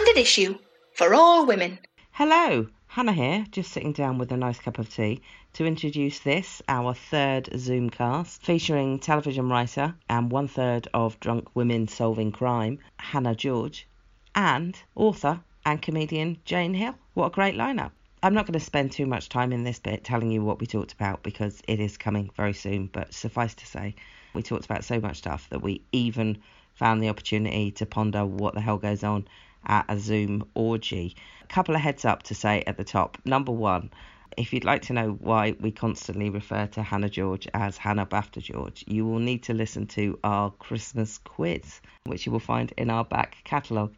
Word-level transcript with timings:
Standard 0.00 0.18
issue 0.22 0.58
for 0.94 1.12
all 1.12 1.44
women. 1.44 1.78
Hello, 2.12 2.66
Hannah 2.86 3.12
here, 3.12 3.44
just 3.50 3.70
sitting 3.70 3.92
down 3.92 4.16
with 4.16 4.32
a 4.32 4.36
nice 4.38 4.58
cup 4.58 4.78
of 4.78 4.88
tea 4.88 5.20
to 5.52 5.66
introduce 5.66 6.20
this, 6.20 6.62
our 6.68 6.94
third 6.94 7.50
Zoomcast, 7.52 8.40
featuring 8.40 8.98
television 8.98 9.50
writer 9.50 9.94
and 10.08 10.32
one 10.32 10.48
third 10.48 10.88
of 10.94 11.20
Drunk 11.20 11.54
Women 11.54 11.86
Solving 11.86 12.32
Crime, 12.32 12.78
Hannah 12.98 13.34
George, 13.34 13.86
and 14.34 14.74
author 14.94 15.38
and 15.66 15.82
comedian 15.82 16.38
Jane 16.46 16.72
Hill. 16.72 16.94
What 17.12 17.26
a 17.26 17.34
great 17.34 17.56
lineup! 17.56 17.90
I'm 18.22 18.32
not 18.32 18.46
going 18.46 18.58
to 18.58 18.64
spend 18.64 18.92
too 18.92 19.04
much 19.04 19.28
time 19.28 19.52
in 19.52 19.64
this 19.64 19.80
bit 19.80 20.02
telling 20.02 20.30
you 20.30 20.42
what 20.42 20.60
we 20.60 20.66
talked 20.66 20.94
about 20.94 21.22
because 21.22 21.60
it 21.68 21.78
is 21.78 21.98
coming 21.98 22.30
very 22.34 22.54
soon, 22.54 22.86
but 22.86 23.12
suffice 23.12 23.54
to 23.54 23.66
say, 23.66 23.94
we 24.32 24.42
talked 24.42 24.64
about 24.64 24.82
so 24.82 24.98
much 24.98 25.18
stuff 25.18 25.46
that 25.50 25.60
we 25.60 25.82
even 25.92 26.38
found 26.72 27.02
the 27.02 27.10
opportunity 27.10 27.70
to 27.72 27.84
ponder 27.84 28.24
what 28.24 28.54
the 28.54 28.62
hell 28.62 28.78
goes 28.78 29.04
on 29.04 29.26
at 29.66 29.84
a 29.88 29.98
Zoom 29.98 30.44
orgy. 30.54 31.16
A 31.42 31.46
couple 31.46 31.74
of 31.74 31.80
heads 31.80 32.04
up 32.04 32.22
to 32.24 32.34
say 32.34 32.62
at 32.66 32.76
the 32.76 32.84
top. 32.84 33.18
Number 33.24 33.52
one, 33.52 33.90
if 34.36 34.52
you'd 34.52 34.64
like 34.64 34.82
to 34.82 34.92
know 34.92 35.10
why 35.20 35.54
we 35.60 35.70
constantly 35.72 36.30
refer 36.30 36.66
to 36.68 36.82
Hannah 36.82 37.08
George 37.08 37.48
as 37.52 37.76
Hannah 37.76 38.06
BAFTA 38.06 38.40
George, 38.40 38.84
you 38.86 39.04
will 39.04 39.18
need 39.18 39.42
to 39.44 39.54
listen 39.54 39.86
to 39.88 40.18
our 40.22 40.50
Christmas 40.52 41.18
quiz, 41.18 41.80
which 42.04 42.26
you 42.26 42.32
will 42.32 42.38
find 42.38 42.72
in 42.76 42.90
our 42.90 43.04
back 43.04 43.36
catalogue. 43.44 43.94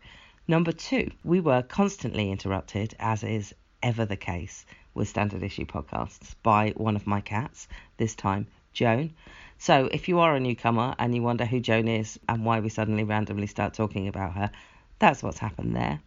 Number 0.49 0.73
two, 0.73 1.11
we 1.23 1.41
were 1.41 1.63
constantly 1.63 2.31
interrupted, 2.31 2.95
as 2.99 3.23
is 3.23 3.55
ever 3.83 4.05
the 4.05 4.17
case 4.17 4.65
with 4.95 5.09
standard 5.09 5.43
issue 5.43 5.67
podcasts, 5.67 6.35
by 6.43 6.71
one 6.77 6.97
of 6.97 7.07
my 7.07 7.21
cats, 7.21 7.69
this 7.97 8.15
time 8.15 8.47
Joan. 8.73 9.13
So 9.59 9.89
if 9.93 10.09
you 10.09 10.19
are 10.21 10.35
a 10.35 10.41
newcomer 10.41 10.95
and 10.99 11.15
you 11.15 11.23
wonder 11.23 11.45
who 11.45 11.61
Joan 11.61 11.89
is 11.89 12.19
and 12.29 12.45
why 12.45 12.61
we 12.61 12.69
suddenly 12.69 13.05
randomly 13.05 13.47
start 13.47 13.75
talking 13.75 14.09
about 14.09 14.33
her, 14.33 14.51
that's 15.03 15.21
what's 15.21 15.39
happened 15.39 15.75
there. 15.75 16.01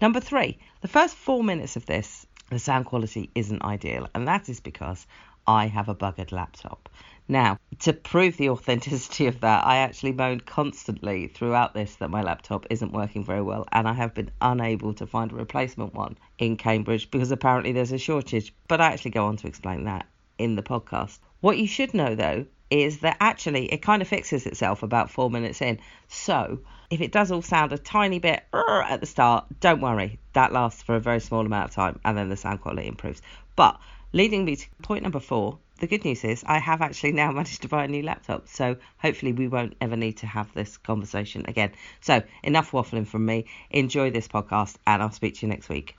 Number 0.00 0.18
three, 0.18 0.58
the 0.80 0.88
first 0.88 1.14
four 1.14 1.44
minutes 1.44 1.76
of 1.76 1.84
this, 1.84 2.26
the 2.48 2.58
sound 2.58 2.86
quality 2.86 3.30
isn't 3.34 3.62
ideal, 3.62 4.08
and 4.14 4.26
that 4.26 4.48
is 4.48 4.58
because 4.58 5.06
I 5.46 5.66
have 5.66 5.90
a 5.90 5.94
buggered 5.94 6.32
laptop. 6.32 6.88
Now, 7.28 7.58
to 7.80 7.92
prove 7.92 8.38
the 8.38 8.48
authenticity 8.48 9.26
of 9.26 9.40
that, 9.40 9.66
I 9.66 9.76
actually 9.76 10.12
moaned 10.12 10.46
constantly 10.46 11.26
throughout 11.26 11.74
this 11.74 11.96
that 11.96 12.08
my 12.08 12.22
laptop 12.22 12.66
isn't 12.70 12.94
working 12.94 13.22
very 13.22 13.42
well, 13.42 13.66
and 13.70 13.86
I 13.86 13.92
have 13.92 14.14
been 14.14 14.30
unable 14.40 14.94
to 14.94 15.06
find 15.06 15.30
a 15.30 15.34
replacement 15.34 15.92
one 15.92 16.16
in 16.38 16.56
Cambridge 16.56 17.10
because 17.10 17.32
apparently 17.32 17.72
there's 17.72 17.92
a 17.92 17.98
shortage. 17.98 18.54
But 18.66 18.80
I 18.80 18.86
actually 18.92 19.10
go 19.10 19.26
on 19.26 19.36
to 19.36 19.46
explain 19.46 19.84
that 19.84 20.06
in 20.38 20.56
the 20.56 20.62
podcast. 20.62 21.18
What 21.40 21.58
you 21.58 21.66
should 21.66 21.92
know 21.92 22.14
though 22.14 22.46
is 22.72 23.00
that 23.00 23.18
actually 23.20 23.66
it 23.66 23.82
kind 23.82 24.00
of 24.00 24.08
fixes 24.08 24.46
itself 24.46 24.82
about 24.82 25.10
four 25.10 25.28
minutes 25.28 25.60
in. 25.60 25.78
So 26.08 26.60
if 26.90 27.02
it 27.02 27.12
does 27.12 27.30
all 27.30 27.42
sound 27.42 27.72
a 27.72 27.78
tiny 27.78 28.18
bit 28.18 28.42
at 28.54 29.00
the 29.00 29.06
start, 29.06 29.44
don't 29.60 29.82
worry. 29.82 30.18
That 30.32 30.54
lasts 30.54 30.82
for 30.82 30.94
a 30.94 31.00
very 31.00 31.20
small 31.20 31.44
amount 31.44 31.68
of 31.68 31.74
time 31.74 32.00
and 32.02 32.16
then 32.16 32.30
the 32.30 32.36
sound 32.36 32.62
quality 32.62 32.88
improves. 32.88 33.20
But 33.56 33.78
leading 34.14 34.46
me 34.46 34.56
to 34.56 34.66
point 34.82 35.02
number 35.02 35.20
four, 35.20 35.58
the 35.80 35.86
good 35.86 36.02
news 36.06 36.24
is 36.24 36.44
I 36.46 36.60
have 36.60 36.80
actually 36.80 37.12
now 37.12 37.30
managed 37.32 37.60
to 37.60 37.68
buy 37.68 37.84
a 37.84 37.88
new 37.88 38.02
laptop. 38.02 38.48
So 38.48 38.76
hopefully 38.96 39.34
we 39.34 39.48
won't 39.48 39.76
ever 39.82 39.96
need 39.96 40.18
to 40.18 40.26
have 40.26 40.50
this 40.54 40.78
conversation 40.78 41.44
again. 41.48 41.72
So 42.00 42.22
enough 42.42 42.70
waffling 42.70 43.06
from 43.06 43.26
me. 43.26 43.44
Enjoy 43.70 44.10
this 44.10 44.28
podcast 44.28 44.76
and 44.86 45.02
I'll 45.02 45.12
speak 45.12 45.34
to 45.34 45.46
you 45.46 45.50
next 45.50 45.68
week. 45.68 45.94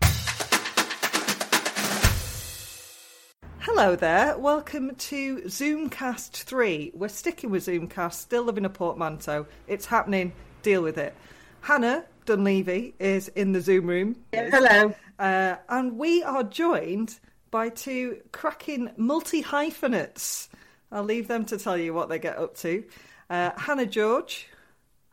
Hello 3.66 3.96
there, 3.96 4.38
welcome 4.38 4.94
to 4.94 5.38
Zoomcast 5.44 6.44
3. 6.44 6.92
We're 6.94 7.08
sticking 7.08 7.50
with 7.50 7.66
Zoomcast, 7.66 8.16
still 8.16 8.44
living 8.44 8.66
a 8.66 8.70
portmanteau. 8.70 9.46
It's 9.68 9.86
happening, 9.86 10.34
deal 10.64 10.82
with 10.82 10.98
it. 10.98 11.16
Hannah 11.62 12.04
Dunleavy 12.26 12.94
is 13.00 13.30
in 13.30 13.54
the 13.54 13.62
Zoom 13.62 13.88
room. 13.88 14.18
Hello. 14.34 14.94
Uh, 15.18 15.56
and 15.70 15.98
we 15.98 16.22
are 16.24 16.44
joined 16.44 17.18
by 17.52 17.70
two 17.70 18.18
cracking 18.34 18.92
multi 18.98 19.40
hyphenates. 19.40 20.50
I'll 20.92 21.06
leave 21.06 21.30
them 21.30 21.46
to 21.46 21.58
tell 21.58 21.78
you 21.78 21.94
what 21.94 22.10
they 22.10 22.20
get 22.20 22.38
up 22.38 22.58
to. 22.58 22.84
Uh, 23.30 23.52
Hannah 23.56 23.86
George. 23.86 24.50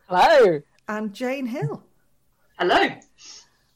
Hello. 0.09 0.61
And 0.89 1.13
Jane 1.13 1.47
Hill. 1.47 1.85
Hello. 2.59 2.89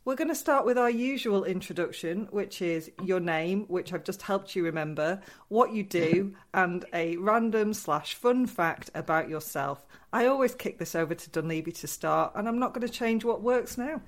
We're 0.07 0.17
going 0.17 0.29
to 0.29 0.35
start 0.35 0.67
with 0.67 0.77
our 0.77 0.91
usual 0.91 1.45
introduction, 1.45 2.29
which 2.31 2.61
is 2.61 2.91
your 3.03 3.21
name, 3.21 3.65
which 3.69 3.91
I've 3.91 4.05
just 4.05 4.21
helped 4.21 4.55
you 4.55 4.63
remember, 4.63 5.23
what 5.49 5.73
you 5.73 5.83
do, 5.83 6.35
and 6.55 6.85
a 6.93 7.17
random 7.17 7.73
slash 7.73 8.13
fun 8.13 8.47
fact 8.47 8.91
about 8.95 9.31
yourself. 9.31 9.87
I 10.13 10.27
always 10.27 10.55
kick 10.55 10.79
this 10.79 10.95
over 10.95 11.15
to 11.15 11.31
Dunleavy 11.31 11.73
to 11.73 11.87
start, 11.87 12.33
and 12.35 12.47
I'm 12.47 12.59
not 12.59 12.75
going 12.75 12.87
to 12.87 12.93
change 12.93 13.25
what 13.25 13.41
works 13.41 13.79
now. 13.79 14.03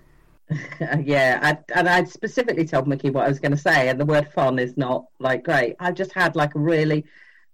yeah, 1.03 1.41
I, 1.43 1.59
and 1.75 1.89
I 1.89 2.05
specifically 2.05 2.67
told 2.67 2.87
Mickey 2.87 3.09
what 3.09 3.25
I 3.25 3.29
was 3.29 3.41
going 3.41 3.53
to 3.53 3.57
say, 3.57 3.89
and 3.89 3.99
the 3.99 4.05
word 4.05 4.31
fun 4.35 4.59
is 4.59 4.77
not 4.77 5.07
like 5.19 5.45
great. 5.45 5.77
I've 5.81 5.95
just 5.95 6.13
had 6.13 6.37
like 6.37 6.55
a 6.57 6.59
really, 6.59 7.07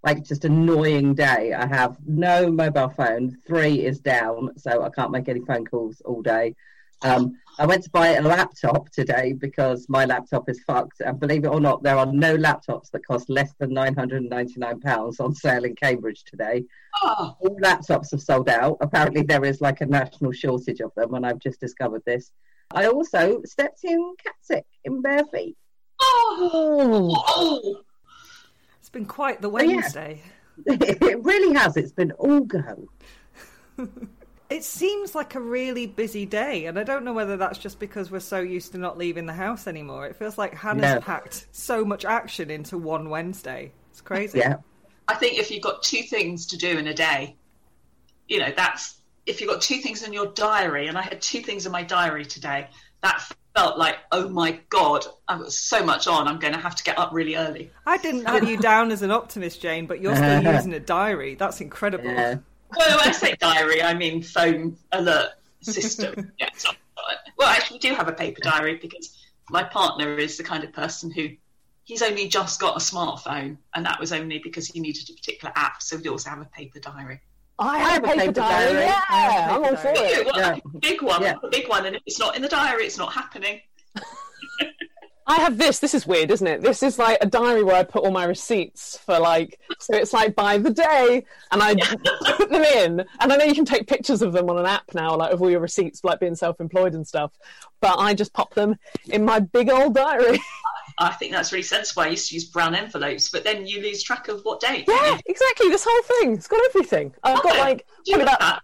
like 0.03 0.24
just 0.24 0.44
annoying 0.44 1.14
day. 1.14 1.53
I 1.53 1.66
have 1.66 1.97
no 2.04 2.50
mobile 2.50 2.88
phone, 2.88 3.38
three 3.47 3.86
is 3.86 4.00
down, 4.00 4.59
so 4.59 4.82
I 4.82 4.91
can't 4.91 5.12
make 5.12 5.28
any 5.28 5.41
phone 5.42 5.64
calls 5.64 6.00
all 6.00 6.22
day. 6.22 6.56
Um, 7.03 7.38
I 7.58 7.66
went 7.66 7.84
to 7.84 7.90
buy 7.90 8.08
a 8.14 8.22
laptop 8.22 8.90
today 8.90 9.34
because 9.34 9.86
my 9.88 10.04
laptop 10.04 10.48
is 10.48 10.62
fucked. 10.66 11.00
And 11.00 11.20
believe 11.20 11.44
it 11.44 11.48
or 11.48 11.60
not, 11.60 11.82
there 11.82 11.98
are 11.98 12.06
no 12.06 12.36
laptops 12.36 12.90
that 12.90 13.06
cost 13.06 13.28
less 13.28 13.52
than 13.58 13.70
£999 13.70 15.20
on 15.20 15.34
sale 15.34 15.64
in 15.64 15.74
Cambridge 15.74 16.24
today. 16.24 16.64
Oh. 17.02 17.36
All 17.41 17.58
laptops 17.60 18.10
have 18.12 18.22
sold 18.22 18.48
out. 18.48 18.78
Apparently, 18.80 19.22
there 19.22 19.44
is 19.44 19.60
like 19.60 19.80
a 19.82 19.86
national 19.86 20.32
shortage 20.32 20.80
of 20.80 20.92
them, 20.96 21.14
and 21.14 21.26
I've 21.26 21.41
just 21.41 21.60
discovered 21.60 22.02
this. 22.06 22.32
I 22.70 22.86
also 22.86 23.42
stepped 23.44 23.84
in 23.84 24.14
cat 24.24 24.34
sick 24.41 24.64
in 24.84 25.02
bare 25.02 25.24
feet. 25.26 25.56
Ah. 26.00 26.04
Oh. 26.04 27.24
oh. 27.28 27.80
It's 28.80 28.91
been 28.91 29.06
quite 29.06 29.42
the 29.42 29.48
oh, 29.48 29.52
Wednesday. 29.52 30.22
Yeah. 30.66 30.76
it 30.80 31.22
really 31.22 31.54
has. 31.54 31.76
It's 31.76 31.92
been 31.92 32.12
all 32.12 32.41
go. 32.41 32.88
It 34.52 34.64
seems 34.64 35.14
like 35.14 35.34
a 35.34 35.40
really 35.40 35.86
busy 35.86 36.26
day, 36.26 36.66
and 36.66 36.78
I 36.78 36.82
don't 36.82 37.06
know 37.06 37.14
whether 37.14 37.38
that's 37.38 37.58
just 37.58 37.80
because 37.80 38.10
we're 38.10 38.20
so 38.20 38.40
used 38.40 38.72
to 38.72 38.78
not 38.78 38.98
leaving 38.98 39.24
the 39.24 39.32
house 39.32 39.66
anymore. 39.66 40.06
It 40.06 40.16
feels 40.16 40.36
like 40.36 40.54
Hannah's 40.54 40.96
no. 40.96 41.00
packed 41.00 41.46
so 41.52 41.86
much 41.86 42.04
action 42.04 42.50
into 42.50 42.76
one 42.76 43.08
Wednesday. 43.08 43.72
It's 43.91 44.02
crazy. 44.02 44.41
Yeah. 44.41 44.56
I 45.08 45.14
think 45.14 45.38
if 45.38 45.50
you've 45.50 45.62
got 45.62 45.82
two 45.82 46.02
things 46.02 46.44
to 46.48 46.58
do 46.58 46.76
in 46.76 46.86
a 46.86 46.92
day, 46.92 47.34
you 48.28 48.41
know, 48.41 48.52
that's 48.54 49.00
if 49.24 49.41
you've 49.41 49.48
got 49.48 49.62
two 49.62 49.78
things 49.78 50.02
in 50.02 50.12
your 50.12 50.26
diary, 50.26 50.86
and 50.88 50.98
I 50.98 51.02
had 51.02 51.22
two 51.22 51.41
things 51.41 51.64
in 51.64 51.72
my 51.72 51.82
diary 51.82 52.26
today, 52.26 52.68
that 53.00 53.26
felt 53.56 53.78
like, 53.78 53.96
oh 54.12 54.28
my 54.28 54.60
God, 54.68 55.06
I've 55.28 55.41
got 55.41 55.52
so 55.52 55.82
much 55.82 56.06
on, 56.06 56.28
I'm 56.28 56.38
going 56.38 56.52
to 56.52 56.60
have 56.60 56.74
to 56.74 56.84
get 56.84 56.98
up 56.98 57.14
really 57.14 57.36
early. 57.36 57.70
I 57.86 57.96
didn't 57.96 58.26
have 58.26 58.46
you 58.46 58.58
down 58.58 58.91
as 58.91 59.00
an 59.00 59.12
optimist, 59.12 59.62
Jane, 59.62 59.86
but 59.86 60.02
you're 60.02 60.14
still 60.14 60.42
using 60.54 60.74
a 60.74 60.80
diary. 60.80 61.36
That's 61.36 61.62
incredible. 61.62 62.10
Yeah 62.10 62.36
well, 62.77 62.99
when 62.99 63.09
I 63.09 63.12
say 63.12 63.37
diary, 63.38 63.83
I 63.83 63.94
mean 63.94 64.22
phone 64.22 64.77
alert 64.93 65.31
system. 65.60 66.33
yeah, 66.38 66.49
well, 67.38 67.49
actually, 67.49 67.77
we 67.77 67.88
do 67.91 67.94
have 67.94 68.09
a 68.09 68.12
paper 68.12 68.41
diary 68.43 68.77
because 68.77 69.19
my 69.50 69.62
partner 69.62 70.16
is 70.16 70.37
the 70.37 70.44
kind 70.44 70.65
of 70.65 70.72
person 70.72 71.10
who 71.10 71.31
he's 71.84 72.03
only 72.03 72.28
just 72.28 72.60
got 72.60 72.77
a 72.77 72.81
smartphone, 72.81 73.56
and 73.75 73.84
that 73.87 73.99
was 73.99 74.12
only 74.12 74.38
because 74.38 74.66
he 74.66 74.81
needed 74.81 75.09
a 75.10 75.12
particular 75.15 75.53
app. 75.56 75.83
So 75.83 75.97
we 75.97 76.09
also 76.09 76.31
have 76.31 76.41
a 76.41 76.47
paper 76.47 76.78
diary. 76.78 77.21
I 77.59 77.78
have, 77.78 77.87
I 77.87 77.93
have 77.93 78.05
a 78.05 78.06
paper, 78.06 78.21
paper 78.21 78.33
diary. 78.33 78.72
diary. 78.72 78.87
Yeah, 78.87 79.49
I'm 79.50 79.65
all 79.65 79.77
for 79.77 79.93
it. 79.94 80.27
Well, 80.27 80.39
yeah. 80.39 80.59
big 80.81 81.03
one, 81.03 81.22
yeah. 81.22 81.34
big 81.50 81.69
one, 81.69 81.87
and 81.87 81.97
if 81.97 82.03
it's 82.06 82.19
not 82.19 82.37
in 82.37 82.43
the 82.43 82.49
diary, 82.49 82.84
it's 82.84 82.99
not 82.99 83.12
happening. 83.12 83.60
I 85.27 85.37
have 85.37 85.59
this. 85.59 85.78
This 85.78 85.94
is 85.94 86.06
weird, 86.06 86.31
isn't 86.31 86.47
it? 86.47 86.62
This 86.62 86.83
is 86.83 86.99
like 86.99 87.19
a 87.21 87.27
diary 87.27 87.63
where 87.63 87.77
I 87.77 87.84
put 87.84 88.04
all 88.04 88.10
my 88.10 88.24
receipts 88.24 88.98
for 88.98 89.19
like, 89.19 89.60
so 89.78 89.95
it's 89.97 90.13
like 90.13 90.34
by 90.34 90.59
the 90.59 90.71
day, 90.71 91.24
and 91.51 91.63
I 91.63 91.74
put 92.36 92.51
them 92.51 92.63
in. 92.63 93.01
And 93.21 93.33
I 93.33 93.36
know 93.36 93.45
you 93.45 93.54
can 93.54 93.65
take 93.65 93.86
pictures 93.86 94.22
of 94.22 94.33
them 94.33 94.51
on 94.51 94.59
an 94.59 94.66
app 94.66 94.95
now, 94.95 95.16
like 95.16 95.33
of 95.33 95.41
all 95.41 95.51
your 95.51 95.60
receipts, 95.60 96.03
like 96.03 96.21
being 96.21 96.34
self-employed 96.34 96.95
and 96.95 97.07
stuff. 97.07 97.33
But 97.80 97.98
I 97.98 98.15
just 98.15 98.33
pop 98.33 98.54
them 98.54 98.77
in 99.09 99.24
my 99.24 99.41
big 99.41 99.71
old 99.71 99.95
diary. 99.95 100.41
I 100.98 101.10
think 101.10 101.33
that's 101.33 101.53
really 101.53 101.63
sensible. 101.63 102.03
I 102.03 102.09
used 102.09 102.28
to 102.28 102.34
use 102.34 102.45
brown 102.45 102.75
envelopes, 102.75 103.30
but 103.30 103.45
then 103.45 103.66
you 103.66 103.80
lose 103.80 104.03
track 104.03 104.28
of 104.28 104.42
what 104.42 104.60
date. 104.60 104.84
Yeah, 104.89 105.18
exactly. 105.27 105.68
This 105.68 105.86
whole 105.89 106.03
thing. 106.03 106.34
It's 106.34 106.48
got 106.48 106.60
everything. 106.66 107.15
I've 107.22 107.39
okay. 107.39 107.48
got 107.48 107.57
oh, 107.57 107.60
like 107.60 107.86
probably 108.09 108.22
about 108.25 108.41
that? 108.41 108.63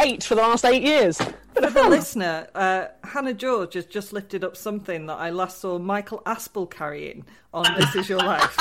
Eight 0.00 0.22
for 0.24 0.34
the 0.34 0.42
last 0.42 0.64
eight 0.64 0.82
years. 0.82 1.18
For 1.18 1.70
the 1.70 1.88
listener, 1.88 2.48
uh, 2.54 2.86
Hannah 3.04 3.34
George 3.34 3.74
has 3.74 3.86
just 3.86 4.12
lifted 4.12 4.44
up 4.44 4.56
something 4.56 5.06
that 5.06 5.18
I 5.18 5.30
last 5.30 5.60
saw 5.60 5.78
Michael 5.78 6.22
Aspel 6.24 6.70
carrying 6.70 7.24
on 7.52 7.66
This 7.78 7.94
Is 7.94 8.08
Your 8.08 8.18
Life. 8.18 8.56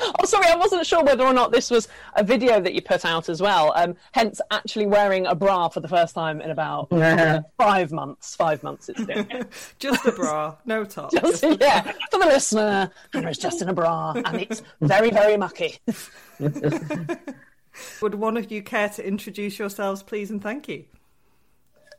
oh, 0.00 0.24
sorry, 0.24 0.46
I 0.46 0.56
wasn't 0.56 0.86
sure 0.86 1.02
whether 1.02 1.24
or 1.24 1.32
not 1.32 1.52
this 1.52 1.70
was 1.70 1.88
a 2.14 2.22
video 2.22 2.60
that 2.60 2.74
you 2.74 2.82
put 2.82 3.04
out 3.04 3.28
as 3.28 3.40
well. 3.40 3.72
Um, 3.74 3.96
hence, 4.12 4.40
actually 4.50 4.86
wearing 4.86 5.26
a 5.26 5.34
bra 5.34 5.68
for 5.68 5.80
the 5.80 5.88
first 5.88 6.14
time 6.14 6.40
in 6.40 6.50
about 6.50 6.88
five 7.58 7.92
months. 7.92 8.36
Five 8.36 8.62
months 8.62 8.88
it's 8.88 9.04
been. 9.04 9.46
just 9.78 10.06
a 10.06 10.12
bra, 10.12 10.56
no 10.64 10.84
top. 10.86 11.10
Just, 11.12 11.42
yeah, 11.42 11.82
for 12.10 12.20
the 12.20 12.26
listener, 12.26 12.90
Hannah's 13.12 13.38
just 13.38 13.62
in 13.62 13.68
a 13.68 13.74
bra, 13.74 14.12
and 14.12 14.42
it's 14.42 14.62
very, 14.80 15.10
very 15.10 15.36
mucky. 15.36 15.78
Would 18.00 18.14
one 18.14 18.36
of 18.36 18.50
you 18.50 18.62
care 18.62 18.88
to 18.90 19.06
introduce 19.06 19.58
yourselves, 19.58 20.02
please, 20.02 20.30
and 20.30 20.42
thank 20.42 20.68
you? 20.68 20.84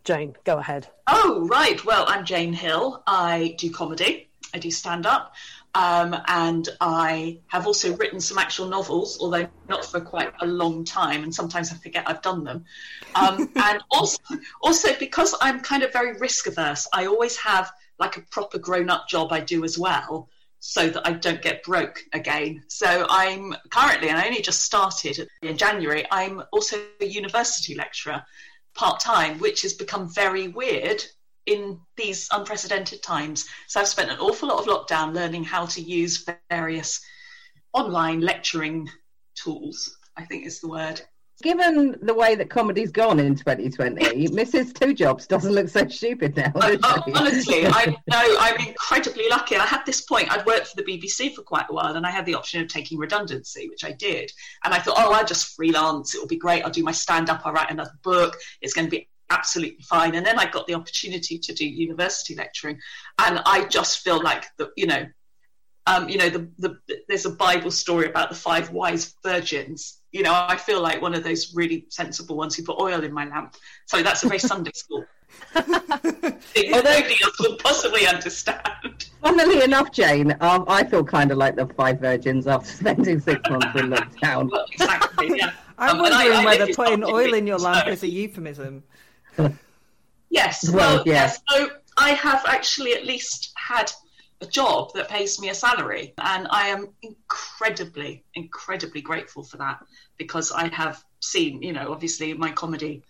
Jane, 0.03 0.35
go 0.45 0.57
ahead. 0.57 0.88
Oh, 1.07 1.45
right. 1.50 1.83
Well, 1.83 2.06
I'm 2.07 2.24
Jane 2.24 2.53
Hill. 2.53 3.03
I 3.06 3.56
do 3.57 3.69
comedy, 3.69 4.29
I 4.53 4.59
do 4.59 4.71
stand 4.71 5.06
up, 5.06 5.35
um, 5.75 6.15
and 6.27 6.69
I 6.79 7.39
have 7.47 7.68
also 7.68 7.95
written 7.97 8.21
some 8.21 8.38
actual 8.38 8.68
novels, 8.68 9.18
although 9.19 9.47
not 9.68 9.83
for 9.85 10.00
quite 10.00 10.31
a 10.39 10.45
long 10.45 10.85
time, 10.85 11.24
and 11.24 11.35
sometimes 11.35 11.71
I 11.71 11.75
forget 11.75 12.06
I've 12.07 12.21
done 12.21 12.44
them. 12.44 12.63
Um, 13.15 13.51
and 13.56 13.83
also, 13.91 14.19
also, 14.62 14.89
because 14.97 15.35
I'm 15.41 15.59
kind 15.59 15.83
of 15.83 15.91
very 15.91 16.18
risk 16.18 16.47
averse, 16.47 16.88
I 16.94 17.06
always 17.06 17.35
have 17.38 17.71
like 18.00 18.18
a 18.18 18.21
proper 18.21 18.59
grown 18.59 18.89
up 18.89 19.09
job 19.09 19.33
I 19.33 19.41
do 19.41 19.63
as 19.65 19.77
well. 19.77 20.30
So 20.69 20.90
that 20.90 21.08
I 21.08 21.14
don't 21.14 21.42
get 21.42 21.64
broke 21.64 22.04
again. 22.12 22.62
So 22.68 23.08
I'm 23.10 23.56
currently, 23.69 24.10
and 24.10 24.18
I 24.18 24.25
only 24.28 24.42
just 24.42 24.64
started 24.64 25.30
in 25.42 25.56
January, 25.56 26.06
I'm 26.12 26.44
also 26.52 26.75
a 27.00 27.06
university 27.06 27.74
lecturer 27.74 28.22
part 28.75 29.00
time, 29.00 29.40
which 29.40 29.62
has 29.62 29.72
become 29.72 30.14
very 30.14 30.50
weird 30.50 31.02
in 31.46 31.80
these 31.96 32.28
unprecedented 32.34 33.02
times. 33.02 33.48
So 33.68 33.80
I've 33.80 33.88
spent 33.88 34.12
an 34.12 34.19
awful 34.19 34.50
lot 34.50 34.60
of 34.60 34.66
lockdown 34.66 35.16
learning 35.16 35.46
how 35.46 35.68
to 35.68 35.81
use 35.81 36.25
various 36.50 37.00
online 37.72 38.19
lecturing 38.19 38.90
tools, 39.36 39.98
I 40.18 40.25
think 40.25 40.46
is 40.46 40.60
the 40.60 40.68
word. 40.68 41.02
Given 41.44 42.00
the 42.01 42.16
way 42.16 42.34
that 42.34 42.50
comedy's 42.50 42.92
gone 42.92 43.19
in 43.19 43.36
2020, 43.36 44.30
Mrs. 44.30 44.74
Two 44.74 44.95
Jobs 44.95 45.28
doesn't 45.28 45.54
look 45.54 45.69
so 45.69 45.88
stupid 45.88 46.36
now. 46.36 46.51
Uh, 46.56 46.78
honestly, 47.13 47.68
I 47.68 47.86
know 48.07 48.38
I'm 48.39 48.68
incredibly 48.68 49.30
lucky. 49.30 49.56
I 49.56 49.66
had 49.66 49.86
this 49.86 50.01
point. 50.01 50.31
I'd 50.31 50.48
worked 50.48 50.68
for 50.68 50.81
the 50.81 50.84
BBC 50.84 51.36
for 51.36 51.44
quite 51.44 51.66
a 51.69 51.74
while, 51.74 51.95
and 51.95 52.07
I 52.07 52.10
had 52.10 52.25
the 52.25 52.34
option 52.34 52.60
of 52.62 52.69
taking 52.69 52.98
redundancy, 52.98 53.69
which 53.69 53.84
I 53.84 53.92
did. 53.92 54.31
And 54.63 54.74
I 54.74 54.80
thought, 54.80 54.95
oh, 54.98 55.13
I'll 55.13 55.25
just 55.25 55.56
freelance. 55.56 56.16
It'll 56.16 56.28
be 56.28 56.38
great. 56.38 56.63
I'll 56.63 56.72
do 56.72 56.84
my 56.84 56.92
stand 56.92 57.30
up. 57.30 57.42
I'll 57.45 57.54
write 57.54 57.69
another 57.69 57.94
book. 58.04 58.36
It's 58.62 58.74
going 58.74 58.88
to 58.88 58.92
be 58.92 59.07
absolutely 59.30 59.83
fine. 59.83 60.16
And 60.16 60.25
then 60.25 60.40
I 60.40 60.50
got 60.50 60.66
the 60.66 60.74
opportunity 60.74 61.38
to 61.38 61.54
do 61.54 61.68
university 61.68 62.33
lecturing, 62.33 62.80
and 63.19 63.42
I 63.45 63.66
just 63.66 64.00
feel 64.00 64.24
like 64.24 64.45
the, 64.57 64.72
you 64.75 64.88
know, 64.88 65.06
um, 65.88 66.10
you 66.10 66.18
know, 66.18 66.30
the, 66.30 66.50
the, 66.60 66.78
there's 67.07 67.25
a 67.25 67.31
Bible 67.31 67.72
story 67.72 68.07
about 68.07 68.30
the 68.30 68.36
five 68.36 68.72
wise 68.72 69.16
virgins. 69.24 70.01
You 70.18 70.24
know, 70.24 70.34
I 70.34 70.56
feel 70.58 70.81
like 70.81 71.00
one 71.00 71.14
of 71.14 71.24
those 71.24 71.54
really 71.54 71.86
sensible 71.90 72.36
ones 72.38 72.56
who 72.56 72.64
put 72.64 72.80
oil 72.80 73.04
in 73.04 73.14
my 73.14 73.25
lamp. 73.25 73.56
So 73.86 74.02
that's 74.02 74.24
a 74.24 74.28
very 74.28 74.40
Sunday 74.40 74.72
school. 74.74 75.06
thing 75.54 76.72
that 76.72 76.84
nobody 76.84 77.16
else 77.24 77.40
will 77.40 77.56
possibly 77.58 78.08
understand. 78.08 79.06
Funnily 79.22 79.62
enough, 79.62 79.92
Jane, 79.92 80.36
um, 80.42 80.66
I 80.68 80.84
feel 80.86 81.04
kind 81.04 81.31
of 81.31 81.38
like 81.38 81.56
the 81.56 81.68
five 81.68 82.00
virgins 82.00 82.48
after 82.48 82.68
spending 82.72 83.19
six 83.19 83.48
months 83.48 83.68
in 83.80 83.92
lockdown. 83.92 84.50
Well, 84.52 84.66
exactly, 84.72 85.38
yeah. 85.38 85.52
I'm 85.78 86.00
Um, 86.00 86.06
and 86.06 86.14
I- 86.16 86.18
wondering 86.30 86.40
I 86.40 86.46
whether 86.46 86.74
putting 86.74 87.04
oil 87.04 87.34
in 87.36 87.46
your 87.46 87.60
lamp 87.60 87.86
so- 87.86 87.92
is 87.92 88.02
a 88.02 88.08
euphemism. 88.10 88.81
Yes. 90.31 90.68
Well, 90.68 90.96
Well, 90.96 91.04
yeah. 91.06 91.14
yes. 91.14 91.40
So 91.50 91.69
I 91.98 92.12
have 92.12 92.44
actually 92.48 92.94
at 92.94 93.06
least 93.06 93.54
had 93.56 93.92
a 94.42 94.46
job 94.46 94.92
that 94.94 95.10
pays 95.10 95.40
me 95.40 95.50
a 95.50 95.54
salary, 95.56 96.14
and 96.19 96.48
I 96.52 96.68
am 96.68 96.90
incredibly, 97.02 98.24
incredibly 98.36 99.02
grateful 99.02 99.44
for 99.44 99.58
that 99.58 99.80
because 100.18 100.52
I 100.52 100.68
have 100.69 101.04
seen, 101.19 101.62
you 101.62 101.74
know, 101.74 101.92
obviously 101.92 102.34
my 102.34 102.52
comedy 102.52 103.04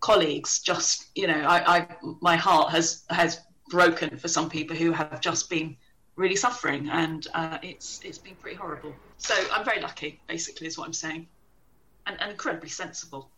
colleagues 0.00 0.60
just, 0.60 1.06
you 1.14 1.26
know, 1.26 1.40
I, 1.40 1.78
I 1.78 1.88
my 2.20 2.36
heart 2.36 2.70
has 2.70 3.04
has 3.10 3.40
broken 3.68 4.16
for 4.16 4.28
some 4.28 4.50
people 4.50 4.76
who 4.76 4.92
have 4.92 5.20
just 5.20 5.48
been 5.48 5.76
really 6.16 6.36
suffering, 6.36 6.88
and 6.90 7.26
uh, 7.34 7.58
it's 7.62 8.00
it's 8.04 8.18
been 8.18 8.36
pretty 8.36 8.56
horrible. 8.56 8.94
So 9.18 9.34
I'm 9.52 9.64
very 9.64 9.80
lucky, 9.80 10.20
basically, 10.26 10.66
is 10.66 10.78
what 10.78 10.86
I'm 10.86 10.92
saying, 10.92 11.26
and, 12.06 12.20
and 12.20 12.30
incredibly 12.30 12.68
sensible. 12.68 13.30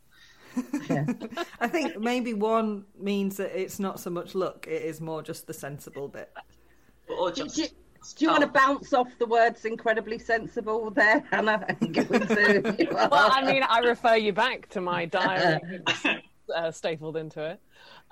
Yeah. 0.88 1.06
I 1.60 1.68
think 1.68 1.98
maybe 1.98 2.34
one 2.34 2.86
means 2.98 3.36
that 3.36 3.58
it's 3.58 3.78
not 3.78 4.00
so 4.00 4.10
much 4.10 4.34
luck; 4.34 4.66
it 4.66 4.82
is 4.82 5.00
more 5.00 5.22
just 5.22 5.46
the 5.46 5.54
sensible 5.54 6.08
bit. 6.08 6.32
Or 7.08 7.30
just 7.30 7.72
do- 8.14 8.18
do 8.18 8.24
you 8.26 8.30
want 8.30 8.42
to 8.42 8.48
Oh. 8.48 8.52
bounce 8.52 8.92
off 8.92 9.08
the 9.18 9.26
words 9.26 9.64
incredibly 9.64 10.18
sensible 10.18 10.90
there, 10.90 11.20
Hannah? 11.30 11.64
and 11.80 12.88
Well, 12.90 13.30
I 13.32 13.42
mean, 13.44 13.62
I 13.62 13.78
refer 13.80 14.16
you 14.16 14.32
back 14.32 14.68
to 14.70 14.80
my 14.80 15.04
diary 15.06 15.60
uh, 16.54 16.70
stapled 16.70 17.16
into 17.16 17.42
it. 17.42 17.60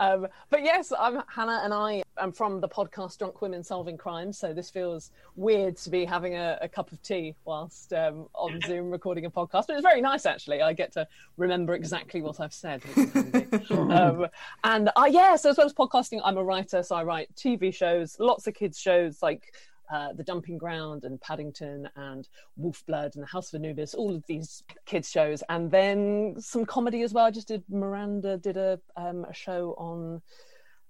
Um, 0.01 0.27
but 0.51 0.63
yes, 0.65 0.93
I'm 0.99 1.23
Hannah, 1.29 1.61
and 1.63 1.73
I 1.73 2.03
am 2.19 2.33
from 2.33 2.61
the 2.61 2.69
podcast 2.69 3.19
Drunk 3.19 3.41
Women 3.41 3.63
Solving 3.63 3.97
Crime. 3.97 4.33
So 4.33 4.53
this 4.53 4.69
feels 4.71 5.13
weird 5.37 5.77
to 5.79 5.91
be 5.91 6.05
having 6.05 6.35
a, 6.35 6.59
a 6.61 6.69
cup 6.69 6.91
of 6.91 7.01
tea 7.03 7.37
whilst 7.45 7.93
um, 7.93 8.27
on 8.35 8.61
Zoom 8.67 8.91
recording 8.91 9.25
a 9.25 9.31
podcast. 9.31 9.69
But 9.69 9.75
it's 9.75 9.83
very 9.83 10.01
nice, 10.01 10.27
actually. 10.27 10.63
I 10.63 10.73
get 10.73 10.93
to 10.95 11.07
remember 11.37 11.75
exactly 11.75 12.23
what 12.23 12.41
I've 12.41 12.53
said. 12.53 12.83
Which 12.85 12.99
is 12.99 13.13
handy. 13.69 13.93
um, 13.93 14.27
and 14.65 14.91
I, 14.97 15.07
yeah, 15.07 15.37
so 15.37 15.51
as 15.51 15.57
well 15.59 15.67
as 15.67 15.73
podcasting, 15.73 16.21
I'm 16.25 16.39
a 16.39 16.45
writer. 16.45 16.83
So 16.83 16.97
I 16.97 17.05
write 17.05 17.33
TV 17.37 17.73
shows, 17.73 18.17
lots 18.19 18.49
of 18.49 18.55
kids 18.55 18.81
shows 18.81 19.23
like 19.23 19.55
uh, 19.91 20.13
The 20.13 20.25
Dumping 20.25 20.59
Ground 20.59 21.05
and 21.05 21.21
Paddington 21.21 21.89
and 21.97 22.29
Wolfblood 22.61 23.15
and 23.15 23.23
The 23.23 23.29
House 23.29 23.53
of 23.53 23.61
Anubis, 23.61 23.95
all 23.95 24.15
of 24.15 24.25
these 24.27 24.63
kids 24.87 25.11
shows, 25.11 25.43
and 25.49 25.71
then 25.71 26.37
some 26.39 26.65
comedy 26.65 27.03
as 27.03 27.13
well. 27.13 27.27
I 27.27 27.31
just 27.31 27.49
did 27.49 27.63
Miranda 27.69 28.39
did 28.39 28.57
a 28.57 28.81
um, 28.97 29.25
a 29.25 29.35
show 29.35 29.75
on 29.79 30.23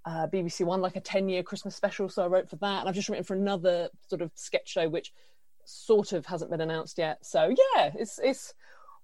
uh, 0.05 0.27
BBC 0.29 0.65
One, 0.65 0.81
like 0.81 0.97
a 0.97 1.01
ten 1.01 1.29
year 1.29 1.43
Christmas 1.43 1.75
special, 1.77 2.09
so 2.09 2.25
I 2.25 2.27
wrote 2.27 2.49
for 2.49 2.57
that, 2.57 2.81
and 2.81 2.89
I've 2.89 2.95
just 2.95 3.09
written 3.09 3.25
for 3.25 3.35
another 3.35 3.89
sort 4.09 4.23
of 4.23 4.31
sketch 4.35 4.69
show 4.69 4.89
which 4.89 5.13
sort 5.65 6.13
of 6.13 6.27
hasn't 6.27 6.51
been 6.51 6.61
announced 6.61 6.99
yet. 6.99 7.25
So 7.25 7.49
yeah, 7.75 7.91
it's 7.95 8.21
it's 8.23 8.55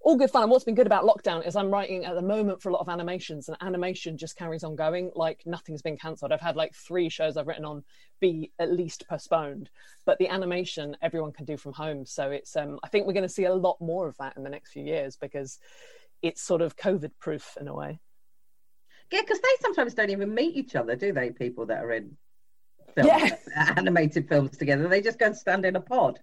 all 0.03 0.17
good 0.17 0.31
fun. 0.31 0.41
And 0.43 0.51
what's 0.51 0.63
been 0.63 0.75
good 0.75 0.87
about 0.87 1.03
lockdown 1.05 1.45
is 1.45 1.55
I'm 1.55 1.69
writing 1.71 2.05
at 2.05 2.15
the 2.15 2.21
moment 2.21 2.61
for 2.61 2.69
a 2.69 2.73
lot 2.73 2.79
of 2.81 2.89
animations, 2.89 3.47
and 3.47 3.57
animation 3.61 4.17
just 4.17 4.35
carries 4.35 4.63
on 4.63 4.75
going. 4.75 5.11
Like 5.15 5.43
nothing's 5.45 5.81
been 5.81 5.97
cancelled. 5.97 6.31
I've 6.31 6.41
had 6.41 6.55
like 6.55 6.73
three 6.73 7.09
shows 7.09 7.37
I've 7.37 7.47
written 7.47 7.65
on 7.65 7.83
be 8.19 8.51
at 8.59 8.71
least 8.71 9.07
postponed, 9.07 9.69
but 10.05 10.17
the 10.17 10.27
animation 10.27 10.97
everyone 11.01 11.31
can 11.31 11.45
do 11.45 11.57
from 11.57 11.73
home. 11.73 12.05
So 12.05 12.31
it's 12.31 12.55
um, 12.55 12.79
I 12.83 12.87
think 12.87 13.05
we're 13.05 13.13
going 13.13 13.23
to 13.23 13.29
see 13.29 13.45
a 13.45 13.53
lot 13.53 13.77
more 13.79 14.07
of 14.07 14.17
that 14.17 14.37
in 14.37 14.43
the 14.43 14.49
next 14.49 14.71
few 14.71 14.83
years 14.83 15.17
because 15.17 15.59
it's 16.21 16.41
sort 16.41 16.61
of 16.61 16.75
COVID 16.75 17.11
proof 17.19 17.57
in 17.59 17.67
a 17.67 17.73
way. 17.73 17.99
yeah, 19.11 19.21
because 19.21 19.39
they 19.39 19.49
sometimes 19.61 19.93
don't 19.93 20.11
even 20.11 20.33
meet 20.33 20.55
each 20.55 20.75
other, 20.75 20.95
do 20.95 21.11
they? 21.13 21.31
People 21.31 21.65
that 21.67 21.83
are 21.83 21.91
in 21.91 22.17
film, 22.95 23.07
Yeah. 23.07 23.35
animated 23.77 24.27
films 24.29 24.57
together, 24.57 24.87
they 24.87 25.01
just 25.01 25.19
go 25.19 25.27
and 25.27 25.35
stand 25.35 25.65
in 25.65 25.75
a 25.75 25.81
pod. 25.81 26.19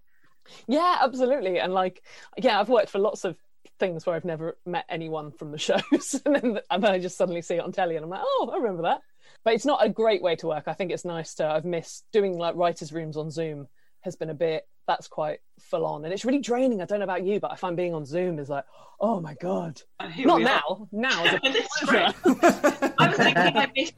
Yeah, 0.66 0.98
absolutely. 1.02 1.58
And 1.58 1.74
like, 1.74 2.02
yeah, 2.38 2.58
I've 2.58 2.68
worked 2.68 2.90
for 2.90 2.98
lots 2.98 3.24
of 3.24 3.36
things 3.78 4.04
where 4.06 4.14
I've 4.16 4.24
never 4.24 4.56
met 4.66 4.84
anyone 4.88 5.32
from 5.32 5.52
the 5.52 5.58
shows, 5.68 6.20
and 6.24 6.34
then 6.34 6.60
and 6.70 6.82
then 6.82 6.92
I 6.92 6.98
just 6.98 7.16
suddenly 7.16 7.42
see 7.42 7.54
it 7.56 7.60
on 7.64 7.72
telly, 7.72 7.96
and 7.96 8.04
I'm 8.04 8.10
like, 8.10 8.22
oh, 8.22 8.50
I 8.52 8.56
remember 8.58 8.82
that. 8.82 9.00
But 9.44 9.54
it's 9.54 9.66
not 9.66 9.84
a 9.84 9.88
great 9.88 10.22
way 10.22 10.36
to 10.36 10.46
work. 10.48 10.64
I 10.66 10.72
think 10.72 10.90
it's 10.90 11.04
nice 11.04 11.34
to. 11.34 11.46
I've 11.46 11.64
missed 11.64 12.04
doing 12.12 12.36
like 12.38 12.56
writers' 12.56 12.92
rooms 12.92 13.16
on 13.16 13.30
Zoom. 13.30 13.68
Has 14.02 14.14
been 14.16 14.30
a 14.30 14.34
bit. 14.34 14.66
That's 14.86 15.08
quite 15.08 15.40
full 15.60 15.84
on, 15.84 16.04
and 16.04 16.14
it's 16.14 16.24
really 16.24 16.38
draining. 16.40 16.80
I 16.80 16.86
don't 16.86 17.00
know 17.00 17.04
about 17.04 17.24
you, 17.24 17.40
but 17.40 17.50
I 17.52 17.56
find 17.56 17.76
being 17.76 17.94
on 17.94 18.06
Zoom 18.06 18.38
is 18.38 18.48
like, 18.48 18.64
oh 19.00 19.20
my 19.20 19.34
god. 19.34 19.82
Oh, 20.00 20.04
and 20.06 20.24
Not 20.26 20.40
now. 20.40 20.88
Now 20.92 21.24
is 21.24 21.32
a 21.34 21.40
It's 21.42 21.80
pleasure. 21.84 22.14
great. 22.24 22.92
I 22.98 23.08
was 23.08 23.16
thinking 23.16 23.56
I 23.56 23.70
miss, 23.76 23.92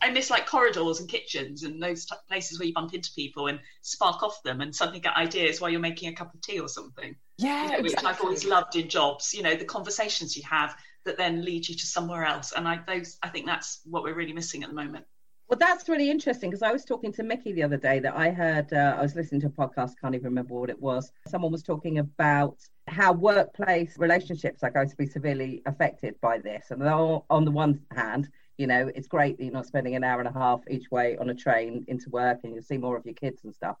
I 0.00 0.10
miss 0.10 0.30
like 0.30 0.46
corridors 0.46 1.00
and 1.00 1.08
kitchens 1.08 1.64
and 1.64 1.82
those 1.82 2.06
t- 2.06 2.14
places 2.28 2.58
where 2.58 2.66
you 2.68 2.72
bump 2.72 2.94
into 2.94 3.10
people 3.14 3.48
and 3.48 3.60
spark 3.82 4.22
off 4.22 4.42
them 4.42 4.60
and 4.62 4.74
suddenly 4.74 5.00
get 5.00 5.16
ideas 5.16 5.60
while 5.60 5.70
you're 5.70 5.80
making 5.80 6.08
a 6.08 6.14
cup 6.14 6.32
of 6.32 6.40
tea 6.40 6.60
or 6.60 6.68
something. 6.68 7.14
Yeah, 7.42 7.80
Which 7.80 7.94
I've 8.04 8.20
always 8.20 8.44
loved 8.44 8.76
in 8.76 8.88
jobs. 8.88 9.34
You 9.34 9.42
know, 9.42 9.54
the 9.54 9.64
conversations 9.64 10.36
you 10.36 10.42
have 10.44 10.76
that 11.04 11.16
then 11.16 11.44
lead 11.44 11.68
you 11.68 11.74
to 11.74 11.86
somewhere 11.86 12.24
else. 12.24 12.52
And 12.52 12.68
I 12.68 12.80
those 12.86 13.18
I 13.22 13.28
think 13.28 13.46
that's 13.46 13.80
what 13.84 14.02
we're 14.02 14.14
really 14.14 14.32
missing 14.32 14.62
at 14.62 14.68
the 14.68 14.74
moment. 14.74 15.04
Well, 15.48 15.58
that's 15.58 15.88
really 15.88 16.10
interesting 16.10 16.48
because 16.48 16.62
I 16.62 16.72
was 16.72 16.84
talking 16.84 17.12
to 17.12 17.22
Mickey 17.22 17.52
the 17.52 17.62
other 17.62 17.76
day 17.76 17.98
that 17.98 18.16
I 18.16 18.30
heard, 18.30 18.72
uh, 18.72 18.96
I 18.98 19.02
was 19.02 19.14
listening 19.14 19.42
to 19.42 19.48
a 19.48 19.50
podcast, 19.50 19.92
can't 20.00 20.14
even 20.14 20.24
remember 20.24 20.54
what 20.54 20.70
it 20.70 20.80
was. 20.80 21.12
Someone 21.28 21.52
was 21.52 21.62
talking 21.62 21.98
about 21.98 22.56
how 22.88 23.12
workplace 23.12 23.98
relationships 23.98 24.62
are 24.62 24.70
going 24.70 24.88
to 24.88 24.96
be 24.96 25.04
severely 25.04 25.60
affected 25.66 26.18
by 26.22 26.38
this. 26.38 26.70
And 26.70 26.82
on 26.82 27.22
on 27.28 27.44
the 27.44 27.50
one 27.50 27.82
hand, 27.94 28.30
you 28.56 28.66
know, 28.66 28.90
it's 28.94 29.08
great 29.08 29.36
that 29.36 29.44
you're 29.44 29.52
not 29.52 29.66
spending 29.66 29.94
an 29.94 30.04
hour 30.04 30.20
and 30.20 30.28
a 30.28 30.32
half 30.32 30.60
each 30.70 30.90
way 30.90 31.16
on 31.18 31.28
a 31.30 31.34
train 31.34 31.84
into 31.88 32.08
work 32.10 32.40
and 32.44 32.54
you'll 32.54 32.62
see 32.62 32.78
more 32.78 32.96
of 32.96 33.04
your 33.04 33.14
kids 33.14 33.44
and 33.44 33.54
stuff. 33.54 33.76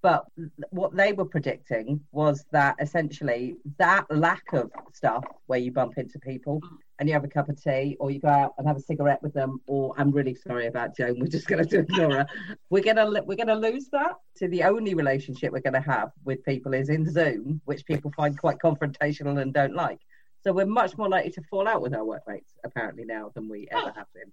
But 0.00 0.26
what 0.70 0.94
they 0.94 1.12
were 1.12 1.24
predicting 1.24 2.00
was 2.12 2.44
that 2.52 2.76
essentially 2.80 3.56
that 3.78 4.04
lack 4.10 4.44
of 4.52 4.70
stuff 4.92 5.24
where 5.46 5.58
you 5.58 5.72
bump 5.72 5.98
into 5.98 6.20
people 6.20 6.60
and 6.98 7.08
you 7.08 7.14
have 7.14 7.24
a 7.24 7.28
cup 7.28 7.48
of 7.48 7.60
tea 7.62 7.96
or 7.98 8.10
you 8.10 8.20
go 8.20 8.28
out 8.28 8.54
and 8.58 8.66
have 8.66 8.76
a 8.76 8.80
cigarette 8.80 9.20
with 9.22 9.32
them 9.34 9.60
or 9.66 9.94
I'm 9.98 10.12
really 10.12 10.36
sorry 10.36 10.66
about 10.68 10.96
Joan 10.96 11.18
we're 11.18 11.26
just 11.26 11.48
going 11.48 11.66
to 11.68 11.78
ignore 11.80 12.12
her. 12.12 12.26
We're 12.70 12.82
going 12.82 12.96
to 12.96 13.22
we're 13.26 13.36
going 13.36 13.48
to 13.48 13.56
lose 13.56 13.88
that 13.90 14.12
so 14.36 14.46
the 14.46 14.62
only 14.64 14.94
relationship 14.94 15.52
we're 15.52 15.60
going 15.60 15.74
to 15.74 15.80
have 15.80 16.10
with 16.24 16.44
people 16.44 16.74
is 16.74 16.90
in 16.90 17.10
Zoom 17.10 17.60
which 17.64 17.84
people 17.84 18.12
find 18.16 18.38
quite 18.38 18.58
confrontational 18.58 19.40
and 19.42 19.52
don't 19.52 19.74
like. 19.74 20.00
So 20.44 20.52
we're 20.52 20.66
much 20.66 20.96
more 20.96 21.08
likely 21.08 21.32
to 21.32 21.42
fall 21.50 21.66
out 21.66 21.82
with 21.82 21.94
our 21.94 22.04
workmates 22.04 22.54
apparently 22.64 23.04
now 23.04 23.32
than 23.34 23.48
we 23.48 23.66
ever 23.72 23.92
have 23.96 24.06
been 24.14 24.32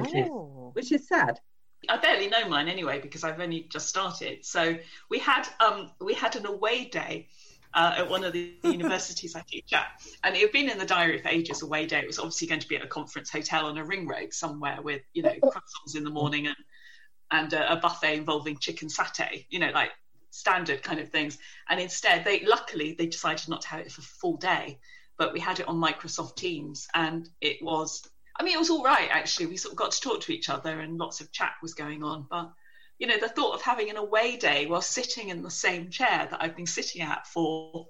which 0.00 0.14
is 0.14 0.28
Oh. 0.28 0.70
which 0.72 0.92
is 0.92 1.06
sad 1.06 1.38
I 1.88 1.98
barely 1.98 2.28
know 2.28 2.48
mine 2.48 2.68
anyway 2.68 3.00
because 3.00 3.24
I've 3.24 3.40
only 3.40 3.62
just 3.70 3.88
started. 3.88 4.44
So 4.44 4.76
we 5.10 5.18
had 5.18 5.46
um 5.60 5.90
we 6.00 6.14
had 6.14 6.36
an 6.36 6.46
away 6.46 6.86
day 6.86 7.28
uh, 7.74 7.94
at 7.98 8.08
one 8.08 8.24
of 8.24 8.32
the 8.32 8.54
universities 8.62 9.34
I 9.34 9.42
teach 9.46 9.72
at. 9.72 9.86
And 10.22 10.34
it 10.36 10.42
had 10.42 10.52
been 10.52 10.70
in 10.70 10.78
the 10.78 10.86
diary 10.86 11.18
for 11.18 11.28
ages, 11.28 11.62
away 11.62 11.86
day. 11.86 11.98
It 12.00 12.06
was 12.06 12.18
obviously 12.18 12.48
going 12.48 12.60
to 12.60 12.68
be 12.68 12.76
at 12.76 12.84
a 12.84 12.88
conference 12.88 13.30
hotel 13.30 13.66
on 13.66 13.76
a 13.76 13.84
ring 13.84 14.06
road 14.06 14.32
somewhere 14.32 14.80
with, 14.80 15.02
you 15.12 15.22
know, 15.22 15.34
croissants 15.42 15.96
in 15.96 16.04
the 16.04 16.10
morning 16.10 16.46
and, 16.46 16.56
and 17.30 17.52
a, 17.52 17.72
a 17.72 17.76
buffet 17.76 18.16
involving 18.16 18.58
chicken 18.58 18.88
satay, 18.88 19.46
you 19.50 19.58
know, 19.58 19.70
like 19.74 19.90
standard 20.30 20.82
kind 20.82 21.00
of 21.00 21.10
things. 21.10 21.38
And 21.68 21.80
instead, 21.80 22.24
they 22.24 22.44
luckily 22.44 22.94
they 22.96 23.06
decided 23.06 23.48
not 23.48 23.62
to 23.62 23.68
have 23.68 23.80
it 23.80 23.92
for 23.92 24.00
a 24.00 24.04
full 24.04 24.36
day, 24.36 24.78
but 25.18 25.32
we 25.32 25.40
had 25.40 25.60
it 25.60 25.68
on 25.68 25.76
Microsoft 25.76 26.36
Teams, 26.36 26.86
and 26.94 27.28
it 27.40 27.58
was. 27.62 28.08
I 28.36 28.42
mean, 28.42 28.54
it 28.54 28.58
was 28.58 28.70
all 28.70 28.84
right 28.84 29.08
actually. 29.10 29.46
We 29.46 29.56
sort 29.56 29.72
of 29.72 29.78
got 29.78 29.92
to 29.92 30.00
talk 30.00 30.20
to 30.22 30.32
each 30.32 30.48
other, 30.48 30.80
and 30.80 30.98
lots 30.98 31.20
of 31.20 31.32
chat 31.32 31.54
was 31.62 31.74
going 31.74 32.02
on. 32.02 32.26
But 32.28 32.52
you 32.98 33.06
know, 33.06 33.18
the 33.18 33.28
thought 33.28 33.54
of 33.54 33.62
having 33.62 33.90
an 33.90 33.96
away 33.96 34.36
day 34.36 34.66
while 34.66 34.82
sitting 34.82 35.28
in 35.28 35.42
the 35.42 35.50
same 35.50 35.90
chair 35.90 36.28
that 36.30 36.42
I've 36.42 36.56
been 36.56 36.66
sitting 36.66 37.02
at 37.02 37.26
for 37.26 37.88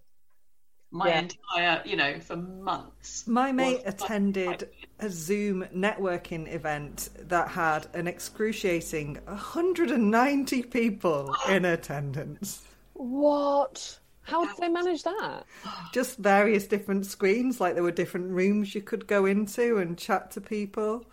my 0.90 1.08
Yeah. 1.08 1.18
entire, 1.20 1.82
you 1.84 1.96
know, 1.96 2.20
for 2.20 2.36
months. 2.36 3.26
My 3.26 3.52
mate 3.52 3.82
attended 3.84 4.70
a 5.00 5.10
Zoom 5.10 5.64
networking 5.74 6.52
event 6.52 7.08
that 7.18 7.48
had 7.48 7.88
an 7.94 8.06
excruciating 8.06 9.18
190 9.26 10.62
people 10.62 11.34
in 11.48 11.64
attendance. 11.64 12.62
What? 12.94 13.98
How 14.25 14.45
did 14.45 14.57
they 14.59 14.69
manage 14.69 15.02
that? 15.02 15.45
Just 15.93 16.19
various 16.19 16.66
different 16.66 17.07
screens, 17.07 17.61
like 17.61 17.75
there 17.75 17.83
were 17.83 17.90
different 17.90 18.31
rooms 18.31 18.75
you 18.75 18.81
could 18.81 19.07
go 19.07 19.26
into 19.26 19.76
and 19.78 19.97
chat 19.99 20.31
to 20.33 20.40
people. 20.40 21.04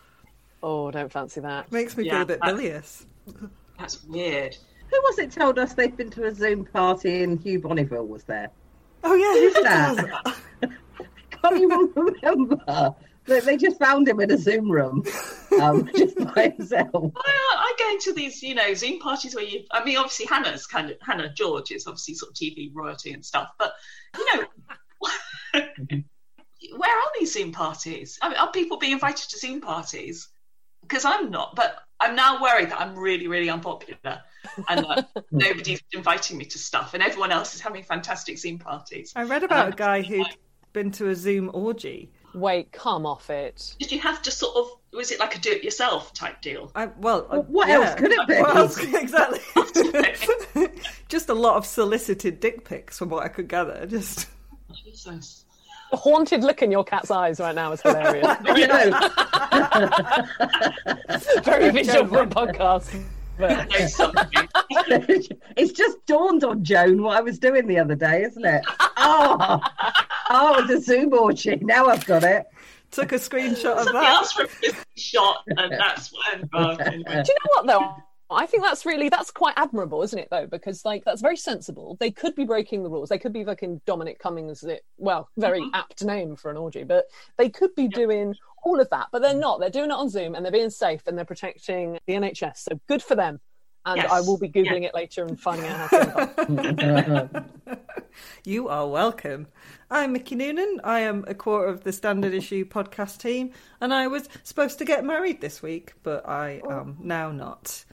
Oh, 0.64 0.92
don't 0.92 1.12
fancy 1.12 1.42
that. 1.42 1.72
Makes 1.72 1.98
me 1.98 2.10
feel 2.10 2.22
a 2.22 2.26
bit 2.26 2.40
that- 2.42 2.56
bilious. 2.56 3.06
That's 3.78 4.04
weird. 4.06 4.56
Who 4.90 4.98
was 5.04 5.20
it 5.20 5.32
told 5.32 5.58
us 5.60 5.74
they'd 5.74 5.96
been 5.96 6.10
to 6.12 6.26
a 6.26 6.34
Zoom 6.36 6.66
party 6.66 7.24
and 7.24 7.40
Hugh 7.40 7.60
Bonneville 7.60 8.06
was 8.08 8.24
there? 8.24 8.50
Oh 9.04 9.16
yeah, 9.16 9.34
who's 9.34 9.64
that? 9.64 9.96
that? 10.62 10.72
Can't 11.42 11.58
even 11.58 11.92
remember. 11.96 12.96
They, 13.26 13.40
they 13.40 13.58
just 13.58 13.78
found 13.78 14.08
him 14.08 14.20
in 14.20 14.32
a 14.32 14.38
Zoom 14.38 14.72
room, 14.72 15.04
um, 15.62 15.90
just 15.96 16.18
by 16.34 16.54
himself. 16.58 17.14
I, 17.16 17.56
I 17.58 17.74
go 17.78 17.98
to 18.00 18.14
these, 18.14 18.42
you 18.42 18.56
know, 18.56 18.74
Zoom 18.74 19.00
parties 19.00 19.36
where 19.36 19.44
you. 19.44 19.64
I 19.72 19.84
mean, 19.84 19.98
obviously 19.98 20.26
Hannah's 20.26 20.66
kind 20.66 20.90
of 20.90 20.98
Hannah 21.02 21.32
George 21.34 21.72
is 21.72 21.86
obviously 21.88 22.16
sort 22.16 22.32
of 22.32 22.36
TV 22.36 22.72
royalty 22.74 23.14
and 23.14 23.24
stuff, 23.24 23.52
but 23.60 23.74
you 24.18 24.26
know, 24.36 24.46
where 26.78 26.98
are 26.98 27.12
these 27.20 27.34
Zoom 27.34 27.52
parties? 27.52 28.18
I 28.22 28.30
mean, 28.30 28.38
are 28.38 28.52
people 28.52 28.78
being 28.78 28.94
invited 28.94 29.30
to 29.30 29.38
Zoom 29.38 29.62
parties? 29.62 30.30
Because 30.82 31.06
I'm 31.06 31.30
not, 31.30 31.56
but 31.56 31.78
I'm 32.00 32.16
now 32.16 32.42
worried 32.42 32.72
that 32.72 32.82
I'm 32.82 32.98
really, 32.98 33.28
really 33.28 33.50
unpopular, 33.50 34.22
and 34.68 34.86
that 34.86 35.10
nobody's 35.32 35.82
inviting 35.94 36.38
me 36.38 36.46
to 36.46 36.58
stuff, 36.58 36.96
and 36.96 37.04
everyone 37.04 37.32
else 37.32 37.54
is 37.54 37.62
having 37.62 37.84
fantastic 37.84 38.40
Zoom 38.40 38.58
parties. 38.58 39.14
I 39.16 39.24
read 39.24 39.44
about 39.44 39.70
a 39.70 39.76
guy 39.76 40.02
who'd 40.02 40.26
been 40.74 40.92
to 40.92 41.10
a 41.10 41.16
Zoom 41.16 41.52
orgy. 41.54 42.12
Wait, 42.34 42.72
come 42.72 43.06
off 43.06 43.30
it. 43.30 43.76
Did 43.80 43.92
you 43.92 44.00
have 44.00 44.22
to 44.24 44.32
sort 44.32 44.56
of? 44.56 44.68
Was 44.94 45.12
it 45.12 45.20
like 45.20 45.36
a 45.36 45.40
do-it-yourself 45.40 46.14
type 46.14 46.42
deal? 46.42 46.72
I, 46.76 46.88
well, 46.98 47.26
uh, 47.30 47.40
What 47.40 47.70
yeah. 47.70 47.76
else 47.76 47.96
could 47.96 48.12
it 48.12 48.28
be? 48.28 48.36
What 48.36 48.56
else? 48.58 48.78
Exactly. 48.94 49.40
Just 51.08 51.30
a 51.30 51.34
lot 51.34 51.56
of 51.56 51.66
solicited 51.66 52.40
dick 52.40 52.66
pics, 52.66 52.98
from 52.98 53.10
what 53.10 53.24
I 53.24 53.30
could 53.30 53.48
gather. 53.48 53.86
Just 53.86 54.28
Jesus. 54.74 55.46
The 55.92 55.98
haunted 55.98 56.44
look 56.44 56.62
in 56.62 56.72
your 56.72 56.84
cat's 56.86 57.12
eyes 57.12 57.40
right 57.40 57.54
now 57.56 57.72
is 57.74 57.82
hilarious. 57.82 58.28
You 58.56 58.68
know, 58.68 58.92
Very 61.44 61.70
visual 61.72 62.08
for 62.08 62.22
a 62.24 62.28
podcast. 62.28 63.04
But 63.38 63.68
it's 65.58 65.72
just 65.74 66.06
dawned 66.06 66.44
on 66.44 66.64
Joan 66.64 67.02
what 67.02 67.18
I 67.18 67.22
was 67.22 67.40
doing 67.40 67.68
the 67.68 67.80
other 67.80 67.96
day, 67.96 68.24
isn't 68.24 68.46
it? 68.46 68.64
Oh, 68.98 69.60
oh, 70.32 70.60
it 70.60 70.68
was 70.68 70.82
a 70.82 70.82
Zoom 70.82 71.14
orgy. 71.14 71.58
Now 71.58 71.88
I've 71.88 72.06
got 72.06 72.24
it. 72.24 72.46
took 72.92 73.12
a 73.12 73.16
screenshot 73.16 73.78
of 73.78 73.84
Somebody 73.86 74.06
that. 74.06 74.22
asked 74.22 74.36
for 74.36 74.44
a 74.44 75.00
shot, 75.00 75.44
and 75.48 75.72
that's 75.72 76.12
when. 76.12 76.50
Anyway. 76.54 77.04
do 77.04 77.32
you 77.32 77.36
know 77.36 77.50
what 77.50 77.68
though? 77.68 77.96
I 78.34 78.46
think 78.46 78.64
that's 78.64 78.86
really 78.86 79.10
that's 79.10 79.30
quite 79.30 79.54
admirable, 79.58 80.04
isn't 80.04 80.18
it? 80.18 80.30
Though, 80.32 80.48
because 80.48 80.86
like 80.86 81.04
that's 81.04 81.22
very 81.22 81.38
sensible. 81.38 81.98
They 82.00 82.12
could 82.12 82.34
be 82.36 82.46
breaking 82.46 82.84
the 82.84 82.90
rules. 82.90 83.10
They 83.10 83.20
could 83.20 83.34
be 83.34 83.44
fucking 83.44 83.82
Dominic 83.86 84.20
Cummings. 84.20 84.64
It 84.64 84.86
well, 84.98 85.30
very 85.38 85.60
mm-hmm. 85.60 85.76
apt 85.76 86.04
name 86.04 86.36
for 86.36 86.50
an 86.50 86.58
orgy, 86.58 86.84
but 86.84 87.06
they 87.38 87.50
could 87.50 87.76
be 87.76 87.88
doing 87.88 88.34
all 88.64 88.80
of 88.80 88.90
that. 88.92 89.08
But 89.12 89.22
they're 89.22 89.34
not. 89.34 89.60
They're 89.60 89.70
doing 89.70 89.92
it 89.92 89.96
on 89.96 90.10
Zoom 90.10 90.36
and 90.36 90.46
they're 90.46 90.52
being 90.52 90.70
safe 90.70 91.02
and 91.08 91.18
they're 91.18 91.26
protecting 91.26 92.00
the 92.08 92.14
NHS. 92.14 92.58
So 92.58 92.80
good 92.88 93.04
for 93.04 93.16
them. 93.16 93.40
And 93.86 93.98
Yes. 93.98 94.12
I 94.12 94.22
will 94.22 94.38
be 94.38 94.48
googling 94.48 94.84
it 94.84 94.94
later 94.94 95.26
and 95.26 95.40
finding 95.40 95.66
out 95.68 95.90
how 95.90 95.98
to. 95.98 97.46
You 98.44 98.68
are 98.70 98.88
welcome. 98.88 99.48
I'm 99.90 100.14
Mickey 100.14 100.36
Noonan. 100.36 100.82
I 100.84 101.02
am 101.02 101.26
a 101.28 101.34
quarter 101.34 101.68
of 101.68 101.84
the 101.84 101.92
Standard 101.92 102.34
Issue 102.34 102.66
podcast 102.66 103.20
team, 103.20 103.52
and 103.80 103.94
I 103.94 104.08
was 104.08 104.28
supposed 104.44 104.80
to 104.80 104.86
get 104.86 105.04
married 105.04 105.42
this 105.42 105.62
week, 105.62 105.94
but 106.04 106.28
I 106.28 106.62
oh. 106.64 106.72
am 106.72 106.98
now 107.00 107.32
not. 107.32 107.84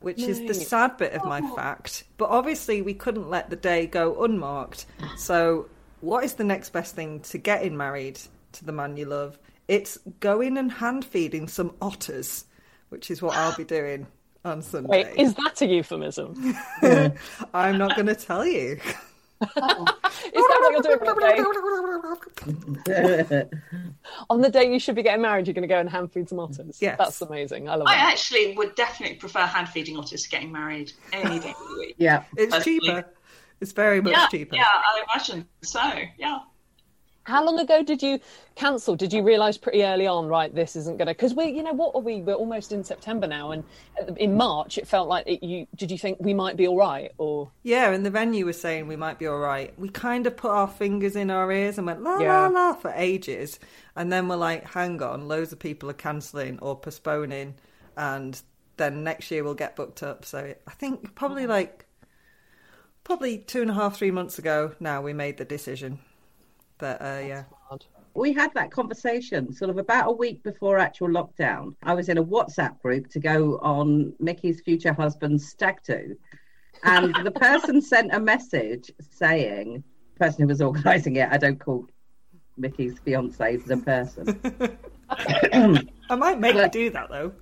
Which 0.00 0.20
is 0.20 0.40
the 0.40 0.52
sad 0.52 0.98
bit 0.98 1.14
of 1.14 1.24
my 1.24 1.40
oh. 1.42 1.56
fact. 1.56 2.04
But 2.18 2.28
obviously, 2.28 2.82
we 2.82 2.92
couldn't 2.92 3.30
let 3.30 3.48
the 3.48 3.56
day 3.56 3.86
go 3.86 4.22
unmarked. 4.22 4.84
So, 5.16 5.68
what 6.00 6.24
is 6.24 6.34
the 6.34 6.44
next 6.44 6.70
best 6.70 6.94
thing 6.94 7.20
to 7.20 7.38
getting 7.38 7.76
married 7.76 8.20
to 8.52 8.64
the 8.64 8.72
man 8.72 8.96
you 8.96 9.06
love? 9.06 9.38
It's 9.66 9.98
going 10.20 10.58
and 10.58 10.70
hand 10.70 11.04
feeding 11.04 11.48
some 11.48 11.74
otters, 11.80 12.44
which 12.90 13.10
is 13.10 13.22
what 13.22 13.34
I'll 13.34 13.56
be 13.56 13.64
doing 13.78 14.06
on 14.44 14.62
Sunday. 14.62 15.04
Wait, 15.04 15.16
is 15.16 15.34
that 15.34 15.62
a 15.62 15.66
euphemism? 15.66 16.54
I'm 17.54 17.78
not 17.78 17.96
going 17.96 18.06
to 18.06 18.14
tell 18.14 18.46
you. 18.46 18.78
Is 19.44 20.32
that 20.32 20.58
what 20.60 20.72
you're 20.72 20.82
doing 20.82 21.08
on 21.08 21.16
the 22.86 23.24
day? 23.32 23.44
On 24.30 24.40
the 24.40 24.50
day 24.50 24.70
you 24.72 24.78
should 24.78 24.94
be 24.94 25.02
getting 25.02 25.22
married, 25.22 25.46
you're 25.46 25.54
going 25.54 25.62
to 25.62 25.68
go 25.68 25.78
and 25.80 25.88
hand 25.88 26.12
feed 26.12 26.28
some 26.28 26.38
otters. 26.40 26.78
Yes. 26.80 26.96
That's 26.98 27.20
amazing. 27.22 27.68
I 27.68 27.76
love 27.76 27.88
I 27.88 27.94
it. 27.94 28.00
actually 28.12 28.54
would 28.56 28.74
definitely 28.74 29.16
prefer 29.16 29.40
hand 29.40 29.68
feeding 29.68 29.96
otters 29.96 30.22
to 30.24 30.28
getting 30.28 30.52
married 30.52 30.92
any 31.12 31.38
day 31.40 31.50
of 31.50 31.68
the 31.68 31.76
week. 31.78 31.94
Yeah. 31.98 32.24
It's 32.36 32.54
Personally. 32.54 32.80
cheaper. 32.80 33.04
It's 33.60 33.72
very 33.72 34.00
much 34.02 34.12
Yeah, 34.12 34.28
cheaper. 34.28 34.56
yeah, 34.56 34.64
I 34.66 35.02
imagine 35.14 35.48
so. 35.62 35.80
Yeah. 36.18 36.38
How 37.24 37.42
long 37.42 37.58
ago 37.58 37.82
did 37.82 38.02
you 38.02 38.20
cancel? 38.54 38.96
Did 38.96 39.12
you 39.12 39.22
realise 39.22 39.56
pretty 39.56 39.82
early 39.82 40.06
on, 40.06 40.26
right? 40.26 40.54
This 40.54 40.76
isn't 40.76 40.98
going 40.98 41.08
to 41.08 41.14
because 41.14 41.34
we, 41.34 41.46
you 41.46 41.62
know, 41.62 41.72
what 41.72 41.94
are 41.94 42.02
we? 42.02 42.20
We're 42.20 42.34
almost 42.34 42.70
in 42.70 42.84
September 42.84 43.26
now, 43.26 43.52
and 43.52 43.64
uh, 44.00 44.12
in 44.14 44.36
March 44.36 44.76
it 44.76 44.86
felt 44.86 45.08
like 45.08 45.26
it, 45.26 45.42
you. 45.42 45.66
Did 45.74 45.90
you 45.90 45.96
think 45.98 46.18
we 46.20 46.34
might 46.34 46.56
be 46.56 46.68
all 46.68 46.76
right, 46.76 47.12
or 47.16 47.50
Yeah, 47.62 47.92
and 47.92 48.04
the 48.04 48.10
venue 48.10 48.44
was 48.44 48.60
saying 48.60 48.88
we 48.88 48.96
might 48.96 49.18
be 49.18 49.26
all 49.26 49.38
right. 49.38 49.72
We 49.78 49.88
kind 49.88 50.26
of 50.26 50.36
put 50.36 50.50
our 50.50 50.68
fingers 50.68 51.16
in 51.16 51.30
our 51.30 51.50
ears 51.50 51.78
and 51.78 51.86
went 51.86 52.02
la 52.02 52.18
Yeah. 52.18 52.46
la 52.46 52.48
la 52.48 52.72
for 52.74 52.92
ages, 52.94 53.58
and 53.96 54.12
then 54.12 54.28
we're 54.28 54.36
like, 54.36 54.64
hang 54.64 55.02
on, 55.02 55.26
loads 55.26 55.50
of 55.52 55.58
people 55.58 55.88
are 55.88 55.94
cancelling 55.94 56.58
or 56.60 56.78
postponing, 56.78 57.54
and 57.96 58.40
then 58.76 59.02
next 59.02 59.30
year 59.30 59.42
we'll 59.42 59.54
get 59.54 59.76
booked 59.76 60.02
up. 60.02 60.26
So 60.26 60.54
I 60.66 60.70
think 60.72 61.14
probably 61.14 61.44
mm. 61.44 61.48
like 61.48 61.86
probably 63.02 63.38
two 63.38 63.62
and 63.62 63.70
a 63.70 63.74
half, 63.74 63.96
three 63.96 64.10
months 64.10 64.38
ago 64.38 64.74
now 64.78 65.00
we 65.00 65.14
made 65.14 65.38
the 65.38 65.44
decision 65.44 66.00
that 66.78 67.00
uh, 67.00 67.20
yeah. 67.24 67.44
we 68.14 68.32
had 68.32 68.52
that 68.54 68.70
conversation 68.70 69.52
sort 69.52 69.70
of 69.70 69.78
about 69.78 70.08
a 70.08 70.12
week 70.12 70.42
before 70.42 70.78
actual 70.78 71.08
lockdown. 71.08 71.74
I 71.82 71.94
was 71.94 72.08
in 72.08 72.18
a 72.18 72.24
WhatsApp 72.24 72.80
group 72.80 73.08
to 73.10 73.20
go 73.20 73.58
on 73.58 74.12
Mickey's 74.18 74.60
future 74.60 74.92
husband's 74.92 75.48
stag 75.48 75.76
do, 75.86 76.16
and 76.82 77.14
the 77.24 77.30
person 77.48 77.80
sent 77.80 78.14
a 78.14 78.20
message 78.20 78.90
saying, 79.00 79.82
the 80.14 80.24
person 80.24 80.42
who 80.42 80.48
was 80.48 80.60
organising 80.60 81.16
it, 81.16 81.28
I 81.30 81.38
don't 81.38 81.58
call 81.58 81.86
Mickey's 82.56 82.98
fiancés 83.00 83.68
a 83.70 83.76
person, 83.76 84.78
I 86.10 86.16
might 86.16 86.40
make 86.40 86.54
you 86.54 86.68
do 86.68 86.90
that 86.90 87.08
though. 87.10 87.32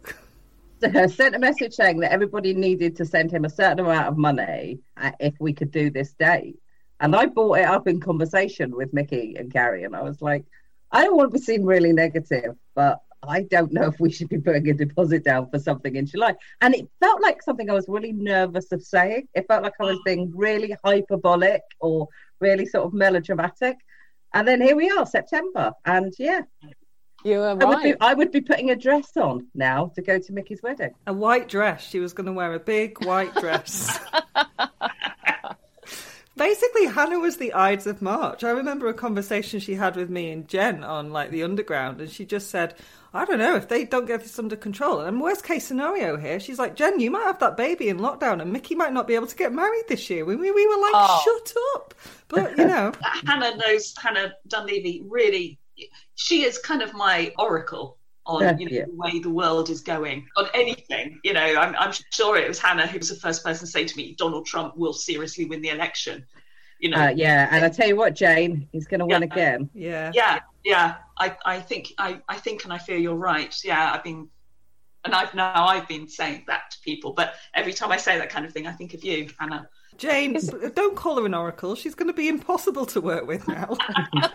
sent 1.09 1.35
a 1.35 1.39
message 1.39 1.75
saying 1.75 1.99
that 2.01 2.13
everybody 2.13 2.55
needed 2.55 2.97
to 2.97 3.05
send 3.05 3.31
him 3.31 3.45
a 3.45 3.51
certain 3.51 3.81
amount 3.81 4.09
of 4.09 4.17
money 4.17 4.81
uh, 4.97 5.13
if 5.21 5.35
we 5.39 5.53
could 5.53 5.71
do 5.71 5.91
this 5.91 6.13
date. 6.15 6.59
And 7.03 7.17
I 7.17 7.27
brought 7.27 7.59
it 7.59 7.65
up 7.65 7.89
in 7.89 7.99
conversation 7.99 8.77
with 8.77 8.95
Mickey 8.95 9.35
and 9.37 9.53
Gary, 9.53 9.83
and 9.83 9.95
I 9.95 10.03
was 10.03 10.23
like, 10.23 10.45
I 10.93 11.03
don't 11.03 11.17
want 11.17 11.33
to 11.33 11.39
be 11.39 11.45
seen 11.45 11.65
really 11.65 11.93
negative, 11.93 12.55
but 12.77 13.01
I 13.25 13.43
don't 13.43 13.73
know 13.73 13.89
if 13.89 13.99
we 13.99 14.13
should 14.13 14.29
be 14.29 14.39
putting 14.39 14.69
a 14.69 14.73
deposit 14.73 15.25
down 15.25 15.51
for 15.51 15.59
something 15.59 15.97
in 15.97 16.07
July. 16.07 16.35
And 16.61 16.77
it 16.77 16.89
felt 17.01 17.21
like 17.21 17.43
something 17.43 17.69
I 17.69 17.75
was 17.75 17.87
really 17.89 18.13
nervous 18.13 18.71
of 18.71 18.85
saying. 18.85 19.27
It 19.35 19.47
felt 19.49 19.65
like 19.65 19.75
I 19.81 19.85
was 19.85 19.99
being 20.05 20.33
really 20.33 20.77
hyperbolic 20.85 21.63
or 21.81 22.07
really 22.39 22.67
sort 22.67 22.87
of 22.87 22.95
melodramatic. 22.95 23.79
And 24.33 24.47
then 24.47 24.61
here 24.61 24.77
we 24.77 24.89
are, 24.89 25.05
September, 25.05 25.73
and 25.85 26.15
yeah, 26.21 26.43
you 27.25 27.39
were 27.39 27.49
I 27.49 27.65
would 27.65 27.83
be 27.83 27.91
right? 27.91 27.97
I 28.01 28.15
would 28.15 28.31
be 28.31 28.41
putting 28.41 28.71
a 28.71 28.77
dress 28.77 29.17
on 29.17 29.49
now 29.55 29.93
to 29.97 30.03
go 30.03 30.19
to 30.19 30.33
Mickey's 30.33 30.63
wedding. 30.63 30.95
A 31.07 31.13
white 31.13 31.49
dress. 31.49 31.89
She 31.89 32.01
was 32.01 32.13
going 32.13 32.27
to 32.27 32.33
wear 32.33 32.55
a 32.55 32.61
big 32.61 33.05
white 33.05 33.35
dress. 33.35 33.99
Basically, 36.37 36.87
Hannah 36.87 37.19
was 37.19 37.37
the 37.37 37.53
Ides 37.53 37.87
of 37.87 38.01
March. 38.01 38.43
I 38.43 38.51
remember 38.51 38.89
a 38.89 38.95
conversation 38.95 39.61
she 39.61 39.75
had 39.75 39.97
with 39.97 40.09
me 40.09 40.31
and 40.31 40.49
Jen 40.49 40.83
on 40.83 41.11
like 41.11 41.31
the 41.31 41.43
underground, 41.43 42.01
and 42.01 42.11
she 42.11 42.25
just 42.25 42.49
said, 42.51 42.75
"I 43.13 43.27
don't 43.27 43.39
know 43.39 43.55
if 43.55 43.69
they 43.69 43.85
don't 43.85 44.07
get 44.07 44.23
this 44.23 44.39
under 44.39 44.57
control." 44.57 45.01
And 45.01 45.21
worst 45.21 45.45
case 45.45 45.67
scenario 45.67 46.17
here, 46.17 46.41
she's 46.41 46.59
like, 46.59 46.75
"Jen, 46.75 47.01
you 47.01 47.11
might 47.11 47.25
have 47.25 47.39
that 47.41 47.59
baby 47.59 47.91
in 47.91 47.99
lockdown, 47.99 48.41
and 48.41 48.53
Mickey 48.53 48.75
might 48.75 48.95
not 48.95 49.07
be 49.07 49.15
able 49.15 49.27
to 49.27 49.37
get 49.37 49.53
married 49.53 49.85
this 49.89 50.09
year." 50.09 50.25
We 50.25 50.37
we, 50.37 50.51
we 50.51 50.67
were 50.67 50.81
like, 50.81 50.93
Oh. 50.95 51.23
"Shut 51.25 51.55
up!" 51.75 51.95
But 52.29 52.57
you 52.57 52.67
know, 52.67 52.93
Hannah 53.27 53.57
knows 53.57 53.95
Hannah 54.03 54.33
Dunleavy 54.49 55.03
really. 55.07 55.59
She 56.15 56.45
is 56.45 56.59
kind 56.59 56.81
of 56.81 56.95
my 56.95 57.33
oracle 57.39 57.99
on 58.27 58.59
you 58.59 58.67
know, 58.67 58.77
yeah. 58.77 58.85
the 58.87 58.95
way 58.95 59.19
the 59.19 59.31
world 59.31 59.71
is 59.71 59.81
going 59.81 60.27
on 60.37 60.47
anything. 60.55 61.21
You 61.25 61.33
know, 61.33 61.41
I'm, 61.41 61.75
I'm 61.77 61.93
sure 62.13 62.37
it 62.37 62.49
was 62.49 62.59
Hannah 62.59 62.87
who 62.87 62.99
was 62.99 63.09
the 63.09 63.17
first 63.17 63.45
person 63.45 63.67
to 63.67 63.71
say 63.71 63.85
to 63.85 63.97
me, 63.97 64.15
"Donald 64.17 64.47
Trump 64.47 64.77
will 64.77 64.93
seriously 64.93 65.45
win 65.45 65.63
the 65.63 65.71
election." 65.71 66.25
You 66.79 66.91
know, 66.91 66.99
Uh, 66.99 67.13
yeah, 67.15 67.49
and 67.51 67.65
I 67.65 67.69
tell 67.69 67.87
you 67.87 67.97
what, 67.97 68.15
Jane, 68.15 68.69
he's 68.73 68.87
going 68.87 69.01
to 69.01 69.07
win 69.07 69.23
again. 69.23 69.71
yeah, 69.73 70.11
yeah, 70.15 70.41
yeah. 70.65 70.97
I, 71.19 71.37
I 71.45 71.61
think 71.61 71.93
I, 71.99 72.21
I 72.29 72.37
think 72.37 72.65
and 72.65 72.73
I 72.73 72.79
feel 72.79 72.99
you're 72.99 73.15
right. 73.15 73.55
Yeah, 73.65 73.93
I've 73.93 74.05
been 74.05 74.29
and 75.05 75.15
I've 75.15 75.35
now 75.35 75.67
I've 75.67 75.89
been 75.89 76.09
saying 76.09 76.45
that 76.47 76.71
to 76.73 76.79
people, 76.81 77.13
but 77.13 77.35
every 77.55 77.73
time 77.73 77.93
I 77.93 77.97
say 77.97 78.19
that 78.19 78.31
kind 78.31 78.45
of 78.45 78.53
thing, 78.53 78.67
I 78.67 78.73
think 78.73 78.95
of 78.95 79.05
you, 79.05 79.29
Hannah. 79.39 79.69
Jane, 79.97 80.39
don't 80.75 80.97
call 80.97 81.19
her 81.19 81.27
an 81.27 81.35
oracle. 81.35 81.75
She's 81.75 81.95
going 81.95 82.09
to 82.09 82.15
be 82.15 82.29
impossible 82.29 82.87
to 82.87 83.01
work 83.01 83.27
with 83.27 83.47
now. 83.47 83.77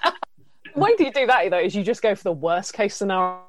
Why 0.73 0.93
do 0.95 1.03
you 1.05 1.11
do 1.11 1.25
that 1.25 1.49
though 1.49 1.59
is 1.59 1.75
you 1.75 1.83
just 1.83 2.01
go 2.01 2.13
for 2.13 2.23
the 2.23 2.31
worst 2.31 2.73
case 2.73 2.95
scenario 2.95 3.41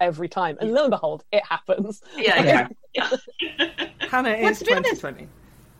every 0.00 0.28
time, 0.28 0.56
and 0.60 0.72
lo 0.72 0.82
and 0.84 0.90
behold, 0.90 1.24
it 1.32 1.42
happens. 1.44 2.02
Yeah, 2.16 2.42
Yeah. 2.42 2.68
yeah. 2.94 3.68
Hannah 4.10 4.30
is 4.30 4.58
to 4.60 4.64
be 4.64 4.72
honest- 4.74 5.00
2020. 5.00 5.28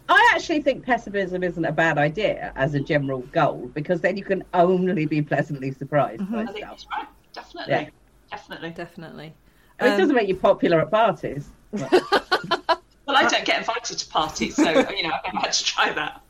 I 0.09 0.33
actually 0.35 0.61
think 0.61 0.85
pessimism 0.85 1.43
isn't 1.43 1.65
a 1.65 1.73
bad 1.73 1.97
idea 1.97 2.53
as 2.57 2.75
a 2.75 2.81
general 2.81 3.21
goal 3.33 3.71
because 3.73 4.03
then 4.03 4.17
you 4.19 4.25
can 4.25 4.45
only 4.53 5.07
be 5.07 5.23
pleasantly 5.23 5.73
surprised 5.73 6.31
by 6.31 6.43
I 6.43 6.47
think 6.47 6.59
stuff. 6.59 6.71
that's 6.71 6.87
right. 6.91 7.07
Definitely, 7.33 7.73
Yeah. 7.75 7.89
definitely. 8.31 8.71
Definitely. 8.71 9.35
I 9.81 9.85
mean, 9.85 9.93
it 9.93 9.95
Um, 9.95 10.01
doesn't 10.01 10.15
make 10.15 10.29
you 10.29 10.37
popular 10.37 10.81
at 10.81 10.91
parties. 10.91 11.49
but- 11.73 11.91
Well, 13.07 13.17
I 13.19 13.29
don't 13.29 13.45
get 13.47 13.59
invited 13.59 13.99
to 13.99 14.09
parties, 14.09 14.57
so 14.57 14.63
you 14.91 15.03
know 15.05 15.13
I've 15.25 15.43
had 15.43 15.53
to 15.53 15.65
try 15.65 15.93
that. 15.93 16.21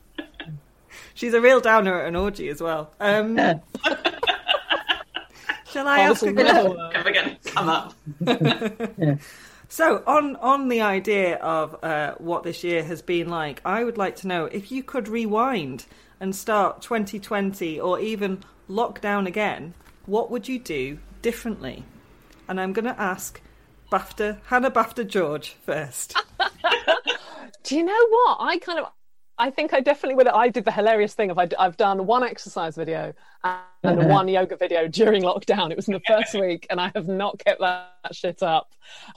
She's 1.13 1.33
a 1.33 1.39
real 1.41 1.59
downer 1.61 2.01
at 2.01 2.07
an 2.07 2.15
orgy 2.15 2.47
as 2.49 2.61
well. 2.61 2.91
Um, 2.99 3.35
shall 5.75 5.87
I 5.87 5.99
Oh, 6.07 6.11
ask 6.11 6.21
this 6.21 6.23
a 6.23 6.25
will 6.27 6.33
never 6.33 6.51
question? 6.51 6.77
work. 6.77 6.93
Never 6.93 7.11
going 7.11 7.37
to 7.43 7.51
come 7.51 7.69
up. 7.69 7.93
So, 9.67 10.03
on 10.05 10.35
on 10.37 10.67
the 10.69 10.81
idea 10.81 11.37
of 11.37 11.83
uh, 11.83 12.13
what 12.19 12.43
this 12.43 12.63
year 12.63 12.83
has 12.83 13.01
been 13.01 13.29
like, 13.29 13.61
I 13.65 13.83
would 13.83 13.97
like 13.97 14.15
to 14.17 14.27
know 14.27 14.45
if 14.45 14.71
you 14.71 14.83
could 14.83 15.07
rewind 15.07 15.85
and 16.19 16.35
start 16.35 16.83
2020 16.83 17.79
or 17.79 17.99
even 17.99 18.43
lockdown 18.69 19.25
again, 19.25 19.73
what 20.05 20.29
would 20.29 20.47
you 20.47 20.59
do 20.59 20.99
differently? 21.23 21.83
And 22.47 22.61
I'm 22.61 22.73
going 22.73 22.85
to 22.85 23.01
ask 23.01 23.41
BAFTA 23.91 24.37
Hannah 24.45 24.69
BAFTA 24.71 25.07
George 25.07 25.55
first. 25.65 26.15
Do 27.63 27.75
you 27.75 27.83
know 27.83 28.07
what? 28.09 28.37
I 28.41 28.59
kind 28.59 28.77
of, 28.79 28.85
I 29.37 29.49
think 29.49 29.73
I 29.73 29.81
definitely 29.81 30.15
would. 30.15 30.27
I 30.27 30.49
did 30.49 30.63
the 30.63 30.71
hilarious 30.71 31.13
thing 31.13 31.29
of 31.29 31.37
I, 31.37 31.49
I've 31.59 31.75
done 31.77 32.05
one 32.05 32.23
exercise 32.23 32.75
video 32.75 33.13
and 33.43 34.09
one 34.09 34.27
yoga 34.27 34.55
video 34.55 34.87
during 34.87 35.23
lockdown. 35.23 35.71
It 35.71 35.75
was 35.75 35.87
in 35.87 35.93
the 35.93 36.01
first 36.07 36.33
week, 36.39 36.65
and 36.69 36.79
I 36.79 36.91
have 36.95 37.07
not 37.07 37.39
kept 37.39 37.59
that 37.59 37.91
shit 38.13 38.41
up. 38.41 38.73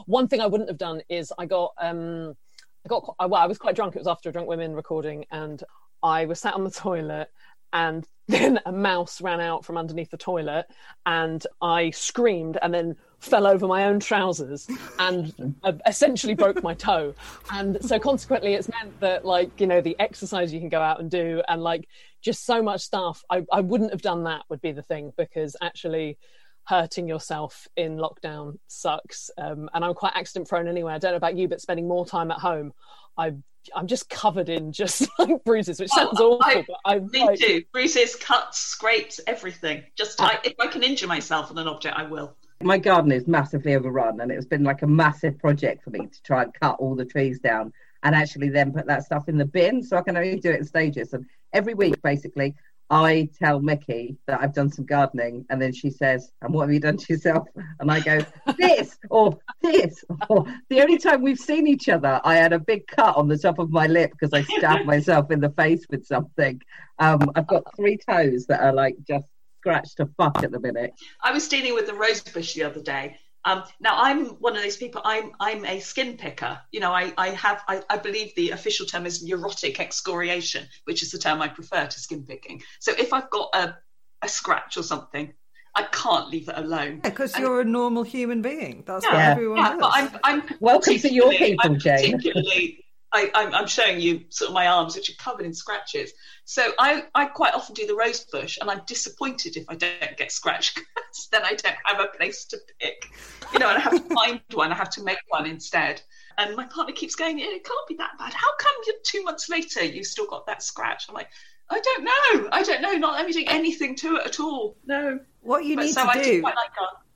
One 0.07 0.27
thing 0.27 0.41
I 0.41 0.47
wouldn't 0.47 0.69
have 0.69 0.79
done 0.79 1.03
is 1.09 1.33
I 1.39 1.47
got, 1.47 1.73
um, 1.79 2.37
I 2.85 2.89
got, 2.89 3.15
well, 3.21 3.35
I 3.35 3.47
was 3.47 3.59
quite 3.59 3.77
drunk. 3.77 3.95
It 3.95 4.01
was 4.01 4.09
after 4.09 4.31
a 4.31 4.33
drunk 4.33 4.49
women 4.49 4.75
recording, 4.75 5.25
and 5.31 5.63
I 6.03 6.25
was 6.25 6.41
sat 6.41 6.55
on 6.55 6.65
the 6.65 6.71
toilet. 6.87 7.31
And 7.73 8.07
then 8.29 8.61
a 8.67 8.73
mouse 8.73 9.21
ran 9.21 9.41
out 9.41 9.65
from 9.65 9.79
underneath 9.79 10.11
the 10.11 10.19
toilet, 10.19 10.67
and 11.07 11.45
I 11.63 11.91
screamed 11.91 12.59
and 12.61 12.75
then 12.75 12.97
fell 13.21 13.47
over 13.47 13.67
my 13.67 13.85
own 13.87 13.99
trousers 14.01 14.69
and 14.99 15.57
uh, 15.65 15.73
essentially 15.87 16.35
broke 16.35 16.63
my 16.63 16.75
toe. 16.75 17.15
And 17.51 17.83
so, 17.83 17.99
consequently, 17.99 18.55
it's 18.55 18.69
meant 18.69 19.01
that, 19.01 19.25
like, 19.25 19.61
you 19.61 19.67
know, 19.67 19.81
the 19.81 19.97
exercise 19.99 20.53
you 20.53 20.61
can 20.61 20.69
go 20.69 20.81
out 20.81 21.01
and 21.01 21.11
do, 21.11 21.43
and 21.49 21.63
like 21.63 21.89
just 22.21 22.45
so 22.45 22.63
much 22.63 22.83
stuff. 22.83 23.25
I, 23.31 23.45
I 23.51 23.61
wouldn't 23.61 23.93
have 23.93 24.03
done 24.03 24.25
that, 24.25 24.43
would 24.51 24.61
be 24.61 24.73
the 24.73 24.83
thing, 24.83 25.13
because 25.17 25.57
actually 25.63 26.19
hurting 26.69 27.09
yourself 27.09 27.67
in 27.77 27.97
lockdown 27.97 28.59
sucks. 28.67 29.31
Um, 29.39 29.71
and 29.73 29.85
I'm 29.85 29.95
quite 29.95 30.13
accident 30.15 30.49
prone 30.49 30.69
anyway. 30.69 30.93
I 30.93 30.99
don't 30.99 31.13
know 31.13 31.17
about 31.17 31.37
you, 31.37 31.49
but 31.49 31.61
spending 31.61 31.89
more 31.89 32.05
time 32.07 32.31
at 32.31 32.39
home, 32.39 32.73
I, 33.17 33.33
I'm 33.75 33.87
just 33.87 34.11
covered 34.11 34.49
in 34.51 34.71
just 34.73 35.09
like 35.19 35.43
bruises, 35.45 35.81
which 35.81 35.91
sounds 35.91 36.21
Oh, 36.21 36.35
awful, 36.39 36.45
I- 36.45 36.65
but 36.69 36.77
I 36.85 36.99
Me 37.01 37.25
like, 37.25 37.39
too. 37.39 37.63
Bruises, 37.73 38.15
cuts, 38.17 38.59
scrapes, 38.59 39.19
everything. 39.27 39.83
Just 39.97 40.21
I, 40.21 40.39
if 40.45 40.55
I 40.61 40.67
can 40.67 40.83
injure 40.83 41.07
myself 41.07 41.51
on 41.51 41.57
an 41.59 41.69
object, 41.69 41.97
I 41.97 42.03
will. 42.03 42.37
My 42.63 42.77
garden 42.77 43.13
is 43.13 43.27
massively 43.29 43.75
overrun, 43.77 44.21
and 44.21 44.33
it's 44.33 44.45
been 44.45 44.65
like 44.65 44.83
a 44.83 44.87
massive 44.87 45.39
project 45.39 45.85
for 45.85 45.91
me 45.91 46.01
to 46.07 46.23
try 46.23 46.43
and 46.43 46.53
cut 46.61 46.77
all 46.81 46.97
the 46.97 47.05
trees 47.05 47.39
down 47.39 47.73
and 48.03 48.15
actually 48.17 48.49
then 48.49 48.73
put 48.73 48.87
that 48.87 49.05
stuff 49.05 49.29
in 49.29 49.39
the 49.39 49.45
bin. 49.45 49.81
So 49.83 49.97
I 49.97 50.03
can 50.03 50.17
only 50.17 50.39
do 50.41 50.51
it 50.51 50.59
in 50.59 50.65
stages. 50.65 51.13
And 51.15 51.25
every 51.53 51.75
week, 51.75 52.03
basically, 52.03 52.55
I 52.91 53.29
tell 53.39 53.61
Mickey 53.61 54.17
that 54.27 54.41
I've 54.41 54.55
done 54.55 54.71
some 54.71 54.87
gardening, 54.87 55.45
and 55.51 55.61
then 55.61 55.73
she 55.73 55.91
says, 55.91 56.33
"And 56.41 56.55
what 56.55 56.63
have 56.63 56.73
you 56.73 56.81
done 56.81 56.97
to 56.97 57.13
yourself?" 57.13 57.47
And 57.81 57.91
I 57.91 58.01
go, 58.01 58.21
"This 58.59 58.99
or 59.11 59.39
this." 59.63 60.05
Or 60.29 60.47
the 60.71 60.81
only 60.81 60.99
time 60.99 61.23
we've 61.23 61.39
seen 61.39 61.67
each 61.67 61.89
other, 61.89 62.21
I 62.25 62.37
had 62.37 62.53
a 62.53 62.59
big 62.59 62.87
cut 62.87 63.17
on 63.17 63.29
the 63.29 63.39
top 63.39 63.59
of 63.59 63.71
my 63.71 63.87
lip 63.87 64.13
because 64.13 64.33
I 64.33 64.43
stabbed 64.43 64.87
myself 64.87 65.31
in 65.31 65.41
the 65.41 65.51
face 65.51 65.85
with 65.91 66.07
something. 66.07 66.61
Um, 66.99 67.31
I've 67.35 67.47
got 67.47 67.77
three 67.77 67.99
toes 67.99 68.47
that 68.47 68.61
are 68.61 68.73
like 68.73 68.97
just 69.07 69.29
scratched 69.59 69.99
to 69.99 70.07
fuck 70.17 70.43
at 70.43 70.51
the 70.51 70.61
minute. 70.61 70.95
I 71.23 71.33
was 71.33 71.49
dealing 71.49 71.75
with 71.75 71.87
the 71.87 71.95
rose 71.95 72.21
bush 72.23 72.55
the 72.55 72.65
other 72.65 72.83
day. 72.83 73.19
Um, 73.49 73.65
now 73.81 73.95
I'm 73.97 74.27
one 74.41 74.57
of 74.57 74.63
those 74.63 74.77
people. 74.77 75.01
I'm 75.05 75.33
I'm 75.41 75.65
a 75.65 75.81
skin 75.81 76.19
picker. 76.19 76.61
You 76.71 76.81
know, 76.81 76.93
I 76.93 77.13
I 77.17 77.29
have 77.31 77.63
I, 77.67 77.83
I 77.89 77.97
believe 77.97 78.35
the 78.37 78.51
official 78.51 78.85
term 78.85 79.07
is 79.07 79.23
neurotic 79.23 79.81
excoriation, 79.81 80.67
which 80.85 81.03
is 81.03 81.11
the 81.11 81.19
term 81.19 81.41
I 81.41 81.49
prefer 81.49 81.87
to 81.87 82.01
skin 82.01 82.25
picking. 82.25 82.63
So 82.79 82.93
if 82.99 83.13
I've 83.15 83.31
got 83.31 83.49
a 83.55 83.77
a 84.23 84.29
scratch 84.29 84.77
or 84.77 84.83
something, 84.83 85.33
I 85.75 85.85
can't 85.85 86.29
leave 86.29 86.49
it 86.51 86.59
alone. 86.59 87.01
Because 87.03 87.33
And- 87.35 87.43
you're 87.43 87.63
a 87.63 87.65
normal 87.65 88.03
human 88.03 88.43
being. 88.43 88.85
That's 88.87 89.07
what 89.07 89.15
everyone 89.15 89.59
yeah, 89.59 89.71
does. 89.71 89.81
but 89.81 89.91
I'm 89.95 90.11
I'm 90.25 90.43
Welcome 90.61 90.99
to 90.99 91.13
your 91.13 91.31
people, 91.33 91.71
I'm 91.71 91.79
Jane. 91.79 92.17
Particularly, 92.17 92.85
I, 93.13 93.31
I'm, 93.35 93.55
I'm 93.55 93.67
showing 93.67 94.01
you 94.01 94.25
sort 94.29 94.49
of 94.49 94.55
my 94.55 94.67
arms, 94.67 94.95
which 94.95 95.09
are 95.11 95.15
covered 95.15 95.47
in 95.47 95.55
scratches. 95.55 96.13
So 96.45 96.73
I, 96.79 97.05
I 97.15 97.27
quite 97.27 97.55
often 97.55 97.75
do 97.75 97.87
the 97.87 97.95
rose 97.95 98.25
bush, 98.25 98.59
and 98.61 98.71
I'm 98.71 98.83
disappointed 98.87 99.57
if 99.57 99.65
I 99.69 99.77
don't 99.77 100.17
get 100.17 100.31
scratched 100.31 100.75
because 100.95 101.29
then 101.33 101.43
I 101.45 101.55
don't 101.55 101.77
have 101.85 102.01
a 102.01 102.09
place 102.17 102.45
to 102.47 102.59
pick. 102.81 103.11
You 103.53 103.59
know, 103.59 103.69
and 103.69 103.79
I 103.79 103.81
have 103.81 104.09
to 104.09 104.15
find 104.15 104.41
one. 104.53 104.73
I 104.73 104.75
have 104.75 104.91
to 104.91 105.03
make 105.03 105.19
one 105.29 105.47
instead. 105.47 106.03
And 106.37 106.55
my 106.55 106.67
partner 106.67 106.95
keeps 106.95 107.15
going, 107.15 107.39
"It 107.39 107.65
can't 107.65 107.89
be 107.89 107.97
that 107.97 108.13
bad. 108.19 108.33
How 108.33 108.55
come 108.59 108.75
you 108.87 108.95
two 109.05 109.23
months 109.25 109.49
later 109.49 109.85
you've 109.85 110.07
still 110.07 110.27
got 110.27 110.47
that 110.47 110.63
scratch?" 110.63 111.07
I'm 111.09 111.15
like, 111.15 111.31
"I 111.71 111.81
don't 111.81 112.05
know. 112.05 112.49
I 112.53 112.63
don't 112.63 112.83
know. 112.83 112.93
Not 112.93 113.15
let 113.15 113.27
me 113.27 113.33
do 113.33 113.45
anything 113.47 113.97
to 113.97 114.17
it 114.17 114.27
at 114.27 114.41
all. 114.41 114.77
No." 114.85 115.19
what 115.49 115.65
you 115.65 115.77
but 115.77 115.87
need 115.87 115.95
so 115.95 116.03
to 116.03 116.11
I 116.11 116.23
do, 116.23 116.41
quite 116.41 116.57
like 116.57 116.75
gardening. 116.77 117.08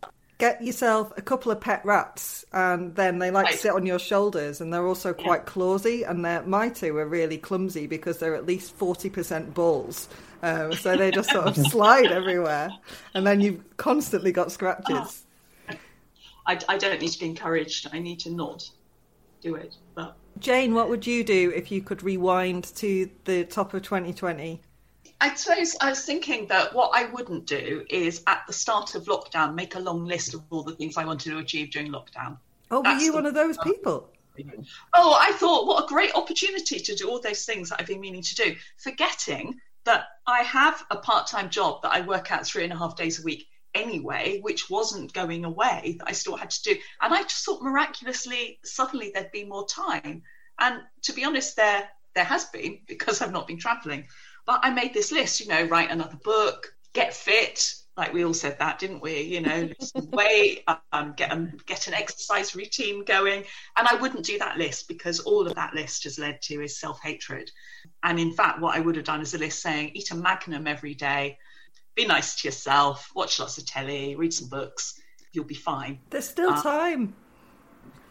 Get 0.42 0.60
yourself 0.60 1.12
a 1.16 1.22
couple 1.22 1.52
of 1.52 1.60
pet 1.60 1.80
rats, 1.84 2.44
and 2.52 2.96
then 2.96 3.20
they 3.20 3.30
like 3.30 3.46
Right. 3.46 3.58
sit 3.60 3.70
on 3.70 3.86
your 3.86 4.00
shoulders, 4.00 4.60
and 4.60 4.74
they're 4.74 4.88
also 4.88 5.12
quite 5.12 5.46
clawsy. 5.46 6.02
And 6.08 6.24
they're, 6.24 6.42
my 6.42 6.68
two 6.68 6.96
are 6.96 7.06
really 7.06 7.38
clumsy 7.38 7.86
because 7.86 8.18
they're 8.18 8.34
at 8.34 8.44
least 8.44 8.74
forty 8.74 9.08
percent 9.08 9.54
bulls, 9.54 10.08
um, 10.42 10.72
so 10.72 10.96
they 10.96 11.12
just 11.12 11.30
sort 11.30 11.46
of 11.46 11.56
slide 11.70 12.10
everywhere, 12.10 12.70
and 13.14 13.24
then 13.24 13.40
you've 13.40 13.62
constantly 13.76 14.32
got 14.32 14.50
scratches. 14.50 15.24
I, 16.44 16.58
I 16.68 16.76
don't 16.76 17.00
need 17.00 17.12
to 17.12 17.20
be 17.20 17.26
encouraged. 17.26 17.86
I 17.92 18.00
need 18.00 18.18
to 18.20 18.30
not 18.30 18.68
do 19.42 19.54
it. 19.54 19.76
But 19.94 20.16
Jane, 20.40 20.74
what 20.74 20.88
would 20.88 21.06
you 21.06 21.22
do 21.22 21.52
if 21.54 21.70
you 21.70 21.82
could 21.82 22.02
rewind 22.02 22.64
to 22.76 23.08
the 23.26 23.44
top 23.44 23.74
of 23.74 23.82
2020? 23.82 24.60
I 25.22 25.32
suppose 25.34 25.76
I 25.80 25.90
was 25.90 26.04
thinking 26.04 26.48
that 26.48 26.74
what 26.74 26.90
I 26.92 27.04
wouldn't 27.04 27.46
do 27.46 27.86
is 27.88 28.24
at 28.26 28.42
the 28.48 28.52
start 28.52 28.96
of 28.96 29.04
lockdown 29.04 29.54
make 29.54 29.76
a 29.76 29.78
long 29.78 30.04
list 30.04 30.34
of 30.34 30.42
all 30.50 30.64
the 30.64 30.74
things 30.74 30.96
I 30.96 31.04
wanted 31.04 31.30
to 31.30 31.38
achieve 31.38 31.70
during 31.70 31.92
lockdown. 31.92 32.38
Oh, 32.72 32.80
were 32.80 32.98
you 32.98 33.12
the- 33.12 33.18
one 33.18 33.26
of 33.26 33.34
those 33.34 33.56
people? 33.58 34.10
Oh, 34.94 35.16
I 35.16 35.30
thought 35.34 35.68
what 35.68 35.84
a 35.84 35.86
great 35.86 36.12
opportunity 36.16 36.80
to 36.80 36.94
do 36.96 37.08
all 37.08 37.20
those 37.20 37.44
things 37.44 37.68
that 37.68 37.80
I've 37.80 37.86
been 37.86 38.00
meaning 38.00 38.22
to 38.22 38.34
do, 38.34 38.56
forgetting 38.78 39.60
that 39.84 40.06
I 40.26 40.42
have 40.42 40.84
a 40.90 40.96
part 40.96 41.28
time 41.28 41.50
job 41.50 41.82
that 41.82 41.92
I 41.92 42.00
work 42.00 42.32
out 42.32 42.44
three 42.44 42.64
and 42.64 42.72
a 42.72 42.76
half 42.76 42.96
days 42.96 43.20
a 43.20 43.22
week 43.22 43.46
anyway, 43.74 44.40
which 44.40 44.68
wasn't 44.68 45.12
going 45.12 45.44
away, 45.44 45.98
that 46.00 46.08
I 46.08 46.12
still 46.12 46.36
had 46.36 46.50
to 46.50 46.62
do. 46.62 46.76
And 47.00 47.14
I 47.14 47.22
just 47.22 47.44
thought 47.44 47.62
miraculously, 47.62 48.58
suddenly 48.64 49.12
there'd 49.14 49.30
be 49.30 49.44
more 49.44 49.68
time. 49.68 50.24
And 50.58 50.82
to 51.02 51.12
be 51.12 51.24
honest, 51.24 51.54
there 51.54 51.88
there 52.14 52.24
has 52.24 52.46
been 52.46 52.80
because 52.86 53.22
I've 53.22 53.32
not 53.32 53.46
been 53.46 53.58
traveling. 53.58 54.06
But 54.46 54.60
I 54.62 54.70
made 54.70 54.92
this 54.92 55.12
list, 55.12 55.40
you 55.40 55.46
know, 55.48 55.64
write 55.64 55.90
another 55.90 56.18
book, 56.24 56.74
get 56.92 57.14
fit, 57.14 57.72
Like 57.96 58.12
we 58.12 58.24
all 58.24 58.34
said 58.34 58.58
that, 58.58 58.78
didn't 58.78 59.02
we? 59.02 59.20
You 59.20 59.40
know, 59.42 59.60
lose 59.80 59.92
weight, 60.12 60.64
um, 60.92 61.12
get 61.16 61.30
um, 61.30 61.52
get 61.66 61.86
an 61.88 61.94
exercise 61.94 62.56
routine 62.56 63.04
going, 63.04 63.44
and 63.76 63.86
I 63.88 63.94
wouldn't 63.96 64.24
do 64.24 64.38
that 64.38 64.56
list 64.56 64.88
because 64.88 65.20
all 65.20 65.46
of 65.46 65.54
that 65.54 65.74
list 65.74 66.04
has 66.04 66.18
led 66.18 66.40
to 66.42 66.62
is 66.62 66.80
self 66.80 67.00
hatred. 67.02 67.50
And 68.02 68.18
in 68.18 68.32
fact, 68.32 68.60
what 68.60 68.74
I 68.76 68.80
would 68.80 68.96
have 68.96 69.04
done 69.04 69.20
is 69.20 69.34
a 69.34 69.38
list 69.38 69.60
saying 69.62 69.90
eat 69.94 70.10
a 70.10 70.14
magnum 70.16 70.66
every 70.66 70.94
day, 70.94 71.38
be 71.94 72.06
nice 72.06 72.40
to 72.40 72.48
yourself, 72.48 73.10
watch 73.14 73.38
lots 73.38 73.58
of 73.58 73.66
telly, 73.66 74.16
read 74.16 74.32
some 74.32 74.48
books, 74.48 74.98
you'll 75.32 75.44
be 75.44 75.54
fine. 75.54 76.00
There's 76.10 76.28
still 76.28 76.50
Uh, 76.50 76.62
time. 76.62 77.14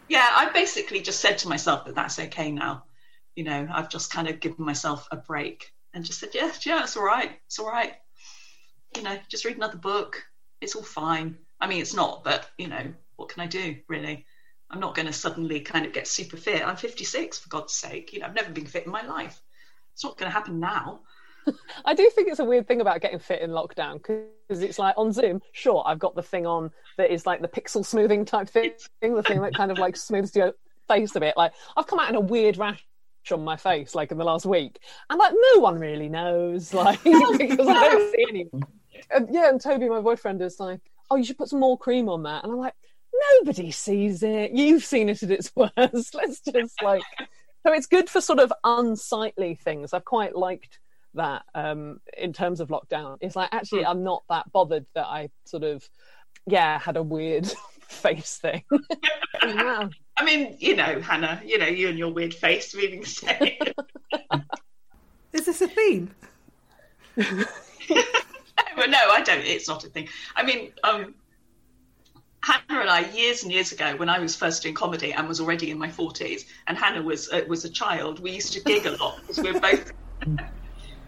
Yeah, 0.08 0.28
I 0.30 0.50
basically 0.52 1.00
just 1.02 1.20
said 1.20 1.38
to 1.38 1.48
myself 1.48 1.84
that 1.86 1.94
that's 1.94 2.18
okay 2.18 2.52
now. 2.52 2.84
You 3.34 3.44
know, 3.44 3.68
I've 3.72 3.88
just 3.88 4.12
kind 4.12 4.28
of 4.28 4.40
given 4.40 4.64
myself 4.64 5.08
a 5.10 5.16
break 5.16 5.71
and 5.94 6.04
just 6.04 6.20
said, 6.20 6.30
yeah, 6.34 6.50
yeah, 6.64 6.82
it's 6.82 6.96
all 6.96 7.04
right, 7.04 7.38
it's 7.46 7.58
all 7.58 7.68
right. 7.68 7.94
You 8.96 9.02
know, 9.02 9.18
just 9.28 9.44
read 9.44 9.56
another 9.56 9.78
book. 9.78 10.22
It's 10.60 10.74
all 10.74 10.82
fine. 10.82 11.38
I 11.60 11.66
mean, 11.66 11.80
it's 11.80 11.94
not, 11.94 12.24
but 12.24 12.48
you 12.58 12.68
know, 12.68 12.92
what 13.16 13.28
can 13.28 13.42
I 13.42 13.46
do 13.46 13.76
really? 13.88 14.26
I'm 14.70 14.80
not 14.80 14.94
going 14.94 15.06
to 15.06 15.12
suddenly 15.12 15.60
kind 15.60 15.84
of 15.84 15.92
get 15.92 16.08
super 16.08 16.38
fit. 16.38 16.66
I'm 16.66 16.76
56, 16.76 17.38
for 17.38 17.48
God's 17.50 17.74
sake. 17.74 18.12
You 18.12 18.20
know, 18.20 18.26
I've 18.26 18.34
never 18.34 18.50
been 18.50 18.64
fit 18.64 18.86
in 18.86 18.92
my 18.92 19.02
life. 19.02 19.40
It's 19.92 20.02
not 20.02 20.16
going 20.16 20.30
to 20.30 20.34
happen 20.34 20.60
now. 20.60 21.00
I 21.84 21.94
do 21.94 22.08
think 22.10 22.28
it's 22.28 22.38
a 22.38 22.44
weird 22.44 22.66
thing 22.66 22.80
about 22.80 23.00
getting 23.02 23.18
fit 23.18 23.42
in 23.42 23.50
lockdown 23.50 23.94
because 23.94 24.62
it's 24.62 24.78
like 24.78 24.94
on 24.96 25.12
Zoom, 25.12 25.42
sure, 25.52 25.82
I've 25.84 25.98
got 25.98 26.14
the 26.14 26.22
thing 26.22 26.46
on 26.46 26.70
that 26.96 27.12
is 27.12 27.26
like 27.26 27.42
the 27.42 27.48
pixel 27.48 27.84
smoothing 27.84 28.24
type 28.24 28.48
thing, 28.48 28.72
the 29.02 29.22
thing 29.22 29.42
that 29.42 29.54
kind 29.54 29.70
of 29.70 29.78
like 29.78 29.96
smooths 29.96 30.34
your 30.34 30.54
face 30.88 31.14
a 31.16 31.20
bit. 31.20 31.36
Like 31.36 31.52
I've 31.76 31.86
come 31.86 31.98
out 31.98 32.08
in 32.08 32.16
a 32.16 32.20
weird 32.20 32.56
rash 32.56 32.84
on 33.30 33.44
my 33.44 33.56
face 33.56 33.94
like 33.94 34.10
in 34.10 34.18
the 34.18 34.24
last 34.24 34.46
week, 34.46 34.80
and 35.08 35.18
like 35.18 35.32
no 35.54 35.60
one 35.60 35.78
really 35.78 36.08
knows, 36.08 36.74
like 36.74 37.02
because 37.04 37.68
I 37.68 37.88
don't 37.88 38.14
see 38.14 38.26
anyone. 38.28 38.62
And, 39.10 39.28
yeah, 39.30 39.48
and 39.48 39.60
Toby, 39.60 39.88
my 39.88 40.00
boyfriend, 40.00 40.40
is 40.42 40.58
like, 40.58 40.80
"Oh, 41.10 41.16
you 41.16 41.24
should 41.24 41.38
put 41.38 41.48
some 41.48 41.60
more 41.60 41.78
cream 41.78 42.08
on 42.08 42.22
that," 42.24 42.42
and 42.42 42.52
I'm 42.52 42.58
like, 42.58 42.74
"Nobody 43.38 43.70
sees 43.70 44.22
it. 44.22 44.52
You've 44.52 44.84
seen 44.84 45.08
it 45.08 45.22
at 45.22 45.30
its 45.30 45.52
worst. 45.54 46.14
Let's 46.14 46.40
just 46.40 46.82
like." 46.82 47.02
So 47.64 47.72
it's 47.72 47.86
good 47.86 48.10
for 48.10 48.20
sort 48.20 48.40
of 48.40 48.52
unsightly 48.64 49.54
things. 49.54 49.92
I've 49.92 50.04
quite 50.04 50.34
liked 50.34 50.80
that 51.14 51.42
um, 51.54 52.00
in 52.16 52.32
terms 52.32 52.60
of 52.60 52.68
lockdown. 52.68 53.18
It's 53.20 53.36
like 53.36 53.50
actually 53.52 53.86
I'm 53.86 54.02
not 54.02 54.22
that 54.28 54.50
bothered 54.52 54.86
that 54.94 55.06
I 55.06 55.30
sort 55.44 55.62
of 55.62 55.88
yeah 56.46 56.78
had 56.78 56.96
a 56.96 57.02
weird 57.02 57.46
face 57.88 58.38
thing. 58.38 58.64
I 60.16 60.24
mean, 60.24 60.56
you 60.58 60.76
know, 60.76 61.00
Hannah, 61.00 61.40
you 61.44 61.58
know, 61.58 61.66
you 61.66 61.88
and 61.88 61.98
your 61.98 62.12
weird 62.12 62.34
face 62.34 62.72
the 62.72 63.02
same. 63.04 63.56
Is 65.32 65.46
this 65.46 65.62
a 65.62 65.68
theme? 65.68 66.10
no, 67.16 67.46
I 67.88 69.22
don't. 69.24 69.40
It's 69.40 69.68
not 69.68 69.84
a 69.84 69.88
thing. 69.88 70.08
I 70.36 70.42
mean, 70.42 70.72
um, 70.84 71.14
Hannah 72.42 72.80
and 72.80 72.90
I, 72.90 73.10
years 73.10 73.42
and 73.42 73.52
years 73.52 73.72
ago, 73.72 73.96
when 73.96 74.08
I 74.08 74.18
was 74.18 74.36
first 74.36 74.62
doing 74.62 74.74
comedy 74.74 75.12
and 75.12 75.28
was 75.28 75.40
already 75.40 75.70
in 75.70 75.78
my 75.78 75.88
forties, 75.88 76.46
and 76.66 76.76
Hannah 76.76 77.02
was 77.02 77.30
uh, 77.30 77.42
was 77.48 77.64
a 77.64 77.70
child, 77.70 78.20
we 78.20 78.32
used 78.32 78.52
to 78.54 78.60
gig 78.60 78.86
a 78.86 78.90
lot 78.92 79.20
because 79.20 79.38
we 79.38 79.52
were 79.52 79.60
both 79.60 79.92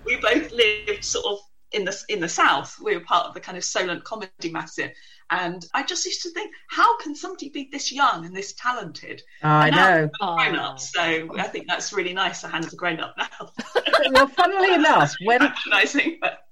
we 0.05 0.17
both 0.17 0.51
lived 0.53 1.05
sort 1.05 1.27
of 1.27 1.39
in 1.73 1.85
the 1.85 1.97
in 2.09 2.21
the 2.21 2.29
south. 2.29 2.77
We 2.83 2.97
were 2.97 3.05
part 3.05 3.27
of 3.27 3.35
the 3.35 3.41
kind 3.41 3.59
of 3.59 3.65
Solent 3.65 4.05
comedy 4.05 4.51
massive, 4.51 4.93
and 5.31 5.65
I 5.75 5.83
just 5.83 6.05
used 6.05 6.23
to 6.23 6.31
think, 6.31 6.53
how 6.69 6.99
can 6.99 7.15
somebody 7.15 7.49
be 7.49 7.69
this 7.73 7.93
young 7.93 8.25
and 8.25 8.35
this 8.35 8.53
talented? 8.55 9.23
I 9.43 9.69
And 9.69 9.77
know. 9.77 10.11
I'm 10.21 10.53
grown 10.53 10.57
up, 10.57 10.81
so 10.81 11.01
I 11.39 11.45
think 11.45 11.67
that's 11.69 11.93
really 11.93 12.13
nice 12.13 12.43
that 12.43 12.53
Hannah's 12.53 12.73
a 12.73 12.77
grown 12.77 13.01
up 13.01 13.15
now. 13.17 13.51
well, 14.13 14.29
funnily 14.29 14.75
enough, 14.75 15.13
when 15.25 15.41
Patronising, 15.65 16.19
but 16.21 16.45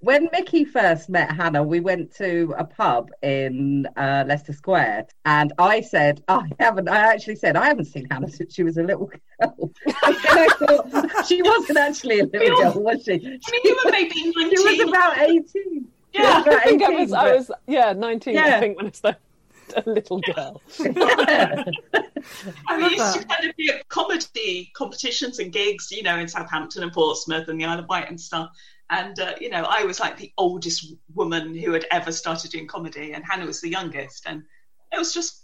when 0.00 0.28
Mickey 0.32 0.64
first 0.64 1.08
met 1.08 1.32
Hannah, 1.32 1.62
we 1.62 1.80
went 1.80 2.14
to 2.16 2.54
a 2.56 2.64
pub 2.64 3.10
in 3.22 3.86
uh, 3.96 4.24
Leicester 4.26 4.52
Square, 4.52 5.08
and 5.24 5.52
I 5.58 5.80
said, 5.80 6.22
"I 6.28 6.48
haven't." 6.60 6.88
I 6.88 7.12
actually 7.12 7.36
said, 7.36 7.56
"I 7.56 7.66
haven't 7.66 7.86
seen 7.86 8.06
Hannah 8.10 8.30
since 8.30 8.54
she 8.54 8.62
was 8.62 8.76
a 8.76 8.82
little 8.82 9.06
girl." 9.06 9.20
and 9.86 9.96
I 10.06 10.48
thought 10.58 11.26
she 11.26 11.42
wasn't 11.42 11.78
actually 11.78 12.20
a 12.20 12.24
little 12.26 12.62
girl, 12.62 12.82
was 12.82 13.04
she? 13.04 13.14
I 13.14 13.16
mean, 13.16 13.60
you 13.64 13.78
were 13.84 13.90
maybe 13.90 14.14
She 14.14 14.78
was 14.78 14.88
about 14.88 15.18
eighteen. 15.18 15.88
Yeah. 16.18 16.42
I 16.46 16.60
think 16.64 16.82
I 16.82 16.86
18, 16.86 17.00
was, 17.00 17.12
I 17.12 17.34
was, 17.34 17.50
yeah, 17.66 17.92
19, 17.92 18.36
I 18.36 18.60
think, 18.60 18.76
when 18.76 18.86
I 18.86 18.90
started 18.90 19.20
a 19.76 19.90
little 19.90 20.20
girl. 20.20 20.62
Yeah. 21.28 21.64
I 22.66 22.78
love 22.78 22.92
used 22.92 23.14
to 23.14 23.20
that. 23.20 23.28
kind 23.28 23.48
of 23.48 23.56
be 23.56 23.70
at 23.70 23.88
comedy 23.88 24.70
competitions 24.74 25.38
and 25.38 25.52
gigs, 25.52 25.90
you 25.90 26.02
know, 26.02 26.18
in 26.18 26.26
Southampton 26.28 26.82
and 26.82 26.92
Portsmouth 26.92 27.48
and 27.48 27.60
the 27.60 27.64
Isle 27.64 27.78
of 27.78 27.88
Wight 27.88 28.10
and 28.10 28.20
stuff. 28.20 28.50
And, 28.90 29.18
uh, 29.20 29.34
you 29.40 29.50
know, 29.50 29.64
I 29.68 29.84
was 29.84 30.00
like 30.00 30.16
the 30.16 30.32
oldest 30.36 30.94
woman 31.14 31.54
who 31.54 31.72
had 31.72 31.86
ever 31.90 32.10
started 32.10 32.50
doing 32.50 32.66
comedy, 32.66 33.12
and 33.12 33.24
Hannah 33.24 33.46
was 33.46 33.60
the 33.60 33.68
youngest. 33.68 34.24
And 34.26 34.42
it 34.92 34.98
was 34.98 35.12
just, 35.12 35.42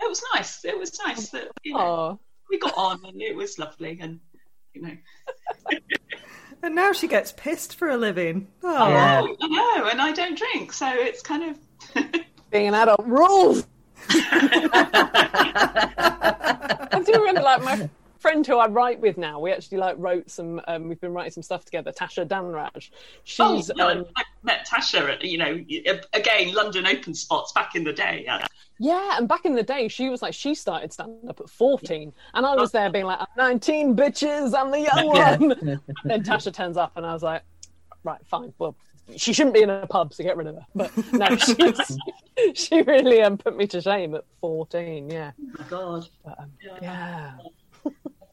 it 0.00 0.08
was 0.08 0.22
nice. 0.34 0.64
It 0.64 0.78
was 0.78 0.98
nice 1.04 1.30
that, 1.30 1.48
you 1.64 1.74
know, 1.74 2.18
we 2.48 2.58
got 2.58 2.74
on 2.76 3.00
and 3.04 3.20
it 3.20 3.34
was 3.34 3.58
lovely. 3.58 3.98
And, 4.00 4.20
you 4.72 4.82
know, 4.82 4.96
And 6.66 6.74
now 6.74 6.92
she 6.92 7.06
gets 7.06 7.30
pissed 7.30 7.76
for 7.76 7.88
a 7.90 7.96
living. 7.96 8.48
Oh, 8.64 8.88
Yeah. 8.88 9.20
oh, 9.22 9.36
I 9.40 9.46
know, 9.46 9.86
and 9.88 10.02
I 10.02 10.10
don't 10.10 10.36
drink. 10.36 10.72
So 10.72 10.90
it's 10.92 11.22
kind 11.22 11.44
of, 11.44 11.56
being 12.50 12.66
an 12.66 12.74
adult 12.74 13.06
rules. 13.06 13.64
I 14.10 15.30
do 17.06 17.12
remember, 17.20 17.42
like 17.42 17.62
my 17.62 17.88
friend 18.26 18.46
who 18.46 18.58
I 18.58 18.66
write 18.66 19.00
with 19.00 19.18
now. 19.18 19.38
We 19.38 19.52
actually 19.52 19.78
like 19.78 19.94
wrote 19.98 20.30
some. 20.30 20.60
Um, 20.66 20.88
we've 20.88 21.00
been 21.00 21.12
writing 21.12 21.30
some 21.30 21.42
stuff 21.42 21.64
together. 21.64 21.92
Tasha 21.92 22.26
Danraj. 22.26 22.90
She's 23.24 23.70
oh, 23.70 23.74
no, 23.76 23.88
um, 23.88 24.06
I 24.16 24.24
met 24.42 24.66
Tasha 24.66 25.12
at, 25.12 25.24
you 25.24 25.38
know, 25.38 25.64
again, 26.12 26.52
London 26.52 26.86
open 26.86 27.14
spots 27.14 27.52
back 27.52 27.76
in 27.76 27.84
the 27.84 27.92
day. 27.92 28.22
Yeah. 28.24 28.46
yeah, 28.78 29.16
and 29.16 29.28
back 29.28 29.44
in 29.44 29.54
the 29.54 29.62
day, 29.62 29.86
she 29.88 30.08
was 30.08 30.22
like 30.22 30.34
she 30.34 30.54
started 30.54 30.92
stand 30.92 31.28
up 31.28 31.40
at 31.40 31.48
fourteen, 31.48 32.12
and 32.34 32.44
I 32.44 32.56
was 32.56 32.72
there 32.72 32.90
being 32.90 33.06
like, 33.06 33.20
"I'm 33.20 33.26
nineteen, 33.36 33.94
bitches, 33.94 34.58
I'm 34.58 34.70
the 34.72 34.80
young 34.80 35.06
one." 35.06 35.52
and 35.52 35.80
then 36.04 36.22
Tasha 36.24 36.52
turns 36.52 36.76
up, 36.76 36.92
and 36.96 37.06
I 37.06 37.12
was 37.12 37.22
like, 37.22 37.42
"Right, 38.02 38.20
fine. 38.26 38.52
Well, 38.58 38.74
she 39.16 39.32
shouldn't 39.32 39.54
be 39.54 39.62
in 39.62 39.70
a 39.70 39.86
pub, 39.86 40.12
so 40.12 40.24
get 40.24 40.36
rid 40.36 40.48
of 40.48 40.56
her." 40.56 40.66
But 40.74 41.12
no, 41.12 41.36
she's, 41.36 41.98
she 42.54 42.82
really 42.82 43.22
um, 43.22 43.38
put 43.38 43.56
me 43.56 43.68
to 43.68 43.80
shame 43.80 44.16
at 44.16 44.24
fourteen. 44.40 45.10
Yeah, 45.10 45.30
Oh, 45.38 45.52
my 45.58 45.64
God. 45.68 46.08
but, 46.24 46.40
um, 46.40 46.50
yeah. 46.82 47.32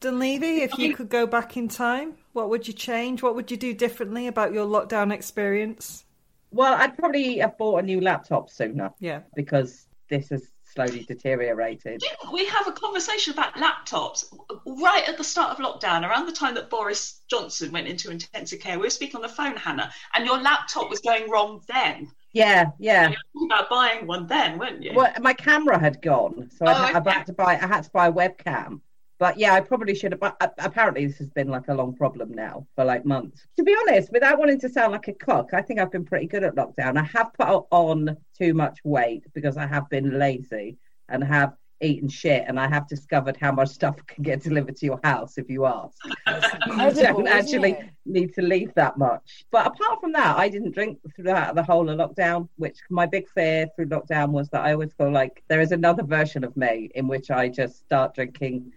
Dunleavy, 0.00 0.62
if 0.62 0.76
you 0.78 0.94
could 0.94 1.08
go 1.08 1.26
back 1.26 1.56
in 1.56 1.68
time, 1.68 2.14
what 2.32 2.50
would 2.50 2.66
you 2.68 2.74
change? 2.74 3.22
What 3.22 3.34
would 3.34 3.50
you 3.50 3.56
do 3.56 3.72
differently 3.74 4.26
about 4.26 4.52
your 4.52 4.66
lockdown 4.66 5.12
experience? 5.12 6.04
Well, 6.50 6.74
I'd 6.74 6.96
probably 6.96 7.38
have 7.38 7.56
bought 7.58 7.78
a 7.78 7.82
new 7.82 8.00
laptop 8.00 8.50
sooner 8.50 8.92
Yeah. 9.00 9.20
because 9.34 9.86
this 10.08 10.28
has 10.28 10.50
slowly 10.62 11.04
deteriorated. 11.04 12.00
Didn't 12.00 12.32
we 12.32 12.46
have 12.46 12.66
a 12.68 12.72
conversation 12.72 13.32
about 13.32 13.54
laptops 13.54 14.24
right 14.66 15.08
at 15.08 15.16
the 15.16 15.24
start 15.24 15.58
of 15.58 15.64
lockdown, 15.64 16.08
around 16.08 16.26
the 16.26 16.32
time 16.32 16.54
that 16.56 16.68
Boris 16.70 17.20
Johnson 17.28 17.72
went 17.72 17.86
into 17.88 18.10
intensive 18.10 18.60
care? 18.60 18.78
We 18.78 18.86
were 18.86 18.90
speaking 18.90 19.16
on 19.16 19.22
the 19.22 19.28
phone, 19.28 19.56
Hannah, 19.56 19.90
and 20.14 20.26
your 20.26 20.38
laptop 20.40 20.90
was 20.90 21.00
going 21.00 21.30
wrong 21.30 21.62
then. 21.68 22.10
Yeah, 22.32 22.66
yeah. 22.78 23.08
You 23.10 23.16
were 23.34 23.48
talking 23.48 23.52
about 23.52 23.70
buying 23.70 24.06
one 24.06 24.26
then, 24.26 24.58
weren't 24.58 24.82
you? 24.82 24.92
Well, 24.94 25.12
my 25.20 25.32
camera 25.32 25.78
had 25.78 26.02
gone, 26.02 26.50
so 26.56 26.66
I, 26.66 26.72
Oh, 26.72 26.74
had, 26.74 26.96
I 26.96 27.00
okay. 27.00 27.10
had 27.12 27.26
to 27.26 27.32
buy. 27.32 27.52
I 27.54 27.66
had 27.66 27.84
to 27.84 27.90
buy 27.90 28.08
a 28.08 28.12
webcam. 28.12 28.80
But 29.18 29.38
yeah, 29.38 29.54
I 29.54 29.60
probably 29.60 29.94
should 29.94 30.12
have. 30.12 30.20
But 30.20 30.36
uh, 30.40 30.48
apparently, 30.58 31.06
this 31.06 31.18
has 31.18 31.30
been 31.30 31.48
like 31.48 31.68
a 31.68 31.74
long 31.74 31.94
problem 31.94 32.32
now 32.32 32.66
for 32.74 32.84
like 32.84 33.04
months. 33.04 33.46
To 33.56 33.62
be 33.62 33.76
honest, 33.82 34.10
without 34.12 34.38
wanting 34.38 34.60
to 34.60 34.68
sound 34.68 34.92
like 34.92 35.08
a 35.08 35.12
cock, 35.12 35.50
I 35.52 35.62
think 35.62 35.78
I've 35.78 35.92
been 35.92 36.04
pretty 36.04 36.26
good 36.26 36.44
at 36.44 36.56
lockdown. 36.56 36.98
I 36.98 37.04
have 37.04 37.32
put 37.34 37.66
on 37.70 38.16
too 38.36 38.54
much 38.54 38.78
weight 38.84 39.24
because 39.32 39.56
I 39.56 39.66
have 39.66 39.88
been 39.88 40.18
lazy 40.18 40.78
and 41.08 41.22
have 41.22 41.54
eaten 41.80 42.08
shit, 42.08 42.44
and 42.48 42.58
I 42.58 42.68
have 42.68 42.88
discovered 42.88 43.36
how 43.36 43.52
much 43.52 43.68
stuff 43.68 43.96
can 44.06 44.22
get 44.22 44.42
delivered 44.42 44.76
to 44.76 44.86
your 44.86 45.00
house 45.04 45.38
if 45.38 45.48
you 45.50 45.66
ask. 45.66 45.96
you 46.26 46.92
don't 46.92 47.28
actually 47.28 47.72
it? 47.72 47.90
need 48.06 48.34
to 48.34 48.42
leave 48.42 48.72
that 48.74 48.96
much. 48.96 49.44
But 49.50 49.66
apart 49.66 50.00
from 50.00 50.12
that, 50.12 50.38
I 50.38 50.48
didn't 50.48 50.72
drink 50.72 50.98
throughout 51.14 51.54
the 51.54 51.62
whole 51.62 51.88
of 51.88 51.98
lockdown, 51.98 52.48
which 52.56 52.78
my 52.90 53.06
big 53.06 53.28
fear 53.28 53.68
through 53.76 53.86
lockdown 53.86 54.30
was 54.30 54.48
that 54.50 54.64
I 54.64 54.72
always 54.72 54.92
feel 54.94 55.10
like 55.10 55.42
there 55.48 55.60
is 55.60 55.72
another 55.72 56.02
version 56.02 56.42
of 56.42 56.56
me 56.56 56.90
in 56.94 57.06
which 57.06 57.30
I 57.30 57.48
just 57.48 57.80
start 57.80 58.14
drinking 58.14 58.72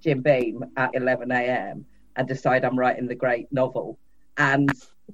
Jim 0.00 0.22
Beam 0.22 0.64
at 0.76 0.94
11 0.94 1.30
a.m. 1.30 1.84
and 2.16 2.28
decide 2.28 2.64
I'm 2.64 2.78
writing 2.78 3.06
the 3.06 3.14
great 3.14 3.52
novel. 3.52 3.98
And 4.36 4.70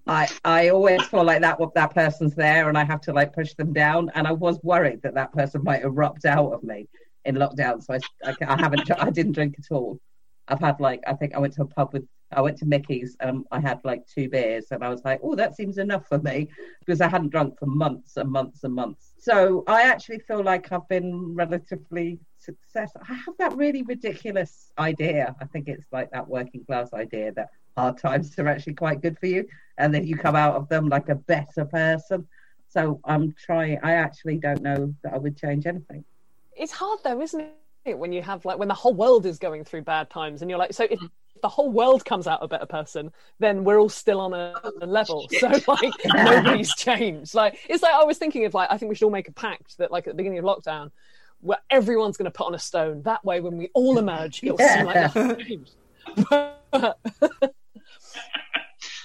I 0.07 0.29
I 0.45 0.69
always 0.69 1.03
feel 1.07 1.25
like 1.25 1.41
that 1.43 1.59
what 1.59 1.75
that 1.75 1.95
person's 1.95 2.35
there 2.35 2.69
and 2.69 2.77
I 2.77 2.85
have 2.85 3.01
to 3.03 3.13
like 3.13 3.33
push 3.33 3.55
them 3.55 3.73
down. 3.73 4.11
And 4.15 4.27
I 4.27 4.33
was 4.33 4.59
worried 4.63 5.03
that 5.03 5.15
that 5.15 5.33
person 5.33 5.63
might 5.65 5.83
erupt 5.83 6.25
out 6.25 6.53
of 6.53 6.63
me 6.63 6.89
in 7.25 7.37
lockdown. 7.37 7.83
So 7.83 7.95
I, 7.95 8.01
I, 8.25 8.35
I 8.47 8.61
haven't 8.61 8.91
I 8.99 9.11
didn't 9.11 9.33
drink 9.33 9.57
at 9.59 9.75
all. 9.75 10.01
I've 10.49 10.61
had 10.61 10.81
like 10.81 11.03
I 11.07 11.15
think 11.15 11.35
I 11.35 11.39
went 11.39 11.55
to 11.55 11.63
a 11.63 11.67
pub 11.67 11.93
with 11.93 12.05
I 12.37 12.41
went 12.41 12.59
to 12.59 12.67
Mickey's 12.67 13.17
and 13.21 13.45
I 13.51 13.61
had 13.61 13.81
like 13.85 14.07
two 14.07 14.29
beers 14.29 14.67
and 14.71 14.85
I 14.85 14.89
was 14.89 15.05
like, 15.05 15.21
oh, 15.23 15.35
that 15.35 15.57
seems 15.57 15.79
enough 15.79 16.07
for 16.07 16.19
me 16.19 16.49
because 16.81 17.01
I 17.01 17.09
hadn't 17.09 17.31
drunk 17.31 17.59
for 17.59 17.67
months 17.67 18.17
and 18.17 18.31
months 18.31 18.65
and 18.65 18.75
months. 18.75 19.13
So 19.19 19.65
I 19.67 19.83
actually 19.83 20.21
feel 20.21 20.43
like 20.43 20.71
I've 20.73 20.89
been 20.89 21.35
relatively 21.35 22.19
successful. 22.39 23.03
I 23.09 23.15
have 23.15 23.37
that 23.39 23.57
really 23.57 23.83
ridiculous 23.83 24.73
idea. 24.79 25.35
I 25.41 25.45
think 25.47 25.69
it's 25.69 25.87
like 25.93 26.11
that 26.11 26.29
working 26.29 26.65
class 26.65 26.93
idea 26.93 27.33
that 27.33 27.49
hard 27.77 27.99
times 27.99 28.39
are 28.39 28.49
actually 28.49 28.75
quite 28.75 29.01
good 29.01 29.19
for 29.19 29.27
you 29.27 29.47
and 29.79 29.93
then 29.95 30.07
you 30.07 30.17
come 30.17 30.37
out 30.37 30.55
of 30.55 30.69
them 30.69 30.89
like 30.89 31.09
a 31.09 31.15
better 31.15 31.65
person. 31.65 32.27
So 32.69 33.01
I'm 33.05 33.35
trying. 33.39 33.79
I 33.83 33.93
actually 33.93 34.39
don't 34.39 34.63
know 34.63 34.93
that 35.05 35.15
I 35.15 35.19
would 35.19 35.37
change 35.37 35.67
anything. 35.67 36.05
It's 36.57 36.73
hard 36.73 36.99
though, 37.05 37.21
isn't 37.21 37.47
it? 37.85 37.99
When 37.99 38.13
you 38.13 38.23
have 38.23 38.45
like 38.45 38.59
when 38.59 38.69
the 38.69 38.75
whole 38.75 38.95
world 38.95 39.27
is 39.27 39.39
going 39.39 39.63
through 39.65 39.83
bad 39.83 40.11
times, 40.11 40.43
and 40.43 40.51
you're 40.51 40.59
like, 40.59 40.73
so 40.73 40.85
if 40.91 40.99
the 41.43 41.49
whole 41.49 41.71
world 41.71 42.05
comes 42.05 42.27
out 42.27 42.39
a 42.43 42.49
better 42.49 42.67
person, 42.67 43.13
then 43.39 43.65
we're 43.65 43.79
all 43.79 43.89
still 43.89 44.21
on 44.21 44.33
a, 44.33 44.55
a 44.81 44.87
level. 44.87 45.29
So 45.39 45.49
like 45.69 45.93
nobody's 46.05 46.75
changed. 46.75 47.35
Like 47.35 47.59
it's 47.69 47.83
like 47.83 47.95
I 47.95 48.05
was 48.05 48.19
thinking 48.19 48.45
of 48.45 48.55
like 48.55 48.71
I 48.71 48.79
think 48.79 48.89
we 48.89 48.95
should 48.95 49.05
all 49.05 49.11
make 49.11 49.29
a 49.29 49.33
pact 49.33 49.79
that 49.79 49.91
like 49.91 50.07
at 50.07 50.13
the 50.13 50.17
beginning 50.17 50.39
of 50.39 50.45
lockdown, 50.45 50.91
where 51.41 51.59
everyone's 51.71 52.17
going 52.17 52.31
to 52.31 52.31
put 52.31 52.47
on 52.47 52.55
a 52.55 52.59
stone. 52.59 53.03
That 53.03 53.25
way, 53.25 53.41
when 53.41 53.59
we 53.59 53.71
all 53.75 53.99
emerge, 53.99 54.43
it'll 54.43 54.59
seem 54.59 54.87
like 54.87 55.15
nothing 55.15 55.37
changed. 55.37 55.75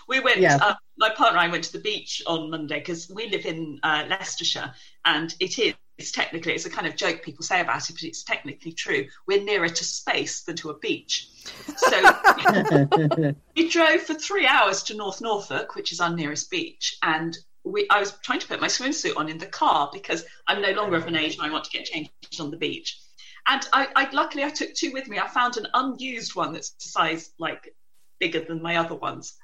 We 0.10 0.20
went. 0.20 0.40
Yeah. 0.40 0.58
Uh, 0.60 0.74
my 0.98 1.12
partner 1.12 1.38
and 1.38 1.48
I 1.48 1.52
went 1.52 1.64
to 1.66 1.72
the 1.72 1.80
beach 1.80 2.24
on 2.26 2.50
Monday 2.50 2.80
because 2.80 3.10
we 3.12 3.30
live 3.30 3.46
in 3.46 3.80
uh, 3.84 4.06
Leicestershire, 4.10 4.74
and 5.06 5.34
it 5.40 5.60
is 5.60 5.76
technically 6.12 6.54
it's 6.54 6.66
a 6.66 6.70
kind 6.70 6.88
of 6.88 6.96
joke 6.96 7.22
people 7.24 7.44
say 7.44 7.62
about 7.62 7.90
it, 7.90 7.94
but 7.94 8.04
it's 8.04 8.24
technically 8.24 8.72
true. 8.72 9.06
We're 9.28 9.44
nearer 9.44 9.70
to 9.70 9.84
space 9.84 10.44
than 10.44 10.56
to 10.58 10.70
a 10.70 10.80
beach. 10.80 11.30
So 11.78 12.02
we 13.56 13.70
drove 13.70 14.02
for 14.02 14.14
three 14.14 14.48
hours 14.48 14.84
to 14.84 14.96
North 14.96 15.22
Norfolk, 15.22 15.76
which 15.76 15.92
is 15.92 16.00
our 16.00 16.14
nearest 16.14 16.50
beach, 16.50 16.98
and 17.04 17.38
we, 17.64 17.88
I 17.90 18.00
was 18.00 18.14
trying 18.24 18.40
to 18.40 18.48
put 18.48 18.62
my 18.62 18.68
swimsuit 18.68 19.18
on 19.18 19.30
in 19.30 19.38
the 19.38 19.46
car 19.46 19.90
because 19.94 20.26
I'm 20.48 20.62
no 20.62 20.72
longer 20.72 20.96
of 20.96 21.08
an 21.08 21.16
age 21.16 21.38
where 21.38 21.48
I 21.48 21.52
want 21.52 21.66
to 21.66 21.72
get 21.72 21.86
changed 21.86 22.12
on 22.40 22.52
the 22.52 22.58
beach. 22.58 23.00
And 23.48 23.68
I, 23.74 23.88
I 23.96 24.10
luckily 24.12 24.44
I 24.44 24.50
took 24.50 24.74
two 24.74 24.92
with 24.92 25.08
me. 25.08 25.20
I 25.20 25.28
found 25.28 25.58
an 25.58 25.68
unused 25.74 26.36
one 26.36 26.54
that's 26.54 26.74
a 26.80 26.88
size 26.88 27.32
like 27.40 27.74
bigger 28.20 28.42
than 28.42 28.62
my 28.62 28.78
other 28.78 28.96
ones. 28.96 29.38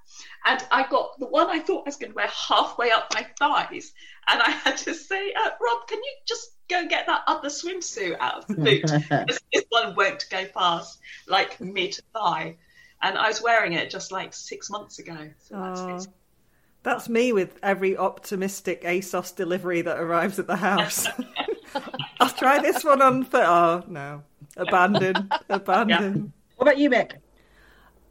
And 0.45 0.63
I 0.71 0.87
got 0.87 1.19
the 1.19 1.25
one 1.27 1.49
I 1.49 1.59
thought 1.59 1.81
I 1.85 1.89
was 1.89 1.95
going 1.97 2.11
to 2.11 2.15
wear 2.15 2.27
halfway 2.27 2.91
up 2.91 3.13
my 3.13 3.25
thighs. 3.39 3.93
And 4.27 4.41
I 4.41 4.51
had 4.51 4.77
to 4.77 4.93
say, 4.93 5.33
uh, 5.33 5.49
Rob, 5.61 5.87
can 5.87 5.97
you 5.97 6.11
just 6.27 6.51
go 6.69 6.87
get 6.87 7.07
that 7.07 7.21
other 7.27 7.49
swimsuit 7.49 8.17
out 8.19 8.39
of 8.39 8.47
the 8.47 8.55
boot? 8.55 8.91
Because 9.09 9.39
this 9.53 9.65
one 9.69 9.95
won't 9.95 10.25
go 10.29 10.45
past 10.45 10.99
like 11.27 11.59
mid 11.59 11.97
thigh. 12.13 12.57
And 13.01 13.17
I 13.17 13.27
was 13.27 13.41
wearing 13.41 13.73
it 13.73 13.89
just 13.89 14.11
like 14.11 14.33
six 14.33 14.69
months 14.69 14.99
ago. 14.99 15.29
So 15.39 15.55
that's 15.55 16.07
Oh. 16.07 16.11
That's 16.83 17.09
me 17.09 17.33
with 17.33 17.57
every 17.63 17.97
optimistic 17.97 18.83
ASOS 18.83 19.35
delivery 19.35 19.81
that 19.81 19.97
arrives 19.97 20.37
at 20.37 20.45
the 20.45 20.55
house. 20.55 21.07
I'll 22.19 22.29
try 22.29 22.59
this 22.59 22.83
one 22.83 23.01
on 23.01 23.23
for. 23.23 23.41
Oh, 23.41 23.83
no. 23.87 24.21
Abandon. 24.55 25.29
Abandon. 25.49 26.31
what 26.57 26.67
about 26.67 26.77
you, 26.77 26.91
Mick? 26.91 27.13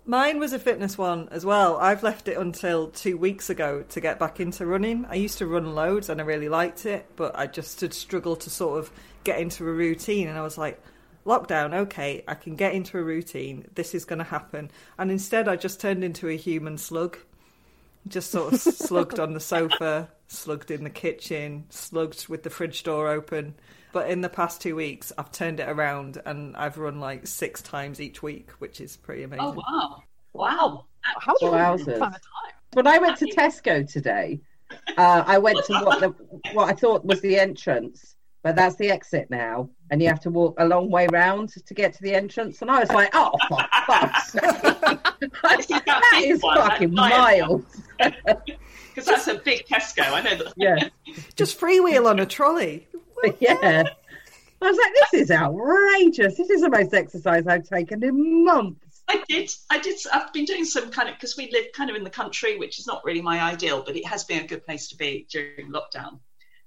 Mine 0.07 0.39
was 0.39 0.53
a 0.53 0.59
fitness 0.59 0.99
one 0.99 1.29
as 1.31 1.47
well. 1.47 1.79
I've 1.79 2.03
left 2.03 2.29
it 2.29 2.37
until 2.37 2.89
two 2.89 3.17
weeks 3.17 3.49
ago 3.49 3.85
to 3.89 4.01
get 4.03 4.19
back 4.19 4.39
into 4.39 4.67
running. 4.67 5.07
I 5.07 5.15
used 5.15 5.39
to 5.39 5.47
run 5.47 5.75
loads 5.75 6.11
and 6.11 6.21
I 6.21 6.25
really 6.25 6.51
liked 6.51 6.85
it, 6.85 7.07
but 7.17 7.39
I 7.39 7.47
just 7.47 7.81
had 7.81 7.95
struggled 7.95 8.43
to 8.43 8.51
sort 8.51 8.81
of 8.81 8.91
get 9.25 9.41
into 9.41 9.67
a 9.67 9.73
routine. 9.73 10.29
And 10.29 10.37
I 10.37 10.43
was 10.43 10.59
like, 10.59 10.79
lockdown, 11.25 11.73
okay, 11.73 12.23
I 12.29 12.35
can 12.35 12.55
get 12.55 12.75
into 12.75 12.99
a 12.99 13.03
routine. 13.03 13.67
This 13.75 13.95
is 13.95 14.05
going 14.05 14.19
to 14.19 14.25
happen. 14.25 14.71
And 14.99 15.11
instead, 15.11 15.49
I 15.49 15.57
just 15.57 15.81
turned 15.81 16.05
into 16.05 16.29
a 16.29 16.37
human 16.37 16.77
slug. 16.77 17.17
Just 18.07 18.31
sort 18.31 18.53
of 18.53 18.61
slugged 18.61 19.19
on 19.19 19.33
the 19.33 19.41
sofa, 19.41 20.11
slugged 20.29 20.71
in 20.71 20.85
the 20.85 20.91
kitchen, 20.91 21.65
slugged 21.71 22.29
with 22.29 22.43
the 22.43 22.51
fridge 22.51 22.83
door 22.83 23.09
open. 23.09 23.55
But 23.95 24.11
in 24.11 24.23
the 24.23 24.29
past 24.29 24.61
two 24.61 24.75
weeks, 24.75 25.13
I've 25.17 25.31
turned 25.31 25.61
it 25.61 25.69
around 25.69 26.21
and 26.27 26.57
I've 26.57 26.79
run 26.79 26.99
like 26.99 27.29
six 27.29 27.63
times 27.63 28.01
each 28.01 28.25
week, 28.25 28.51
which 28.59 28.81
is 28.81 28.97
pretty 28.97 29.23
amazing. 29.23 29.47
Oh, 29.47 29.53
wow. 29.53 30.03
Wow. 30.33 30.85
How 31.21 31.35
do 31.39 31.47
you 31.47 31.53
find 31.53 32.01
time? 32.01 32.17
When 32.73 32.89
I 32.89 32.99
went 32.99 33.19
to 33.19 33.27
Tesco 33.27 33.89
today, 33.89 34.41
uh, 34.99 35.23
I 35.25 35.39
went 35.39 35.65
to 35.67 35.75
what 35.75 36.01
the 36.01 36.09
what 36.55 36.69
I 36.69 36.73
thought 36.73 37.05
was 37.05 37.21
the 37.21 37.39
entrance, 37.39 38.17
but 38.43 38.57
that's 38.57 38.75
the 38.75 38.91
exit 38.91 39.31
now, 39.31 39.71
and 39.93 40.03
you 40.03 40.09
have 40.09 40.19
to 40.23 40.31
walk 40.31 40.57
a 40.59 40.67
long 40.67 40.91
way 40.91 41.07
round 41.13 41.51
to 41.65 41.75
get 41.75 41.93
to 41.95 42.03
the 42.03 42.17
entrance. 42.17 42.63
And 42.63 42.71
I 42.73 42.81
was 42.81 42.91
like, 42.91 43.11
"Oh, 43.13 43.31
for 43.49 43.59
fuck's 43.87 44.33
sake. 44.33 44.43
that 44.43 46.21
is 46.25 46.41
fucking 46.41 46.93
miles." 46.93 47.63
Because 48.95 49.09
that's 49.09 49.27
a 49.27 49.35
big 49.43 49.67
Tesco. 49.67 50.05
I 50.05 50.23
know 50.23 50.37
that. 50.37 50.53
Yeah, 50.57 50.89
Just 51.35 51.59
freewheel 51.59 52.09
on 52.09 52.21
a 52.21 52.27
trolley. 52.27 52.87
yeah. 53.41 53.85
I 54.63 54.71
was 54.71 54.79
like, 54.79 54.93
"This 55.11 55.23
is 55.23 55.31
outrageous. 55.31 56.37
This 56.37 56.51
is 56.51 56.63
the 56.63 56.71
most 56.71 56.95
exercise 56.95 57.47
I've 57.47 57.69
taken 57.69 58.03
in 58.03 58.45
months." 58.45 59.03
I 59.09 59.23
did. 59.29 59.51
I 59.71 59.79
did. 59.79 59.99
I've 60.13 60.33
been 60.33 60.47
doing 60.47 60.65
some 60.65 60.91
kind 60.91 61.09
of 61.09 61.17
because 61.17 61.37
we 61.37 61.51
live 61.51 61.67
kind 61.75 61.91
of 61.91 61.97
in 61.97 62.05
the 62.05 62.11
country, 62.11 62.59
which 62.59 62.79
is 62.79 62.87
not 62.87 63.05
really 63.05 63.21
my 63.21 63.41
ideal, 63.43 63.83
but 63.85 63.97
it 63.97 64.07
has 64.07 64.25
been 64.25 64.45
a 64.45 64.47
good 64.47 64.65
place 64.65 64.89
to 64.89 64.97
be 64.97 65.27
during 65.31 65.71
lockdown. 65.71 66.21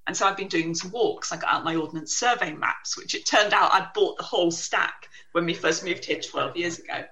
And 0.06 0.16
so 0.16 0.26
I've 0.26 0.38
been 0.38 0.48
doing 0.48 0.74
some 0.74 0.92
walks. 0.92 1.32
I 1.32 1.38
got 1.38 1.54
out 1.54 1.66
my 1.66 1.76
ordnance 1.76 2.16
survey 2.16 2.54
maps, 2.54 2.98
which 2.98 3.14
it 3.14 3.26
turned 3.26 3.54
out 3.54 3.74
I'd 3.74 3.92
bought 3.94 4.18
the 4.18 4.24
whole 4.24 4.52
stack 4.52 5.10
when 5.34 5.46
we 5.46 5.54
first 5.54 5.84
moved 5.84 6.06
here 6.06 6.20
12 6.20 6.56
years 6.56 6.80
ago. 6.80 7.04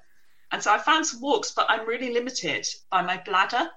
And 0.52 0.64
so 0.64 0.72
I 0.72 0.78
found 0.78 1.06
some 1.06 1.20
walks, 1.20 1.52
but 1.52 1.66
I'm 1.68 1.86
really 1.86 2.14
limited 2.14 2.66
by 2.90 3.02
my 3.02 3.22
bladder. 3.26 3.70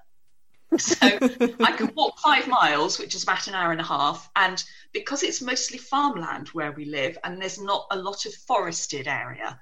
So 0.76 0.96
I 1.00 1.72
can 1.72 1.92
walk 1.94 2.18
five 2.18 2.46
miles, 2.46 2.98
which 2.98 3.14
is 3.14 3.22
about 3.22 3.46
an 3.48 3.54
hour 3.54 3.72
and 3.72 3.80
a 3.80 3.84
half. 3.84 4.30
And 4.36 4.62
because 4.92 5.22
it's 5.22 5.40
mostly 5.40 5.78
farmland 5.78 6.48
where 6.48 6.72
we 6.72 6.84
live 6.84 7.16
and 7.24 7.40
there's 7.40 7.60
not 7.60 7.86
a 7.90 7.96
lot 7.96 8.26
of 8.26 8.34
forested 8.34 9.08
area, 9.08 9.60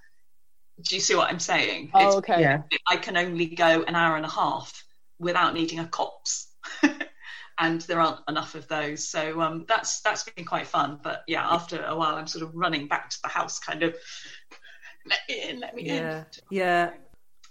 do 0.83 0.95
you 0.95 1.01
see 1.01 1.14
what 1.14 1.31
I'm 1.31 1.38
saying? 1.38 1.88
It's- 1.88 2.14
Oh, 2.14 2.19
okay. 2.19 2.40
Yeah, 2.40 2.62
I 2.88 2.97
can 2.97 3.16
only 3.16 3.47
go 3.47 3.83
an 3.85 3.95
hour 3.95 4.16
and 4.16 4.27
a 4.27 4.31
half 4.31 4.85
without 5.19 5.55
needing 5.55 5.79
a 5.79 5.87
copse. 5.87 6.49
and 7.59 7.81
there 7.83 8.01
aren't 8.01 8.21
enough 8.29 8.55
of 8.55 8.69
those. 8.69 9.09
So 9.09 9.40
um, 9.40 9.64
that's 9.69 10.01
that's 10.01 10.25
been 10.25 10.45
quite 10.45 10.66
fun. 10.66 11.01
But 11.03 11.23
yeah, 11.27 11.47
after 11.49 11.83
a 11.83 11.97
while 11.97 12.16
I'm 12.16 12.27
sort 12.27 12.42
of 12.45 12.55
running 12.55 12.88
back 12.88 13.11
to 13.11 13.19
the 13.23 13.29
house 13.29 13.59
kind 13.59 13.83
of 13.83 13.95
let 15.07 15.19
me 15.29 15.49
in, 15.49 15.61
let 15.61 15.75
me 15.75 15.85
Yeah. 15.85 16.19
in. 16.19 16.25
Yeah. 16.51 16.90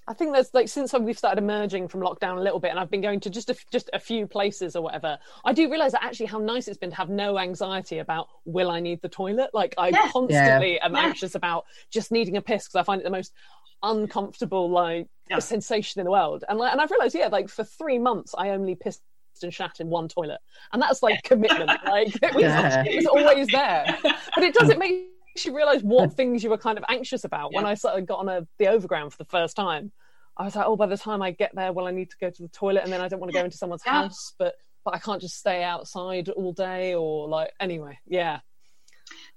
I 0.08 0.14
think 0.14 0.34
there's 0.34 0.54
like 0.54 0.70
since 0.70 0.94
we've 0.94 1.18
started 1.18 1.42
emerging 1.44 1.88
from 1.88 2.02
lockdown 2.02 2.38
a 2.38 2.42
little 2.42 2.60
bit, 2.60 2.70
and 2.70 2.80
I've 2.80 2.92
been 2.92 3.02
going 3.02 3.20
to 3.22 3.30
just 3.30 3.50
a, 3.50 3.56
just 3.72 3.90
a 3.94 4.00
few 4.00 4.28
places 4.28 4.76
or 4.76 4.84
whatever. 4.84 5.18
I 5.44 5.52
do 5.54 5.70
realise 5.70 5.94
that 5.94 6.04
actually 6.04 6.28
how 6.28 6.38
nice 6.38 6.68
it's 6.68 6.78
been 6.78 6.92
to 6.92 6.96
have 6.96 7.10
no 7.10 7.40
anxiety 7.40 8.00
about 8.00 8.28
will 8.46 8.70
I 8.70 8.80
need 8.80 9.02
the 9.02 9.10
toilet. 9.10 9.50
Like 9.54 9.74
I 9.78 9.90
Yeah. 9.90 10.02
constantly 10.12 10.80
am 10.80 10.94
Yeah. 10.96 11.08
anxious 11.08 11.34
about 11.36 11.66
just 11.92 12.12
needing 12.12 12.38
a 12.38 12.42
piss 12.42 12.66
because 12.66 12.76
I 12.76 12.84
find 12.84 13.02
it 13.02 13.04
the 13.04 13.10
most 13.10 13.34
uncomfortable 13.82 14.70
like 14.70 15.08
Yeah. 15.30 15.40
sensation 15.40 16.00
in 16.00 16.06
the 16.06 16.12
world. 16.12 16.44
And 16.48 16.60
like, 16.60 16.72
and 16.72 16.80
I've 16.82 16.92
realised 16.92 17.16
yeah, 17.16 17.28
like 17.28 17.50
for 17.50 17.64
three 17.64 17.98
months 18.00 18.36
I 18.38 18.50
only 18.52 18.76
pissed 18.76 19.02
and 19.44 19.54
shat 19.54 19.80
in 19.82 19.90
one 19.90 20.08
toilet, 20.08 20.40
and 20.72 20.82
that's 20.82 21.04
like 21.04 21.22
commitment. 21.24 21.70
Like 21.84 22.16
it 22.24 22.34
was, 22.34 22.44
it 22.46 22.96
was 22.96 23.06
always 23.06 23.50
there, 23.50 23.86
but 24.04 24.44
it 24.44 24.54
does 24.54 24.70
it 24.70 24.80
make 25.36 25.46
you 25.46 25.56
realise 25.56 25.82
what 25.82 26.14
things 26.16 26.44
you 26.44 26.50
were 26.50 26.58
kind 26.58 26.78
of 26.78 26.84
anxious 26.90 27.24
about 27.24 27.54
when 27.54 27.66
I 27.66 27.76
sort 27.76 27.98
of 28.00 28.06
got 28.06 28.20
on 28.20 28.30
a, 28.30 28.48
the 28.60 28.68
overground 28.68 29.12
for 29.12 29.18
the 29.18 29.26
first 29.26 29.56
time. 29.56 29.92
I 30.38 30.44
was 30.46 30.56
like, 30.56 30.66
oh, 30.66 30.76
by 30.76 30.88
the 30.88 30.98
time 30.98 31.22
I 31.22 31.32
get 31.32 31.52
there, 31.56 31.72
well, 31.72 31.88
I 31.88 31.92
need 31.92 32.10
to 32.10 32.18
go 32.20 32.30
to 32.30 32.42
the 32.42 32.50
toilet, 32.50 32.84
and 32.84 32.92
then 32.92 33.02
I 33.02 33.08
don't 33.08 33.20
want 33.20 33.30
to 33.30 33.40
go 33.40 33.46
into 33.46 33.58
someone's 33.58 33.84
Yeah. 33.86 33.94
house, 33.94 34.34
but 34.38 34.56
but 34.84 34.94
I 34.94 35.00
can't 35.00 35.22
just 35.22 35.38
stay 35.38 35.64
outside 35.64 36.30
all 36.30 36.54
day 36.54 36.94
or 36.94 37.28
like 37.28 37.52
anyway, 37.60 37.98
yeah. 38.06 38.40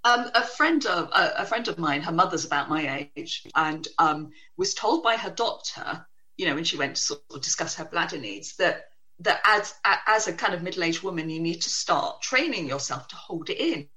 Um, 0.04 0.30
a 0.34 0.44
friend 0.44 0.84
of 0.86 1.08
a, 1.14 1.42
a 1.42 1.44
friend 1.44 1.68
of 1.68 1.78
mine, 1.78 2.02
her 2.02 2.12
mother's 2.12 2.44
about 2.44 2.68
my 2.68 3.08
age, 3.16 3.46
and 3.54 3.86
um, 3.98 4.30
was 4.56 4.74
told 4.74 5.02
by 5.02 5.16
her 5.16 5.30
doctor, 5.30 6.06
you 6.36 6.46
know, 6.46 6.54
when 6.54 6.64
she 6.64 6.76
went 6.76 6.96
to 6.96 7.02
sort 7.02 7.20
of 7.30 7.42
discuss 7.42 7.74
her 7.76 7.84
bladder 7.84 8.18
needs, 8.18 8.56
that 8.56 8.84
that 9.20 9.40
as 9.44 9.74
as 9.84 10.28
a 10.28 10.32
kind 10.32 10.54
of 10.54 10.62
middle 10.62 10.84
aged 10.84 11.02
woman, 11.02 11.30
you 11.30 11.40
need 11.40 11.62
to 11.62 11.70
start 11.70 12.22
training 12.22 12.66
yourself 12.68 13.08
to 13.08 13.16
hold 13.16 13.50
it 13.50 13.58
in. 13.58 13.88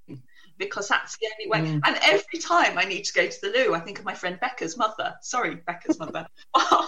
Because 0.62 0.88
that's 0.88 1.17
the 1.17 1.28
only 1.34 1.50
way. 1.50 1.71
Mm. 1.71 1.82
And 1.86 1.97
every 2.04 2.39
time 2.39 2.78
I 2.78 2.86
need 2.86 3.04
to 3.06 3.13
go 3.13 3.28
to 3.28 3.41
the 3.41 3.50
loo, 3.50 3.74
I 3.74 3.80
think 3.80 4.00
of 4.00 4.06
my 4.06 4.13
friend 4.13 4.39
Becca's 4.39 4.78
mother. 4.78 5.15
Sorry, 5.21 5.56
Becca's 5.56 6.00
mother. 6.00 6.28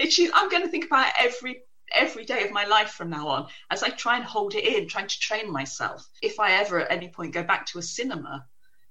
She, 0.08 0.30
I'm 0.32 0.48
going 0.48 0.62
to 0.62 0.68
think 0.68 0.86
about 0.86 1.08
it 1.08 1.14
every 1.18 1.62
every 1.92 2.24
day 2.24 2.44
of 2.44 2.52
my 2.52 2.64
life 2.64 2.90
from 2.90 3.10
now 3.10 3.26
on 3.26 3.48
as 3.70 3.82
I 3.82 3.90
try 3.90 4.16
and 4.16 4.24
hold 4.24 4.54
it 4.54 4.64
in, 4.64 4.88
trying 4.88 5.08
to 5.08 5.18
train 5.18 5.50
myself. 5.52 6.08
If 6.22 6.38
I 6.38 6.52
ever 6.52 6.80
at 6.80 6.90
any 6.90 7.08
point 7.08 7.34
go 7.34 7.42
back 7.42 7.66
to 7.66 7.78
a 7.78 7.82
cinema, 7.82 8.46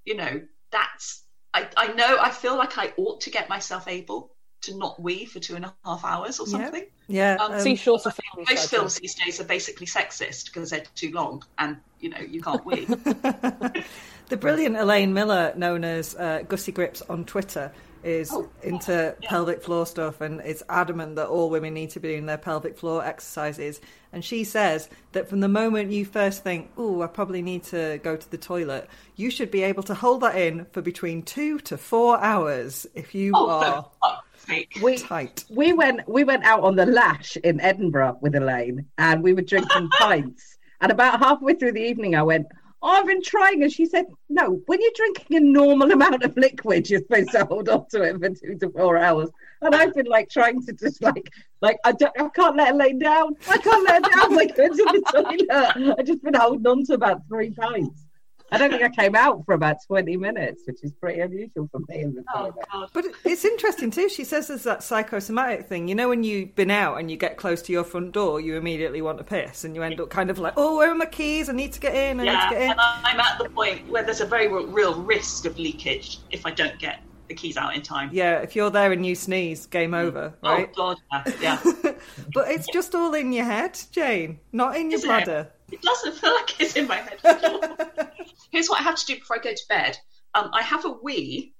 you 0.06 0.16
know, 0.16 0.42
that's 0.72 1.24
I, 1.54 1.68
I 1.76 1.94
know 1.94 2.18
I 2.20 2.30
feel 2.30 2.58
like 2.58 2.78
I 2.78 2.94
ought 2.98 3.22
to 3.22 3.32
get 3.32 3.50
myself 3.50 3.88
able 3.88 4.36
to 4.62 4.78
not 4.78 5.02
wee 5.02 5.26
for 5.26 5.40
two 5.40 5.56
and 5.56 5.66
a 5.66 5.74
half 5.86 6.04
hours 6.04 6.40
or 6.40 6.48
something. 6.48 6.86
Yeah. 7.08 7.38
Um, 7.40 7.54
um, 7.54 7.60
See 7.60 7.76
shorter 7.76 8.12
films. 8.12 8.50
Most 8.50 8.70
films 8.70 8.96
these 8.96 9.16
days 9.16 9.40
are 9.40 9.46
basically 9.46 9.88
sexist 9.88 10.46
because 10.46 10.70
they're 10.70 10.84
too 10.96 11.12
long 11.12 11.44
and 11.58 11.78
you 12.00 12.10
know 12.10 12.20
you 12.20 12.42
can't 12.42 12.66
wee. 12.66 12.86
the 12.86 14.38
brilliant 14.38 14.78
Elaine 14.78 15.14
Miller, 15.14 15.54
known 15.56 15.84
as 15.84 16.16
uh, 16.16 16.44
Gusset 16.48 16.76
Grippers 16.76 17.02
on 17.10 17.26
Twitter, 17.26 17.72
is 18.04 18.32
Oh, 18.32 18.50
into 18.64 19.16
pelvic 19.24 19.62
floor 19.62 19.86
stuff 19.86 20.22
and 20.22 20.42
is 20.42 20.64
adamant 20.70 21.16
that 21.16 21.28
all 21.28 21.50
women 21.50 21.74
need 21.74 21.90
to 21.92 22.00
be 22.00 22.10
doing 22.10 22.26
their 22.26 22.38
pelvic 22.38 22.78
floor 22.78 23.04
exercises. 23.04 23.82
And 24.14 24.24
she 24.24 24.44
says 24.44 24.90
that 25.12 25.28
from 25.28 25.40
the 25.40 25.48
moment 25.48 25.92
you 25.92 26.06
first 26.06 26.44
think, 26.44 26.72
"Oh, 26.78 27.02
I 27.02 27.08
probably 27.08 27.42
need 27.42 27.64
to 27.66 28.00
go 28.04 28.16
to 28.16 28.32
the 28.32 28.38
toilet," 28.38 28.88
you 29.16 29.30
should 29.30 29.52
be 29.52 29.64
able 29.64 29.84
to 29.84 29.94
hold 29.94 30.22
that 30.22 30.36
in 30.36 30.66
for 30.72 30.82
between 30.82 31.24
two 31.24 31.60
to 31.60 31.78
four 31.78 32.20
hours 32.20 32.88
if 32.96 33.14
you 33.14 33.34
oh, 33.36 33.50
are 33.50 33.84
for 34.02 34.18
fuck's 34.50 34.82
we 34.82 34.98
tight. 34.98 35.46
we 35.50 35.74
went 35.74 36.08
we 36.08 36.24
went 36.24 36.44
out 36.44 36.64
on 36.64 36.76
the 36.76 36.86
lash 36.86 37.38
in 37.38 37.60
Edinburgh 37.62 38.18
with 38.22 38.36
Elaine, 38.36 38.86
and 38.98 39.24
we 39.24 39.34
were 39.34 39.42
drinking 39.42 39.90
pints. 40.00 40.58
And 40.82 40.92
about 40.92 41.20
halfway 41.20 41.56
through 41.56 41.74
the 41.74 41.82
evening, 41.82 42.16
I 42.16 42.24
went, 42.24 42.48
oh, 42.82 42.90
I've 42.90 43.08
been 43.08 43.22
trying. 43.22 43.64
And 43.64 43.72
she 43.72 43.86
said, 43.86 44.06
no, 44.30 44.62
when 44.66 44.82
you're 44.82 44.92
drinking 44.96 45.38
a 45.38 45.40
normal 45.40 45.92
amount 45.92 46.24
of 46.24 46.36
liquid, 46.38 46.90
you're 46.90 47.02
supposed 47.02 47.32
to 47.32 47.46
hold 47.46 47.70
on 47.70 47.86
to 47.92 48.02
it 48.04 48.20
for 48.20 48.30
two 48.30 48.58
to 48.60 48.70
four 48.72 48.98
hours. 48.98 49.30
And 49.62 49.76
I've 49.76 49.94
been 49.94 50.06
like 50.06 50.30
trying 50.30 50.66
to 50.66 50.74
just 50.74 51.02
like, 51.02 51.30
like 51.62 51.78
I, 51.84 51.92
don't, 51.92 52.14
I 52.20 52.30
can't 52.30 52.56
let 52.56 52.70
her 52.70 52.74
lay 52.76 52.94
down. 52.94 53.36
I 53.50 53.58
can't 53.58 53.84
let 53.84 54.06
her 54.06 54.12
down. 54.12 54.36
Like, 54.36 54.56
go 54.56 54.68
to 54.68 54.74
the 54.74 55.02
toilet. 55.12 55.96
I've 56.00 56.06
just 56.06 56.24
been 56.24 56.34
holding 56.34 56.68
on 56.68 56.86
to 56.86 56.94
about 56.94 57.28
three 57.28 57.52
pints. 57.52 58.06
I 58.52 58.58
don't 58.58 58.70
think 58.72 58.82
I 58.84 58.90
came 58.90 59.16
out 59.16 59.46
for 59.46 59.54
about 59.54 59.78
20 59.88 60.18
minutes, 60.18 60.64
which 60.66 60.84
is 60.84 60.92
pretty 60.94 61.20
unusual 61.20 61.70
for 61.72 61.80
me. 61.88 62.02
In 62.02 62.16
the 62.16 62.24
Oh. 62.34 62.54
God. 62.72 62.90
But 62.94 63.06
it's 63.24 63.46
interesting 63.46 63.92
too. 63.92 64.10
She 64.10 64.24
says 64.24 64.48
there's 64.48 64.64
that 64.64 64.84
psychosomatic 64.84 65.68
thing. 65.68 65.88
You 65.88 65.96
know, 65.96 66.10
when 66.10 66.24
you've 66.24 66.56
been 66.56 66.72
out 66.72 66.96
and 67.00 67.10
you 67.12 67.18
get 67.18 67.38
close 67.38 67.62
to 67.64 67.72
your 67.72 67.84
front 67.84 68.12
door, 68.12 68.40
you 68.42 68.56
immediately 68.56 69.02
want 69.02 69.18
to 69.20 69.24
piss, 69.24 69.64
and 69.64 69.76
you 69.76 69.84
end 69.84 70.00
up 70.02 70.10
kind 70.10 70.30
of 70.30 70.40
like, 70.40 70.54
"Oh, 70.58 70.78
where 70.78 70.92
are 70.92 70.96
my 70.96 71.06
keys? 71.06 71.50
I 71.50 71.54
need 71.54 71.74
to 71.74 71.80
get 71.80 71.96
in. 71.96 72.20
I 72.20 72.24
need 72.24 72.32
Yeah, 72.32 72.50
to 72.50 72.56
get 72.56 72.62
in." 72.64 72.72
and 72.72 72.80
I- 72.80 73.02
I'm 73.04 73.20
at 73.20 73.38
the 73.38 73.50
point 73.50 73.88
where 73.90 74.04
there's 74.04 74.22
a 74.22 74.26
very 74.26 74.48
real- 74.48 74.68
real 74.68 75.02
risk 75.02 75.46
of 75.46 75.58
leakage 75.60 76.20
if 76.32 76.46
I 76.46 76.52
don't 76.52 76.78
get 76.80 77.02
the 77.28 77.36
keys 77.36 77.58
out 77.58 77.76
in 77.76 77.82
time. 77.84 78.10
Yeah, 78.12 78.40
if 78.40 78.56
you're 78.56 78.72
there 78.72 78.92
and 78.92 79.06
you 79.06 79.14
sneeze, 79.14 79.68
game 79.68 79.92
mm. 79.92 80.00
over, 80.00 80.34
oh, 80.42 80.50
right? 80.50 80.70
Oh 80.78 80.96
God, 81.12 81.26
yeah. 81.40 81.60
yeah. 81.64 81.92
But 82.34 82.50
it's 82.50 82.68
just 82.74 82.96
all 82.96 83.14
in 83.14 83.32
your 83.32 83.46
head, 83.46 83.80
Jane, 83.92 84.40
not 84.52 84.76
in 84.76 84.90
your 84.90 85.00
Is 85.00 85.06
bladder. 85.06 85.52
It 85.52 85.59
doesn't 85.82 86.16
feel 86.16 86.34
like 86.34 86.60
it's 86.62 86.76
in 86.76 86.88
my 86.88 86.98
head. 86.98 87.20
Here's 88.52 88.68
what 88.70 88.80
I 88.82 88.84
have 88.84 88.96
to 88.96 89.06
do 89.06 89.16
before 89.16 89.38
I 89.38 89.42
go 89.42 89.52
to 89.52 89.64
bed. 89.70 89.98
Um, 90.34 90.50
I 90.54 90.62
have 90.64 90.86
a 90.86 90.90
wee, 90.90 91.54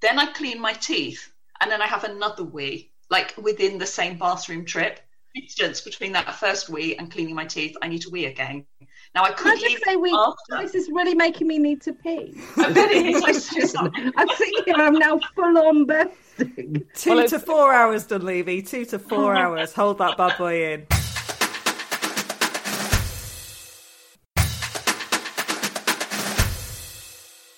then 0.00 0.18
I 0.18 0.26
clean 0.32 0.60
my 0.60 0.72
teeth, 0.72 1.30
and 1.60 1.70
then 1.70 1.82
I 1.82 1.86
have 1.86 2.04
another 2.04 2.44
wee, 2.44 2.90
like 3.10 3.34
within 3.36 3.78
the 3.78 3.86
same 3.86 4.18
bathroom 4.18 4.64
trip. 4.64 5.00
Distance 5.34 5.80
between 5.80 6.12
that 6.12 6.34
first 6.34 6.68
wee 6.68 6.94
and 6.96 7.10
cleaning 7.10 7.34
my 7.34 7.46
teeth, 7.46 7.74
I 7.80 7.88
need 7.88 8.02
to 8.02 8.10
wee 8.10 8.26
again. 8.26 8.66
Now 9.14 9.24
I 9.24 9.30
Can 9.32 9.52
I 9.52 9.56
just 9.56 9.82
say, 9.84 9.96
we, 9.96 10.12
after. 10.12 10.62
this 10.62 10.74
is 10.74 10.90
really 10.92 11.14
making 11.14 11.46
me 11.46 11.58
need 11.58 11.80
to 11.82 11.94
pee. 11.94 12.34
I 12.58 12.70
bet 12.70 12.90
it 12.90 13.06
is. 13.06 13.22
I'm 13.24 13.34
so 13.34 13.60
sorry. 13.66 13.90
I'm 14.16 14.28
thinking 14.28 14.74
I'm 14.76 14.94
now 14.94 15.18
full 15.34 15.56
on 15.58 15.86
bursting. 15.86 16.84
Two 16.94 17.10
Well, 17.14 17.28
to 17.28 17.38
four 17.38 17.72
hours, 17.72 18.04
Dunleavy. 18.06 18.60
Two 18.60 18.84
to 18.86 18.98
four 18.98 19.34
hours. 19.42 19.72
Hold 19.72 19.96
that 19.98 20.18
bad 20.18 20.36
boy 20.36 20.72
in. 20.72 20.86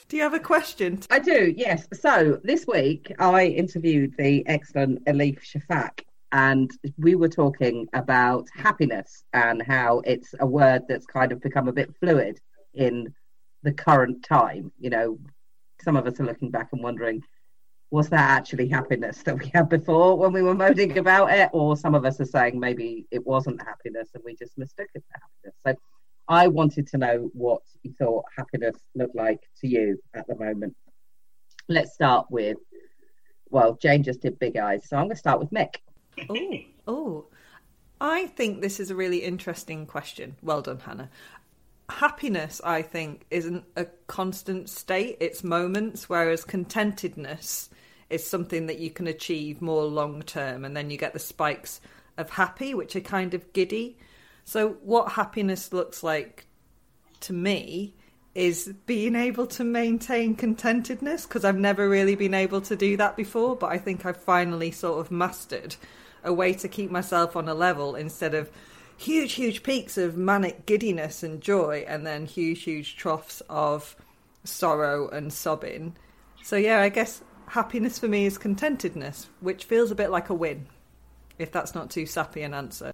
Do 0.08 0.16
you 0.18 0.22
have 0.22 0.34
a 0.34 0.38
question? 0.38 1.00
I 1.10 1.18
do, 1.18 1.54
yes. 1.56 1.88
So 1.94 2.38
this 2.44 2.66
week 2.66 3.12
I 3.18 3.46
interviewed 3.46 4.14
the 4.18 4.46
excellent 4.46 5.04
Elif 5.06 5.40
Shafak, 5.40 6.00
and 6.30 6.70
we 6.98 7.14
were 7.14 7.28
talking 7.28 7.88
about 7.94 8.46
happiness 8.54 9.24
and 9.32 9.62
how 9.62 10.02
it's 10.04 10.34
a 10.40 10.46
word 10.46 10.82
that's 10.88 11.06
kind 11.06 11.32
of 11.32 11.40
become 11.40 11.68
a 11.68 11.72
bit 11.72 11.94
fluid 12.00 12.38
in 12.74 13.14
the 13.62 13.72
current 13.72 14.22
time. 14.22 14.70
You 14.78 14.90
know, 14.90 15.18
some 15.80 15.96
of 15.96 16.06
us 16.06 16.20
are 16.20 16.26
looking 16.26 16.50
back 16.50 16.68
and 16.72 16.82
wondering, 16.82 17.22
was 17.90 18.08
that 18.10 18.30
actually 18.30 18.68
happiness 18.68 19.22
that 19.22 19.38
we 19.38 19.46
had 19.54 19.68
before 19.68 20.18
when 20.18 20.32
we 20.32 20.42
were 20.42 20.54
moaning 20.54 20.98
about 20.98 21.30
it? 21.30 21.48
Or 21.52 21.76
some 21.76 21.94
of 21.94 22.04
us 22.04 22.20
are 22.20 22.26
saying 22.26 22.60
maybe 22.60 23.06
it 23.10 23.24
wasn't 23.26 23.62
happiness 23.62 24.10
and 24.14 24.22
we 24.24 24.34
just 24.36 24.58
mistook 24.58 24.88
it 24.94 25.04
for 25.10 25.20
happiness. 25.20 25.56
So 25.64 25.93
I 26.28 26.48
wanted 26.48 26.86
to 26.88 26.98
know 26.98 27.30
what 27.32 27.62
you 27.82 27.92
thought 27.98 28.24
happiness 28.36 28.76
looked 28.94 29.14
like 29.14 29.40
to 29.60 29.68
you 29.68 29.98
at 30.14 30.26
the 30.26 30.36
moment. 30.36 30.76
Let's 31.68 31.94
start 31.94 32.26
with, 32.30 32.56
well, 33.50 33.78
Jane 33.80 34.02
just 34.02 34.20
did 34.20 34.38
big 34.38 34.56
eyes, 34.56 34.88
so 34.88 34.96
I'm 34.96 35.04
going 35.04 35.10
to 35.10 35.16
start 35.16 35.38
with 35.38 35.50
Mick. 35.50 35.76
Oh, 36.28 36.58
oh. 36.86 37.26
I 38.00 38.26
think 38.26 38.60
this 38.60 38.80
is 38.80 38.90
a 38.90 38.96
really 38.96 39.18
interesting 39.18 39.86
question. 39.86 40.36
Well 40.42 40.62
done, 40.62 40.80
Hannah. 40.80 41.10
Happiness, 41.88 42.60
I 42.64 42.82
think, 42.82 43.26
isn't 43.30 43.64
a 43.76 43.86
constant 44.06 44.68
state, 44.68 45.18
it's 45.20 45.44
moments, 45.44 46.08
whereas 46.08 46.44
contentedness 46.44 47.68
is 48.10 48.26
something 48.26 48.66
that 48.66 48.78
you 48.78 48.90
can 48.90 49.06
achieve 49.06 49.60
more 49.62 49.84
long 49.84 50.22
term, 50.22 50.64
and 50.64 50.76
then 50.76 50.90
you 50.90 50.96
get 50.96 51.12
the 51.12 51.18
spikes 51.18 51.80
of 52.16 52.30
happy, 52.30 52.74
which 52.74 52.96
are 52.96 53.00
kind 53.00 53.34
of 53.34 53.52
giddy. 53.52 53.96
So, 54.44 54.76
what 54.82 55.12
happiness 55.12 55.72
looks 55.72 56.02
like 56.02 56.46
to 57.20 57.32
me 57.32 57.94
is 58.34 58.74
being 58.86 59.14
able 59.14 59.46
to 59.46 59.64
maintain 59.64 60.34
contentedness 60.34 61.26
because 61.26 61.44
I've 61.44 61.56
never 61.56 61.88
really 61.88 62.16
been 62.16 62.34
able 62.34 62.60
to 62.62 62.76
do 62.76 62.96
that 62.96 63.16
before, 63.16 63.56
but 63.56 63.70
I 63.70 63.78
think 63.78 64.04
I've 64.04 64.16
finally 64.16 64.70
sort 64.70 65.00
of 65.00 65.10
mastered 65.10 65.76
a 66.24 66.32
way 66.32 66.52
to 66.54 66.68
keep 66.68 66.90
myself 66.90 67.36
on 67.36 67.48
a 67.48 67.54
level 67.54 67.94
instead 67.94 68.34
of 68.34 68.50
huge, 68.96 69.34
huge 69.34 69.62
peaks 69.62 69.96
of 69.96 70.16
manic 70.16 70.66
giddiness 70.66 71.22
and 71.22 71.40
joy 71.40 71.84
and 71.86 72.06
then 72.06 72.26
huge, 72.26 72.62
huge 72.64 72.96
troughs 72.96 73.42
of 73.48 73.94
sorrow 74.42 75.08
and 75.08 75.32
sobbing. 75.32 75.96
So, 76.42 76.56
yeah, 76.56 76.80
I 76.80 76.88
guess 76.88 77.22
happiness 77.46 77.98
for 77.98 78.08
me 78.08 78.26
is 78.26 78.38
contentedness, 78.38 79.26
which 79.40 79.64
feels 79.64 79.90
a 79.90 79.94
bit 79.94 80.10
like 80.10 80.28
a 80.28 80.34
win, 80.34 80.66
if 81.38 81.52
that's 81.52 81.74
not 81.74 81.90
too 81.90 82.06
sappy 82.06 82.42
an 82.42 82.52
answer. 82.52 82.93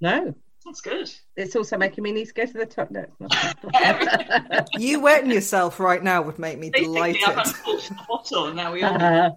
No, 0.00 0.34
That's 0.64 0.80
good. 0.80 1.10
it's 1.36 1.56
also 1.56 1.76
making 1.76 2.04
me 2.04 2.12
need 2.12 2.26
to 2.26 2.34
go 2.34 2.46
to 2.46 2.52
the 2.52 2.66
toilet. 2.66 3.10
You 4.78 5.00
wetting 5.00 5.30
yourself 5.30 5.80
right 5.80 6.02
now 6.02 6.22
would 6.22 6.38
make 6.38 6.58
me 6.58 6.70
Basically, 6.70 7.00
I've 7.00 7.16
delighted. 7.20 7.46
uncorked 7.56 7.88
the 7.88 7.98
bottle, 8.08 8.54
now 8.54 8.72
we 8.72 8.82
all. 8.82 8.94
uh, 9.02 9.30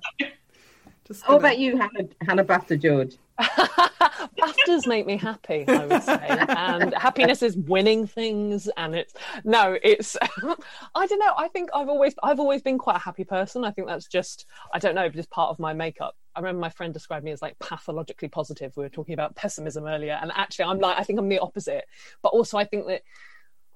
Just 1.07 1.21
what 1.23 1.27
gonna- 1.27 1.37
about 1.39 1.57
you, 1.59 1.77
Hannah, 1.77 2.09
Hannah 2.21 2.45
Bafta 2.45 2.79
George? 2.79 3.15
BAFTAs 3.41 4.85
make 4.85 5.07
me 5.07 5.17
happy, 5.17 5.65
I 5.67 5.85
would 5.87 6.03
say. 6.03 6.19
And 6.29 6.93
happiness 6.93 7.41
is 7.41 7.57
winning 7.57 8.05
things 8.05 8.69
and 8.77 8.93
it's 8.95 9.13
no, 9.43 9.77
it's 9.81 10.15
I 10.95 11.07
don't 11.07 11.19
know. 11.19 11.33
I 11.37 11.47
think 11.47 11.69
I've 11.73 11.89
always 11.89 12.13
I've 12.21 12.39
always 12.39 12.61
been 12.61 12.77
quite 12.77 12.97
a 12.97 12.99
happy 12.99 13.23
person. 13.23 13.63
I 13.65 13.71
think 13.71 13.87
that's 13.87 14.05
just 14.07 14.45
I 14.73 14.79
don't 14.79 14.93
know, 14.93 15.09
just 15.09 15.31
part 15.31 15.49
of 15.49 15.57
my 15.57 15.73
makeup. 15.73 16.15
I 16.35 16.39
remember 16.39 16.61
my 16.61 16.69
friend 16.69 16.93
described 16.93 17.25
me 17.25 17.31
as 17.31 17.41
like 17.41 17.59
pathologically 17.59 18.29
positive. 18.29 18.75
We 18.75 18.83
were 18.83 18.89
talking 18.89 19.13
about 19.13 19.35
pessimism 19.35 19.85
earlier, 19.85 20.17
and 20.21 20.31
actually 20.35 20.65
I'm 20.65 20.79
like 20.79 20.97
I 20.97 21.03
think 21.03 21.19
I'm 21.19 21.29
the 21.29 21.39
opposite. 21.39 21.85
But 22.21 22.29
also 22.29 22.57
I 22.57 22.65
think 22.65 22.87
that 22.87 23.01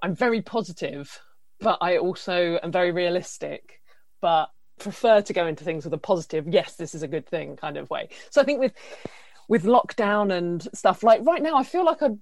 I'm 0.02 0.14
very 0.14 0.42
positive, 0.42 1.20
but 1.60 1.78
I 1.80 1.98
also 1.98 2.58
am 2.62 2.72
very 2.72 2.92
realistic. 2.92 3.80
But 4.20 4.50
prefer 4.78 5.22
to 5.22 5.32
go 5.32 5.46
into 5.46 5.64
things 5.64 5.84
with 5.84 5.94
a 5.94 5.98
positive, 5.98 6.46
yes, 6.48 6.76
this 6.76 6.94
is 6.94 7.02
a 7.02 7.08
good 7.08 7.26
thing 7.26 7.56
kind 7.56 7.76
of 7.76 7.88
way. 7.88 8.08
So 8.30 8.40
I 8.40 8.44
think 8.44 8.60
with 8.60 8.74
with 9.48 9.64
lockdown 9.64 10.32
and 10.32 10.66
stuff 10.74 11.02
like 11.02 11.24
right 11.24 11.42
now 11.42 11.56
i 11.56 11.62
feel 11.62 11.84
like 11.84 12.02
i'm 12.02 12.20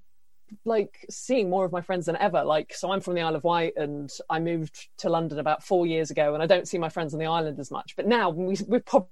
like 0.64 1.06
seeing 1.10 1.48
more 1.48 1.64
of 1.64 1.72
my 1.72 1.80
friends 1.80 2.06
than 2.06 2.16
ever 2.16 2.44
like 2.44 2.74
so 2.74 2.90
i'm 2.90 3.00
from 3.00 3.14
the 3.14 3.20
isle 3.20 3.34
of 3.34 3.44
wight 3.44 3.72
and 3.76 4.10
i 4.28 4.38
moved 4.38 4.88
to 4.98 5.08
london 5.08 5.38
about 5.38 5.64
four 5.64 5.86
years 5.86 6.10
ago 6.10 6.34
and 6.34 6.42
i 6.42 6.46
don't 6.46 6.68
see 6.68 6.78
my 6.78 6.88
friends 6.88 7.14
on 7.14 7.20
the 7.20 7.26
island 7.26 7.58
as 7.58 7.70
much 7.70 7.96
but 7.96 8.06
now 8.06 8.30
we, 8.30 8.56
we're 8.66 8.80
probably 8.80 9.08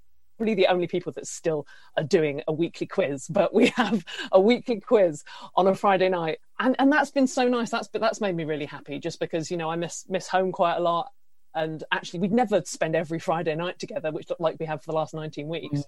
the 0.54 0.66
only 0.66 0.86
people 0.86 1.12
that 1.12 1.26
still 1.26 1.66
are 1.96 2.04
doing 2.04 2.42
a 2.48 2.52
weekly 2.52 2.86
quiz 2.86 3.26
but 3.28 3.54
we 3.54 3.68
have 3.76 4.04
a 4.32 4.40
weekly 4.40 4.80
quiz 4.80 5.24
on 5.56 5.66
a 5.66 5.74
friday 5.74 6.08
night. 6.08 6.38
And 6.58 6.76
and 6.78 6.92
that's 6.92 7.10
been 7.10 7.26
so 7.26 7.48
nice. 7.48 7.70
That's 7.70 7.88
but 7.88 8.00
that's 8.00 8.20
made 8.20 8.36
me 8.36 8.44
really 8.44 8.66
happy 8.66 8.98
just 8.98 9.18
because 9.20 9.50
you 9.50 9.56
know 9.56 9.70
i 9.70 9.76
miss 9.76 10.04
miss 10.08 10.28
home 10.28 10.52
quite 10.52 10.76
a 10.76 10.80
lot. 10.80 11.10
And 11.54 11.84
actually 11.92 12.20
we'd 12.20 12.32
never 12.32 12.62
spend 12.64 12.96
every 12.96 13.18
friday 13.18 13.54
night 13.54 13.78
together 13.78 14.10
which 14.10 14.28
looked 14.30 14.40
like 14.40 14.56
we 14.58 14.66
have 14.66 14.82
for 14.82 14.92
the 14.92 14.96
last 14.96 15.14
19 15.14 15.48
weeks. 15.48 15.80
Mm. 15.80 15.84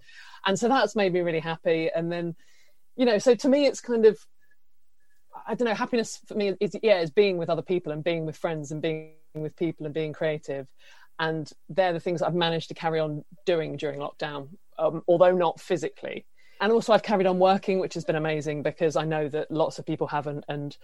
and 0.46 0.58
so 0.58 0.68
that's 0.68 0.96
made 0.96 1.12
me 1.12 1.20
really 1.20 1.40
happy. 1.40 1.90
And 1.94 2.10
then 2.10 2.34
you 2.96 3.04
know 3.04 3.18
so 3.18 3.34
to 3.34 3.48
me 3.48 3.66
it's 3.66 3.80
kind 3.80 4.06
of 4.06 4.18
i 5.46 5.54
don't 5.54 5.66
know 5.66 5.74
happiness 5.74 6.20
for 6.26 6.34
me 6.34 6.54
is 6.60 6.76
yeah 6.82 7.00
is 7.00 7.10
being 7.10 7.38
with 7.38 7.50
other 7.50 7.62
people 7.62 7.92
and 7.92 8.04
being 8.04 8.24
with 8.24 8.36
friends 8.36 8.70
and 8.70 8.80
being 8.80 9.14
with 9.34 9.56
people 9.56 9.84
and 9.84 9.94
being 9.94 10.12
creative 10.12 10.68
and 11.18 11.52
they're 11.68 11.92
the 11.92 12.00
things 12.00 12.22
i've 12.22 12.34
managed 12.34 12.68
to 12.68 12.74
carry 12.74 13.00
on 13.00 13.24
doing 13.46 13.76
during 13.76 14.00
lockdown 14.00 14.48
um, 14.78 15.02
although 15.06 15.32
not 15.32 15.60
physically. 15.60 16.26
And 16.60 16.72
also 16.72 16.92
i've 16.92 17.02
carried 17.02 17.26
on 17.26 17.38
working 17.38 17.78
which 17.78 17.94
has 17.94 18.04
been 18.04 18.16
amazing 18.16 18.62
because 18.62 18.96
i 18.96 19.04
know 19.04 19.28
that 19.28 19.50
lots 19.50 19.78
of 19.78 19.84
people 19.84 20.06
haven't 20.06 20.44
and 20.48 20.76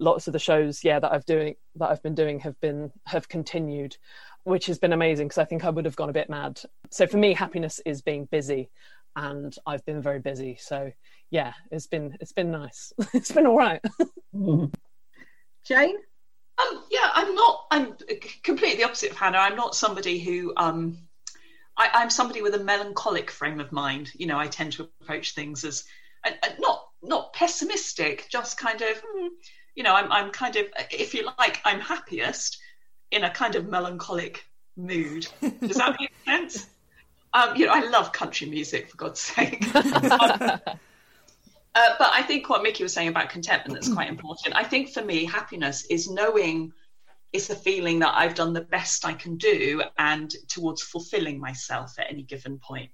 lots 0.00 0.26
of 0.26 0.32
the 0.32 0.38
shows 0.38 0.82
yeah 0.82 0.98
that 0.98 1.12
i've 1.12 1.26
doing 1.26 1.54
that 1.76 1.90
i've 1.90 2.02
been 2.02 2.14
doing 2.14 2.40
have 2.40 2.58
been 2.60 2.90
have 3.04 3.28
continued 3.28 3.96
which 4.44 4.66
has 4.66 4.78
been 4.78 4.92
amazing 4.92 5.28
because 5.28 5.38
i 5.38 5.44
think 5.44 5.64
i 5.64 5.70
would 5.70 5.84
have 5.84 5.96
gone 5.96 6.08
a 6.10 6.14
bit 6.14 6.30
mad. 6.30 6.60
So 6.90 7.06
for 7.06 7.18
me 7.18 7.34
happiness 7.34 7.80
is 7.84 8.02
being 8.02 8.24
busy 8.26 8.70
and 9.16 9.54
i've 9.66 9.84
been 9.84 10.02
very 10.02 10.18
busy. 10.18 10.56
So 10.60 10.90
yeah 11.30 11.52
it's 11.70 11.86
been 11.86 12.16
it's 12.20 12.32
been 12.32 12.50
nice. 12.50 12.92
It's 13.14 13.30
been 13.30 13.46
all 13.46 13.56
right. 13.56 13.80
Jane? 15.64 15.96
Um, 16.58 16.82
yeah, 16.90 17.10
I'm 17.14 17.34
not. 17.34 17.66
I'm 17.70 17.96
completely 18.42 18.78
the 18.78 18.84
opposite 18.84 19.10
of 19.12 19.16
Hannah. 19.16 19.38
I'm 19.38 19.56
not 19.56 19.74
somebody 19.74 20.18
who. 20.18 20.52
Um, 20.56 20.98
I, 21.76 21.90
I'm 21.94 22.10
somebody 22.10 22.42
with 22.42 22.54
a 22.54 22.58
melancholic 22.64 23.30
frame 23.30 23.60
of 23.60 23.70
mind. 23.70 24.10
You 24.14 24.26
know, 24.26 24.38
I 24.38 24.48
tend 24.48 24.72
to 24.72 24.88
approach 25.00 25.34
things 25.34 25.64
as 25.64 25.84
not 26.58 26.82
not 27.02 27.32
pessimistic, 27.32 28.26
just 28.30 28.58
kind 28.58 28.82
of. 28.82 29.02
hmm, 29.06 29.28
You 29.76 29.84
know, 29.84 29.94
I'm 29.94 30.10
I'm 30.10 30.30
kind 30.32 30.56
of, 30.56 30.66
if 30.90 31.14
you 31.14 31.28
like, 31.38 31.60
I'm 31.64 31.80
happiest 31.80 32.58
in 33.10 33.24
a 33.24 33.30
kind 33.30 33.54
of 33.54 33.68
melancholic 33.68 34.44
mood. 34.76 35.26
Does 35.40 35.76
that 35.76 35.96
make 36.00 36.12
sense? 36.24 36.66
Um, 37.34 37.56
you 37.56 37.66
know, 37.66 37.72
I 37.72 37.80
love 37.90 38.10
country 38.12 38.48
music 38.48 38.88
for 38.88 38.96
God's 38.96 39.20
sake. 39.20 39.62
Uh, 41.78 41.94
but 41.96 42.10
I 42.12 42.22
think 42.22 42.48
what 42.48 42.64
Mickey 42.64 42.82
was 42.82 42.92
saying 42.92 43.06
about 43.06 43.30
contentment 43.30 43.74
that's 43.74 43.92
quite 43.92 44.08
important. 44.16 44.56
I 44.56 44.64
think 44.64 44.90
for 44.90 45.04
me, 45.04 45.24
happiness 45.24 45.86
is 45.88 46.10
knowing 46.10 46.72
it's 47.32 47.46
the 47.46 47.54
feeling 47.54 48.00
that 48.00 48.14
I've 48.16 48.34
done 48.34 48.52
the 48.52 48.62
best 48.62 49.04
I 49.04 49.12
can 49.12 49.36
do 49.36 49.82
and 49.96 50.28
towards 50.48 50.82
fulfilling 50.82 51.38
myself 51.38 51.96
at 52.00 52.10
any 52.10 52.24
given 52.24 52.58
point. 52.58 52.90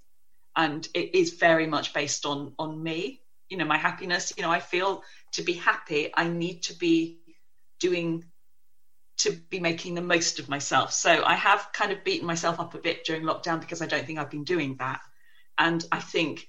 And 0.55 0.87
it 0.93 1.15
is 1.15 1.31
very 1.33 1.65
much 1.65 1.93
based 1.93 2.27
on 2.27 2.53
on 2.59 2.81
me. 2.81 3.21
You 3.49 3.57
know, 3.57 3.65
my 3.65 3.77
happiness. 3.77 4.31
You 4.37 4.43
know, 4.43 4.51
I 4.51 4.59
feel 4.59 5.01
to 5.33 5.41
be 5.41 5.53
happy, 5.53 6.11
I 6.13 6.27
need 6.27 6.61
to 6.63 6.77
be 6.77 7.21
doing 7.79 8.23
to 9.17 9.31
be 9.31 9.59
making 9.59 9.95
the 9.95 10.01
most 10.01 10.37
of 10.37 10.47
myself. 10.47 10.93
So 10.93 11.23
I 11.23 11.33
have 11.33 11.69
kind 11.73 11.91
of 11.91 12.03
beaten 12.03 12.27
myself 12.27 12.59
up 12.59 12.75
a 12.75 12.79
bit 12.79 13.03
during 13.03 13.23
lockdown 13.23 13.59
because 13.59 13.81
I 13.81 13.87
don't 13.87 14.05
think 14.05 14.19
I've 14.19 14.29
been 14.29 14.43
doing 14.43 14.75
that. 14.77 14.99
And 15.57 15.83
I 15.91 16.01
think 16.01 16.45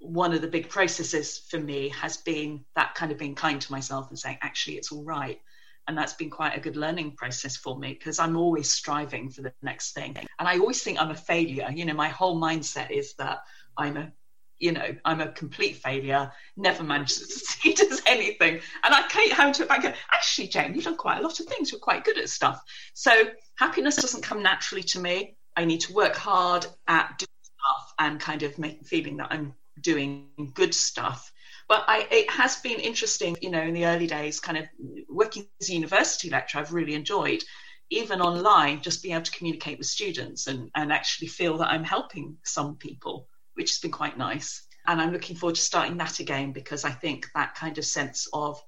one 0.00 0.32
of 0.32 0.40
the 0.40 0.48
big 0.48 0.68
processes 0.68 1.38
for 1.48 1.58
me 1.58 1.88
has 1.90 2.16
been 2.18 2.64
that 2.76 2.94
kind 2.94 3.10
of 3.10 3.18
being 3.18 3.34
kind 3.34 3.60
to 3.60 3.72
myself 3.72 4.08
and 4.08 4.18
saying, 4.18 4.38
actually, 4.42 4.76
it's 4.76 4.92
all 4.92 5.04
right. 5.04 5.40
And 5.86 5.96
that's 5.96 6.12
been 6.12 6.30
quite 6.30 6.56
a 6.56 6.60
good 6.60 6.76
learning 6.76 7.12
process 7.16 7.56
for 7.56 7.78
me 7.78 7.94
because 7.94 8.18
I'm 8.18 8.36
always 8.36 8.70
striving 8.70 9.30
for 9.30 9.42
the 9.42 9.52
next 9.62 9.92
thing. 9.92 10.16
And 10.38 10.48
I 10.48 10.58
always 10.58 10.82
think 10.82 11.00
I'm 11.00 11.10
a 11.10 11.14
failure. 11.14 11.68
You 11.74 11.86
know, 11.86 11.94
my 11.94 12.08
whole 12.08 12.40
mindset 12.40 12.90
is 12.90 13.14
that 13.14 13.40
I'm 13.76 13.96
a 13.96 14.12
you 14.58 14.72
know, 14.72 14.94
I'm 15.04 15.20
a 15.20 15.30
complete 15.30 15.76
failure, 15.76 16.32
never 16.56 16.82
managed 16.82 17.18
to 17.18 17.24
succeed 17.26 17.80
as 17.80 18.02
anything. 18.06 18.60
And 18.82 18.94
I 18.94 19.06
came 19.08 19.30
home 19.30 19.52
to 19.54 19.62
it 19.62 19.68
back 19.68 19.84
actually, 20.10 20.48
Jane, 20.48 20.74
you've 20.74 20.84
done 20.84 20.96
quite 20.96 21.18
a 21.18 21.22
lot 21.22 21.38
of 21.38 21.46
things. 21.46 21.70
You're 21.70 21.80
quite 21.80 22.04
good 22.04 22.18
at 22.18 22.28
stuff. 22.28 22.60
So 22.94 23.12
happiness 23.56 23.96
doesn't 23.96 24.22
come 24.22 24.42
naturally 24.42 24.82
to 24.84 24.98
me. 24.98 25.36
I 25.56 25.64
need 25.64 25.80
to 25.82 25.92
work 25.92 26.16
hard 26.16 26.66
at 26.86 27.18
doing 27.18 27.28
stuff 27.42 27.94
and 27.98 28.20
kind 28.20 28.42
of 28.42 28.58
make 28.58 28.84
feeling 28.84 29.16
that 29.18 29.28
I'm 29.30 29.54
doing 29.80 30.28
good 30.54 30.74
stuff. 30.74 31.32
But 31.68 31.84
I, 31.86 32.08
it 32.10 32.30
has 32.30 32.56
been 32.56 32.80
interesting, 32.80 33.36
you 33.42 33.50
know, 33.50 33.60
in 33.60 33.74
the 33.74 33.86
early 33.86 34.06
days, 34.06 34.40
kind 34.40 34.56
of 34.56 34.64
working 35.08 35.46
as 35.60 35.68
a 35.68 35.74
university 35.74 36.30
lecturer, 36.30 36.62
I've 36.62 36.72
really 36.72 36.94
enjoyed, 36.94 37.42
even 37.90 38.22
online, 38.22 38.80
just 38.80 39.02
being 39.02 39.14
able 39.14 39.24
to 39.24 39.32
communicate 39.32 39.76
with 39.76 39.86
students 39.86 40.46
and, 40.46 40.70
and 40.74 40.92
actually 40.92 41.28
feel 41.28 41.58
that 41.58 41.68
I'm 41.68 41.84
helping 41.84 42.38
some 42.44 42.76
people, 42.76 43.28
which 43.54 43.70
has 43.70 43.78
been 43.78 43.90
quite 43.90 44.16
nice. 44.16 44.66
And 44.86 45.00
I'm 45.00 45.12
looking 45.12 45.36
forward 45.36 45.56
to 45.56 45.60
starting 45.60 45.98
that 45.98 46.20
again 46.20 46.52
because 46.52 46.86
I 46.86 46.90
think 46.90 47.28
that 47.34 47.54
kind 47.54 47.76
of 47.76 47.84
sense 47.84 48.26
of 48.32 48.58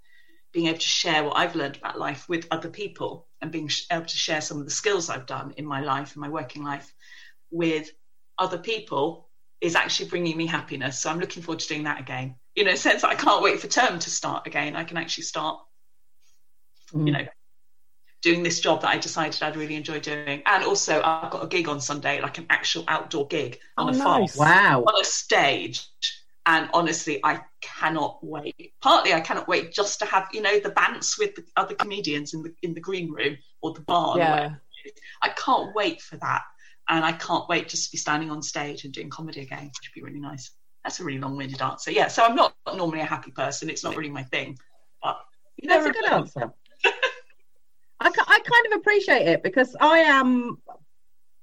being 0.52 0.66
able 0.66 0.78
to 0.78 0.84
share 0.84 1.24
what 1.24 1.38
I've 1.38 1.54
learned 1.54 1.78
about 1.78 1.98
life 1.98 2.28
with 2.28 2.46
other 2.50 2.68
people 2.68 3.28
and 3.40 3.50
being 3.50 3.70
able 3.90 4.04
to 4.04 4.16
share 4.16 4.42
some 4.42 4.58
of 4.58 4.66
the 4.66 4.70
skills 4.70 5.08
I've 5.08 5.24
done 5.24 5.54
in 5.56 5.64
my 5.64 5.80
life, 5.80 6.14
in 6.14 6.20
my 6.20 6.28
working 6.28 6.64
life, 6.64 6.92
with 7.50 7.90
other 8.36 8.58
people 8.58 9.29
is 9.60 9.74
actually 9.74 10.08
bringing 10.08 10.36
me 10.36 10.46
happiness. 10.46 10.98
So 10.98 11.10
I'm 11.10 11.20
looking 11.20 11.42
forward 11.42 11.60
to 11.60 11.68
doing 11.68 11.84
that 11.84 12.00
again. 12.00 12.36
You 12.54 12.64
know, 12.64 12.70
in 12.70 12.76
a 12.76 12.78
sense 12.78 13.04
I 13.04 13.14
can't 13.14 13.42
wait 13.42 13.60
for 13.60 13.66
term 13.68 13.98
to 13.98 14.10
start 14.10 14.46
again. 14.46 14.76
I 14.76 14.84
can 14.84 14.96
actually 14.96 15.24
start, 15.24 15.60
mm. 16.92 17.06
you 17.06 17.12
know, 17.12 17.26
doing 18.22 18.42
this 18.42 18.60
job 18.60 18.82
that 18.82 18.88
I 18.88 18.98
decided 18.98 19.42
I'd 19.42 19.56
really 19.56 19.76
enjoy 19.76 20.00
doing. 20.00 20.42
And 20.46 20.64
also 20.64 21.00
I've 21.02 21.30
got 21.30 21.44
a 21.44 21.46
gig 21.46 21.68
on 21.68 21.80
Sunday, 21.80 22.20
like 22.20 22.38
an 22.38 22.46
actual 22.50 22.84
outdoor 22.88 23.26
gig 23.26 23.58
on 23.76 23.86
oh, 23.86 23.88
a 23.88 23.92
nice. 23.92 24.34
farm. 24.36 24.48
Wow. 24.48 24.84
On 24.86 25.00
a 25.00 25.04
stage. 25.04 25.86
And 26.46 26.70
honestly, 26.72 27.20
I 27.22 27.40
cannot 27.60 28.18
wait. 28.22 28.72
Partly 28.80 29.12
I 29.12 29.20
cannot 29.20 29.46
wait 29.46 29.72
just 29.72 29.98
to 30.00 30.06
have, 30.06 30.28
you 30.32 30.40
know, 30.40 30.58
the 30.58 30.70
bants 30.70 31.18
with 31.18 31.34
the 31.34 31.44
other 31.56 31.74
comedians 31.74 32.32
in 32.32 32.42
the 32.42 32.54
in 32.62 32.72
the 32.72 32.80
green 32.80 33.12
room 33.12 33.36
or 33.60 33.74
the 33.74 33.82
barn. 33.82 34.18
Yeah. 34.18 34.54
I 35.22 35.28
can't 35.28 35.74
wait 35.74 36.00
for 36.00 36.16
that 36.16 36.42
and 36.90 37.04
I 37.04 37.12
can't 37.12 37.48
wait 37.48 37.68
just 37.68 37.86
to 37.86 37.92
be 37.92 37.98
standing 37.98 38.30
on 38.30 38.42
stage 38.42 38.84
and 38.84 38.92
doing 38.92 39.08
comedy 39.08 39.40
again, 39.40 39.64
which 39.64 39.90
would 39.94 39.94
be 39.94 40.02
really 40.02 40.20
nice. 40.20 40.50
That's 40.84 40.98
a 40.98 41.04
really 41.04 41.20
long-winded 41.20 41.62
answer. 41.62 41.92
Yeah, 41.92 42.08
so 42.08 42.24
I'm 42.24 42.34
not 42.34 42.52
normally 42.74 43.00
a 43.00 43.04
happy 43.04 43.30
person. 43.30 43.70
It's 43.70 43.84
not 43.84 43.96
really 43.96 44.10
my 44.10 44.24
thing, 44.24 44.58
but 45.02 45.18
you 45.56 45.68
know, 45.68 45.82
that's 45.82 45.96
a 45.96 46.00
good 46.00 46.10
answer. 46.10 46.52
I, 48.00 48.06
I 48.06 48.40
kind 48.40 48.72
of 48.72 48.80
appreciate 48.80 49.28
it 49.28 49.42
because 49.42 49.76
I 49.80 49.98
am 49.98 50.58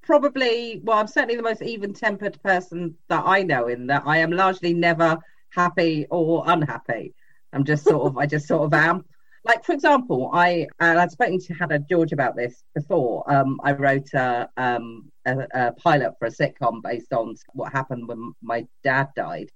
probably 0.04 0.82
well, 0.84 0.98
I'm 0.98 1.08
certainly 1.08 1.36
the 1.36 1.44
most 1.44 1.62
even-tempered 1.62 2.42
person 2.44 2.96
that 3.10 3.24
I 3.26 3.44
know. 3.44 3.68
In 3.68 3.88
that 3.88 4.04
I 4.06 4.18
am 4.18 4.32
largely 4.32 4.74
never 4.74 5.18
happy 5.52 6.08
or 6.10 6.44
unhappy. 6.48 7.14
I'm 7.54 7.64
just 7.64 7.84
sort 7.84 8.08
of 8.08 8.18
I 8.18 8.26
just 8.26 8.48
sort 8.48 8.64
of 8.64 8.74
am 8.74 9.06
like 9.48 9.64
for 9.64 9.72
example, 9.72 10.30
I 10.34 10.68
and 10.80 11.00
I'd 11.00 11.12
spoken 11.12 11.40
to 11.40 11.54
Hannah 11.54 11.80
George 11.80 12.12
about 12.12 12.36
this 12.36 12.64
before. 12.76 13.24
Um, 13.32 13.60
I 13.64 13.72
wrote 13.72 14.14
a, 14.14 14.50
um, 14.58 15.12
a, 15.26 15.48
a, 15.54 15.72
pilot 15.74 16.14
for 16.20 16.26
a 16.26 16.32
sitcom 16.32 16.82
based 16.84 17.14
on 17.14 17.36
what 17.54 17.72
happened 17.72 18.08
when 18.08 18.34
my 18.42 18.68
dad 18.84 19.08
died, 19.16 19.50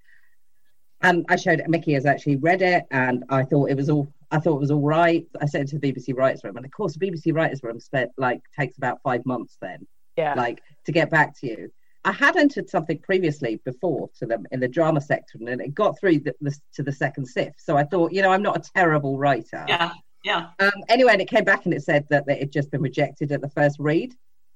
and 1.01 1.25
I 1.29 1.35
showed 1.35 1.59
it. 1.59 1.69
Mickey 1.69 1.93
has 1.93 2.05
actually 2.05 2.37
read 2.37 2.61
it, 2.61 2.85
and 2.91 3.25
I 3.29 3.43
thought 3.43 3.69
it 3.69 3.77
was 3.77 3.89
all. 3.89 4.07
I 4.31 4.39
thought 4.39 4.55
it 4.55 4.61
was 4.61 4.71
all 4.71 4.81
right. 4.81 5.27
I 5.41 5.45
sent 5.45 5.65
it 5.65 5.71
to 5.71 5.79
the 5.79 5.91
BBC 5.91 6.15
Writers 6.17 6.43
Room, 6.43 6.55
and 6.55 6.65
of 6.65 6.71
course, 6.71 6.95
the 6.95 7.05
BBC 7.05 7.35
Writers 7.35 7.61
Room 7.61 7.79
spent 7.79 8.11
like 8.17 8.41
takes 8.57 8.77
about 8.77 9.01
five 9.03 9.25
months 9.25 9.57
then, 9.61 9.85
yeah, 10.15 10.33
like 10.35 10.61
to 10.85 10.91
get 10.91 11.09
back 11.09 11.37
to 11.39 11.47
you. 11.47 11.71
I 12.03 12.11
had 12.11 12.35
entered 12.35 12.69
something 12.69 12.99
previously 12.99 13.61
before 13.63 14.09
to 14.19 14.25
them 14.25 14.45
in 14.51 14.59
the 14.59 14.67
drama 14.67 15.01
section, 15.01 15.47
and 15.47 15.61
it 15.61 15.75
got 15.75 15.99
through 15.99 16.19
the, 16.19 16.33
the, 16.41 16.55
to 16.73 16.83
the 16.83 16.91
second 16.91 17.25
SIF. 17.25 17.53
So 17.57 17.77
I 17.77 17.83
thought, 17.83 18.11
you 18.11 18.21
know, 18.21 18.31
I'm 18.31 18.41
not 18.41 18.57
a 18.57 18.71
terrible 18.73 19.17
writer. 19.17 19.65
Yeah, 19.67 19.91
yeah. 20.23 20.49
Um, 20.59 20.71
anyway, 20.89 21.13
and 21.13 21.21
it 21.21 21.29
came 21.29 21.43
back 21.43 21.65
and 21.65 21.73
it 21.73 21.83
said 21.83 22.05
that, 22.09 22.25
that 22.25 22.37
it 22.37 22.39
had 22.39 22.51
just 22.51 22.71
been 22.71 22.81
rejected 22.81 23.31
at 23.31 23.41
the 23.41 23.49
first 23.49 23.77
read. 23.79 24.13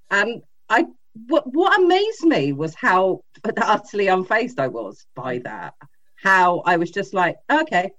And 0.10 0.42
I, 0.70 0.86
what, 1.28 1.46
what 1.54 1.80
amazed 1.80 2.24
me 2.24 2.54
was 2.54 2.74
how 2.74 3.22
utterly 3.58 4.08
unfazed 4.08 4.60
I 4.60 4.68
was 4.68 5.06
by 5.16 5.40
that. 5.40 5.76
How 6.16 6.60
I 6.66 6.78
was 6.78 6.90
just 6.90 7.14
like, 7.14 7.38
okay, 7.52 7.92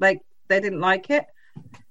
like 0.00 0.22
they 0.48 0.60
didn't 0.60 0.80
like 0.80 1.10
it, 1.10 1.26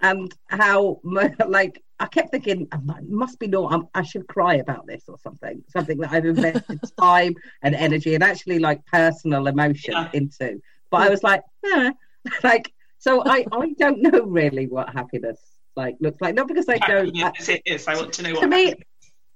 and 0.01 0.33
how 0.47 0.99
like 1.47 1.83
I 2.03 2.07
kept 2.07 2.31
thinking, 2.31 2.67
it 2.69 3.09
must 3.09 3.39
be 3.39 3.47
no, 3.47 3.89
I 3.95 4.03
should 4.03 4.27
cry 4.27 4.55
about 4.55 4.85
this 4.85 5.05
or 5.07 5.17
something, 5.19 5.63
something 5.69 5.97
that 5.99 6.11
I've 6.11 6.25
invested 6.25 6.81
time 6.99 7.33
and 7.61 7.73
energy 7.73 8.13
and 8.13 8.21
actually 8.21 8.59
like 8.59 8.85
personal 8.87 9.47
emotion 9.47 9.93
yeah. 9.93 10.09
into. 10.11 10.59
But 10.91 11.03
I 11.03 11.09
was 11.09 11.23
like, 11.23 11.43
eh. 11.65 11.91
like, 12.43 12.73
so 12.97 13.23
I, 13.25 13.45
I 13.53 13.69
don't 13.79 14.01
know 14.01 14.23
really 14.23 14.67
what 14.67 14.89
happiness 14.89 15.39
like 15.77 15.95
looks 16.01 16.19
like. 16.19 16.35
Not 16.35 16.49
because 16.49 16.67
I 16.67 16.77
don't. 16.79 17.15
Yes, 17.15 17.47
it 17.47 17.61
is. 17.65 17.87
I 17.87 17.95
want 17.95 18.11
to 18.15 18.23
know. 18.23 18.35
To 18.35 18.47
me, 18.47 18.73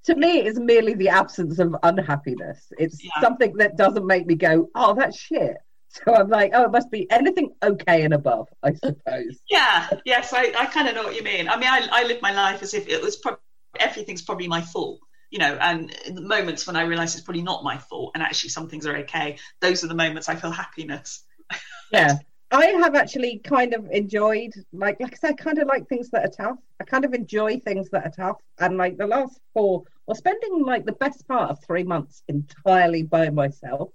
to 0.04 0.16
me, 0.16 0.42
it's 0.42 0.60
merely 0.60 0.94
the 0.94 1.08
absence 1.08 1.60
of 1.60 1.74
unhappiness. 1.84 2.68
It's 2.78 3.02
yeah. 3.02 3.22
something 3.22 3.56
that 3.60 3.78
doesn't 3.78 4.06
make 4.06 4.28
me 4.28 4.36
go, 4.36 4.68
oh, 4.76 4.94
that's 4.94 5.18
shit. 5.18 5.56
So 6.06 6.14
I'm 6.14 6.30
like, 6.30 6.52
oh, 6.54 6.66
it 6.66 6.72
must 6.72 6.92
be 6.92 7.10
anything 7.10 7.54
okay 7.64 8.04
and 8.04 8.14
above, 8.14 8.48
I 8.64 8.74
suppose. 8.74 9.40
Yeah, 9.50 9.90
yes, 10.06 10.34
I, 10.34 10.54
I 10.58 10.66
kind 10.66 10.88
of 10.88 10.96
know 10.96 11.04
what 11.04 11.16
you 11.16 11.24
mean. 11.24 11.48
I 11.48 11.58
mean, 11.58 11.70
I, 11.70 11.88
I 11.92 12.04
live 12.04 12.22
my 12.22 12.34
life 12.34 12.62
as 12.62 12.74
if 12.74 12.88
it 12.88 13.02
was 13.02 13.16
pro- 13.16 13.38
everything's 13.80 14.22
probably 14.22 14.48
my 14.48 14.62
fault, 14.62 15.00
you 15.32 15.40
know, 15.40 15.58
and 15.60 15.94
the 16.12 16.22
moments 16.22 16.68
when 16.68 16.76
I 16.76 16.84
realise 16.84 17.16
it's 17.16 17.24
probably 17.24 17.42
not 17.42 17.64
my 17.64 17.78
fault 17.78 18.12
and 18.14 18.24
actually 18.24 18.50
some 18.50 18.70
things 18.70 18.86
are 18.86 18.98
okay, 18.98 19.38
those 19.62 19.84
are 19.84 19.88
the 19.88 19.96
moments 19.96 20.30
I 20.30 20.36
feel 20.36 20.52
happiness. 20.52 21.24
yeah. 21.92 22.18
I 22.50 22.68
have 22.68 22.96
actually 22.96 23.40
kind 23.44 23.74
of 23.74 23.90
enjoyed, 23.92 24.54
like, 24.72 25.02
like 25.02 25.14
I 25.14 25.18
said, 25.18 25.32
I 25.32 25.34
kind 25.34 25.58
of 25.58 25.68
like 25.68 25.90
things 25.90 26.10
that 26.12 26.24
are 26.24 26.48
tough. 26.48 26.58
I 26.80 26.86
kind 26.86 27.04
of 27.04 27.14
enjoy 27.14 27.60
things 27.60 27.90
that 27.90 28.06
are 28.06 28.12
tough. 28.12 28.38
And 28.58 28.78
like 28.78 28.98
the 28.98 29.08
last 29.08 29.38
four, 29.54 29.84
or 30.06 30.16
spending 30.16 30.64
like 30.64 30.86
the 30.86 30.94
best 30.94 31.28
part 31.28 31.50
of 31.52 31.62
three 31.66 31.84
months 31.84 32.24
entirely 32.30 33.04
by 33.04 33.30
myself 33.32 33.90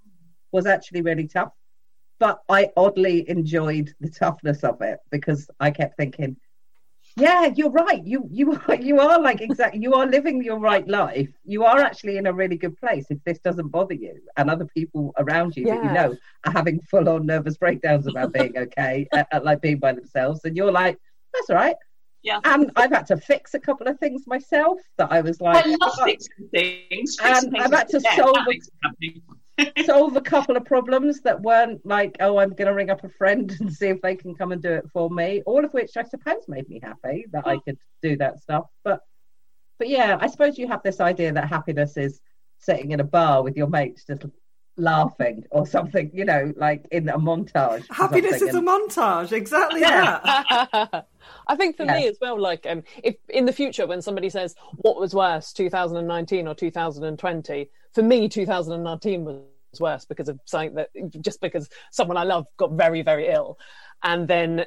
was 0.51 0.67
actually 0.67 1.01
really 1.01 1.27
tough 1.27 1.51
but 2.23 2.41
I 2.47 2.69
oddly 2.77 3.29
enjoyed 3.29 3.93
the 3.99 4.09
toughness 4.09 4.63
of 4.63 4.81
it 4.81 4.99
because 5.11 5.49
I 5.59 5.71
kept 5.71 5.97
thinking, 5.97 6.37
yeah, 7.17 7.51
you're 7.53 7.69
right. 7.69 8.01
You 8.01 8.29
you 8.31 8.57
are 8.69 8.75
you 8.75 9.01
are 9.01 9.19
like 9.19 9.41
exactly 9.41 9.81
you 9.81 9.93
are 9.95 10.05
living 10.05 10.41
your 10.41 10.57
right 10.57 10.87
life. 10.87 11.27
You 11.43 11.65
are 11.65 11.79
actually 11.81 12.15
in 12.15 12.27
a 12.27 12.31
really 12.31 12.55
good 12.55 12.77
place 12.77 13.07
if 13.09 13.21
this 13.25 13.39
doesn't 13.39 13.67
bother 13.67 13.93
you 13.93 14.21
and 14.37 14.49
other 14.49 14.65
people 14.65 15.13
around 15.17 15.57
you 15.57 15.67
yeah. 15.67 15.75
that 15.75 15.83
you 15.83 15.91
know 15.91 16.17
are 16.45 16.53
having 16.53 16.79
full 16.89 17.09
on 17.09 17.25
nervous 17.25 17.57
breakdowns 17.57 18.07
about 18.07 18.31
being 18.31 18.57
okay, 18.57 19.05
uh, 19.11 19.25
uh, 19.33 19.41
like 19.43 19.59
being 19.59 19.79
by 19.79 19.91
themselves, 19.91 20.45
and 20.45 20.55
you're 20.55 20.71
like, 20.71 20.97
that's 21.33 21.49
all 21.49 21.57
right. 21.57 21.75
Yeah. 22.21 22.39
And 22.45 22.71
I've 22.77 22.91
had 22.91 23.05
to 23.07 23.17
fix 23.17 23.53
a 23.53 23.59
couple 23.59 23.87
of 23.87 23.99
things 23.99 24.27
myself 24.27 24.79
that 24.97 25.11
I 25.11 25.19
was 25.19 25.41
like, 25.41 25.65
I 25.65 25.67
love 25.71 25.91
oh. 25.99 26.05
fixing 26.05 26.47
things. 26.51 27.17
Fixing 27.17 27.35
and 27.35 27.51
things 27.51 27.65
I've 27.65 27.73
had 27.73 27.89
to 27.89 27.99
solve 27.99 28.37
solve 29.85 30.15
a 30.15 30.21
couple 30.21 30.57
of 30.57 30.65
problems 30.65 31.21
that 31.21 31.41
weren't 31.41 31.85
like, 31.85 32.17
oh, 32.19 32.37
I'm 32.37 32.51
going 32.51 32.67
to 32.67 32.73
ring 32.73 32.89
up 32.89 33.03
a 33.03 33.09
friend 33.09 33.55
and 33.59 33.71
see 33.71 33.87
if 33.87 34.01
they 34.01 34.15
can 34.15 34.35
come 34.35 34.51
and 34.51 34.61
do 34.61 34.71
it 34.71 34.85
for 34.91 35.09
me. 35.09 35.41
All 35.45 35.63
of 35.63 35.73
which 35.73 35.91
I 35.97 36.03
suppose 36.03 36.47
made 36.47 36.67
me 36.69 36.79
happy 36.81 37.25
that 37.31 37.47
I 37.47 37.55
hmm. 37.55 37.59
could 37.65 37.77
do 38.01 38.17
that 38.17 38.41
stuff. 38.41 38.65
But, 38.83 39.01
but 39.79 39.89
yeah, 39.89 40.17
I 40.19 40.27
suppose 40.27 40.57
you 40.57 40.67
have 40.67 40.83
this 40.83 40.99
idea 40.99 41.31
that 41.33 41.47
happiness 41.47 41.97
is 41.97 42.19
sitting 42.59 42.91
in 42.91 42.99
a 42.99 43.03
bar 43.03 43.43
with 43.43 43.57
your 43.57 43.67
mates 43.67 44.05
just 44.05 44.25
laughing 44.77 45.43
or 45.51 45.67
something, 45.67 46.09
you 46.13 46.25
know, 46.25 46.53
like 46.55 46.85
in 46.91 47.09
a 47.09 47.19
montage. 47.19 47.85
Happiness 47.91 48.41
is 48.41 48.55
and... 48.55 48.67
a 48.67 48.71
montage, 48.71 49.31
exactly 49.31 49.81
that. 49.81 51.05
I 51.47 51.55
think 51.55 51.77
for 51.77 51.85
yeah. 51.85 51.95
me 51.95 52.07
as 52.07 52.17
well, 52.21 52.39
like 52.39 52.65
um, 52.69 52.83
if 53.03 53.15
in 53.29 53.45
the 53.45 53.53
future 53.53 53.85
when 53.87 54.01
somebody 54.01 54.29
says 54.29 54.55
what 54.77 54.99
was 54.99 55.13
worse, 55.13 55.53
2019 55.53 56.47
or 56.47 56.55
2020, 56.55 57.69
for 57.93 58.01
me 58.03 58.29
2019 58.29 59.25
was 59.25 59.43
worse 59.79 60.05
because 60.05 60.29
of 60.29 60.39
something 60.45 60.75
that 60.75 60.89
just 61.21 61.41
because 61.41 61.69
someone 61.91 62.17
I 62.17 62.23
love 62.23 62.45
got 62.57 62.71
very, 62.73 63.01
very 63.01 63.27
ill. 63.27 63.57
And 64.03 64.27
then 64.27 64.65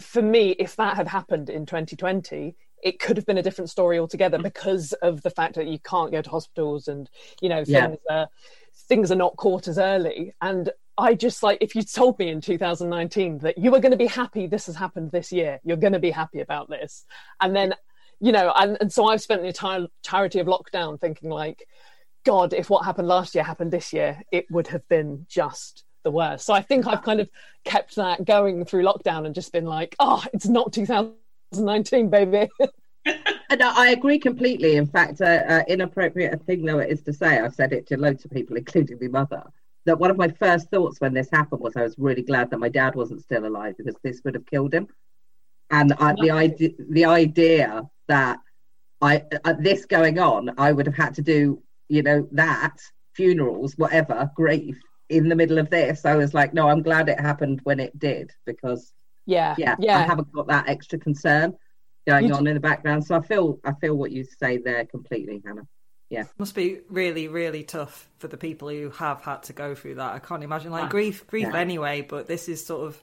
for 0.00 0.22
me, 0.22 0.50
if 0.58 0.76
that 0.76 0.96
had 0.96 1.08
happened 1.08 1.48
in 1.48 1.66
2020, 1.66 2.54
it 2.82 2.98
could 3.00 3.16
have 3.16 3.26
been 3.26 3.38
a 3.38 3.42
different 3.42 3.70
story 3.70 3.98
altogether 3.98 4.38
because 4.38 4.92
of 5.02 5.22
the 5.22 5.30
fact 5.30 5.54
that 5.56 5.66
you 5.66 5.78
can't 5.80 6.12
go 6.12 6.22
to 6.22 6.30
hospitals 6.30 6.88
and 6.88 7.08
you 7.40 7.48
know 7.48 7.64
Yeah. 7.66 7.88
things 7.88 7.98
are 8.10 8.28
things 8.88 9.12
are 9.12 9.16
not 9.16 9.36
caught 9.36 9.66
as 9.66 9.78
early 9.78 10.32
and 10.40 10.70
i 10.98 11.14
just 11.14 11.42
like 11.42 11.58
if 11.60 11.74
you 11.74 11.82
told 11.82 12.18
me 12.18 12.28
in 12.28 12.40
2019 12.40 13.38
that 13.38 13.56
you 13.56 13.70
were 13.70 13.80
going 13.80 13.92
to 13.92 13.96
be 13.96 14.06
happy 14.06 14.46
this 14.46 14.66
has 14.66 14.76
happened 14.76 15.10
this 15.10 15.32
year 15.32 15.60
you're 15.64 15.76
going 15.76 15.92
to 15.92 15.98
be 15.98 16.10
happy 16.10 16.40
about 16.40 16.68
this. 16.68 17.04
And 17.40 17.54
then 17.54 17.74
you 18.20 18.32
know 18.32 18.52
and, 18.54 18.76
and 18.80 18.92
so 18.92 19.06
i've 19.06 19.22
spent 19.22 19.42
the 19.42 19.48
entire 19.48 19.86
entirety 20.04 20.40
of 20.40 20.46
lockdown 20.46 21.00
thinking 21.00 21.30
like 21.30 21.66
god 22.26 22.52
if 22.52 22.68
what 22.68 22.84
happened 22.84 23.08
last 23.08 23.34
year 23.34 23.44
happened 23.44 23.70
this 23.70 23.92
year 23.92 24.20
it 24.32 24.50
would 24.50 24.66
have 24.68 24.86
been 24.88 25.24
just 25.28 25.84
the 26.04 26.10
worst. 26.10 26.46
So 26.46 26.52
i 26.52 26.60
think 26.60 26.86
i've 26.86 27.02
kind 27.02 27.20
of 27.20 27.30
kept 27.64 27.96
that 27.96 28.24
going 28.24 28.64
through 28.64 28.84
lockdown 28.84 29.24
and 29.24 29.34
just 29.34 29.52
been 29.52 29.66
like 29.66 29.94
oh 30.00 30.24
it's 30.32 30.46
not 30.46 30.72
2019 30.72 32.10
baby. 32.10 32.48
And 33.50 33.62
I 33.62 33.86
I 33.86 33.90
agree 33.90 34.18
completely. 34.18 34.76
In 34.76 34.86
fact, 34.86 35.20
uh, 35.22 35.24
uh, 35.24 35.62
inappropriate 35.68 36.42
thing 36.44 36.64
though 36.64 36.78
it 36.78 36.90
is 36.90 37.02
to 37.02 37.12
say, 37.12 37.38
I've 37.38 37.54
said 37.54 37.72
it 37.72 37.86
to 37.86 37.96
loads 37.96 38.24
of 38.24 38.30
people, 38.30 38.56
including 38.56 38.98
my 39.00 39.08
mother, 39.08 39.44
that 39.88 39.98
one 39.98 40.10
of 40.10 40.16
my 40.16 40.28
first 40.28 40.70
thoughts 40.70 41.00
when 41.00 41.14
this 41.14 41.28
happened 41.32 41.60
was 41.60 41.76
I 41.76 41.82
was 41.82 41.98
really 41.98 42.22
glad 42.22 42.50
that 42.50 42.58
my 42.58 42.68
dad 42.68 42.94
wasn't 42.94 43.22
still 43.22 43.46
alive 43.46 43.74
because 43.76 43.96
this 44.02 44.20
would 44.24 44.34
have 44.34 44.46
killed 44.46 44.74
him. 44.74 44.86
And 45.70 45.92
uh, 45.92 46.14
the 46.20 46.30
idea, 46.30 46.70
the 46.90 47.04
idea 47.06 47.82
that 48.06 48.38
I 49.00 49.24
uh, 49.44 49.54
this 49.58 49.86
going 49.86 50.18
on, 50.18 50.50
I 50.58 50.72
would 50.72 50.86
have 50.86 50.96
had 50.96 51.14
to 51.14 51.22
do, 51.22 51.62
you 51.88 52.02
know, 52.02 52.28
that 52.32 52.76
funerals, 53.14 53.74
whatever, 53.76 54.30
grief 54.34 54.78
in 55.08 55.28
the 55.28 55.36
middle 55.36 55.58
of 55.58 55.70
this. 55.70 56.04
I 56.04 56.16
was 56.16 56.34
like, 56.34 56.54
no, 56.54 56.68
I'm 56.68 56.82
glad 56.82 57.08
it 57.08 57.20
happened 57.20 57.60
when 57.64 57.80
it 57.80 57.98
did 57.98 58.30
because 58.46 58.92
yeah 59.26 59.54
yeah, 59.58 59.76
yeah 59.78 59.98
I 59.98 60.02
haven't 60.02 60.32
got 60.32 60.48
that 60.48 60.68
extra 60.68 60.98
concern 60.98 61.54
going 62.06 62.26
You 62.26 62.34
on 62.34 62.46
in 62.46 62.54
the 62.54 62.60
background. 62.60 63.04
So 63.04 63.14
I 63.14 63.22
feel 63.22 63.60
I 63.64 63.72
feel 63.80 63.94
what 63.94 64.10
you 64.10 64.24
say 64.24 64.58
there 64.58 64.84
completely, 64.86 65.42
Hannah. 65.44 65.66
Must 66.38 66.54
be 66.54 66.80
really, 66.88 67.28
really 67.28 67.62
tough 67.62 68.08
for 68.18 68.28
the 68.28 68.36
people 68.36 68.68
who 68.68 68.90
have 68.90 69.20
had 69.20 69.42
to 69.44 69.52
go 69.52 69.74
through 69.74 69.96
that. 69.96 70.14
I 70.14 70.18
can't 70.18 70.42
imagine 70.42 70.70
like 70.70 70.90
grief, 70.90 71.26
grief 71.26 71.48
Yeah. 71.52 71.58
anyway, 71.58 72.00
but 72.02 72.26
this 72.26 72.48
is 72.48 72.64
sort 72.64 72.86
of 72.86 73.02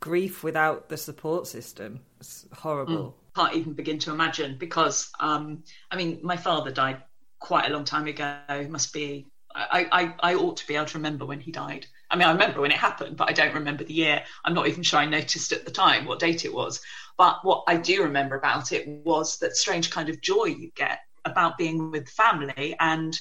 grief 0.00 0.44
without 0.44 0.88
the 0.88 0.96
support 0.96 1.46
system. 1.46 2.00
It's 2.20 2.46
horrible. 2.52 3.16
can't 3.34 3.54
even 3.54 3.72
begin 3.72 3.98
to 4.00 4.10
imagine 4.10 4.56
because 4.58 5.10
um, 5.20 5.62
I 5.90 5.96
mean 5.96 6.20
my 6.22 6.36
father 6.36 6.70
died 6.70 7.02
quite 7.38 7.68
a 7.68 7.72
long 7.72 7.84
time 7.84 8.06
ago. 8.06 8.36
It 8.48 8.70
must 8.70 8.92
be 8.92 9.26
I, 9.54 9.88
I, 9.90 10.32
I 10.32 10.34
ought 10.34 10.58
to 10.58 10.66
be 10.66 10.76
able 10.76 10.86
to 10.86 10.98
remember 10.98 11.26
when 11.26 11.40
he 11.40 11.50
died. 11.50 11.86
I 12.10 12.16
mean 12.16 12.28
I 12.28 12.32
remember 12.32 12.60
when 12.60 12.70
it 12.70 12.78
happened, 12.78 13.16
but 13.16 13.28
I 13.28 13.32
don't 13.32 13.54
remember 13.54 13.84
the 13.84 13.94
year. 13.94 14.22
I'm 14.44 14.54
not 14.54 14.68
even 14.68 14.82
sure 14.82 15.00
I 15.00 15.06
noticed 15.06 15.52
at 15.52 15.64
the 15.64 15.70
time 15.70 16.04
what 16.04 16.20
date 16.20 16.44
it 16.44 16.54
was. 16.54 16.80
But 17.16 17.44
what 17.44 17.64
I 17.66 17.76
do 17.76 18.04
remember 18.04 18.36
about 18.36 18.70
it 18.72 18.88
was 18.88 19.38
that 19.38 19.56
strange 19.56 19.90
kind 19.90 20.08
of 20.08 20.20
joy 20.20 20.44
you 20.44 20.70
get 20.74 21.00
about 21.28 21.58
being 21.58 21.90
with 21.90 22.08
family 22.08 22.74
and 22.80 23.18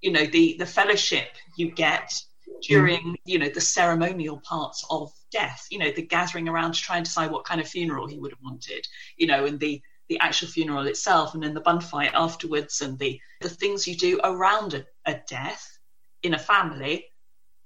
you 0.00 0.12
know 0.12 0.26
the 0.26 0.56
the 0.58 0.66
fellowship 0.66 1.28
you 1.56 1.70
get 1.70 2.12
during 2.62 3.00
mm. 3.00 3.14
you 3.24 3.38
know 3.38 3.48
the 3.48 3.60
ceremonial 3.60 4.40
parts 4.44 4.84
of 4.90 5.12
death 5.30 5.66
you 5.70 5.78
know 5.78 5.90
the 5.92 6.02
gathering 6.02 6.48
around 6.48 6.72
to 6.72 6.80
try 6.80 6.96
and 6.96 7.04
decide 7.04 7.30
what 7.30 7.44
kind 7.44 7.60
of 7.60 7.68
funeral 7.68 8.06
he 8.06 8.18
would 8.18 8.32
have 8.32 8.42
wanted 8.42 8.86
you 9.16 9.26
know 9.26 9.44
and 9.44 9.60
the 9.60 9.80
the 10.08 10.18
actual 10.20 10.48
funeral 10.48 10.86
itself 10.86 11.34
and 11.34 11.42
then 11.42 11.54
the 11.54 11.60
bun 11.60 11.80
fight 11.80 12.10
afterwards 12.14 12.80
and 12.80 12.98
the 12.98 13.20
the 13.40 13.48
things 13.48 13.86
you 13.86 13.94
do 13.94 14.18
around 14.24 14.74
a, 14.74 14.84
a 15.04 15.20
death 15.28 15.78
in 16.22 16.34
a 16.34 16.38
family 16.38 17.06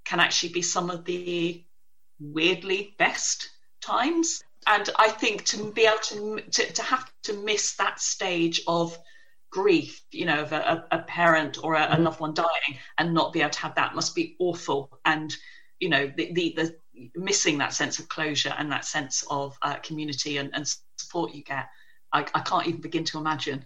can 0.05 0.21
actually 0.21 0.53
be 0.53 0.63
some 0.63 0.91
of 0.91 1.05
the 1.05 1.65
weirdly 2.21 2.95
best 2.99 3.49
times. 3.81 4.43
And 4.67 4.89
i 4.97 5.09
think 5.09 5.45
to 5.47 5.73
be 5.73 5.87
able 5.87 5.99
to 5.99 6.41
to, 6.41 6.73
to 6.73 6.83
have 6.83 7.11
to 7.25 7.33
miss 7.33 7.75
that 7.77 8.01
stage 8.01 8.63
of 8.67 8.97
grief 9.53 10.01
you 10.11 10.25
know 10.25 10.41
of 10.41 10.53
a, 10.53 10.85
a 10.91 11.01
parent 11.01 11.63
or 11.63 11.75
a, 11.75 11.97
a 11.97 12.01
loved 12.01 12.21
one 12.21 12.33
dying 12.33 12.79
and 12.99 13.13
not 13.13 13.33
be 13.35 13.41
able 13.41 13.51
to 13.51 13.61
have 13.61 13.75
that 13.75 13.95
must 13.95 14.15
be 14.15 14.35
awful. 14.41 14.99
And 15.05 15.33
you 15.79 15.89
know 15.89 16.11
the 16.17 16.33
the, 16.33 16.55
the 16.57 16.77
missing 17.15 17.59
that 17.59 17.73
sense 17.73 17.99
of 17.99 18.09
closure 18.09 18.55
and 18.59 18.71
that 18.73 18.85
sense 18.85 19.25
of 19.31 19.57
uh, 19.63 19.77
community 19.77 20.39
and, 20.39 20.51
and 20.55 20.67
support 20.97 21.35
you 21.35 21.43
get 21.45 21.67
I, 22.13 22.27
I 22.35 22.41
can't 22.41 22.67
even 22.67 22.81
begin 22.81 23.05
to 23.05 23.19
imagine. 23.19 23.65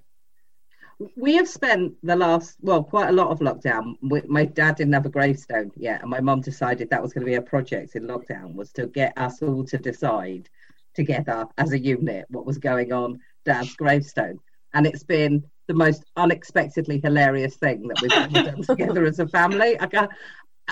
We 1.17 1.35
have 1.35 1.49
spent 1.49 1.95
the 2.03 2.17
last 2.17 2.57
well 2.61 2.83
quite 2.83 3.11
a 3.11 3.13
lot 3.13 3.29
of 3.29 3.41
lockdown. 3.41 3.97
My 4.01 4.47
dad 4.47 4.77
didn't 4.77 4.95
have 4.95 5.07
a 5.07 5.11
gravestone 5.11 5.71
yet, 5.77 6.01
and 6.01 6.11
my 6.11 6.21
mum 6.21 6.41
decided 6.41 6.89
that 6.89 7.03
was 7.03 7.13
going 7.13 7.25
to 7.25 7.31
be 7.31 7.35
a 7.35 7.43
project 7.43 7.97
in 7.97 8.07
lockdown 8.07 8.55
was 8.55 8.73
to 8.73 8.87
get 8.87 9.13
us 9.19 9.43
all 9.43 9.65
to 9.65 9.77
decide 9.79 10.49
together 10.95 11.47
as 11.59 11.73
a 11.73 11.79
unit 11.79 12.25
what 12.31 12.47
was 12.47 12.57
going 12.57 12.93
on 12.93 13.21
dad's 13.45 13.77
gravestone, 13.77 14.41
and 14.73 14.87
it's 14.87 15.05
been 15.05 15.45
the 15.67 15.75
most 15.75 16.05
unexpectedly 16.17 17.01
hilarious 17.03 17.57
thing 17.57 17.89
that 17.89 18.01
we've 18.01 18.13
ever 18.13 18.51
done 18.51 18.63
together 18.63 19.05
as 19.05 19.19
a 19.19 19.27
family. 19.27 19.79
I 19.79 19.87
got, 19.87 20.11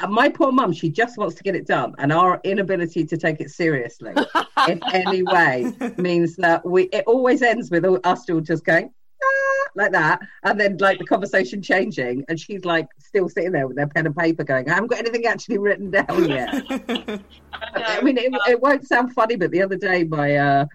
my 0.09 0.29
poor 0.29 0.53
mum, 0.53 0.73
she 0.73 0.91
just 0.91 1.19
wants 1.19 1.37
to 1.37 1.43
get 1.43 1.55
it 1.55 1.67
done, 1.67 1.95
and 1.99 2.13
our 2.13 2.41
inability 2.45 3.05
to 3.07 3.17
take 3.17 3.41
it 3.41 3.51
seriously 3.51 4.13
in 4.69 4.81
any 4.93 5.23
way 5.23 5.73
means 5.97 6.37
that 6.37 6.67
we 6.67 6.85
it 6.85 7.05
always 7.07 7.43
ends 7.43 7.71
with 7.71 7.85
us 8.05 8.29
all 8.29 8.41
just 8.41 8.65
going 8.65 8.91
"Ah," 9.23 9.65
like 9.77 9.93
that, 9.93 10.21
and 10.43 10.59
then 10.59 10.77
like 10.79 10.99
the 10.99 11.05
conversation 11.05 11.63
changing, 11.63 12.25
and 12.29 12.41
she's 12.41 12.65
like 12.65 12.89
still 12.99 13.29
sitting 13.29 13.53
there 13.53 13.69
with 13.69 13.77
their 13.77 13.87
pen 13.87 14.07
and 14.07 14.17
paper, 14.17 14.43
going, 14.43 14.69
"I 14.69 14.75
haven't 14.75 14.91
got 14.91 14.99
anything 14.99 15.27
actually 15.27 15.59
written 15.59 15.91
down 15.91 16.29
yet." 16.29 16.55
I 17.53 18.01
mean, 18.03 18.19
it, 18.19 18.33
it 18.49 18.61
won't 18.61 18.87
sound 18.87 19.13
funny, 19.13 19.37
but 19.37 19.53
the 19.53 19.63
other 19.63 19.77
day, 19.77 20.03
my 20.03 20.37
uh, 20.37 20.67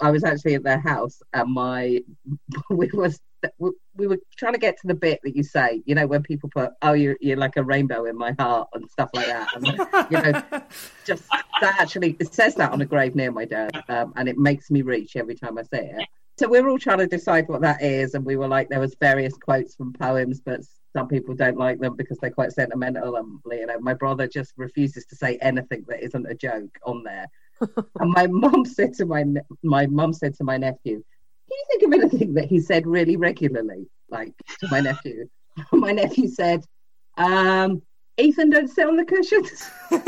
I 0.00 0.10
was 0.10 0.24
actually 0.24 0.54
at 0.54 0.64
their 0.64 0.80
house, 0.80 1.22
and 1.32 1.52
my 1.52 2.02
we 2.70 2.90
was 2.92 3.20
we 3.58 4.06
were 4.06 4.18
trying 4.36 4.54
to 4.54 4.58
get 4.58 4.78
to 4.80 4.86
the 4.86 4.94
bit 4.94 5.20
that 5.24 5.36
you 5.36 5.42
say, 5.42 5.82
you 5.86 5.94
know, 5.94 6.06
when 6.06 6.22
people 6.22 6.48
put, 6.48 6.72
"Oh, 6.82 6.92
you're 6.92 7.16
you're 7.20 7.36
like 7.36 7.56
a 7.56 7.64
rainbow 7.64 8.04
in 8.04 8.16
my 8.16 8.34
heart" 8.38 8.68
and 8.74 8.90
stuff 8.90 9.10
like 9.14 9.26
that, 9.26 9.48
and 9.54 9.66
you 10.10 10.20
know, 10.20 10.62
just 11.04 11.28
that 11.60 11.80
actually 11.80 12.16
it 12.18 12.32
says 12.34 12.54
that 12.56 12.72
on 12.72 12.80
a 12.80 12.86
grave 12.86 13.14
near 13.14 13.30
my 13.30 13.44
dad, 13.44 13.82
um, 13.88 14.12
and 14.16 14.28
it 14.28 14.38
makes 14.38 14.70
me 14.70 14.82
reach 14.82 15.16
every 15.16 15.34
time 15.34 15.58
I 15.58 15.62
say 15.62 15.92
it. 15.96 16.08
So 16.36 16.48
we're 16.48 16.68
all 16.68 16.78
trying 16.78 16.98
to 16.98 17.06
decide 17.06 17.48
what 17.48 17.60
that 17.60 17.82
is, 17.82 18.14
and 18.14 18.24
we 18.24 18.36
were 18.36 18.48
like, 18.48 18.68
there 18.68 18.80
was 18.80 18.96
various 19.00 19.34
quotes 19.34 19.74
from 19.74 19.92
poems, 19.92 20.40
but 20.40 20.60
some 20.94 21.08
people 21.08 21.34
don't 21.34 21.58
like 21.58 21.78
them 21.78 21.96
because 21.96 22.18
they're 22.18 22.30
quite 22.30 22.52
sentimental. 22.52 23.16
And 23.16 23.40
you 23.50 23.66
know, 23.66 23.78
my 23.80 23.94
brother 23.94 24.26
just 24.26 24.52
refuses 24.56 25.06
to 25.06 25.16
say 25.16 25.38
anything 25.42 25.84
that 25.88 26.02
isn't 26.02 26.26
a 26.26 26.34
joke 26.34 26.78
on 26.84 27.04
there. 27.04 27.28
and 28.00 28.10
my 28.12 28.26
mum 28.26 28.64
said 28.64 28.94
to 28.94 29.06
my 29.06 29.24
my 29.62 29.86
mum 29.86 30.12
said 30.12 30.34
to 30.36 30.44
my 30.44 30.56
nephew, 30.56 31.04
"Can 31.54 31.58
you 31.58 31.66
think 31.68 31.82
of 31.82 32.00
anything 32.00 32.34
that 32.34 32.46
he 32.46 32.60
said 32.60 32.86
really 32.86 33.16
regularly?" 33.16 33.88
Like 34.08 34.32
to 34.60 34.68
my 34.70 34.80
nephew. 34.80 35.28
my 35.72 35.92
nephew 35.92 36.28
said, 36.28 36.64
um, 37.16 37.82
"Ethan, 38.18 38.50
don't 38.50 38.68
sit 38.68 38.88
on 38.88 38.96
the 38.96 39.04
cushions." 39.04 39.70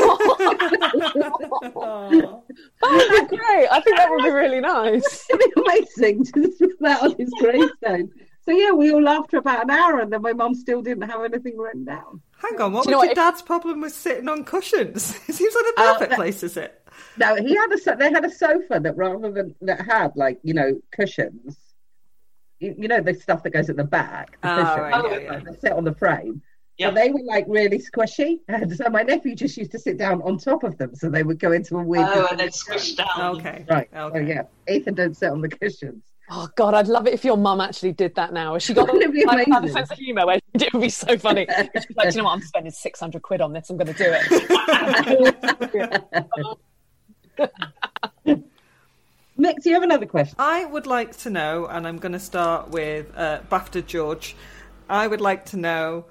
Oh. 1.78 2.42
that 2.80 3.08
would 3.10 3.30
be 3.30 3.36
great 3.36 3.68
i 3.70 3.80
think 3.80 3.96
that 3.96 4.08
would 4.10 4.22
be 4.22 4.30
really 4.30 4.60
nice 4.60 5.26
It'd 5.28 5.40
be 5.40 5.62
amazing 5.62 6.24
to 6.24 6.32
put 6.58 6.80
that 6.80 7.02
on 7.02 7.14
his 7.18 7.30
gravestone. 7.38 8.10
So 8.42 8.52
yeah, 8.52 8.70
we 8.70 8.92
all 8.92 9.02
laughed 9.02 9.30
for 9.30 9.38
about 9.38 9.64
an 9.64 9.70
hour, 9.70 10.00
and 10.00 10.12
then 10.12 10.22
my 10.22 10.32
mum 10.32 10.54
still 10.54 10.80
didn't 10.80 11.08
have 11.10 11.22
anything 11.24 11.58
written 11.58 11.84
down. 11.84 12.22
Hang 12.38 12.60
on, 12.60 12.72
what 12.72 12.84
Do 12.84 12.90
you 12.90 12.92
know 12.92 12.98
was 12.98 13.08
what, 13.08 13.16
your 13.16 13.24
if- 13.26 13.32
dad's 13.32 13.42
problem 13.42 13.80
with 13.80 13.92
sitting 13.94 14.28
on 14.28 14.44
cushions? 14.44 15.18
It 15.28 15.34
seems 15.34 15.54
like 15.54 15.64
the 15.74 15.82
Uh, 15.82 15.92
perfect 15.94 16.10
that- 16.10 16.16
place 16.16 16.40
to 16.40 16.48
sit. 16.48 16.82
No, 17.18 17.34
he 17.36 17.54
had 17.54 17.72
a 17.72 17.96
they 17.96 18.10
had 18.10 18.24
a 18.24 18.30
sofa 18.30 18.78
that 18.80 18.96
rather 18.96 19.30
than 19.30 19.54
that 19.62 19.80
had 19.86 20.12
like 20.16 20.38
you 20.42 20.54
know 20.54 20.80
cushions, 20.92 21.56
you, 22.60 22.74
you 22.78 22.88
know 22.88 23.00
the 23.00 23.14
stuff 23.14 23.42
that 23.42 23.50
goes 23.50 23.68
at 23.70 23.76
the 23.76 23.84
back. 23.84 24.32
The 24.42 24.48
Ah, 24.48 24.56
cushions, 24.56 25.12
right, 25.12 25.22
yeah, 25.22 25.40
yeah. 25.46 25.58
sit 25.60 25.72
on 25.72 25.84
the 25.84 25.94
frame. 25.94 26.42
Yeah. 26.78 26.88
But 26.90 26.96
they 26.96 27.10
were 27.10 27.22
like 27.24 27.44
really 27.48 27.78
squishy, 27.78 28.40
and 28.48 28.74
so 28.76 28.88
my 28.90 29.02
nephew 29.02 29.34
just 29.34 29.56
used 29.56 29.72
to 29.72 29.78
sit 29.78 29.96
down 29.98 30.20
on 30.22 30.36
top 30.38 30.62
of 30.62 30.76
them, 30.78 30.94
so 30.94 31.08
they 31.08 31.22
would 31.22 31.38
go 31.38 31.52
into 31.52 31.76
a 31.78 31.82
weird. 31.82 32.06
oh 32.08 32.26
and 32.30 32.40
then 32.40 32.50
squish 32.52 32.94
down 32.94 33.36
Okay. 33.36 33.64
Right. 33.68 33.88
Okay. 33.94 34.18
Oh 34.18 34.22
yeah. 34.22 34.42
Ethan 34.68 34.94
don't 34.94 35.16
sit 35.16 35.30
on 35.30 35.40
the 35.40 35.48
cushions. 35.48 36.02
Oh 36.28 36.48
God, 36.56 36.74
I'd 36.74 36.88
love 36.88 37.06
it 37.06 37.14
if 37.14 37.24
your 37.24 37.36
mum 37.36 37.60
actually 37.60 37.92
did 37.92 38.14
that 38.16 38.32
now. 38.32 38.58
She 38.58 38.74
got 38.74 38.88
Wouldn't 38.92 39.04
it 39.04 39.12
be 39.12 39.24
like, 39.24 39.46
had 39.46 39.64
a 39.64 39.68
sense 39.68 39.90
of 39.90 39.98
humour 39.98 40.26
where 40.26 40.40
it 40.54 40.72
would 40.72 40.82
be 40.82 40.88
so 40.88 41.16
funny? 41.16 41.46
She's 41.74 41.96
like, 41.96 42.10
"Do 42.10 42.16
you 42.16 42.22
know 42.22 42.24
what? 42.24 42.32
I'm 42.32 42.42
spending 42.42 42.72
six 42.72 42.98
hundred 42.98 43.22
quid 43.22 43.40
on 43.40 43.52
this. 43.52 43.70
I'm 43.70 43.76
going 43.76 43.92
to 43.92 43.94
do 43.94 44.06
it. 44.08 44.26
Mick, 49.38 49.62
do 49.62 49.68
you 49.68 49.74
have 49.74 49.82
another 49.82 50.06
question? 50.06 50.34
I 50.38 50.64
would 50.64 50.86
like 50.86 51.16
to 51.18 51.30
know, 51.30 51.66
and 51.66 51.86
I'm 51.86 51.98
going 51.98 52.12
to 52.12 52.18
start 52.18 52.70
with 52.70 53.06
uh, 53.14 53.40
BAFTA 53.50 53.86
George. 53.86 54.34
I 54.88 55.06
would 55.06 55.20
like 55.20 55.44
to 55.46 55.56
know 55.56 56.06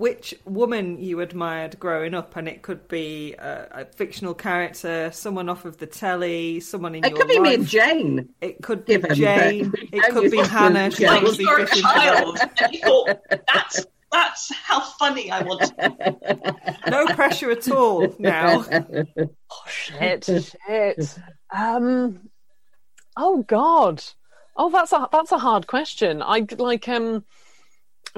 which 0.00 0.34
woman 0.46 0.98
you 0.98 1.20
admired 1.20 1.78
growing 1.78 2.14
up, 2.14 2.34
and 2.34 2.48
it 2.48 2.62
could 2.62 2.88
be 2.88 3.34
a, 3.34 3.68
a 3.82 3.84
fictional 3.84 4.32
character, 4.32 5.10
someone 5.12 5.50
off 5.50 5.66
of 5.66 5.76
the 5.76 5.86
telly, 5.86 6.58
someone 6.60 6.94
in 6.94 7.04
It 7.04 7.10
your 7.10 7.18
could 7.18 7.28
be 7.28 7.38
life. 7.38 7.42
me 7.42 7.54
and 7.54 7.66
Jane. 7.66 8.28
It 8.40 8.62
could 8.62 8.86
be 8.86 8.94
given 8.94 9.14
Jane. 9.14 9.72
It 9.92 10.02
could 10.12 10.30
be 10.30 10.38
Hannah. 10.38 10.90
She 10.90 11.06
like 11.06 11.38
you're 11.38 11.60
a 11.60 11.66
child 11.66 12.38
and 12.62 12.72
you 12.72 12.80
thought 12.80 13.18
that's 13.52 13.86
that's 14.10 14.52
how 14.54 14.80
funny 14.80 15.30
I 15.30 15.42
want 15.42 15.60
to 15.62 15.90
be. 16.84 16.90
No 16.90 17.06
pressure 17.08 17.50
at 17.50 17.70
all 17.70 18.12
now. 18.18 18.64
Oh 19.52 19.64
shit, 19.68 20.24
shit. 20.24 21.18
Um, 21.54 22.30
oh 23.18 23.42
god. 23.42 24.02
Oh, 24.56 24.70
that's 24.70 24.92
a 24.92 25.08
that's 25.12 25.32
a 25.32 25.38
hard 25.38 25.66
question. 25.66 26.22
I 26.22 26.46
like 26.58 26.88
um, 26.88 27.24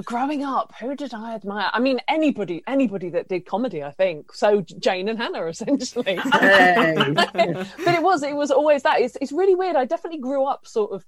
growing 0.05 0.45
up, 0.45 0.73
who 0.81 0.95
did 0.95 1.13
I 1.13 1.35
admire? 1.35 1.71
I 1.73 1.81
mean, 1.81 2.01
anybody, 2.09 2.63
anybody 2.67 3.11
that 3.11 3.29
did 3.29 3.45
comedy. 3.47 3.83
I 3.83 3.91
think 3.91 4.33
so. 4.33 4.63
Jane 4.79 5.09
and 5.09 5.19
Hannah, 5.19 5.47
essentially. 5.47 6.19
Hey. 6.33 7.13
but 7.15 7.95
it 7.95 8.03
was 8.03 8.23
it 8.23 8.35
was 8.35 8.51
always 8.51 8.83
that. 8.83 9.01
It's 9.01 9.17
it's 9.21 9.33
really 9.33 9.55
weird. 9.55 9.77
I 9.77 9.85
definitely 9.85 10.21
grew 10.21 10.45
up 10.45 10.67
sort 10.67 10.93
of. 10.93 11.05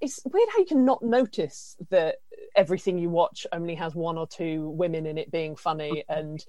It's 0.00 0.20
weird 0.24 0.48
how 0.52 0.60
you 0.60 0.66
can 0.66 0.84
not 0.84 1.02
notice 1.02 1.76
that 1.90 2.16
everything 2.56 2.98
you 2.98 3.10
watch 3.10 3.46
only 3.52 3.74
has 3.74 3.94
one 3.94 4.16
or 4.16 4.26
two 4.26 4.70
women 4.70 5.04
in 5.06 5.18
it 5.18 5.30
being 5.30 5.56
funny, 5.56 6.04
and 6.08 6.44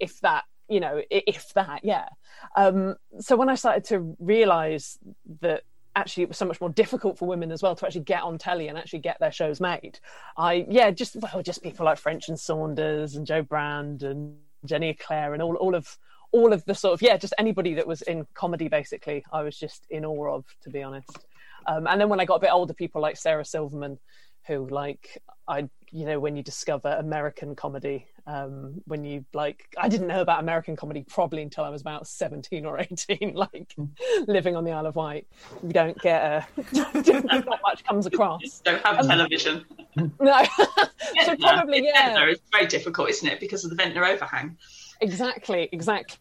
if 0.00 0.20
that 0.20 0.44
you 0.68 0.80
know 0.80 1.02
if 1.10 1.52
that 1.54 1.84
yeah. 1.84 2.08
Um, 2.56 2.96
so 3.20 3.36
when 3.36 3.48
I 3.48 3.54
started 3.54 3.84
to 3.86 4.16
realise 4.18 4.98
that 5.40 5.62
actually 5.96 6.22
it 6.22 6.28
was 6.28 6.38
so 6.38 6.44
much 6.44 6.60
more 6.60 6.70
difficult 6.70 7.18
for 7.18 7.26
women 7.26 7.50
as 7.50 7.62
well 7.62 7.74
to 7.74 7.86
actually 7.86 8.02
get 8.02 8.22
on 8.22 8.38
telly 8.38 8.68
and 8.68 8.78
actually 8.78 9.00
get 9.00 9.18
their 9.18 9.32
shows 9.32 9.60
made. 9.60 9.98
I 10.36 10.66
yeah, 10.68 10.90
just 10.90 11.16
well, 11.16 11.42
just 11.42 11.62
people 11.62 11.86
like 11.86 11.98
French 11.98 12.28
and 12.28 12.38
Saunders 12.38 13.16
and 13.16 13.26
Jo 13.26 13.42
Brand 13.42 14.02
and 14.02 14.36
Jenny 14.64 14.90
Eclair 14.90 15.32
and 15.32 15.42
all 15.42 15.56
all 15.56 15.74
of 15.74 15.98
all 16.32 16.52
of 16.52 16.64
the 16.66 16.74
sort 16.74 16.94
of 16.94 17.02
yeah, 17.02 17.16
just 17.16 17.34
anybody 17.38 17.74
that 17.74 17.86
was 17.86 18.02
in 18.02 18.26
comedy 18.34 18.68
basically. 18.68 19.24
I 19.32 19.42
was 19.42 19.58
just 19.58 19.86
in 19.90 20.04
awe 20.04 20.36
of, 20.36 20.44
to 20.62 20.70
be 20.70 20.82
honest. 20.82 21.10
Um, 21.66 21.86
and 21.86 22.00
then 22.00 22.08
when 22.08 22.20
I 22.20 22.24
got 22.24 22.36
a 22.36 22.40
bit 22.40 22.52
older, 22.52 22.74
people 22.74 23.00
like 23.00 23.16
Sarah 23.16 23.44
Silverman, 23.44 23.98
who 24.46 24.68
like 24.68 25.20
I 25.48 25.68
you 25.90 26.04
know 26.04 26.20
when 26.20 26.36
you 26.36 26.42
discover 26.42 26.88
American 26.88 27.56
comedy, 27.56 28.06
um, 28.26 28.82
when 28.86 29.04
you 29.04 29.24
like 29.32 29.68
I 29.78 29.88
didn't 29.88 30.08
know 30.08 30.20
about 30.20 30.40
American 30.40 30.76
comedy 30.76 31.04
probably 31.08 31.42
until 31.42 31.64
I 31.64 31.68
was 31.68 31.80
about 31.80 32.06
seventeen 32.06 32.66
or 32.66 32.78
eighteen, 32.80 33.32
like 33.34 33.74
living 34.26 34.56
on 34.56 34.64
the 34.64 34.72
Isle 34.72 34.86
of 34.86 34.96
Wight. 34.96 35.26
You 35.62 35.72
don't 35.72 36.00
get 36.00 36.22
a 36.22 36.46
not 36.72 37.60
much 37.62 37.84
comes 37.84 38.06
across. 38.06 38.60
Don't 38.64 38.84
have 38.84 39.06
television. 39.06 39.64
No, 39.96 40.44
so 40.58 40.66
Ventnor. 41.14 41.36
probably 41.38 41.84
yeah. 41.84 42.06
Ventnor 42.06 42.28
is 42.28 42.40
very 42.52 42.66
difficult, 42.66 43.10
isn't 43.10 43.28
it? 43.28 43.40
Because 43.40 43.64
of 43.64 43.70
the 43.70 43.76
Ventnor 43.76 44.04
overhang. 44.04 44.56
Exactly, 45.00 45.68
exactly. 45.72 46.18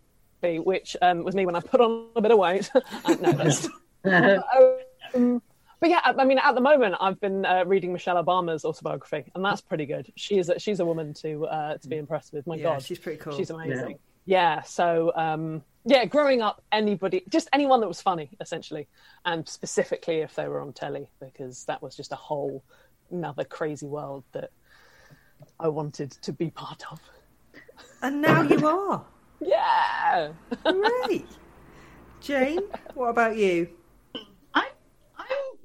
Which 0.60 0.96
um, 1.02 1.24
was 1.24 1.34
me 1.34 1.46
when 1.46 1.56
I 1.56 1.60
put 1.60 1.82
on 1.82 2.08
a 2.16 2.22
bit 2.22 2.32
of 2.32 2.38
weight. 2.38 2.70
Uh, 2.76 3.16
no, 3.20 3.32
that's, 3.32 3.68
um, 5.16 5.42
but 5.80 5.90
yeah, 5.90 6.02
I 6.04 6.14
I 6.18 6.26
mean, 6.26 6.38
at 6.38 6.56
the 6.56 6.62
moment, 6.62 6.96
I've 7.00 7.20
been 7.20 7.46
uh, 7.46 7.64
reading 7.66 7.94
Michelle 7.94 8.24
Obama's 8.24 8.66
autobiography, 8.66 9.32
and 9.36 9.44
that's 9.44 9.62
pretty 9.62 9.86
good. 9.86 10.12
She's 10.16 10.50
a, 10.50 10.60
she's 10.60 10.80
a 10.80 10.86
woman 10.86 11.14
to 11.16 11.46
uh, 11.46 11.78
to 11.78 11.88
be 11.88 11.98
impressed 11.98 12.34
with. 12.34 12.48
My 12.48 12.56
Yeah, 12.56 12.64
God, 12.64 12.84
she's 12.84 13.00
pretty 13.00 13.20
cool. 13.20 13.36
She's 13.36 13.50
amazing. 13.50 14.00
Yeah. 14.26 14.62
so 14.64 15.12
um, 15.16 15.64
yeah, 15.86 16.06
growing 16.06 16.42
up, 16.42 16.64
anybody, 16.72 17.24
just 17.30 17.48
anyone 17.54 17.80
that 17.82 17.88
was 17.88 18.02
funny, 18.02 18.32
essentially, 18.42 18.88
and 19.26 19.48
specifically 19.48 20.22
if 20.22 20.34
they 20.36 20.48
were 20.48 20.62
on 20.62 20.74
telly, 20.74 21.10
because 21.20 21.66
that 21.66 21.82
was 21.82 21.96
just 21.96 22.12
a 22.12 22.16
whole 22.16 22.64
another 23.12 23.44
crazy 23.44 23.86
world 23.86 24.24
that 24.32 24.50
I 25.60 25.68
wanted 25.68 26.12
to 26.12 26.34
be 26.34 26.50
part 26.50 26.84
of. 26.92 27.00
And 28.02 28.22
now 28.22 28.42
you 28.42 28.68
are. 28.68 29.06
Yeah. 29.42 30.32
Great. 30.64 31.28
Jane, 32.22 32.62
what 32.94 33.10
about 33.10 33.36
you? 33.36 33.68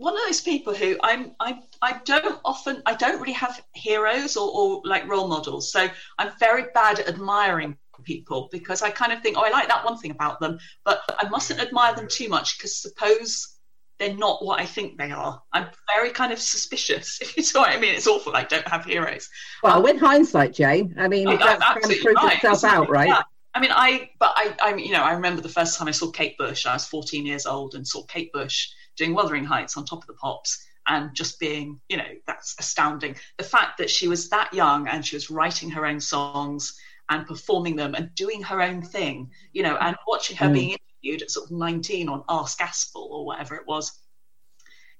I'm 0.01 0.09
I'm 0.09 0.15
one 0.15 0.17
of 0.17 0.21
those 0.27 0.41
people 0.41 0.75
who 0.75 0.97
I'm 1.03 1.33
I 1.41 1.59
I 1.83 2.01
don't 2.05 2.41
often 2.45 2.83
I 2.87 2.95
don't 2.95 3.21
really 3.21 3.33
have 3.33 3.63
heroes 3.75 4.37
or, 4.37 4.51
or 4.51 4.83
like 4.85 5.09
role 5.09 5.29
models. 5.29 5.73
So 5.73 5.89
I'm 6.19 6.33
very 6.39 6.65
bad 6.75 6.99
at 6.99 7.09
admiring 7.09 7.77
people 8.05 8.49
because 8.51 8.83
I 8.83 8.91
kind 8.91 9.13
of 9.13 9.23
think, 9.23 9.37
oh, 9.37 9.45
I 9.45 9.51
like 9.51 9.69
that 9.69 9.85
one 9.85 9.99
thing 9.99 10.11
about 10.11 10.41
them, 10.41 10.59
but 10.85 11.03
I 11.19 11.29
mustn't 11.29 11.61
admire 11.61 11.95
them 11.95 12.09
too 12.09 12.29
much 12.29 12.59
because 12.59 12.81
suppose 12.81 13.57
they're 13.99 14.17
not 14.17 14.43
what 14.43 14.59
I 14.59 14.65
think 14.65 14.99
they 14.99 15.11
are. 15.11 15.43
I'm 15.53 15.67
very 15.95 16.11
kind 16.11 16.33
of 16.33 16.41
suspicious. 16.41 17.19
If 17.23 17.37
you 17.37 17.45
know 17.55 17.61
what 17.61 17.71
I 17.71 17.79
mean, 17.79 17.95
it's 17.95 18.07
awful. 18.07 18.35
I 18.35 18.45
don't 18.45 18.67
have 18.69 18.87
heroes. 18.87 19.29
Well, 19.63 19.77
um, 19.77 19.83
with 19.83 20.01
hindsight, 20.01 20.55
Jane, 20.55 20.95
I 20.99 21.09
mean, 21.09 21.29
Oh, 21.29 21.37
that's 21.37 21.63
kind 21.63 21.85
of 21.85 22.01
proved 22.01 22.17
right, 22.17 22.43
itself 22.43 22.65
out, 22.65 22.89
right? 22.89 23.09
Yeah. 23.09 23.23
I 23.53 23.61
mean, 23.61 23.73
I, 23.73 24.11
but 24.19 24.33
I, 24.37 24.57
I, 24.63 24.75
you 24.77 24.93
know, 24.93 25.03
I 25.03 25.13
remember 25.13 25.43
the 25.43 25.51
first 25.51 25.79
time 25.79 25.89
I 25.89 25.91
saw 25.91 26.11
Kate 26.11 26.39
Bush. 26.39 26.67
I 26.67 26.73
was 26.73 26.87
14 26.87 27.27
years 27.27 27.47
old 27.47 27.75
and 27.75 27.87
saw 27.87 28.05
Kate 28.05 28.33
Bush 28.33 28.69
doing 29.01 29.15
Wuthering 29.15 29.45
Heights 29.45 29.77
on 29.77 29.85
Top 29.85 30.03
of 30.03 30.07
the 30.07 30.15
Pops, 30.15 30.65
and 30.87 31.15
just 31.15 31.41
being, 31.41 31.81
you 31.89 31.97
know, 31.97 32.13
that's 32.27 32.55
astounding. 32.59 33.17
The 33.39 33.45
fact 33.45 33.79
that 33.79 33.91
she 33.91 34.09
was 34.09 34.29
that 34.29 34.53
young 34.53 34.89
and 34.89 35.05
she 35.05 35.17
was 35.17 35.31
writing 35.31 35.71
her 35.71 35.87
own 35.87 36.01
songs 36.01 36.79
and 37.09 37.27
performing 37.27 37.77
them 37.77 37.95
and 37.95 38.15
doing 38.15 38.43
her 38.43 38.61
own 38.61 38.83
thing, 38.83 39.31
you 39.53 39.63
know, 39.63 39.77
and 39.77 39.97
watching 40.07 40.37
her 40.37 40.47
Mm. 40.49 40.53
being 40.53 40.77
interviewed 40.79 41.23
at 41.23 41.31
sort 41.31 41.47
of 41.47 41.57
19 41.57 42.09
on 42.09 42.25
Ask 42.29 42.59
Aspel 42.61 43.09
or 43.11 43.25
whatever 43.25 43.57
it 43.57 43.67
was, 43.67 43.99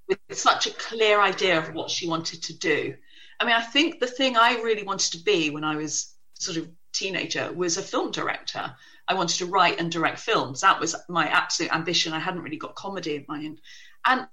with 0.09 0.19
such 0.33 0.67
a 0.67 0.75
clear 0.75 1.21
idea 1.21 1.59
of 1.59 1.75
what 1.75 1.91
she 1.91 2.09
wanted 2.09 2.43
to 2.45 2.59
do. 2.59 2.95
I 3.39 3.45
mean, 3.45 3.55
I 3.55 3.63
think 3.63 4.01
the 4.01 4.07
thing 4.07 4.37
I 4.37 4.61
really 4.63 4.83
wanted 4.83 5.13
to 5.13 5.25
be 5.25 5.51
when 5.51 5.65
I 5.65 5.77
was 5.77 6.15
sort 6.35 6.57
of 6.57 6.69
teenager 6.93 7.53
was 7.53 7.77
a 7.77 7.83
film 7.83 8.11
director. 8.11 8.75
I 9.09 9.15
wanted 9.15 9.39
to 9.39 9.47
write 9.47 9.81
and 9.81 9.91
direct 9.91 10.19
films. 10.19 10.61
That 10.61 10.79
was 10.79 10.95
my 11.09 11.27
absolute 11.27 11.73
ambition. 11.73 12.13
I 12.13 12.21
hadn't 12.21 12.43
really 12.43 12.57
got 12.57 12.75
comedy 12.75 13.17
in 13.17 13.25
mind, 13.29 13.61
and 14.07 14.27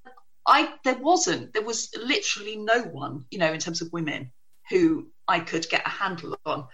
I 0.45 0.74
there 0.84 0.97
wasn't. 0.97 1.53
There 1.53 1.63
was 1.63 1.89
literally 2.01 2.55
no 2.55 2.84
one, 2.84 3.26
you 3.30 3.39
know, 3.39 3.51
in 3.51 3.59
terms 3.59 3.82
of 3.82 3.91
women 3.91 4.32
who 4.70 5.07
I 5.28 5.39
could 5.39 5.70
get 5.70 5.86
a 5.86 5.89
handle 5.89 6.38
on. 6.45 6.68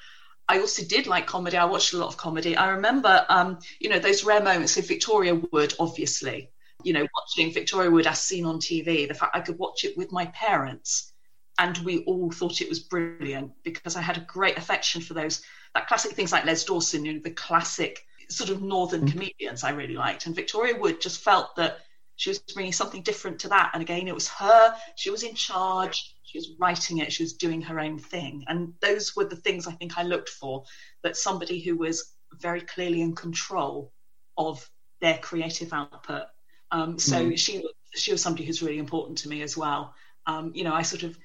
I 0.48 0.60
also 0.60 0.84
did 0.84 1.08
like 1.08 1.26
comedy. 1.26 1.58
I 1.58 1.66
watched 1.66 1.94
a 1.94 1.98
lot 1.98 2.08
of 2.08 2.18
comedy. 2.18 2.56
I 2.56 2.70
remember, 2.70 3.26
um, 3.30 3.60
you 3.80 3.90
know, 3.90 4.00
those 4.00 4.24
rare 4.24 4.44
moments 4.44 4.78
of 4.78 4.88
Victoria 4.88 5.36
Wood, 5.36 5.74
obviously. 5.80 6.50
You 6.84 6.94
know, 6.94 7.08
watching 7.16 7.54
Victoria 7.54 7.90
Wood 7.90 8.08
as 8.08 8.22
seen 8.22 8.46
on 8.46 8.60
TV. 8.60 9.08
The 9.08 9.14
fact 9.14 9.36
I 9.36 9.40
could 9.40 9.58
watch 9.58 9.86
it 9.86 9.98
with 9.98 10.12
my 10.12 10.26
parents, 10.28 11.14
and 11.58 11.78
we 11.80 12.04
all 12.04 12.30
thought 12.30 12.62
it 12.62 12.70
was 12.70 12.80
brilliant 12.80 13.52
because 13.64 13.96
I 13.96 14.02
had 14.02 14.18
a 14.18 14.22
great 14.28 14.58
affection 14.58 15.02
for 15.02 15.14
those 15.14 15.42
that 15.74 15.88
classic 15.88 16.12
things 16.12 16.32
like 16.32 16.46
Les 16.46 16.64
Dawson, 16.66 17.06
you 17.06 17.14
know, 17.14 17.20
the 17.24 17.32
classic 17.32 18.06
sort 18.30 18.50
of 18.50 18.62
northern 18.62 19.10
comedians 19.10 19.64
I 19.64 19.72
really 19.72 19.96
liked. 19.96 20.26
And 20.26 20.36
Victoria 20.36 20.78
Wood 20.78 21.02
just 21.02 21.22
felt 21.22 21.56
that 21.56 21.80
she 22.16 22.30
was 22.30 22.40
bringing 22.40 22.74
something 22.74 23.02
different 23.02 23.40
to 23.40 23.50
that. 23.50 23.72
And 23.74 23.82
again, 23.82 24.08
it 24.08 24.14
was 24.14 24.28
her. 24.28 24.76
She 24.96 25.10
was 25.10 25.24
in 25.24 25.36
charge. 25.36 26.16
She 26.24 26.38
was 26.38 26.52
writing 26.60 27.00
it. 27.00 27.12
She 27.12 27.24
was 27.24 27.34
doing 27.34 27.62
her 27.62 27.80
own 27.80 27.98
thing. 27.98 28.44
And 28.48 28.74
those 28.82 29.16
were 29.16 29.26
the 29.26 29.36
things 29.36 29.68
I 29.68 29.72
think 29.74 29.98
I 29.98 30.04
looked 30.04 30.30
for. 30.30 30.64
That 31.04 31.18
somebody 31.18 31.60
who 31.60 31.78
was 31.78 32.14
very 32.40 32.62
clearly 32.62 33.02
in 33.02 33.16
control 33.16 33.92
of 34.38 34.68
their 35.02 35.18
creative 35.18 35.74
output. 35.74 36.24
Um, 36.72 36.98
so 36.98 37.36
she 37.36 37.64
she 37.94 38.12
was 38.12 38.22
somebody 38.22 38.46
who's 38.46 38.64
really 38.64 38.80
important 38.80 39.18
to 39.20 39.30
me 39.30 39.44
as 39.44 39.56
well. 39.56 39.94
Um, 40.26 40.52
you 40.56 40.64
know, 40.64 40.74
I 40.74 40.82
sort 40.82 41.04
of 41.04 41.18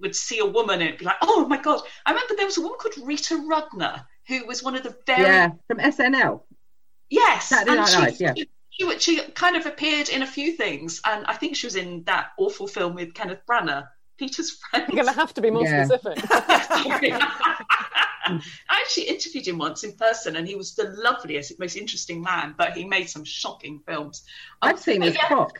would 0.00 0.16
see 0.16 0.40
a 0.40 0.46
woman 0.46 0.82
and 0.82 0.98
be 0.98 1.04
like, 1.04 1.18
oh 1.22 1.46
my 1.46 1.60
god! 1.60 1.80
I 2.04 2.10
remember 2.10 2.34
there 2.36 2.46
was 2.46 2.58
a 2.58 2.62
woman 2.62 2.78
called 2.80 3.06
Rita 3.06 3.34
Rudner 3.36 4.04
who 4.28 4.46
was 4.46 4.62
one 4.62 4.76
of 4.76 4.82
the 4.82 4.94
very 5.06 5.22
Yeah, 5.22 5.50
from 5.66 5.78
SNL. 5.78 6.42
yes, 7.08 7.48
Saturday 7.48 7.76
Night 7.76 7.92
Live, 7.94 8.20
yeah. 8.20 8.34
she, 8.36 8.48
she, 8.78 8.98
she 8.98 9.20
kind 9.32 9.56
of 9.56 9.66
appeared 9.66 10.08
in 10.08 10.22
a 10.22 10.26
few 10.26 10.52
things, 10.52 11.00
and 11.04 11.26
I 11.26 11.34
think 11.34 11.56
she 11.56 11.66
was 11.66 11.76
in 11.76 12.04
that 12.04 12.30
awful 12.38 12.66
film 12.66 12.94
with 12.94 13.14
Kenneth 13.14 13.40
Branagh, 13.48 13.86
Peter's 14.18 14.50
friend. 14.70 14.86
You're 14.88 15.02
going 15.02 15.14
to 15.14 15.20
have 15.20 15.34
to 15.34 15.40
be 15.40 15.50
more 15.50 15.64
Yeah. 15.64 15.84
specific. 15.84 16.24
I 18.30 18.40
actually 18.70 19.04
interviewed 19.04 19.48
him 19.48 19.58
once 19.58 19.84
in 19.84 19.94
person, 19.94 20.36
and 20.36 20.46
he 20.46 20.54
was 20.54 20.74
the 20.74 20.94
loveliest, 21.02 21.58
most 21.58 21.76
interesting 21.76 22.22
man. 22.22 22.54
But 22.56 22.74
he 22.74 22.84
made 22.84 23.08
some 23.08 23.24
shocking 23.24 23.80
films. 23.86 24.24
Um, 24.60 24.70
I've 24.70 24.78
seen 24.78 25.02
his 25.02 25.14
yeah, 25.14 25.28
cock. 25.28 25.58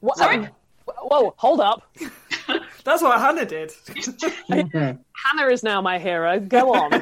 What, 0.00 0.18
Sorry? 0.18 0.48
Whoa, 0.86 1.32
hold 1.36 1.60
up. 1.60 1.86
That's 2.84 3.02
what 3.02 3.20
Hannah 3.20 3.46
did. 3.46 3.72
Hannah 4.48 5.46
is 5.48 5.62
now 5.62 5.80
my 5.80 6.00
hero. 6.00 6.40
Go 6.40 6.74
on. 6.74 6.92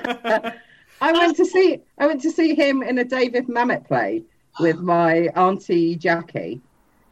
I 1.01 1.13
went 1.13 1.37
to 1.39 1.47
see 1.47 1.79
I 1.99 2.07
went 2.07 2.21
to 2.23 2.31
see 2.31 2.55
him 2.55 2.83
in 2.83 2.99
a 2.99 3.05
David 3.05 3.49
Mamet 3.49 3.87
play 3.87 4.23
with 4.61 4.79
my 4.81 5.29
auntie 5.37 5.97
Jackie, 5.97 6.61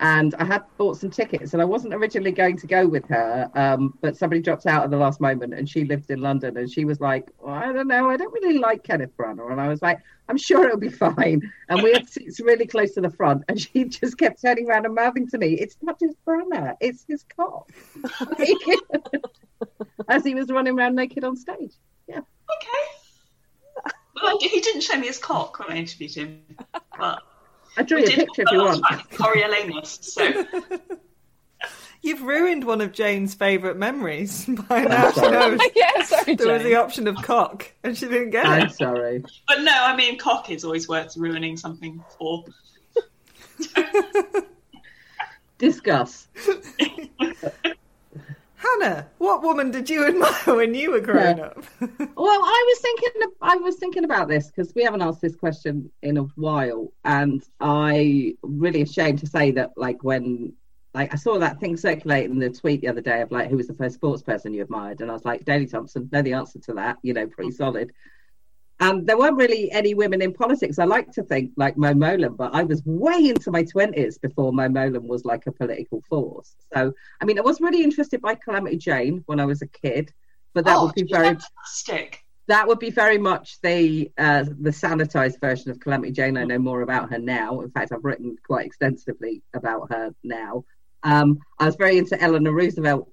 and 0.01 0.34
I 0.36 0.44
had 0.44 0.62
bought 0.76 0.96
some 0.96 1.11
tickets, 1.11 1.53
and 1.55 1.62
I 1.62 1.64
wasn't 1.64 1.92
originally 1.92 2.30
going 2.30 2.57
to 2.59 2.66
go 2.66 2.86
with 2.86 3.07
her, 3.09 3.51
um, 3.55 3.94
but 4.01 4.16
somebody 4.16 4.40
dropped 4.40 4.66
out 4.66 4.84
at 4.84 4.90
the 4.90 4.96
last 4.96 5.20
moment, 5.20 5.55
and 5.55 5.68
she 5.68 5.84
lived 5.84 6.11
in 6.11 6.20
London, 6.20 6.57
and 6.57 6.70
she 6.70 6.84
was 6.84 7.01
like, 7.01 7.28
well, 7.40 7.55
I 7.55 7.72
don't 7.72 7.88
know, 7.88 8.09
I 8.09 8.16
don't 8.16 8.32
really 8.32 8.59
like 8.59 8.84
Kenneth 8.84 9.16
Branagh, 9.16 9.51
and 9.51 9.61
I 9.61 9.68
was 9.68 9.82
like, 9.82 9.99
I'm 10.28 10.36
sure 10.36 10.66
it'll 10.66 10.78
be 10.78 10.88
fine, 10.88 11.42
and 11.68 11.82
we 11.82 11.92
had 11.92 12.09
seats 12.09 12.38
really 12.38 12.66
close 12.66 12.94
to 12.94 13.01
the 13.01 13.11
front, 13.11 13.42
and 13.49 13.61
she 13.61 13.84
just 13.88 14.18
kept 14.18 14.40
turning 14.40 14.68
around 14.68 14.86
and 14.86 14.94
mouthing 14.94 15.28
to 15.30 15.38
me, 15.38 15.55
it's 15.55 15.76
not 15.82 15.99
just 15.99 16.16
Branagh, 16.24 16.76
it's 16.80 17.05
his 17.09 17.24
cock, 17.36 17.70
as 20.09 20.24
he 20.24 20.34
was 20.34 20.49
running 20.49 20.78
around 20.78 20.94
naked 20.94 21.24
on 21.24 21.36
stage. 21.36 21.72
Yeah. 22.09 22.18
Okay. 22.18 22.99
Well, 24.22 24.38
he 24.40 24.61
didn't 24.61 24.80
show 24.82 24.99
me 24.99 25.07
his 25.07 25.18
cock 25.18 25.59
when 25.59 25.72
I 25.72 25.76
interviewed 25.76 26.14
him, 26.14 26.42
but 26.99 27.22
I 27.78 27.82
drew 27.82 27.98
we 27.98 28.06
you 28.06 28.12
a 28.12 28.16
picture 28.16 28.42
if 28.42 28.50
you 28.50 28.58
want. 28.58 28.82
Coriolanus, 29.10 30.02
so 30.02 30.44
You've 32.02 32.22
ruined 32.22 32.64
one 32.64 32.80
of 32.80 32.92
Jane's 32.92 33.34
favourite 33.34 33.76
memories 33.76 34.46
by 34.68 34.84
now. 34.84 35.10
She 35.10 35.20
sorry. 35.20 35.30
knows 35.32 35.60
yeah, 35.76 36.02
sorry, 36.02 36.34
there 36.34 36.52
was 36.54 36.62
the 36.62 36.74
option 36.76 37.06
of 37.08 37.16
cock, 37.16 37.72
and 37.82 37.96
she 37.96 38.06
didn't 38.06 38.30
get 38.30 38.44
it. 38.46 38.48
I'm 38.48 38.68
sorry. 38.70 39.24
But 39.46 39.62
no, 39.62 39.72
I 39.72 39.96
mean, 39.96 40.18
cock 40.18 40.50
is 40.50 40.64
always 40.64 40.88
worth 40.88 41.16
ruining 41.16 41.56
something 41.56 42.02
for. 42.16 42.44
Discuss. 45.58 46.28
Hannah, 48.80 49.08
what 49.18 49.42
woman 49.42 49.70
did 49.70 49.88
you 49.90 50.06
admire 50.08 50.56
when 50.56 50.74
you 50.74 50.90
were 50.92 51.00
growing 51.00 51.38
Yeah. 51.38 51.44
up? 51.46 51.64
Well, 52.16 52.40
I 52.44 52.64
was 52.68 52.78
thinking. 52.80 53.10
I 53.40 53.56
was 53.56 53.76
thinking 53.76 54.04
about 54.04 54.28
this 54.28 54.48
because 54.48 54.74
we 54.74 54.82
haven't 54.82 55.02
asked 55.02 55.20
this 55.20 55.36
question 55.36 55.90
in 56.02 56.16
a 56.16 56.22
while, 56.34 56.92
and 57.04 57.42
I 57.60 58.34
really 58.42 58.82
ashamed 58.82 59.20
to 59.20 59.26
say 59.26 59.52
that, 59.52 59.70
like 59.76 60.02
when, 60.02 60.52
like 60.94 61.12
I 61.14 61.16
saw 61.16 61.38
that 61.38 61.60
thing 61.60 61.76
circulating 61.76 62.32
in 62.32 62.38
the 62.40 62.50
tweet 62.50 62.80
the 62.80 62.88
other 62.88 63.00
day 63.00 63.20
of 63.22 63.30
like 63.30 63.48
who 63.50 63.56
was 63.56 63.68
the 63.68 63.74
first 63.74 63.94
sports 63.94 64.22
person 64.22 64.52
you 64.52 64.62
admired, 64.62 65.00
and 65.00 65.10
I 65.10 65.14
was 65.14 65.24
like 65.24 65.44
Daley 65.44 65.66
Thompson. 65.66 66.08
Know 66.12 66.22
the 66.22 66.32
answer 66.32 66.58
to 66.60 66.74
that. 66.74 66.98
You 67.02 67.14
know, 67.14 67.26
pretty 67.28 67.52
solid. 67.52 67.92
And 68.80 69.06
there 69.06 69.18
weren't 69.18 69.36
really 69.36 69.72
any 69.72 69.94
women 69.94 70.22
in 70.22 70.32
politics. 70.32 70.78
I 70.78 70.84
like 70.84 71.10
to 71.12 71.24
think 71.24 71.50
like 71.56 71.76
Mo 71.76 71.94
Mowlam, 71.94 72.36
but 72.36 72.54
I 72.54 72.62
was 72.62 72.80
way 72.84 73.28
into 73.28 73.50
my 73.50 73.64
twenties 73.64 74.18
before 74.18 74.52
Mo 74.52 74.68
Mowlam 74.68 75.06
was 75.08 75.24
like 75.24 75.46
a 75.46 75.52
political 75.52 76.00
force. 76.08 76.54
So, 76.72 76.92
I 77.20 77.24
mean, 77.24 77.38
I 77.38 77.42
was 77.42 77.60
really 77.60 77.82
interested 77.82 78.20
by 78.20 78.36
Calamity 78.36 78.76
Jane 78.76 79.24
when 79.26 79.40
I 79.40 79.46
was 79.46 79.62
a 79.62 79.66
kid, 79.66 80.12
but 80.54 80.64
that 80.64 80.76
oh, 80.76 80.86
would 80.86 80.94
be 80.94 81.02
very 81.02 81.26
fantastic. 81.26 82.24
that 82.46 82.68
would 82.68 82.78
be 82.78 82.90
very 82.90 83.18
much 83.18 83.60
the 83.62 84.10
uh, 84.16 84.44
the 84.44 84.70
sanitized 84.70 85.40
version 85.40 85.70
of 85.70 85.80
Calamity 85.80 86.12
Jane. 86.12 86.36
I 86.36 86.44
know 86.44 86.58
more 86.58 86.82
about 86.82 87.10
her 87.10 87.18
now. 87.18 87.60
In 87.60 87.70
fact, 87.70 87.92
I've 87.92 88.04
written 88.04 88.36
quite 88.46 88.66
extensively 88.66 89.42
about 89.54 89.92
her 89.92 90.14
now. 90.22 90.64
Um, 91.02 91.38
I 91.58 91.66
was 91.66 91.76
very 91.76 91.98
into 91.98 92.20
Eleanor 92.20 92.52
Roosevelt 92.52 93.10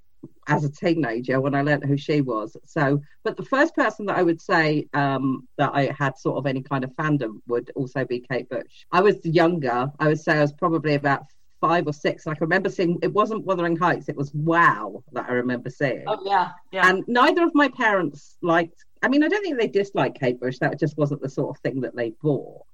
as 0.47 0.63
a 0.63 0.71
teenager 0.71 1.41
when 1.41 1.55
I 1.55 1.61
learnt 1.61 1.85
who 1.85 1.97
she 1.97 2.21
was. 2.21 2.55
So, 2.65 3.01
but 3.23 3.37
the 3.37 3.45
first 3.45 3.75
person 3.75 4.05
that 4.07 4.17
I 4.17 4.23
would 4.23 4.41
say 4.41 4.87
um, 4.93 5.47
that 5.57 5.71
I 5.73 5.93
had 5.97 6.17
sort 6.17 6.37
of 6.37 6.45
any 6.45 6.61
kind 6.61 6.83
of 6.83 6.91
fandom 6.91 7.41
would 7.47 7.71
also 7.75 8.05
be 8.05 8.19
Kate 8.19 8.49
Bush. 8.49 8.85
I 8.91 9.01
was 9.01 9.17
younger. 9.23 9.91
I 9.99 10.07
would 10.07 10.19
say 10.19 10.37
I 10.37 10.41
was 10.41 10.53
probably 10.53 10.95
about 10.95 11.23
five 11.61 11.87
or 11.87 11.93
six. 11.93 12.27
I 12.27 12.33
can 12.33 12.41
remember 12.41 12.69
seeing 12.69 12.99
it 13.01 13.13
wasn't 13.13 13.45
Wuthering 13.45 13.77
Heights. 13.77 14.09
It 14.09 14.15
was 14.15 14.33
Wow 14.33 15.03
that 15.13 15.25
I 15.27 15.33
remember 15.33 15.69
seeing. 15.69 16.03
Oh 16.07 16.19
yeah, 16.23 16.51
yeah. 16.71 16.89
And 16.89 17.03
neither 17.07 17.43
of 17.43 17.55
my 17.55 17.69
parents 17.69 18.37
liked. 18.41 18.85
I 19.01 19.07
mean, 19.07 19.23
I 19.23 19.27
don't 19.27 19.43
think 19.43 19.59
they 19.59 19.67
disliked 19.67 20.19
Kate 20.19 20.39
Bush. 20.39 20.57
That 20.59 20.79
just 20.79 20.97
wasn't 20.97 21.21
the 21.21 21.29
sort 21.29 21.55
of 21.55 21.61
thing 21.61 21.81
that 21.81 21.95
they 21.95 22.11
bought. 22.21 22.65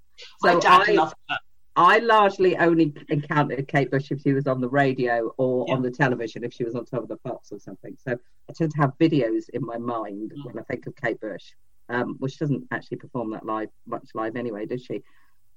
My 0.42 0.54
So 0.54 0.60
dad 0.60 0.90
I, 0.90 0.92
loved 0.94 1.16
her. 1.30 1.38
I 1.76 2.00
largely 2.00 2.58
only 2.58 2.94
encountered 3.10 3.68
Kate 3.68 3.90
Bush 3.90 4.12
if 4.12 4.22
she 4.22 4.34
was 4.34 4.48
on 4.48 4.60
the 4.60 4.70
radio 4.70 5.34
or 5.38 5.66
Yeah. 5.68 5.76
on 5.76 5.82
the 5.82 5.92
television 5.92 6.44
if 6.44 6.54
she 6.54 6.64
was 6.66 6.76
on 6.76 6.86
top 6.86 7.04
of 7.04 7.08
the 7.10 7.18
pops 7.18 7.52
or 7.52 7.60
something. 7.60 7.96
So 7.98 8.18
I 8.50 8.54
tend 8.54 8.72
to 8.72 8.78
have 8.78 8.98
videos 9.00 9.50
in 9.50 9.66
my 9.66 9.78
mind 9.78 10.34
when 10.44 10.60
I 10.60 10.64
think 10.64 10.88
of 10.88 10.96
Kate 10.96 11.20
Bush, 11.20 11.54
um, 11.90 12.16
which 12.20 12.38
doesn't 12.38 12.68
actually 12.72 12.98
perform 12.98 13.32
that 13.32 13.46
live 13.46 13.70
much 13.88 14.10
live 14.14 14.36
anyway, 14.36 14.66
does 14.66 14.84
she? 14.84 15.02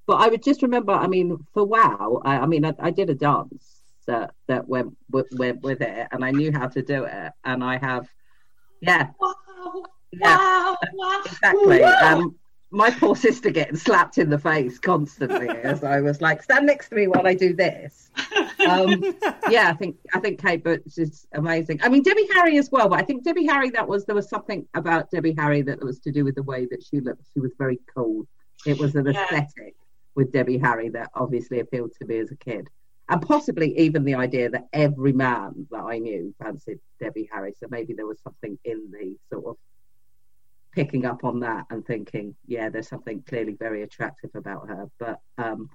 But 0.06 0.20
I 0.20 0.28
would 0.28 0.42
just 0.42 0.62
remember. 0.62 0.92
I 0.92 1.06
mean, 1.08 1.36
for 1.52 1.64
Wow, 1.64 2.20
I, 2.24 2.38
I 2.38 2.46
mean, 2.46 2.64
I, 2.64 2.74
I 2.78 2.90
did 2.90 3.10
a 3.10 3.14
dance 3.14 3.80
that 4.06 4.34
that 4.46 4.68
went 4.68 4.96
with, 5.10 5.26
went 5.32 5.62
with 5.62 5.80
it, 5.80 6.08
and 6.12 6.24
I 6.24 6.30
knew 6.30 6.52
how 6.52 6.68
to 6.68 6.82
do 6.82 7.04
it, 7.04 7.32
and 7.44 7.64
I 7.64 7.78
have, 7.78 8.06
yeah, 8.80 9.08
Wow, 9.18 9.32
yeah. 10.12 10.36
wow, 10.36 10.76
wow. 10.92 11.22
Exactly. 11.24 11.80
Wow. 11.80 11.98
Um, 12.02 12.38
my 12.74 12.90
poor 12.90 13.14
sister 13.16 13.50
getting 13.50 13.76
slapped 13.76 14.18
in 14.18 14.28
the 14.30 14.38
face 14.38 14.78
constantly 14.78 15.48
as 15.48 15.84
I 15.84 16.00
was 16.00 16.20
like, 16.20 16.42
stand 16.42 16.66
next 16.66 16.88
to 16.90 16.96
me 16.96 17.06
while 17.06 17.26
I 17.26 17.34
do 17.34 17.54
this. 17.54 18.10
Um, 18.68 19.02
yeah, 19.50 19.68
I 19.68 19.74
think 19.74 19.96
I 20.12 20.20
think 20.20 20.40
Kate 20.40 20.64
Bush 20.64 20.80
is 20.96 21.26
amazing. 21.32 21.80
I 21.82 21.88
mean 21.88 22.02
Debbie 22.02 22.28
Harry 22.34 22.58
as 22.58 22.70
well, 22.70 22.88
but 22.88 22.98
I 22.98 23.02
think 23.02 23.24
Debbie 23.24 23.46
Harry 23.46 23.70
that 23.70 23.86
was 23.86 24.04
there 24.06 24.14
was 24.14 24.28
something 24.28 24.66
about 24.74 25.10
Debbie 25.10 25.34
Harry 25.38 25.62
that 25.62 25.82
was 25.82 26.00
to 26.00 26.12
do 26.12 26.24
with 26.24 26.34
the 26.34 26.42
way 26.42 26.66
that 26.70 26.82
she 26.82 27.00
looked. 27.00 27.24
She 27.32 27.40
was 27.40 27.52
very 27.58 27.78
cool. 27.94 28.26
It 28.66 28.78
was 28.78 28.94
an 28.96 29.06
Yeah. 29.06 29.22
aesthetic 29.24 29.74
with 30.14 30.32
Debbie 30.32 30.58
Harry 30.58 30.88
that 30.90 31.10
obviously 31.14 31.60
appealed 31.60 31.92
to 32.00 32.06
me 32.06 32.18
as 32.18 32.30
a 32.30 32.36
kid. 32.36 32.68
And 33.10 33.20
possibly 33.20 33.78
even 33.78 34.04
the 34.04 34.14
idea 34.14 34.48
that 34.48 34.68
every 34.72 35.12
man 35.12 35.66
that 35.70 35.82
I 35.82 35.98
knew 35.98 36.34
fancied 36.42 36.78
Debbie 37.00 37.28
Harry. 37.30 37.52
So 37.60 37.66
maybe 37.70 37.92
there 37.92 38.06
was 38.06 38.20
something 38.22 38.58
in 38.64 38.90
the 38.90 39.03
picking 40.74 41.06
up 41.06 41.24
on 41.24 41.40
that 41.40 41.66
and 41.70 41.86
thinking, 41.86 42.34
yeah, 42.46 42.68
there's 42.68 42.88
something 42.88 43.22
clearly 43.28 43.54
very 43.54 43.82
attractive 43.82 44.30
about 44.34 44.68
her. 44.68 44.90
But 44.98 45.20
um, 45.38 45.70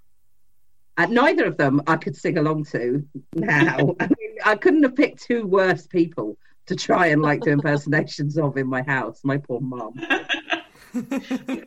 and 0.97 1.13
neither 1.13 1.45
of 1.45 1.57
them 1.57 1.81
I 1.87 1.95
could 1.95 2.15
sing 2.15 2.37
along 2.37 2.65
to 2.65 3.07
now. 3.33 3.95
I 3.99 4.07
mean, 4.07 4.35
I 4.45 4.55
couldn't 4.55 4.83
have 4.83 4.95
picked 4.95 5.23
two 5.23 5.45
worse 5.47 5.87
people 5.87 6.37
to 6.67 6.75
try 6.75 7.07
and 7.07 7.21
like 7.21 7.41
do 7.41 7.51
impersonations 7.51 8.37
of 8.37 8.57
in 8.57 8.67
my 8.67 8.83
house. 8.83 9.21
My 9.23 9.37
poor 9.37 9.61
mum. 9.61 9.93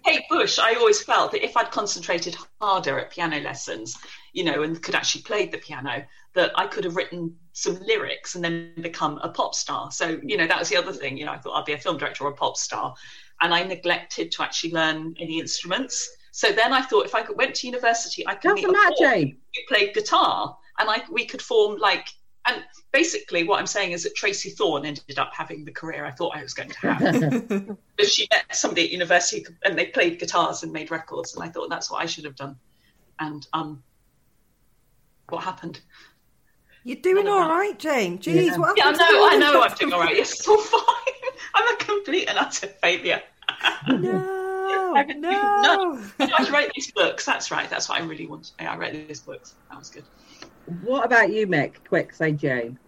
Kate 0.05 0.25
Bush, 0.29 0.59
I 0.59 0.75
always 0.75 1.03
felt 1.03 1.33
that 1.33 1.45
if 1.45 1.57
I'd 1.57 1.71
concentrated 1.71 2.37
harder 2.61 2.99
at 2.99 3.11
piano 3.11 3.41
lessons, 3.41 3.97
you 4.33 4.45
know, 4.45 4.63
and 4.63 4.83
could 4.83 4.95
actually 4.95 5.23
play 5.23 5.47
the 5.47 5.59
piano, 5.59 6.05
that 6.35 6.53
I 6.57 6.67
could 6.67 6.85
have 6.85 6.97
written 6.97 7.37
some 7.53 7.79
lyrics 7.87 8.35
and 8.35 8.45
then 8.45 8.73
become 8.81 9.19
a 9.23 9.29
pop 9.29 9.55
star. 9.55 9.91
So, 9.91 10.19
you 10.23 10.37
know, 10.37 10.47
that 10.47 10.59
was 10.59 10.69
the 10.69 10.77
other 10.77 10.93
thing. 10.93 11.17
You 11.17 11.27
know, 11.27 11.33
I 11.33 11.39
thought 11.39 11.59
I'd 11.59 11.67
be 11.67 11.75
a 11.75 11.79
film 11.79 11.99
director 11.99 12.25
or 12.25 12.31
a 12.31 12.35
pop 12.35 12.57
star. 12.57 12.95
And 13.41 13.53
I 13.53 13.63
neglected 13.63 14.33
to 14.33 14.43
actually 14.43 14.73
learn 14.73 15.15
any 15.21 15.39
instruments. 15.39 16.09
So 16.31 16.51
then 16.51 16.73
I 16.73 16.81
thought 16.81 17.05
if 17.05 17.15
I 17.15 17.23
could, 17.23 17.37
went 17.37 17.55
to 17.57 17.67
university, 17.67 18.27
I 18.27 18.35
could 18.37 18.55
meet 18.55 18.63
Doesn't 18.63 18.77
a 18.77 18.79
matter, 18.79 18.95
Jane. 18.99 19.37
who 19.55 19.75
played 19.75 19.95
guitar 19.95 20.57
and 20.79 20.89
I, 20.89 21.03
we 21.11 21.27
could 21.27 21.43
form 21.43 21.79
like, 21.79 22.09
and 22.47 22.65
basically 22.93 23.45
what 23.45 23.61
I'm 23.61 23.67
saying 23.67 23.93
is 23.93 24.03
that 24.05 24.15
Tracey 24.15 24.51
Thorn 24.51 24.87
ended 24.87 25.19
up 25.19 25.33
having 25.33 25.65
the 25.65 25.71
career 25.71 26.05
I 26.05 26.11
thought 26.11 26.37
I 26.37 26.43
was 26.43 26.55
going 26.55 26.71
to 26.71 26.79
have 26.79 27.77
but 27.97 28.09
she 28.09 28.27
met 28.33 28.45
somebody 28.57 28.87
at 28.87 28.91
university 28.91 29.47
and 29.65 29.79
they 29.79 29.87
played 29.87 30.19
guitars 30.19 30.65
and 30.65 30.73
made 30.73 30.91
records 30.91 31.35
and 31.35 31.45
I 31.45 31.49
thought 31.49 31.71
that's 31.71 31.89
what 31.89 32.03
I 32.03 32.07
should 32.07 32.25
have 32.25 32.35
done. 32.35 32.57
And 33.21 33.47
um 33.53 33.85
what 35.29 35.45
happened? 35.45 35.81
You're 36.85 36.97
doing 36.97 37.25
None 37.25 37.27
of 37.29 37.33
all 37.43 37.49
that. 37.49 37.55
right, 37.55 37.79
Jane. 37.79 38.19
Jeez, 38.19 38.47
Yeah. 38.47 38.57
what 38.57 38.77
Yeah, 38.77 38.85
I 38.85 38.87
happened 38.89 38.99
to 39.09 39.13
know, 39.13 39.29
I 39.29 39.37
know 39.37 39.63
I'm 39.63 39.75
doing 39.77 39.93
all 39.93 40.01
right. 40.01 40.17
It's 40.17 40.47
all 40.49 40.59
fine. 40.61 40.83
I'm 41.55 41.75
a 41.75 41.77
complete 41.79 42.29
and 42.29 42.39
utter 42.39 42.67
failure. 42.67 43.23
No, 43.89 44.95
I've 44.97 45.07
been- 45.09 45.21
no. 45.21 46.01
I 46.19 46.49
wrote 46.53 46.73
these 46.75 46.91
books, 46.93 47.25
that's 47.25 47.51
right, 47.51 47.69
that's 47.71 47.89
what 47.89 48.01
I 48.01 48.05
really 48.05 48.27
want. 48.27 48.53
wanted. 48.59 48.73
I 48.73 48.77
wrote 48.77 48.93
these 49.09 49.21
books. 49.21 49.55
That 49.71 49.79
was 49.79 49.91
good. 49.91 50.05
What 50.83 51.05
about 51.05 51.33
you, 51.33 51.47
Mick? 51.47 51.75
Quick, 51.89 52.13
say 52.15 52.33
Jane. 52.33 52.79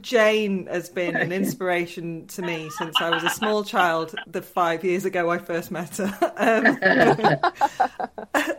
Jane 0.00 0.66
has 0.66 0.88
been 0.88 1.14
an 1.16 1.30
inspiration 1.40 2.26
to 2.28 2.40
me 2.42 2.70
since 2.70 2.96
I 3.00 3.10
was 3.10 3.22
a 3.24 3.28
small 3.30 3.64
child. 3.64 4.14
The 4.26 4.40
five 4.40 4.82
years 4.84 5.04
ago 5.04 5.28
I 5.30 5.36
first 5.38 5.70
met 5.70 5.96
her. 5.98 7.42
Um, 8.34 8.54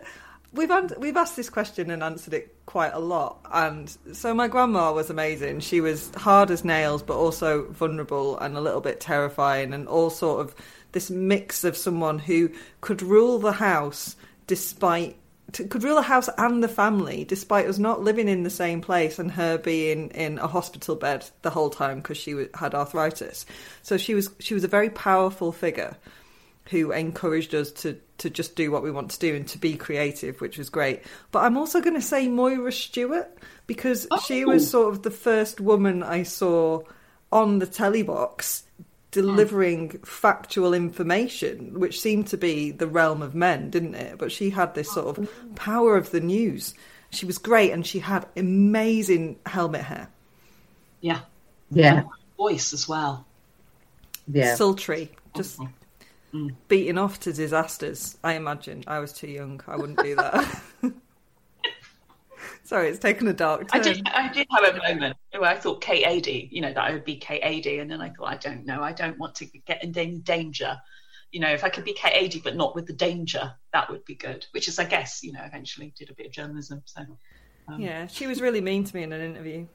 we've 0.55 0.71
un- 0.71 0.91
we've 0.97 1.17
asked 1.17 1.35
this 1.35 1.49
question 1.49 1.91
and 1.91 2.01
answered 2.01 2.33
it 2.33 2.55
quite 2.65 2.93
a 2.93 2.99
lot. 2.99 3.45
And 3.51 3.95
so 4.13 4.33
my 4.33 4.47
grandma 4.47 4.93
was 4.93 5.09
amazing. 5.09 5.59
She 5.59 5.81
was 5.81 6.11
hard 6.15 6.51
as 6.51 6.65
nails, 6.65 7.03
but 7.03 7.17
also 7.17 7.69
vulnerable 7.71 8.37
and 8.39 8.57
a 8.57 8.61
little 8.61 8.81
bit 8.81 8.99
terrifying, 8.99 9.73
and 9.73 9.87
all 9.87 10.09
sort 10.09 10.41
of 10.41 10.55
this 10.91 11.09
mix 11.09 11.63
of 11.63 11.75
someone 11.75 12.19
who 12.19 12.49
could 12.81 13.01
rule 13.01 13.37
the 13.37 13.51
house 13.51 14.15
despite 14.47 15.17
could 15.51 15.83
rule 15.83 15.95
the 15.95 16.01
house 16.01 16.27
and 16.37 16.63
the 16.63 16.67
family 16.67 17.23
despite 17.23 17.67
us 17.67 17.77
not 17.77 18.01
living 18.01 18.27
in 18.27 18.43
the 18.43 18.49
same 18.49 18.81
place 18.81 19.19
and 19.19 19.31
her 19.31 19.57
being 19.57 20.09
in 20.09 20.39
a 20.39 20.47
hospital 20.47 20.95
bed 20.95 21.25
the 21.43 21.49
whole 21.49 21.69
time 21.69 21.97
because 21.97 22.17
she 22.17 22.47
had 22.55 22.73
arthritis 22.73 23.45
so 23.83 23.95
she 23.95 24.15
was 24.15 24.31
she 24.39 24.53
was 24.53 24.63
a 24.63 24.69
very 24.69 24.89
powerful 24.89 25.51
figure 25.51 25.95
who 26.69 26.91
encouraged 26.91 27.53
us 27.53 27.71
to 27.71 27.97
to 28.17 28.29
just 28.29 28.55
do 28.55 28.71
what 28.71 28.83
we 28.83 28.91
want 28.91 29.11
to 29.11 29.19
do 29.19 29.35
and 29.35 29.47
to 29.47 29.57
be 29.57 29.75
creative 29.75 30.39
which 30.41 30.57
was 30.57 30.69
great 30.69 31.01
but 31.31 31.43
i'm 31.43 31.57
also 31.57 31.81
going 31.81 31.95
to 31.95 32.01
say 32.01 32.27
moira 32.27 32.71
stewart 32.71 33.37
because 33.67 34.07
she 34.25 34.45
was 34.45 34.63
oh. 34.67 34.79
sort 34.79 34.93
of 34.93 35.03
the 35.03 35.11
first 35.11 35.59
woman 35.59 36.03
i 36.03 36.23
saw 36.23 36.81
on 37.31 37.59
the 37.59 37.67
telly 37.67 38.03
box 38.03 38.63
delivering 39.15 39.91
factual 39.99 40.73
information, 40.73 41.79
which 41.79 42.01
seemed 42.01 42.27
to 42.27 42.35
be 42.35 42.71
the 42.71 42.85
realm 42.85 43.21
of 43.21 43.33
men, 43.33 43.69
didn't 43.69 43.95
it? 43.95 44.17
But 44.17 44.29
she 44.29 44.49
had 44.49 44.75
this 44.75 44.91
sort 44.91 45.17
of 45.17 45.29
oh. 45.29 45.53
power 45.55 45.95
of 45.95 46.11
the 46.11 46.19
news. 46.19 46.73
She 47.11 47.25
was 47.25 47.37
great 47.37 47.71
and 47.71 47.87
she 47.87 47.99
had 47.99 48.27
amazing 48.35 49.37
helmet 49.45 49.83
hair. 49.83 50.09
Yeah. 50.99 51.21
Yeah, 51.71 52.03
Voice 52.35 52.73
as 52.73 52.89
well. 52.89 53.25
yeah. 54.27 54.55
Sultry, 54.55 55.11
just 55.33 55.61
beating 56.67 56.97
off 56.97 57.19
to 57.21 57.33
disasters, 57.33 58.17
I 58.23 58.33
imagine. 58.33 58.83
I 58.87 58.99
was 58.99 59.13
too 59.13 59.27
young. 59.27 59.61
I 59.67 59.75
wouldn't 59.75 60.01
do 60.01 60.15
that. 60.15 60.61
Sorry, 62.63 62.89
it's 62.89 62.97
taken 62.99 63.27
a 63.27 63.33
dark 63.33 63.69
I 63.73 63.79
turn. 63.79 63.93
did 63.93 64.07
I 64.07 64.27
did 64.31 64.47
have 64.49 64.75
a 64.75 64.77
moment 64.93 65.15
where 65.37 65.49
I 65.49 65.55
thought 65.55 65.81
Kate 65.81 66.03
Adie, 66.05 66.49
you 66.51 66.61
know, 66.61 66.73
that 66.73 66.83
I 66.83 66.91
would 66.93 67.05
be 67.05 67.15
Kate 67.17 67.41
Adie 67.43 67.77
and 67.79 67.89
then 67.91 68.01
I 68.01 68.09
thought 68.09 68.25
I 68.27 68.37
don't 68.37 68.65
know, 68.65 68.81
I 68.81 68.91
don't 68.91 69.19
want 69.19 69.35
to 69.35 69.45
get 69.45 69.83
in 69.83 69.91
dan- 69.91 70.21
danger. 70.21 70.75
You 71.31 71.41
know, 71.41 71.49
if 71.51 71.63
I 71.63 71.69
could 71.69 71.83
be 71.83 71.93
Kate 71.93 72.23
Adie 72.25 72.39
but 72.43 72.55
not 72.55 72.73
with 72.75 72.87
the 72.87 72.93
danger, 72.93 73.53
that 73.71 73.89
would 73.91 74.03
be 74.05 74.15
good. 74.15 74.47
Which 74.51 74.67
is 74.67 74.79
I 74.79 74.85
guess, 74.85 75.21
you 75.23 75.31
know, 75.31 75.41
eventually 75.43 75.93
did 75.97 76.09
a 76.09 76.13
bit 76.15 76.25
of 76.25 76.31
journalism. 76.31 76.81
So 76.85 77.01
um, 77.67 77.79
Yeah, 77.79 78.07
she 78.07 78.25
was 78.25 78.41
really 78.41 78.61
mean 78.61 78.83
to 78.83 78.95
me 78.95 79.03
in 79.03 79.13
an 79.13 79.21
interview. 79.21 79.67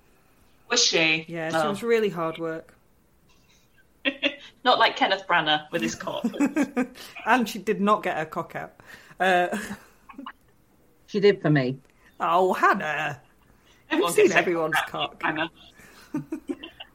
Was 0.68 0.82
she? 0.84 1.24
Yeah, 1.28 1.50
she 1.50 1.56
Oh. 1.56 1.70
was 1.70 1.82
really 1.84 2.08
hard 2.08 2.38
work. 2.38 2.74
Not 4.64 4.78
like 4.78 4.96
Kenneth 4.96 5.26
Branagh 5.26 5.70
with 5.72 5.82
his 5.82 5.94
cock. 5.94 6.24
and 7.26 7.48
she 7.48 7.58
did 7.58 7.80
not 7.80 8.02
get 8.02 8.16
her 8.16 8.26
cock 8.26 8.54
out. 8.56 8.74
Uh, 9.18 9.56
She 11.06 11.18
did 11.20 11.40
for 11.42 11.50
me. 11.50 11.78
oh, 12.20 12.52
Hannah. 12.52 12.84
Have 12.84 13.20
Everyone 13.90 14.12
seen 14.12 14.24
gets 14.26 14.34
their 14.34 14.42
everyone's 14.42 14.76
cock. 14.86 15.20
Hannah. 15.22 15.50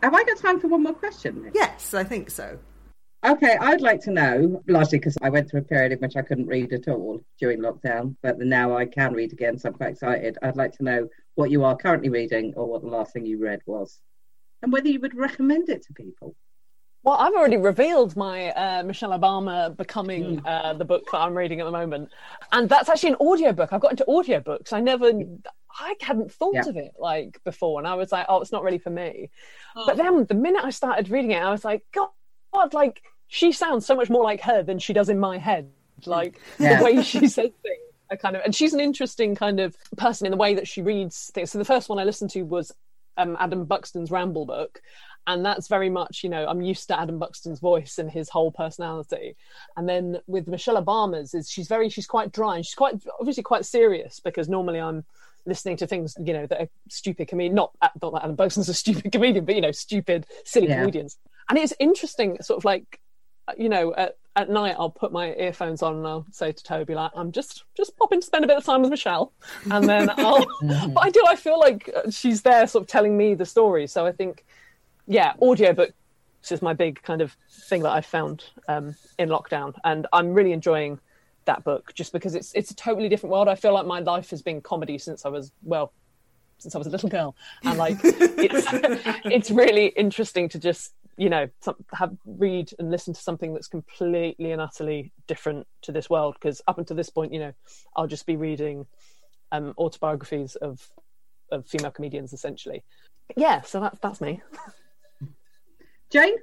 Have 0.01 0.13
I 0.13 0.24
got 0.24 0.38
time 0.38 0.59
for 0.59 0.68
one 0.68 0.84
more 0.84 0.93
question? 0.93 1.51
Yes, 1.53 1.93
I 1.93 2.03
think 2.03 2.30
so. 2.30 2.57
Okay, 3.26 3.57
I'd 3.59 3.82
like 3.82 3.99
to 4.01 4.11
know, 4.11 4.61
largely 4.68 4.99
because 4.99 5.18
I 5.22 5.30
went 5.30 5.49
through 5.49 5.61
a 5.61 5.63
period 5.63 5.91
in 5.91 5.97
which 5.99 6.16
I 6.16 6.22
couldn't 6.22 6.45
read 6.45 6.72
at 6.74 6.88
all 6.88 7.20
during 7.39 7.59
lockdown, 7.59 8.16
but 8.22 8.38
now 8.38 8.78
I 8.78 8.86
can 8.86 9.13
read 9.13 9.34
again, 9.34 9.57
so 9.57 9.70
I'm 9.70 9.74
quite 9.76 9.93
excited. 9.93 10.38
I'd 10.43 10.55
like 10.55 10.74
to 10.74 10.84
know 10.84 11.07
what 11.34 11.49
you 11.49 11.63
are 11.63 11.76
currently 11.76 12.09
reading 12.09 12.53
or 12.55 12.68
what 12.68 12.84
the 12.84 12.88
last 12.88 13.13
thing 13.13 13.26
you 13.26 13.39
read 13.39 13.61
was, 13.66 13.99
and 14.61 14.72
whether 14.72 14.89
you 14.89 14.99
would 14.99 15.16
recommend 15.16 15.70
it 15.70 15.82
to 15.88 15.93
people. 15.93 16.36
Well, 17.06 17.18
I've 17.20 17.34
already 17.34 17.58
revealed 17.58 18.16
my 18.18 18.49
uh, 18.49 18.82
Michelle 18.82 19.12
Obama 19.12 19.78
becoming 19.78 20.43
uh, 20.43 20.74
the 20.74 20.86
book 20.86 21.03
that 21.12 21.20
I'm 21.20 21.38
reading 21.38 21.60
at 21.60 21.66
the 21.66 21.72
moment, 21.72 22.10
and 22.51 22.68
that's 22.68 22.89
actually 22.89 23.10
an 23.10 23.16
audiobook. 23.18 23.72
I've 23.72 23.80
got 23.80 23.91
into 23.91 24.06
audiobooks. 24.06 24.74
I 24.74 24.80
never, 24.80 25.12
I 25.80 25.93
hadn't 26.01 26.32
thought 26.32 26.56
Yeah. 26.56 26.68
of 26.68 26.78
it 26.78 26.93
like 26.97 27.39
before, 27.43 27.80
and 27.80 27.88
I 27.88 27.93
was 27.93 28.12
like, 28.12 28.26
oh, 28.28 28.41
it's 28.41 28.51
not 28.51 28.64
really 28.64 28.80
for 28.80 28.89
me. 28.89 29.30
Oh. 29.76 29.84
But 29.86 29.97
then 29.97 30.26
the 30.26 30.34
minute 30.34 30.66
I 30.66 30.72
started 30.72 31.10
reading 31.10 31.30
it, 31.30 31.43
I 31.43 31.51
was 31.51 31.64
like, 31.64 31.84
God, 31.93 32.10
God, 32.51 32.74
like 32.74 33.03
she 33.28 33.51
sounds 33.51 33.86
so 33.86 33.95
much 33.95 34.10
more 34.10 34.24
like 34.24 34.41
her 34.41 34.64
than 34.64 34.80
she 34.80 34.91
does 34.91 35.10
in 35.10 35.20
my 35.20 35.38
head. 35.38 35.70
Like 36.08 36.39
Yeah. 36.58 36.80
the 36.80 36.84
way 36.86 37.03
she 37.03 37.20
says 37.28 37.51
things. 37.62 37.80
I 38.10 38.16
kind 38.16 38.36
of, 38.36 38.41
and 38.43 38.56
she's 38.56 38.74
an 38.74 38.80
interesting 38.80 39.36
kind 39.36 39.60
of 39.60 39.76
person 39.95 40.26
in 40.26 40.32
the 40.32 40.38
way 40.38 40.56
that 40.56 40.68
she 40.68 40.82
reads 40.82 41.30
things. 41.36 41.51
So 41.51 41.60
the 41.60 41.66
first 41.66 41.88
one 41.88 41.99
I 41.99 42.03
listened 42.03 42.32
to 42.32 42.41
was 42.43 42.72
um, 43.18 43.38
Adam 43.39 43.66
Buxton's 43.66 44.10
Ramble 44.12 44.45
book, 44.47 44.82
and 45.28 45.45
that's 45.45 45.67
very 45.67 45.89
much, 45.89 46.23
you 46.23 46.30
know, 46.30 46.45
I'm 46.47 46.61
used 46.61 46.88
to 46.89 46.99
Adam 46.99 47.17
Buxton's 47.19 47.59
voice 47.59 47.97
and 47.97 48.09
his 48.11 48.30
whole 48.30 48.51
personality. 48.51 49.36
And 49.76 49.88
then 49.89 50.19
with 50.28 50.47
Michelle 50.47 50.82
Obama's, 50.84 51.34
is 51.34 51.49
she's 51.49 51.67
very, 51.67 51.89
she's 51.89 52.07
quite 52.07 52.32
dry 52.32 52.55
and 52.57 52.65
she's 52.65 52.76
quite 52.76 52.95
obviously 53.19 53.43
quite 53.43 53.65
serious 53.65 54.19
because 54.19 54.47
normally 54.49 54.80
I'm 54.80 55.03
listening 55.47 55.78
to 55.78 55.88
things, 55.88 56.15
you 56.23 56.34
know, 56.34 56.45
that 56.47 56.61
are 56.61 56.69
stupid 56.89 57.28
comedian. 57.28 57.55
Not 57.55 57.71
not 58.01 58.13
that 58.13 58.23
Adam 58.23 58.36
Buxton's 58.36 58.69
a 58.69 58.73
stupid 58.73 59.11
comedian, 59.11 59.45
but 59.45 59.55
you 59.55 59.61
know, 59.61 59.71
stupid, 59.71 60.26
silly 60.43 60.67
Yeah. 60.67 60.80
comedians. 60.80 61.17
And 61.49 61.57
it's 61.57 61.73
interesting, 61.80 62.38
sort 62.41 62.57
of 62.57 62.65
like, 62.65 62.99
you 63.57 63.69
know, 63.69 63.93
at, 63.95 64.17
at 64.36 64.49
night 64.49 64.76
I'll 64.78 64.89
put 64.89 65.11
my 65.11 65.34
earphones 65.36 65.82
on 65.84 65.95
and 65.97 66.07
I'll 66.07 66.26
say 66.32 66.51
to 66.51 66.63
Toby 66.63 66.93
like, 66.95 67.11
I'm 67.15 67.32
just 67.32 67.63
just 67.78 67.95
popping 67.97 68.19
to 68.21 68.26
spend 68.26 68.43
a 68.43 68.47
bit 68.47 68.57
of 68.57 68.65
time 68.65 68.82
with 68.82 68.89
Michelle, 68.89 69.32
and 69.71 69.88
then 69.88 70.09
I'll. 70.17 70.45
but 70.61 70.99
I 70.99 71.09
do. 71.09 71.23
I 71.28 71.36
feel 71.36 71.59
like 71.59 71.89
she's 72.09 72.41
there, 72.41 72.65
sort 72.67 72.84
of 72.84 72.88
telling 72.88 73.15
me 73.15 73.34
the 73.36 73.45
story. 73.45 73.86
So 73.88 74.05
I 74.05 74.11
think, 74.11 74.43
yeah, 75.08 75.34
audiobooks 75.41 75.93
is 76.51 76.62
my 76.62 76.74
big 76.74 77.01
kind 77.01 77.22
of 77.22 77.36
thing 77.49 77.82
that 77.84 77.91
I've 77.91 78.06
found 78.06 78.45
um, 78.68 78.95
in 79.18 79.30
lockdown, 79.30 79.74
and 79.84 80.08
I'm 80.14 80.34
really 80.34 80.51
enjoying 80.51 80.99
that 81.45 81.64
book 81.64 81.93
just 81.93 82.12
because 82.12 82.36
it's 82.36 82.53
it's 82.53 82.72
a 82.72 82.76
totally 82.76 83.10
different 83.10 83.32
world. 83.32 83.47
I 83.47 83.56
feel 83.56 83.74
like 83.74 83.86
my 83.86 83.99
life 83.99 84.30
has 84.32 84.41
been 84.41 84.62
comedy 84.62 84.97
since 84.97 85.26
I 85.26 85.30
was 85.30 85.51
well, 85.64 85.93
since 86.58 86.76
I 86.76 86.78
was 86.78 86.88
a 86.88 86.89
little 86.89 87.10
girl, 87.10 87.36
and 87.64 87.78
like 87.78 87.97
it's 88.03 88.68
it's 89.26 89.51
really 89.51 89.88
interesting 89.88 90.49
to 90.49 90.60
just 90.60 90.93
you 91.18 91.30
know 91.30 91.47
have 91.93 92.16
read 92.26 92.72
and 92.80 92.91
listen 92.91 93.14
to 93.14 93.22
something 93.22 93.53
that's 93.53 93.68
completely 93.68 94.51
and 94.51 94.62
utterly 94.62 95.12
different 95.28 95.68
to 95.84 95.91
this 95.91 96.10
world. 96.10 96.36
Because 96.36 96.62
up 96.68 96.78
until 96.78 96.95
this 96.95 97.10
point, 97.10 97.34
you 97.34 97.39
know, 97.39 97.53
I'll 97.95 98.08
just 98.08 98.26
be 98.26 98.36
reading 98.36 98.86
um, 99.51 99.74
autobiographies 99.78 100.56
of 100.56 100.89
of 101.51 101.68
female 101.68 101.91
comedians 101.91 102.34
essentially. 102.34 102.84
Yeah, 103.36 103.62
so 103.62 103.80
that's 103.80 103.99
that's 103.99 104.22
me. 104.22 104.41
Jane? 106.16 106.38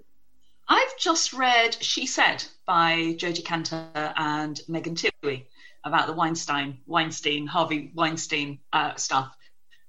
I've 0.69 0.99
just 0.99 1.33
read 1.33 1.83
She 1.83 2.05
Said 2.05 2.45
by 2.67 3.15
Jodi 3.17 3.41
Kantor 3.41 3.89
and 3.95 4.61
Megan 4.69 4.95
Twohey 4.95 5.47
about 5.83 6.07
the 6.09 6.13
Weinstein, 6.13 6.81
Weinstein, 6.85 7.47
Harvey 7.47 7.91
Weinstein 7.95 8.59
uh, 8.71 8.97
stuff, 8.97 9.35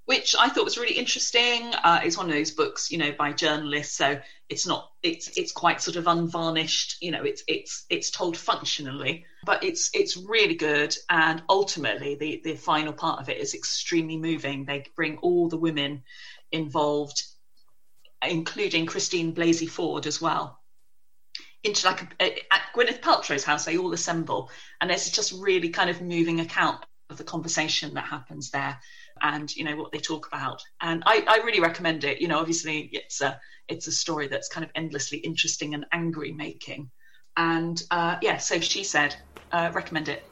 which 0.05 0.38
I 0.39 0.47
thought 0.47 0.63
was 0.63 0.77
really 0.77 0.93
interesting. 0.93 1.73
Uh, 1.75 1.99
it's 2.01 2.17
one 2.17 2.27
of 2.27 2.31
those 2.31 2.51
books, 2.51 2.91
you 2.91 2.97
know, 2.97 3.11
by 3.11 3.34
journalists, 3.34 3.97
so 3.97 4.21
it's 4.47 4.65
not, 4.65 4.89
it's 5.03 5.38
it's 5.38 5.51
quite 5.51 5.81
sort 5.81 5.97
of 5.97 6.07
unvarnished. 6.07 6.95
You 7.01 7.11
know, 7.11 7.23
it's 7.23 7.43
it's 7.49 7.86
it's 7.89 8.09
told 8.09 8.38
functionally, 8.38 9.25
but 9.45 9.65
it's 9.65 9.89
it's 9.93 10.15
really 10.15 10.55
good. 10.55 10.95
And 11.09 11.43
ultimately, 11.49 12.15
the 12.15 12.39
the 12.41 12.55
final 12.55 12.93
part 12.93 13.19
of 13.19 13.27
it 13.27 13.38
is 13.38 13.53
extremely 13.53 14.15
moving. 14.15 14.63
They 14.63 14.86
bring 14.95 15.17
all 15.17 15.49
the 15.49 15.57
women 15.57 16.03
involved 16.53 17.21
including 18.28 18.86
Christine 18.86 19.34
Blasey 19.34 19.69
Ford 19.69 20.05
as 20.05 20.21
well, 20.21 20.59
into 21.63 21.88
like 21.88 22.13
a, 22.19 22.53
at 22.53 22.61
Gwyneth 22.76 23.01
Paltrow's 23.01 23.43
house. 23.43 23.65
They 23.65 23.78
all 23.78 23.93
assemble, 23.93 24.49
and 24.82 24.89
there's 24.89 25.09
just 25.09 25.34
really 25.34 25.69
kind 25.69 25.89
of 25.89 26.01
moving 26.01 26.39
account 26.39 26.86
of 27.09 27.17
the 27.17 27.24
conversation 27.24 27.93
that 27.93 28.05
happens 28.05 28.51
there, 28.51 28.80
and 29.21 29.53
you 29.55 29.63
know 29.63 29.76
what 29.76 29.91
they 29.91 29.99
talk 29.99 30.28
about. 30.28 30.61
And 30.82 31.03
I, 31.05 31.24
I 31.28 31.45
really 31.45 31.59
recommend 31.59 32.03
it. 32.03 32.21
You 32.21 32.28
know, 32.28 32.39
obviously 32.39 32.89
it's 32.91 33.21
a 33.21 33.39
it's 33.67 33.88
a 33.88 33.91
story 33.91 34.28
that's 34.28 34.49
kind 34.49 34.63
of 34.63 34.71
endlessly 34.76 35.19
interesting 35.19 35.74
and 35.74 35.86
angry 35.91 36.32
making, 36.32 36.89
and 37.38 37.82
uh, 37.91 38.17
yeah. 38.21 38.38
So 38.38 38.59
she 38.59 38.84
said, 38.84 39.15
uh, 39.51 39.71
recommend 39.74 40.09
it. 40.09 40.24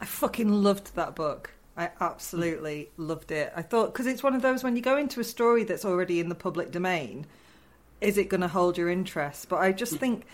I 0.00 0.04
fucking 0.04 0.50
loved 0.50 0.94
that 0.96 1.14
book. 1.14 1.52
I 1.76 1.90
absolutely 2.00 2.90
loved 2.96 3.30
it. 3.32 3.52
I 3.54 3.62
thought 3.62 3.92
because 3.92 4.06
it's 4.06 4.22
one 4.22 4.34
of 4.34 4.42
those 4.42 4.64
when 4.64 4.76
you 4.76 4.82
go 4.82 4.96
into 4.96 5.20
a 5.20 5.24
story 5.24 5.64
that's 5.64 5.84
already 5.84 6.20
in 6.20 6.28
the 6.28 6.34
public 6.34 6.70
domain, 6.70 7.26
is 8.00 8.16
it 8.18 8.28
going 8.28 8.40
to 8.40 8.48
hold 8.48 8.78
your 8.78 8.88
interest? 8.88 9.48
But 9.48 9.56
I 9.60 9.72
just 9.72 9.96
think 9.96 10.24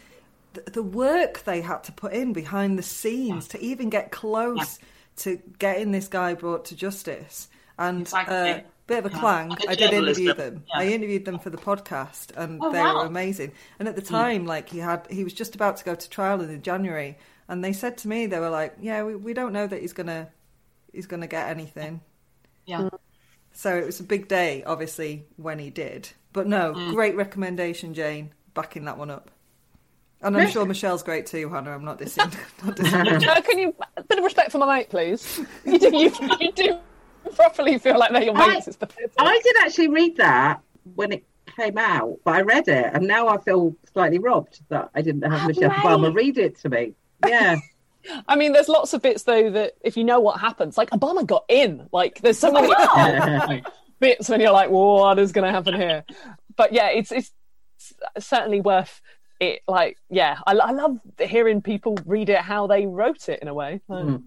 th- 0.54 0.66
the 0.66 0.82
work 0.82 1.42
they 1.44 1.60
had 1.60 1.82
to 1.84 1.92
put 1.92 2.12
in 2.12 2.32
behind 2.32 2.78
the 2.78 2.82
scenes 2.82 3.48
to 3.48 3.60
even 3.60 3.90
get 3.90 4.12
close 4.12 4.78
to 5.16 5.40
getting 5.58 5.90
this 5.92 6.08
guy 6.08 6.34
brought 6.34 6.64
to 6.66 6.76
justice, 6.76 7.48
and 7.78 8.02
Exactly. 8.02 8.34
uh, 8.52 8.60
bit 8.86 9.04
of 9.04 9.06
a 9.06 9.10
clang. 9.10 9.52
I 9.68 9.74
did 9.74 9.92
interview 9.92 10.32
them. 10.34 10.64
Yeah. 10.68 10.80
I 10.80 10.86
interviewed 10.88 11.24
them 11.24 11.38
for 11.38 11.50
the 11.50 11.58
podcast, 11.58 12.36
and 12.36 12.60
Oh, 12.62 12.70
they 12.72 12.80
wow. 12.80 13.00
were 13.00 13.06
amazing. 13.06 13.52
And 13.78 13.88
at 13.88 13.96
the 13.96 14.02
time, 14.02 14.46
like 14.46 14.68
he 14.70 14.78
had, 14.78 15.06
he 15.10 15.24
was 15.24 15.32
just 15.34 15.54
about 15.54 15.76
to 15.78 15.84
go 15.84 15.94
to 15.94 16.08
trial 16.10 16.40
in 16.40 16.62
January, 16.62 17.18
and 17.48 17.62
they 17.64 17.72
said 17.72 17.98
to 17.98 18.08
me, 18.08 18.26
they 18.26 18.38
were 18.40 18.48
like, 18.50 18.76
"Yeah, 18.80 19.02
we, 19.02 19.16
we 19.16 19.34
don't 19.34 19.52
know 19.52 19.66
that 19.66 19.80
he's 19.80 19.92
gonna 19.92 20.28
he's 20.92 21.06
gonna 21.06 21.26
get 21.26 21.48
anything." 21.48 22.00
Yeah. 22.66 22.88
So 23.52 23.76
it 23.76 23.84
was 23.84 24.00
a 24.00 24.04
big 24.04 24.28
day, 24.28 24.62
obviously, 24.64 25.26
when 25.36 25.58
he 25.58 25.68
did. 25.70 26.08
But 26.32 26.46
no, 26.46 26.72
Mm. 26.72 26.94
great 26.94 27.16
recommendation, 27.16 27.92
Jane. 27.94 28.32
Backing 28.54 28.84
that 28.86 28.96
one 28.98 29.10
up. 29.10 29.30
And 30.22 30.36
I'm 30.36 30.48
sure 30.48 30.64
Michelle's 30.64 31.02
great 31.02 31.26
too, 31.26 31.48
Hannah. 31.48 31.72
I'm 31.72 31.84
not 31.84 31.98
dissing. 31.98 32.32
not 32.64 32.76
dissing. 32.76 33.44
Can 33.44 33.58
you 33.58 33.74
a 33.96 34.02
bit 34.04 34.18
of 34.18 34.24
respect 34.24 34.52
for 34.52 34.58
my 34.58 34.78
mate, 34.78 34.88
please? 34.88 35.40
You 35.64 35.78
do, 35.78 35.96
you, 35.96 36.12
you 36.40 36.52
do 36.52 36.78
properly 37.34 37.76
feel 37.78 37.98
like 37.98 38.12
they're 38.12 38.22
your 38.22 38.36
I- 38.36 38.54
mates. 38.54 38.68
It's 38.68 38.76
pathetic. 38.76 39.12
I 39.18 39.40
did 39.42 39.56
actually 39.60 39.88
read 39.88 40.16
that 40.18 40.60
when 40.94 41.12
it 41.12 41.24
came 41.56 41.76
out, 41.76 42.18
but 42.24 42.34
I 42.34 42.42
read 42.42 42.68
it, 42.68 42.90
and 42.94 43.06
now 43.06 43.28
I 43.28 43.36
feel 43.38 43.76
slightly 43.92 44.18
robbed 44.18 44.60
that 44.68 44.90
I 44.94 45.02
didn't 45.02 45.22
have 45.30 45.46
Michelle 45.48 45.68
Right. 45.70 45.82
Obama 45.84 46.14
read 46.14 46.38
it 46.38 46.56
to 46.60 46.68
me. 46.70 46.94
Yeah. 47.26 47.56
I 48.28 48.36
mean, 48.36 48.52
there's 48.52 48.68
lots 48.68 48.92
of 48.94 49.02
bits 49.02 49.22
though 49.24 49.50
that 49.50 49.74
if 49.82 49.96
you 49.96 50.04
know 50.04 50.20
what 50.20 50.40
happens, 50.40 50.76
like 50.76 50.90
Obama 50.90 51.26
got 51.26 51.44
in. 51.48 51.88
Like 51.92 52.20
there's 52.20 52.38
so 52.38 52.50
many 52.52 52.68
bits 54.00 54.28
when 54.28 54.40
you're 54.40 54.52
like, 54.52 54.70
what 54.70 55.18
is 55.18 55.32
going 55.32 55.46
to 55.46 55.52
happen 55.52 55.74
here? 55.74 56.04
But 56.56 56.72
yeah, 56.72 56.88
it's 56.88 57.12
it's 57.12 57.32
certainly 58.18 58.60
worth 58.60 59.00
it. 59.40 59.60
Like 59.68 59.98
yeah, 60.10 60.38
I, 60.46 60.52
I 60.54 60.70
love 60.72 60.98
hearing 61.20 61.62
people 61.62 61.96
read 62.06 62.28
it 62.28 62.38
how 62.38 62.66
they 62.66 62.86
wrote 62.86 63.28
it 63.28 63.40
in 63.40 63.48
a 63.48 63.54
way. 63.54 63.80
Like, 63.88 64.04
Mm. 64.04 64.24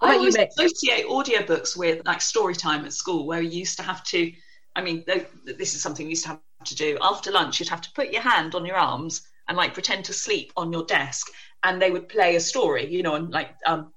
I 0.00 0.06
What 0.06 0.10
about 0.10 0.20
you, 0.22 0.30
always 0.30 0.36
Mick? 0.36 0.48
associate 0.56 1.06
audiobooks 1.06 1.76
with 1.76 2.06
like 2.06 2.20
story 2.20 2.54
time 2.54 2.84
at 2.84 2.92
school, 2.92 3.26
where 3.26 3.42
you 3.42 3.58
used 3.60 3.76
to 3.78 3.82
have 3.82 4.04
to. 4.04 4.32
I 4.76 4.82
mean, 4.82 5.04
th- 5.04 5.26
this 5.44 5.74
is 5.74 5.82
something 5.82 6.06
we 6.06 6.10
used 6.10 6.24
to 6.24 6.28
have 6.30 6.40
to 6.66 6.74
do 6.76 6.98
after 7.02 7.32
lunch. 7.32 7.58
You'd 7.58 7.68
have 7.70 7.80
to 7.80 7.90
put 7.94 8.12
your 8.12 8.22
hand 8.22 8.54
on 8.54 8.64
your 8.64 8.76
arms 8.76 9.22
and 9.48 9.56
like 9.56 9.74
pretend 9.74 10.04
to 10.04 10.12
sleep 10.12 10.52
on 10.56 10.72
your 10.72 10.84
desk, 10.84 11.26
and 11.62 11.80
they 11.80 11.90
would 11.90 12.08
play 12.08 12.36
a 12.36 12.40
story, 12.40 12.86
you 12.92 13.02
know, 13.02 13.14
on 13.14 13.30
like 13.30 13.50
um, 13.66 13.92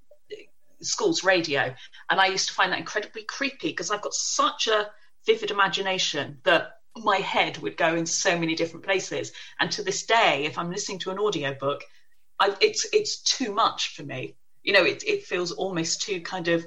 school's 0.82 1.24
radio. 1.24 1.74
And 2.09 2.20
I 2.20 2.28
used 2.28 2.47
to 2.49 2.53
find 2.53 2.72
that 2.72 2.80
incredibly 2.80 3.24
creepy 3.24 3.70
because 3.70 3.91
I've 3.91 4.01
got 4.01 4.14
such 4.14 4.68
a 4.68 4.89
vivid 5.26 5.51
imagination 5.51 6.39
that 6.43 6.78
my 6.97 7.18
head 7.18 7.57
would 7.59 7.78
go 7.78 7.95
in 7.95 8.05
so 8.05 8.38
many 8.38 8.55
different 8.55 8.86
places. 8.86 9.32
And 9.59 9.72
to 9.72 9.84
this 9.84 10.05
day, 10.05 10.45
if 10.45 10.57
I'm 10.57 10.72
listening 10.72 10.99
to 10.99 11.12
an 11.12 11.20
audiobook, 11.20 11.84
I, 12.39 12.55
it's 12.59 12.88
it's 12.91 13.22
too 13.22 13.53
much 13.53 13.95
for 13.95 14.03
me. 14.03 14.36
You 14.64 14.74
know, 14.74 14.84
it 14.84 15.03
it 15.05 15.24
feels 15.24 15.51
almost 15.51 16.01
too 16.01 16.22
kind 16.22 16.47
of 16.47 16.66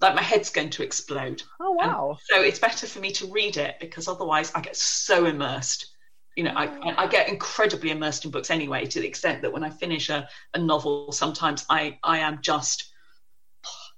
like 0.00 0.14
my 0.14 0.22
head's 0.22 0.50
going 0.50 0.70
to 0.70 0.82
explode. 0.82 1.42
oh 1.60 1.72
wow. 1.72 2.18
So 2.30 2.40
it's 2.40 2.58
better 2.58 2.86
for 2.86 3.00
me 3.00 3.10
to 3.12 3.26
read 3.26 3.56
it 3.56 3.76
because 3.80 4.06
otherwise 4.06 4.52
I 4.54 4.60
get 4.60 4.76
so 4.76 5.24
immersed. 5.24 5.94
You 6.38 6.44
know, 6.44 6.52
I, 6.54 6.66
I, 6.66 7.02
I 7.02 7.06
get 7.08 7.28
incredibly 7.28 7.90
immersed 7.90 8.24
in 8.24 8.30
books 8.30 8.48
anyway, 8.52 8.86
to 8.86 9.00
the 9.00 9.08
extent 9.08 9.42
that 9.42 9.52
when 9.52 9.64
I 9.64 9.70
finish 9.70 10.08
a, 10.08 10.28
a 10.54 10.58
novel, 10.60 11.10
sometimes 11.10 11.66
I, 11.68 11.98
I 12.04 12.18
am 12.20 12.38
just, 12.42 12.92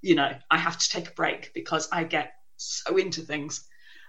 you 0.01 0.15
know, 0.15 0.31
I 0.49 0.57
have 0.57 0.75
to 0.79 0.89
take 0.89 1.07
a 1.09 1.11
break 1.11 1.51
because 1.53 1.87
I 1.91 2.03
get 2.03 2.33
so 2.57 2.97
into 2.97 3.21
things. 3.21 3.67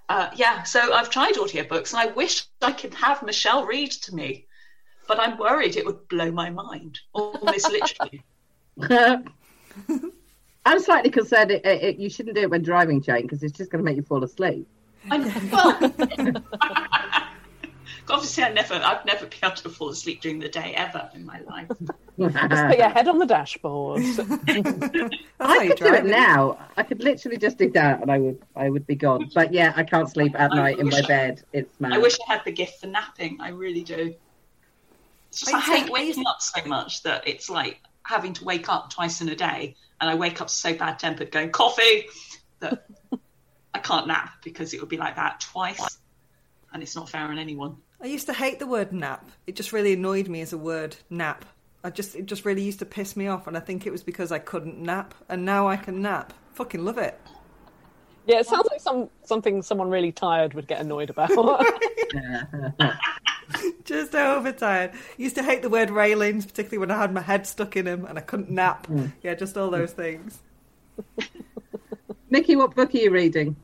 Uh, 0.09 0.31
yeah, 0.35 0.63
so 0.63 0.95
I've 0.95 1.11
tried 1.11 1.35
audiobooks 1.35 1.93
and 1.93 2.01
I 2.01 2.07
wish 2.15 2.45
I 2.63 2.73
could 2.73 2.95
have 2.95 3.23
Michelle 3.23 3.67
read 3.67 3.91
to 3.91 4.15
me, 4.15 4.47
but 5.07 5.21
I'm 5.21 5.37
worried 5.37 5.77
it 5.77 5.85
would 5.85 6.09
blow 6.09 6.31
my 6.33 6.49
mind, 6.49 7.01
almost 7.13 7.71
literally. 7.71 8.23
I'm 10.65 10.81
slightly 10.81 11.11
concerned 11.11 11.51
it, 11.51 11.67
it, 11.67 11.83
it- 11.83 11.99
you 11.99 12.09
shouldn't 12.09 12.37
do 12.37 12.41
it 12.45 12.51
when 12.51 12.63
driving, 12.63 13.03
Jane, 13.03 13.23
because 13.25 13.43
it's 13.43 13.59
just 13.59 13.71
going 13.71 13.85
to 13.85 13.91
make 13.91 13.97
you 13.97 14.03
fall 14.03 14.25
asleep. 14.25 14.67
I, 15.11 15.19
well, 15.53 15.79
obviously, 18.13 18.45
I 18.45 18.53
never, 18.53 18.75
I've 18.75 19.05
never 19.05 19.27
been 19.27 19.39
able 19.43 19.57
to 19.57 19.69
fall 19.69 19.89
asleep 19.89 20.21
during 20.21 20.39
the 20.39 20.49
day 20.49 20.75
ever 20.77 21.11
in 21.15 21.25
my 21.25 21.41
life. 21.41 21.69
Just 22.19 22.37
put 22.67 22.79
your 22.79 22.89
head 22.91 23.09
on 23.09 23.19
the 23.19 23.27
dashboard. 23.27 24.03
I 25.41 25.63
you 25.63 25.69
could 25.71 25.79
do 25.79 25.95
it 25.95 26.05
now. 26.05 26.59
I 26.77 26.83
could 26.83 27.03
literally 27.03 27.39
just 27.39 27.57
do 27.57 27.71
that, 27.71 28.03
and 28.03 28.11
I 28.13 28.19
would, 28.19 28.41
I 28.55 28.69
would 28.69 28.87
be 28.87 28.95
gone. 28.95 29.31
But 29.35 29.53
yeah, 29.53 29.73
I 29.75 29.83
can't 29.83 30.09
sleep 30.09 30.39
at 30.39 30.53
I 30.53 30.57
night 30.57 30.79
in 30.79 30.89
my 30.89 30.99
wish- 30.99 31.07
bed. 31.07 31.43
It's 31.53 31.81
mad. 31.81 31.95
I 31.95 31.99
wish 31.99 32.17
I 32.29 32.35
had 32.35 32.45
the 32.45 32.53
gift 32.53 32.81
for 32.81 32.87
napping. 32.87 33.41
I 33.41 33.49
really 33.49 33.83
do. 33.83 34.15
Just, 35.33 35.53
I 35.55 35.59
I 35.59 35.61
hate 35.63 35.91
waking 35.91 36.27
up 36.27 36.43
so 36.43 36.63
much 36.67 37.03
that 37.05 37.27
it's 37.27 37.49
like 37.49 37.81
having 38.05 38.35
to 38.35 38.45
wake 38.45 38.69
up 38.69 38.91
twice 38.91 39.23
in 39.23 39.29
a 39.31 39.35
day, 39.37 39.75
and 40.01 40.11
I 40.11 40.15
wake 40.15 40.41
up 40.43 40.51
so 40.51 40.75
bad 40.75 40.99
tempered, 40.99 41.31
going 41.31 41.51
coffee, 41.51 42.05
that 42.61 42.87
I 43.75 43.79
can't 43.79 44.07
nap 44.07 44.35
because 44.45 44.75
it 44.75 44.81
would 44.81 44.91
be 44.91 44.99
like 44.99 45.17
that 45.17 45.41
twice, 45.41 45.99
and 46.75 46.83
it's 46.83 46.95
not 46.95 47.09
fair 47.09 47.23
on 47.23 47.39
anyone. 47.39 47.79
I 48.03 48.07
used 48.07 48.27
to 48.27 48.33
hate 48.33 48.59
the 48.59 48.67
word 48.67 48.93
nap. 48.93 49.31
It 49.47 49.55
just 49.55 49.73
really 49.73 49.93
annoyed 49.93 50.29
me 50.29 50.41
as 50.41 50.53
a 50.53 50.59
word, 50.59 50.97
nap. 51.09 51.45
I 51.85 51.91
just 51.91 52.17
it 52.17 52.27
just 52.27 52.45
really 52.45 52.63
used 52.63 52.81
to 52.81 52.85
piss 52.85 53.17
me 53.17 53.29
off 53.29 53.47
and 53.47 53.57
I 53.57 53.61
think 53.61 53.87
it 53.87 53.91
was 53.91 54.03
because 54.03 54.33
I 54.33 54.39
couldn't 54.39 54.79
nap 54.79 55.15
and 55.29 55.45
now 55.45 55.69
I 55.69 55.77
can 55.77 56.03
nap. 56.03 56.33
Fucking 56.55 56.85
love 56.85 56.99
it. 56.99 57.19
Yeah, 58.27 58.39
it 58.39 58.47
sounds 58.47 58.69
like 58.71 58.81
some 58.81 59.09
something 59.25 59.63
someone 59.63 59.89
really 59.89 60.13
tired 60.13 60.55
would 60.55 60.67
get 60.67 60.81
annoyed 60.81 61.11
about. 61.11 61.31
Just 63.85 64.15
overtired. 64.15 64.93
Used 65.17 65.37
to 65.37 65.43
hate 65.43 65.63
the 65.63 65.69
word 65.69 65.91
railings, 65.91 66.47
particularly 66.47 66.79
when 66.79 66.91
I 66.91 67.01
had 67.01 67.13
my 67.13 67.21
head 67.21 67.47
stuck 67.47 67.77
in 67.77 67.85
them 67.85 68.05
and 68.05 68.19
I 68.19 68.23
couldn't 68.23 68.51
nap. 68.51 68.87
Hmm. 68.87 69.07
Yeah, 69.23 69.35
just 69.35 69.57
all 69.57 69.71
those 69.71 69.93
things. 69.93 70.39
Nikki, 72.31 72.57
what 72.57 72.75
book 72.75 72.95
are 72.95 72.99
you 72.99 73.11
reading? 73.11 73.57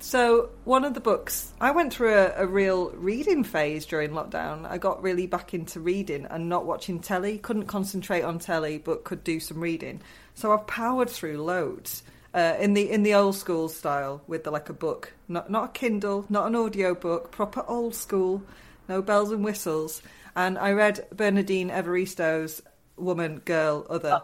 So, 0.00 0.50
one 0.64 0.84
of 0.84 0.94
the 0.94 1.00
books, 1.00 1.52
I 1.60 1.72
went 1.72 1.92
through 1.92 2.14
a, 2.14 2.32
a 2.36 2.46
real 2.46 2.90
reading 2.90 3.42
phase 3.42 3.84
during 3.84 4.10
lockdown. 4.10 4.64
I 4.64 4.78
got 4.78 5.02
really 5.02 5.26
back 5.26 5.54
into 5.54 5.80
reading 5.80 6.24
and 6.30 6.48
not 6.48 6.64
watching 6.66 7.00
telly. 7.00 7.38
Couldn't 7.38 7.66
concentrate 7.66 8.22
on 8.22 8.38
telly, 8.38 8.78
but 8.78 9.02
could 9.04 9.24
do 9.24 9.40
some 9.40 9.60
reading. 9.60 10.00
So 10.34 10.52
I've 10.52 10.66
powered 10.68 11.10
through 11.10 11.42
loads 11.42 12.04
uh, 12.32 12.54
in 12.60 12.74
the 12.74 12.90
in 12.90 13.02
the 13.02 13.14
old 13.14 13.34
school 13.34 13.68
style 13.68 14.22
with 14.28 14.44
the, 14.44 14.50
like 14.52 14.68
a 14.68 14.72
book, 14.72 15.12
not 15.26 15.50
not 15.50 15.64
a 15.64 15.68
Kindle, 15.72 16.24
not 16.28 16.46
an 16.46 16.54
audio 16.54 16.94
book, 16.94 17.32
proper 17.32 17.64
old 17.66 17.94
school, 17.94 18.42
no 18.88 19.02
bells 19.02 19.32
and 19.32 19.44
whistles. 19.44 20.00
And 20.36 20.58
I 20.58 20.72
read 20.72 21.06
Bernardine 21.12 21.70
Evaristo's 21.70 22.62
Woman, 22.96 23.40
Girl, 23.44 23.84
Other, 23.90 24.22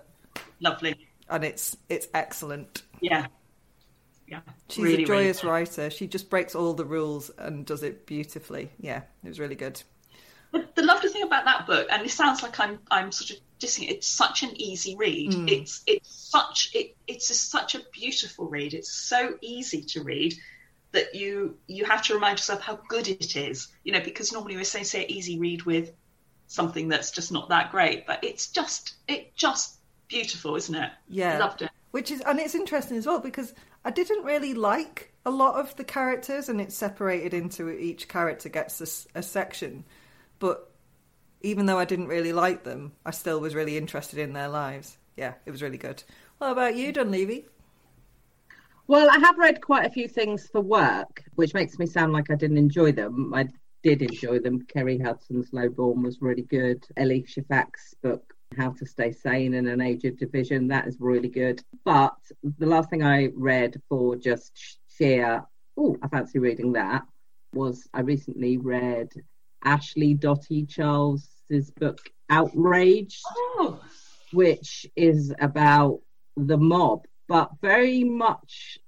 Lovely. 0.61 1.09
and 1.29 1.45
it's 1.45 1.77
it's 1.89 2.07
excellent. 2.15 2.83
Yeah. 3.01 3.27
Yeah. 4.27 4.41
She's 4.69 4.85
really, 4.85 5.03
a 5.05 5.07
joyous 5.07 5.41
good. 5.41 5.49
writer. 5.49 5.91
She 5.91 6.07
just 6.07 6.31
breaks 6.31 6.55
all 6.55 6.75
the 6.75 6.85
rules 6.85 7.31
and 7.39 7.67
does 7.67 7.83
it 7.83 8.07
beautifully. 8.07 8.71
Yeah, 8.81 9.03
it 9.23 9.29
was 9.29 9.39
really 9.39 9.55
good. 9.55 9.83
The, 10.53 10.67
the 10.75 10.83
lovely 10.83 11.11
thing 11.11 11.23
about 11.23 11.45
that 11.45 11.67
book, 11.67 11.89
and 11.91 12.05
it 12.05 12.11
sounds 12.11 12.43
like 12.43 12.59
I'm 12.61 12.79
I'm 12.91 13.13
sort 13.13 13.31
of 13.31 13.37
dissing 13.59 13.85
it. 13.85 13.97
It's 13.97 14.07
such 14.07 14.43
an 14.43 14.51
easy 14.61 14.97
read. 14.97 15.33
Mm. 15.33 15.51
It's 15.51 15.83
it's 15.87 16.09
such 16.11 16.71
it 16.75 16.97
it's 17.07 17.29
just 17.29 17.51
such 17.51 17.75
a 17.75 17.81
beautiful 17.93 18.47
read. 18.49 18.73
It's 18.73 18.91
so 18.91 19.37
easy 19.41 19.83
to 19.83 20.03
read 20.03 20.35
that 20.93 21.15
you 21.15 21.57
you 21.67 21.85
have 21.85 22.03
to 22.03 22.15
remind 22.15 22.39
yourself 22.39 22.61
how 22.61 22.79
good 22.89 23.09
it 23.09 23.37
is. 23.37 23.69
You 23.83 23.93
know, 23.93 24.01
because 24.01 24.33
normally 24.33 24.57
we 24.57 24.65
say 24.65 24.85
say 24.85 25.07
easy 25.07 25.39
read 25.39 25.65
with 25.65 25.93
something 26.47 26.89
that's 26.89 27.11
just 27.11 27.33
not 27.33 27.49
that 27.49 27.71
great, 27.71 28.07
but 28.07 28.23
it's 28.23 28.47
just 28.49 28.95
it 29.09 29.35
just 29.35 29.79
beautiful, 30.09 30.57
isn't 30.57 30.75
it? 30.75 30.91
Yeah. 31.09 31.35
I 31.35 31.39
loved 31.39 31.63
it. 31.63 31.71
Which 31.91 32.11
is, 32.11 32.21
and 32.23 32.41
it's 32.41 32.55
interesting 32.55 32.97
as 32.97 33.07
well 33.07 33.21
because 33.21 33.55
I 33.85 33.91
didn't 33.91 34.25
really 34.25 34.55
like 34.55 35.13
a 35.27 35.31
lot 35.31 35.57
of 35.57 35.77
the 35.77 35.85
characters, 35.85 36.49
and 36.49 36.61
it's 36.61 36.75
separated 36.75 37.35
into 37.35 37.69
each 37.71 38.09
character 38.09 38.49
gets 38.49 39.07
a 39.15 39.23
section. 39.23 39.85
But 40.39 40.71
even 41.43 41.67
though 41.67 41.79
I 41.79 41.85
didn't 41.85 42.09
really 42.09 42.33
like 42.33 42.65
them, 42.65 42.93
I 43.05 43.11
still 43.11 43.41
was 43.41 43.55
really 43.55 43.77
interested 43.77 44.19
in 44.19 44.33
their 44.33 44.49
lives. 44.49 44.99
Yeah, 45.17 45.35
it 45.47 45.51
was 45.51 45.63
really 45.63 45.79
good. 45.79 46.03
What 46.39 46.53
about 46.53 46.77
you, 46.77 46.93
Dunleavy? 46.93 47.47
Well, 48.87 49.09
I 49.11 49.19
have 49.19 49.39
read 49.39 49.63
quite 49.63 49.87
a 49.87 49.91
few 49.91 50.09
things 50.09 50.49
for 50.49 50.61
work, 50.61 51.23
which 51.37 51.55
makes 51.55 51.79
me 51.79 51.87
sound 51.87 52.13
like 52.13 52.31
I 52.31 52.35
didn't 52.35 52.59
enjoy 52.59 52.93
them. 52.93 53.33
I 53.33 53.49
did 53.83 54.03
enjoy 54.03 54.41
them. 54.41 54.67
Kerry 54.67 54.99
Hudson's 54.99 55.53
Lowborn 55.53 56.03
was 56.03 56.21
really 56.21 56.43
good. 56.43 56.85
Elif 56.99 57.29
Shafak's 57.29 57.95
book, 58.03 58.34
How 58.57 58.71
to 58.71 58.87
Stay 58.87 59.13
Sane 59.13 59.55
in 59.55 59.67
an 59.67 59.81
Age 59.81 60.05
of 60.05 60.19
Division, 60.19 60.69
that 60.69 60.87
is 60.87 60.97
really 61.01 61.29
good. 61.29 61.63
But 61.85 62.17
the 62.59 62.67
last 62.67 62.91
thing 62.91 63.03
I 63.03 63.31
read 63.35 63.81
for 63.89 64.17
just 64.17 64.79
sheer, 64.97 65.43
oh, 65.77 65.97
I 66.03 66.09
fancy 66.09 66.39
reading 66.39 66.73
that, 66.73 67.03
was 67.53 67.89
I 67.93 68.01
recently 68.01 68.59
read 68.59 69.09
Ashley 69.65 70.15
Dotty 70.15 70.67
Charles's 70.67 71.71
book, 71.71 71.99
Outraged 72.31 73.23
Oh, 73.37 73.81
which 74.33 74.87
is 74.97 75.33
about 75.41 76.01
the 76.37 76.59
mob, 76.59 77.05
but 77.29 77.51
very 77.61 78.05
much 78.05 78.79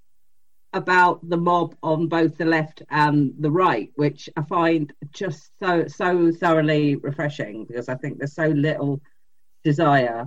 about 0.72 1.26
the 1.28 1.36
mob 1.36 1.74
on 1.82 2.08
both 2.08 2.36
the 2.36 2.44
left 2.44 2.82
and 2.90 3.32
the 3.38 3.50
right, 3.50 3.90
which 3.96 4.28
I 4.36 4.42
find 4.42 4.92
just 5.12 5.50
so 5.58 5.86
so 5.86 6.30
thoroughly 6.32 6.96
refreshing 6.96 7.64
because 7.64 7.88
I 7.88 7.94
think 7.94 8.18
there's 8.18 8.34
so 8.34 8.48
little 8.48 9.00
desire 9.66 10.24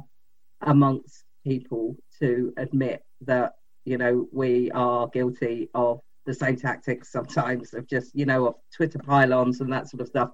amongst 0.64 1.24
people 1.46 1.96
to 2.20 2.54
admit 2.58 3.02
that 3.22 3.54
you 3.86 3.98
know 3.98 4.28
we 4.34 4.70
are 4.72 5.08
guilty 5.08 5.70
of 5.74 6.02
the 6.26 6.34
same 6.34 6.58
tactics 6.58 7.10
sometimes 7.10 7.74
of 7.74 7.88
just 7.88 8.14
you 8.14 8.26
know 8.26 8.48
of 8.48 8.56
Twitter 8.76 9.00
pile-ons 9.00 9.62
and 9.62 9.72
that 9.72 9.90
sort 9.90 10.02
of 10.02 10.10
stuff. 10.10 10.32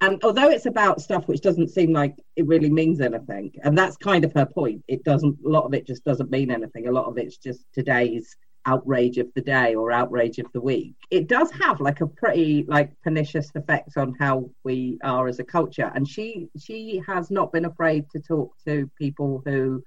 And 0.00 0.22
although 0.22 0.50
it's 0.50 0.66
about 0.66 1.00
stuff 1.00 1.26
which 1.26 1.40
doesn't 1.40 1.70
seem 1.70 1.92
like 1.92 2.14
it 2.36 2.46
really 2.46 2.70
means 2.70 3.00
anything, 3.00 3.50
and 3.64 3.76
that's 3.76 3.96
kind 3.96 4.24
of 4.24 4.32
her 4.34 4.46
point, 4.46 4.84
it 4.86 5.02
doesn't. 5.02 5.36
A 5.44 5.48
lot 5.48 5.64
of 5.64 5.74
it 5.74 5.84
just 5.84 6.04
doesn't 6.04 6.30
mean 6.30 6.52
anything. 6.52 6.86
A 6.86 6.92
lot 6.92 7.06
of 7.06 7.18
it's 7.18 7.38
just 7.38 7.64
today's 7.74 8.36
outrage 8.66 9.18
of 9.18 9.28
the 9.34 9.40
day 9.40 9.74
or 9.74 9.92
outrage 9.92 10.38
of 10.38 10.46
the 10.52 10.60
week. 10.60 10.94
It 11.10 11.28
does 11.28 11.50
have 11.52 11.80
like 11.80 12.00
a 12.00 12.06
pretty 12.06 12.64
like 12.68 12.90
pernicious 13.02 13.50
effect 13.54 13.96
on 13.96 14.14
how 14.18 14.50
we 14.64 14.98
are 15.02 15.28
as 15.28 15.38
a 15.38 15.44
culture. 15.44 15.90
And 15.94 16.06
she 16.06 16.48
she 16.58 17.00
has 17.06 17.30
not 17.30 17.52
been 17.52 17.64
afraid 17.64 18.10
to 18.10 18.20
talk 18.20 18.52
to 18.66 18.90
people 18.98 19.42
who 19.46 19.82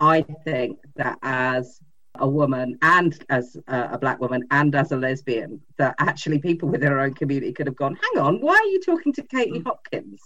I 0.00 0.22
think 0.44 0.78
that 0.96 1.18
as 1.22 1.80
a 2.16 2.28
woman 2.28 2.78
and 2.82 3.24
as 3.30 3.56
a, 3.68 3.90
a 3.92 3.98
black 3.98 4.20
woman 4.20 4.44
and 4.50 4.74
as 4.74 4.92
a 4.92 4.96
lesbian 4.96 5.60
that 5.78 5.94
actually 5.98 6.38
people 6.38 6.68
within 6.68 6.92
our 6.92 7.00
own 7.00 7.14
community 7.14 7.52
could 7.52 7.66
have 7.66 7.76
gone 7.76 7.96
hang 7.96 8.22
on 8.22 8.40
why 8.40 8.54
are 8.54 8.66
you 8.66 8.80
talking 8.80 9.12
to 9.14 9.22
katie 9.22 9.60
mm. 9.60 9.64
hopkins 9.64 10.20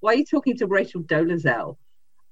why 0.00 0.12
are 0.12 0.16
you 0.16 0.24
talking 0.24 0.56
to 0.56 0.66
rachel 0.68 1.02
dolezal 1.02 1.76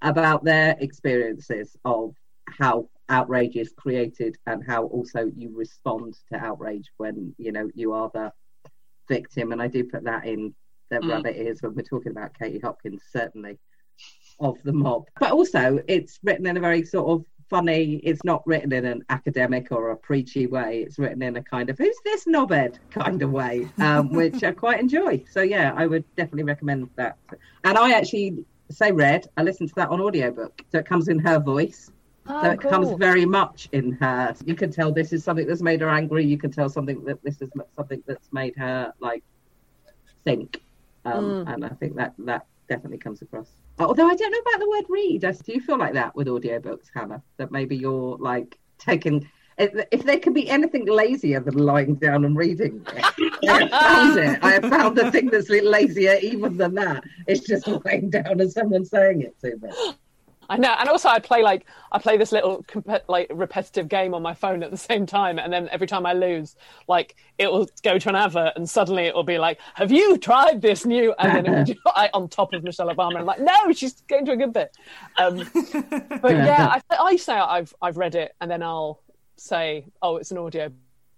about 0.03 0.45
their 0.45 0.77
experiences 0.81 1.77
of 1.85 2.14
how 2.49 2.89
outrage 3.11 3.57
is 3.57 3.73
created 3.77 4.37
and 4.47 4.63
how 4.67 4.85
also 4.85 5.31
you 5.37 5.51
respond 5.55 6.15
to 6.33 6.39
outrage 6.39 6.89
when 6.97 7.35
you 7.39 7.53
know 7.53 7.69
you 7.75 7.93
are 7.93 8.11
the 8.15 8.33
victim. 9.09 9.53
And 9.53 9.61
i 9.61 9.67
do 9.69 9.85
put 9.85 10.05
that 10.05 10.25
in 10.27 10.55
the 10.91 10.97
Mm. 10.99 11.09
rabbit 11.11 11.37
ears 11.37 11.59
when 11.63 11.75
we're 11.75 11.83
talking 11.83 12.13
about 12.13 12.37
katie 12.39 12.59
hopkins 12.59 13.03
certainly 13.13 13.59
of 14.41 14.57
the 14.65 14.73
mob. 14.73 15.05
But 15.21 15.33
also 15.33 15.81
it's 15.87 16.19
written 16.23 16.47
in 16.47 16.57
a 16.57 16.61
very 16.61 16.83
sort 16.85 17.09
of 17.11 17.25
funny 17.51 17.97
it's 18.05 18.23
not 18.25 18.43
written 18.47 18.73
in 18.73 18.85
an 18.85 19.03
academic 19.11 19.73
or 19.73 19.91
a 19.91 19.97
preachy 19.97 20.47
way. 20.47 20.83
It's 20.87 20.99
written 21.01 21.21
in 21.23 21.37
a 21.37 21.43
kind 21.43 21.69
of 21.69 21.77
who's 21.79 21.97
this 22.05 22.25
knobhead? 22.25 22.79
kind 22.91 23.21
of 23.23 23.31
way 23.33 23.69
um, 23.79 24.13
which 24.21 24.43
i 24.45 24.53
quite 24.53 24.81
enjoy. 24.81 25.23
So 25.31 25.43
yeah 25.43 25.73
i 25.77 25.87
would 25.87 26.05
definitely 26.17 26.45
recommend 26.45 26.89
that. 26.97 27.17
And 27.65 27.77
i 27.77 27.93
actually 27.93 28.45
say 28.71 28.93
read 28.93 29.27
i 29.37 29.43
listened 29.43 29.69
to 29.71 29.75
that 29.77 29.89
on 29.91 30.01
audiobook. 30.01 30.63
So 30.71 30.79
it 30.79 30.87
comes 30.87 31.09
in 31.09 31.19
her 31.21 31.39
voice 31.41 31.91
Oh, 32.33 32.43
so 32.43 32.51
it 32.51 32.61
comes 32.61 32.93
very 32.93 33.26
much 33.26 33.68
in 33.72 33.93
her 33.93 34.35
you 34.45 34.55
can 34.55 34.70
tell 34.70 34.93
this 34.93 35.12
is 35.12 35.24
something 35.24 35.47
that's 35.47 35.62
made 35.62 35.81
her 35.81 35.89
angry 35.89 36.24
you 36.24 36.39
can 36.39 36.51
tell 36.53 36.68
something 36.68 37.03
that 37.05 37.22
this 37.24 37.43
is 37.43 37.51
something 37.76 38.03
that's 38.07 38.33
made 38.33 38.55
her 38.57 38.93
like 39.01 39.24
think 40.24 40.62
um, 41.05 41.45
and 41.49 41.64
i 41.64 41.68
think 41.68 41.97
that 41.97 42.14
that 42.18 42.47
definitely 42.68 42.99
comes 42.99 43.20
across 43.22 43.49
although 43.81 44.07
i 44.07 44.14
don't 44.14 44.31
know 44.31 44.39
about 44.39 44.61
the 44.61 44.68
word 44.68 44.85
read 44.89 45.24
I- 45.24 45.33
do 45.33 45.53
you 45.53 45.61
feel 45.61 45.78
like 45.78 45.95
that 45.95 46.14
with 46.14 46.28
audiobooks 46.28 46.87
hannah 46.95 47.22
that 47.39 47.51
maybe 47.51 47.76
you're 47.76 48.16
like 48.18 48.59
taking 48.78 49.28
if, 49.59 49.87
if 49.91 50.05
there 50.05 50.18
could 50.18 50.33
be 50.35 50.49
anything 50.49 50.87
lazier 50.87 51.41
than 51.41 51.59
lying 51.59 51.97
down 51.97 52.24
and 52.24 52.35
reading 52.35 52.83
it, 52.95 53.05
I 53.47 53.61
have 53.61 53.70
found 53.70 54.18
it. 54.18 54.39
I 54.43 54.53
have 54.53 54.64
found 54.70 54.97
the 54.97 55.11
thing 55.12 55.26
that's 55.26 55.51
lazier 55.51 56.16
even 56.22 56.57
than 56.57 56.74
that. 56.76 57.05
It's 57.26 57.47
just 57.47 57.68
lying 57.85 58.09
down 58.09 58.41
and 58.41 58.51
someone 58.51 58.87
saying 58.87 59.20
it 59.20 59.39
to 59.41 59.59
me. 59.59 59.70
I 60.51 60.57
know, 60.57 60.74
and 60.80 60.88
also 60.88 61.09
I 61.09 61.20
play 61.20 61.44
like 61.44 61.64
I 61.92 62.01
play 62.01 62.16
this 62.16 62.32
little 62.32 62.64
comp- 62.64 63.05
like 63.09 63.30
repetitive 63.32 63.88
game 63.88 64.14
on 64.14 64.20
my 64.20 64.34
phone 64.34 64.64
at 64.64 64.72
the 64.72 64.76
same 64.76 65.07
time, 65.07 65.38
and 65.38 65.53
then 65.53 65.68
every 65.70 65.86
time 65.86 66.05
I 66.05 66.12
lose, 66.12 66.57
like 66.88 67.14
it 67.38 67.53
will 67.53 67.68
go 67.84 68.01
to 68.01 68.09
an 68.09 68.16
advert, 68.16 68.55
and 68.57 68.68
suddenly 68.68 69.05
it 69.05 69.14
will 69.14 69.22
be 69.22 69.38
like, 69.38 69.61
"Have 69.74 69.92
you 69.92 70.18
tried 70.18 70.61
this 70.61 70.84
new?" 70.84 71.14
And 71.20 71.36
then 71.36 71.46
it 71.46 71.57
will 71.57 71.64
be 71.64 71.80
I, 71.86 72.11
on 72.12 72.28
top 72.28 72.53
of 72.53 72.64
Michelle 72.64 72.92
Obama, 72.92 73.20
I'm 73.20 73.26
like, 73.26 73.38
"No, 73.38 73.70
she's 73.72 74.01
going 74.09 74.26
to 74.26 74.32
a 74.32 74.36
good 74.36 74.53
bit." 74.53 74.76
Um, 75.18 75.36
but 76.20 76.32
yeah, 76.32 76.80
I, 76.90 76.96
I 76.98 77.16
say 77.16 77.34
I've 77.34 77.72
I've 77.80 77.96
read 77.96 78.16
it, 78.16 78.34
and 78.40 78.51
then 78.51 78.61
I'll 78.61 79.01
say, 79.36 79.86
"Oh, 80.03 80.16
it's 80.16 80.32
an 80.32 80.38
audio 80.38 80.72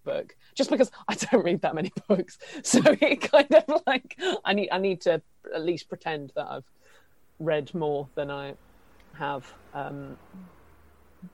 book," 0.04 0.36
just 0.54 0.68
because 0.68 0.90
I 1.08 1.14
don't 1.14 1.42
read 1.42 1.62
that 1.62 1.74
many 1.74 1.90
books, 2.06 2.36
so 2.62 2.82
it 2.84 3.22
kind 3.22 3.54
of 3.54 3.82
like 3.86 4.20
I 4.44 4.52
need 4.52 4.68
I 4.70 4.76
need 4.76 5.00
to 5.02 5.22
at 5.54 5.62
least 5.62 5.88
pretend 5.88 6.32
that 6.36 6.48
I've 6.50 6.70
read 7.38 7.74
more 7.74 8.08
than 8.14 8.30
I 8.30 8.56
have. 9.18 9.52
Um, 9.74 10.16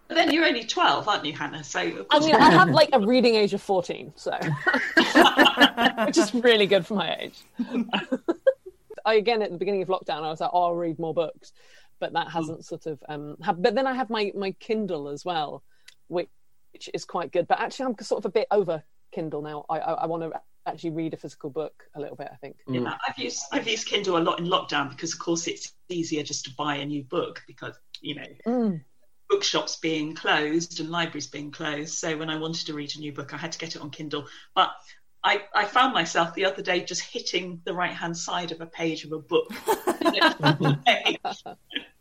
But 0.06 0.16
then 0.16 0.30
you're 0.32 0.44
only 0.44 0.64
12, 0.64 1.08
aren't 1.08 1.24
you, 1.24 1.32
Hannah? 1.32 1.64
So 1.64 2.06
I 2.10 2.18
mean, 2.20 2.34
I 2.34 2.50
have 2.50 2.70
like 2.70 2.90
a 2.92 3.00
reading 3.00 3.34
age 3.34 3.54
of 3.54 3.62
14, 3.62 4.12
so 4.16 4.32
which 6.06 6.18
is 6.18 6.34
really 6.34 6.66
good 6.66 6.86
for 6.86 6.94
my 6.94 7.16
age. 7.20 7.38
I, 9.06 9.14
again, 9.14 9.40
at 9.42 9.50
the 9.50 9.56
beginning 9.56 9.82
of 9.82 9.88
lockdown, 9.88 10.22
I 10.22 10.28
was 10.28 10.40
like, 10.40 10.50
oh, 10.52 10.64
I'll 10.64 10.74
read 10.74 10.98
more 10.98 11.14
books, 11.14 11.52
but 12.00 12.12
that 12.12 12.30
hasn't 12.30 12.64
sort 12.66 12.86
of. 12.86 13.02
Um, 13.08 13.36
have, 13.42 13.62
but 13.62 13.74
then 13.74 13.86
I 13.86 13.94
have 13.94 14.10
my 14.10 14.32
my 14.34 14.52
Kindle 14.60 15.08
as 15.08 15.24
well, 15.24 15.62
which, 16.08 16.28
which 16.72 16.90
is 16.92 17.04
quite 17.06 17.32
good. 17.32 17.48
But 17.48 17.60
actually, 17.60 17.86
I'm 17.86 18.04
sort 18.04 18.18
of 18.20 18.26
a 18.26 18.32
bit 18.32 18.48
over 18.50 18.82
Kindle 19.12 19.40
now. 19.40 19.64
I 19.70 19.78
I, 19.78 19.92
I 19.92 20.06
want 20.06 20.24
to 20.24 20.40
actually 20.68 20.90
read 20.90 21.14
a 21.14 21.16
physical 21.16 21.50
book 21.50 21.84
a 21.94 22.00
little 22.00 22.16
bit. 22.16 22.28
I 22.32 22.36
think. 22.36 22.56
Yeah, 22.68 22.94
I've 23.06 23.18
used 23.18 23.42
I've 23.52 23.68
used 23.68 23.86
Kindle 23.86 24.18
a 24.18 24.20
lot 24.20 24.38
in 24.38 24.46
lockdown 24.46 24.90
because, 24.90 25.12
of 25.12 25.18
course, 25.18 25.46
it's 25.46 25.72
easier 25.88 26.22
just 26.22 26.44
to 26.44 26.54
buy 26.56 26.76
a 26.76 26.86
new 26.86 27.02
book 27.04 27.42
because 27.46 27.74
you 28.00 28.14
know 28.14 28.26
Mm. 28.46 28.84
bookshops 29.28 29.76
being 29.76 30.14
closed 30.14 30.80
and 30.80 30.90
libraries 30.90 31.26
being 31.26 31.50
closed. 31.50 31.94
So 31.94 32.16
when 32.16 32.30
I 32.30 32.38
wanted 32.38 32.66
to 32.66 32.74
read 32.74 32.94
a 32.96 33.00
new 33.00 33.12
book, 33.12 33.34
I 33.34 33.36
had 33.36 33.52
to 33.52 33.58
get 33.58 33.76
it 33.76 33.82
on 33.82 33.90
Kindle. 33.90 34.26
But 34.54 34.70
I, 35.24 35.42
I 35.54 35.64
found 35.64 35.92
myself 35.92 36.34
the 36.34 36.44
other 36.44 36.62
day 36.62 36.84
just 36.84 37.02
hitting 37.02 37.60
the 37.64 37.74
right 37.74 37.92
hand 37.92 38.16
side 38.16 38.52
of 38.52 38.60
a 38.60 38.66
page 38.66 39.04
of 39.04 39.12
a 39.12 39.18
book. 39.18 39.52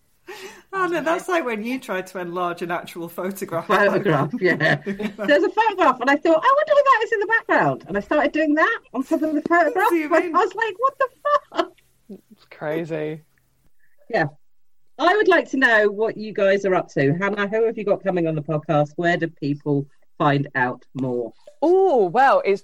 Oh 0.80 0.86
no, 0.86 1.02
that's 1.02 1.28
like 1.28 1.44
when 1.44 1.64
you 1.64 1.80
tried 1.80 2.06
to 2.08 2.20
enlarge 2.20 2.62
an 2.62 2.70
actual 2.70 3.10
photograph. 3.10 3.66
photograph, 3.66 4.32
yeah. 4.40 4.76
There's 4.86 5.44
a 5.44 5.50
photograph, 5.50 6.00
and 6.00 6.10
I 6.10 6.16
thought, 6.16 6.40
I 6.44 6.56
wonder 6.56 6.74
what 6.74 6.86
that 6.86 7.02
is 7.04 7.12
in 7.14 7.20
the 7.20 7.26
background. 7.26 7.86
And 7.88 7.98
I 7.98 8.00
started 8.00 8.32
doing 8.32 8.54
that 8.54 8.80
on 8.94 9.04
top 9.04 9.24
of 9.24 9.34
the 9.34 9.42
photograph. 9.42 9.90
Zoom 9.90 10.14
and 10.14 10.26
in. 10.26 10.36
I 10.36 10.40
was 10.40 10.54
like, 10.54 10.76
what 10.78 10.98
the 11.00 11.10
fuck? 11.56 11.72
It's 12.32 12.46
crazy. 12.52 13.24
Yeah. 14.08 14.26
I 15.00 15.16
would 15.16 15.28
like 15.28 15.50
to 15.50 15.58
know 15.58 15.90
what 15.90 16.16
you 16.16 16.32
guys 16.32 16.64
are 16.64 16.76
up 16.76 16.90
to. 16.90 17.14
Hannah, 17.16 17.48
who 17.48 17.66
have 17.66 17.78
you 17.78 17.84
got 17.84 18.04
coming 18.04 18.28
on 18.28 18.36
the 18.36 18.44
podcast? 18.44 18.92
Where 18.98 19.18
do 19.18 19.28
people 19.28 19.88
find 20.20 20.48
out 20.54 20.86
more? 20.94 21.34
Oh, 21.64 22.06
well, 22.06 22.44
it's 22.46 22.62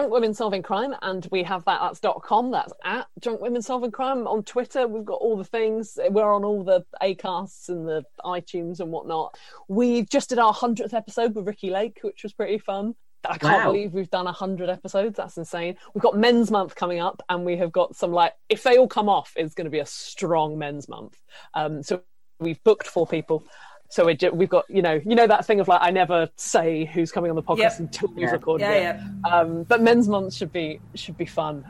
Drunk 0.00 0.14
Women 0.14 0.32
Solving 0.32 0.62
Crime, 0.62 0.94
and 1.02 1.28
we 1.30 1.42
have 1.42 1.62
that. 1.66 1.78
That's 1.82 2.00
dot 2.00 2.22
.com. 2.22 2.50
That's 2.50 2.72
at 2.82 3.06
Drunk 3.20 3.42
Women 3.42 3.60
Solving 3.60 3.90
Crime 3.90 4.26
on 4.26 4.42
Twitter. 4.44 4.88
We've 4.88 5.04
got 5.04 5.20
all 5.20 5.36
the 5.36 5.44
things. 5.44 5.98
We're 6.08 6.32
on 6.32 6.42
all 6.42 6.64
the 6.64 6.86
Acasts 7.02 7.68
and 7.68 7.86
the 7.86 8.04
iTunes 8.24 8.80
and 8.80 8.90
whatnot. 8.90 9.36
We 9.68 10.06
just 10.06 10.30
did 10.30 10.38
our 10.38 10.54
hundredth 10.54 10.94
episode 10.94 11.34
with 11.34 11.46
Ricki 11.46 11.68
Lake, 11.68 11.98
which 12.00 12.22
was 12.22 12.32
pretty 12.32 12.56
fun. 12.56 12.94
I 13.28 13.36
can't 13.36 13.58
Wow. 13.58 13.72
believe 13.72 13.92
we've 13.92 14.08
done 14.08 14.24
hundred 14.24 14.70
episodes. 14.70 15.18
That's 15.18 15.36
insane. 15.36 15.76
We've 15.92 16.00
got 16.02 16.16
Men's 16.16 16.50
Month 16.50 16.76
coming 16.76 17.00
up, 17.00 17.22
and 17.28 17.44
we 17.44 17.58
have 17.58 17.70
got 17.70 17.94
some 17.94 18.10
like 18.10 18.32
if 18.48 18.62
they 18.62 18.78
all 18.78 18.88
come 18.88 19.10
off, 19.10 19.34
it's 19.36 19.52
going 19.52 19.66
to 19.66 19.70
be 19.70 19.80
a 19.80 19.86
strong 19.86 20.56
Men's 20.56 20.88
Month. 20.88 21.18
Um, 21.52 21.82
so 21.82 22.00
we've 22.38 22.64
booked 22.64 22.86
four 22.86 23.06
people. 23.06 23.44
So 23.90 24.06
we 24.06 24.14
ju- 24.14 24.30
we've 24.32 24.48
got 24.48 24.64
you 24.70 24.82
know 24.82 25.00
you 25.04 25.14
know 25.14 25.26
that 25.26 25.44
thing 25.44 25.60
of 25.60 25.68
like 25.68 25.80
I 25.82 25.90
never 25.90 26.28
say 26.36 26.84
who's 26.84 27.10
coming 27.12 27.30
on 27.30 27.36
the 27.36 27.42
podcast 27.42 27.58
Yep. 27.58 27.78
until 27.80 28.08
we've 28.10 28.18
Yeah. 28.20 28.30
recorded 28.32 28.64
Yeah, 28.64 28.72
it. 28.72 29.00
yeah. 29.26 29.30
Um, 29.36 29.64
but 29.64 29.82
men's 29.82 30.08
month 30.08 30.32
should 30.34 30.52
be 30.52 30.80
should 30.94 31.16
be 31.18 31.26
fun, 31.26 31.66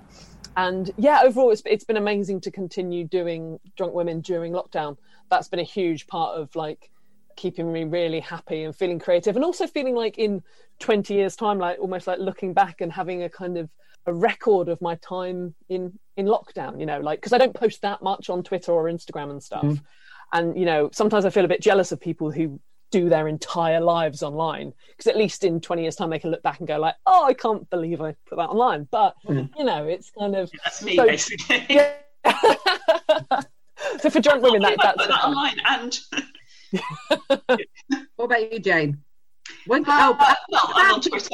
and 0.57 0.91
yeah, 0.99 1.21
overall 1.25 1.51
it's 1.51 1.63
it's 1.67 1.85
been 1.85 1.97
amazing 1.97 2.41
to 2.43 2.51
continue 2.51 3.05
doing 3.05 3.59
drunk 3.77 3.95
women 3.95 4.21
during 4.21 4.53
lockdown. 4.53 4.97
That's 5.31 5.49
been 5.49 5.61
a 5.61 5.65
huge 5.65 6.07
part 6.07 6.39
of 6.39 6.55
like 6.55 6.91
keeping 7.37 7.73
me 7.73 7.85
really 7.85 8.21
happy 8.21 8.65
and 8.65 8.77
feeling 8.77 8.99
creative, 8.99 9.35
and 9.37 9.45
also 9.45 9.67
feeling 9.67 9.95
like 9.95 10.19
in 10.19 10.43
twenty 10.79 11.15
years' 11.15 11.37
time, 11.37 11.59
like 11.59 11.79
almost 11.79 12.07
like 12.07 12.19
looking 12.19 12.53
back 12.53 12.81
and 12.83 12.93
having 12.93 13.23
a 13.23 13.31
kind 13.31 13.57
of 13.57 13.71
a 14.07 14.13
record 14.13 14.69
of 14.69 14.81
my 14.83 14.95
time 14.97 15.55
in 15.71 15.99
in 16.19 16.27
lockdown. 16.27 16.79
You 16.81 16.85
know, 16.87 17.01
like 17.01 17.19
because 17.21 17.33
I 17.33 17.39
don't 17.39 17.55
post 17.55 17.81
that 17.81 18.03
much 18.03 18.29
on 18.29 18.43
Twitter 18.43 18.73
or 18.73 18.85
Instagram 18.85 19.31
and 19.31 19.43
stuff, 19.43 19.79
and 20.33 20.57
you 20.59 20.65
know 20.65 20.91
sometimes 20.93 21.25
I 21.25 21.31
feel 21.31 21.45
a 21.45 21.49
bit 21.49 21.61
jealous 21.61 21.93
of 21.93 22.01
people 22.01 22.31
who 22.31 22.61
do 22.91 23.09
their 23.09 23.29
entire 23.29 23.81
lives 23.81 24.23
online 24.23 24.73
because 24.91 25.07
at 25.07 25.17
least 25.17 25.45
in 25.45 25.61
20 25.61 25.83
years 25.83 25.95
time 25.95 26.11
they 26.11 26.19
can 26.19 26.31
look 26.33 26.43
back 26.43 26.59
and 26.59 26.67
go 26.67 26.77
like 26.77 26.97
oh 27.07 27.25
i 27.25 27.33
can't 27.33 27.71
believe 27.71 28.01
i 28.01 28.13
put 28.29 28.35
that 28.37 28.49
online 28.49 28.89
but 28.91 29.15
you 29.29 29.49
know 29.65 29.85
it's 29.87 30.11
kind 30.19 30.35
of 30.35 30.51
That's 30.65 30.83
me, 30.83 30.97
So- 30.97 31.07
basically. 31.07 31.67
yeah. 31.71 31.95
so 34.01 34.11
for 34.11 34.21
drunk 34.21 34.43
women 34.43 34.61
that, 34.63 34.77
that's 34.83 34.97
put 34.97 35.09
that 35.09 35.25
online 35.25 35.57
and 35.69 36.01
What 38.17 38.25
about 38.25 38.53
you, 38.53 38.59
Jane? 38.59 38.99
When, 39.67 39.85
Uh, 39.85 40.11
oh, 40.11 40.17
but- 40.19 40.39
well, 40.51 40.71
I'm 40.75 40.95
on 40.95 41.01
Twitter 41.01 41.29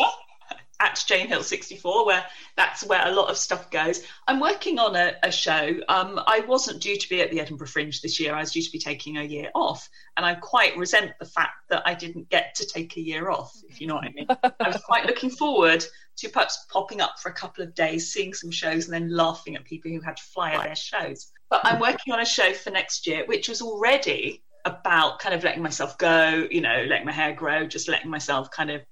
at 0.80 1.02
Jane 1.06 1.28
Hill 1.28 1.42
64, 1.42 2.06
where 2.06 2.24
that's 2.56 2.84
where 2.84 3.06
a 3.06 3.10
lot 3.10 3.30
of 3.30 3.36
stuff 3.36 3.70
goes. 3.70 4.02
I'm 4.26 4.40
working 4.40 4.78
on 4.78 4.96
a, 4.96 5.14
a 5.22 5.32
show. 5.32 5.74
Um, 5.88 6.20
I 6.26 6.40
wasn't 6.40 6.82
due 6.82 6.96
to 6.96 7.08
be 7.08 7.22
at 7.22 7.30
the 7.30 7.40
Edinburgh 7.40 7.68
Fringe 7.68 8.00
this 8.00 8.20
year. 8.20 8.34
I 8.34 8.40
was 8.40 8.52
due 8.52 8.62
to 8.62 8.70
be 8.70 8.78
taking 8.78 9.16
a 9.16 9.22
year 9.22 9.50
off, 9.54 9.88
and 10.16 10.26
I 10.26 10.34
quite 10.34 10.76
resent 10.76 11.12
the 11.18 11.26
fact 11.26 11.68
that 11.70 11.82
I 11.86 11.94
didn't 11.94 12.28
get 12.28 12.54
to 12.56 12.66
take 12.66 12.96
a 12.96 13.00
year 13.00 13.30
off. 13.30 13.56
If 13.68 13.80
you 13.80 13.86
know 13.86 13.94
what 13.94 14.04
I 14.04 14.12
mean. 14.12 14.26
I 14.60 14.68
was 14.68 14.82
quite 14.82 15.06
looking 15.06 15.30
forward 15.30 15.84
to 16.16 16.28
perhaps 16.28 16.66
popping 16.70 17.00
up 17.00 17.18
for 17.20 17.28
a 17.30 17.34
couple 17.34 17.62
of 17.62 17.74
days, 17.74 18.12
seeing 18.12 18.34
some 18.34 18.50
shows, 18.50 18.86
and 18.86 18.94
then 18.94 19.14
laughing 19.14 19.56
at 19.56 19.64
people 19.64 19.90
who 19.90 20.00
had 20.00 20.16
to 20.16 20.22
fly 20.22 20.52
at 20.52 20.64
their 20.64 20.76
shows. 20.76 21.30
But 21.50 21.60
I'm 21.64 21.78
working 21.80 22.12
on 22.12 22.20
a 22.20 22.26
show 22.26 22.52
for 22.52 22.70
next 22.70 23.06
year, 23.06 23.24
which 23.26 23.48
was 23.48 23.62
already 23.62 24.42
about 24.64 25.20
kind 25.20 25.34
of 25.34 25.44
letting 25.44 25.62
myself 25.62 25.96
go, 25.96 26.46
you 26.50 26.60
know, 26.60 26.84
letting 26.88 27.06
my 27.06 27.12
hair 27.12 27.32
grow, 27.32 27.66
just 27.66 27.88
letting 27.88 28.10
myself 28.10 28.50
kind 28.50 28.70
of 28.70 28.82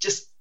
just 0.00 0.31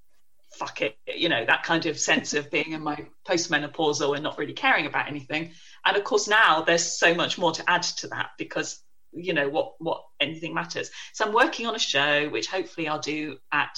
fuck 0.61 0.81
it, 0.83 0.95
you 1.07 1.27
know, 1.27 1.43
that 1.43 1.63
kind 1.63 1.87
of 1.87 1.99
sense 1.99 2.35
of 2.35 2.51
being 2.51 2.73
in 2.73 2.83
my 2.83 3.07
postmenopausal 3.27 4.13
and 4.13 4.23
not 4.23 4.37
really 4.37 4.53
caring 4.53 4.85
about 4.85 5.07
anything. 5.07 5.51
And 5.83 5.97
of 5.97 6.03
course, 6.03 6.27
now 6.27 6.61
there's 6.61 6.99
so 6.99 7.15
much 7.15 7.39
more 7.39 7.51
to 7.53 7.67
add 7.67 7.81
to 7.81 8.07
that 8.09 8.29
because 8.37 8.83
you 9.11 9.33
know 9.33 9.49
what 9.49 9.73
what 9.79 10.03
anything 10.19 10.53
matters. 10.53 10.91
So 11.13 11.25
I'm 11.25 11.33
working 11.33 11.65
on 11.65 11.75
a 11.75 11.79
show 11.79 12.29
which 12.29 12.47
hopefully 12.47 12.87
I'll 12.87 12.99
do 12.99 13.37
at 13.51 13.75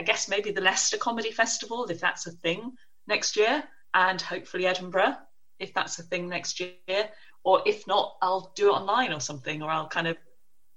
I 0.00 0.04
guess 0.04 0.28
maybe 0.28 0.50
the 0.50 0.60
Leicester 0.60 0.98
Comedy 0.98 1.30
Festival 1.30 1.84
if 1.84 2.00
that's 2.00 2.26
a 2.26 2.32
thing 2.32 2.72
next 3.06 3.36
year, 3.36 3.62
and 3.94 4.20
hopefully 4.20 4.66
Edinburgh 4.66 5.14
if 5.60 5.72
that's 5.72 6.00
a 6.00 6.02
thing 6.02 6.28
next 6.28 6.58
year. 6.60 7.08
Or 7.44 7.62
if 7.64 7.86
not, 7.86 8.16
I'll 8.20 8.52
do 8.56 8.70
it 8.70 8.72
online 8.72 9.12
or 9.12 9.20
something, 9.20 9.62
or 9.62 9.70
I'll 9.70 9.88
kind 9.88 10.08
of 10.08 10.16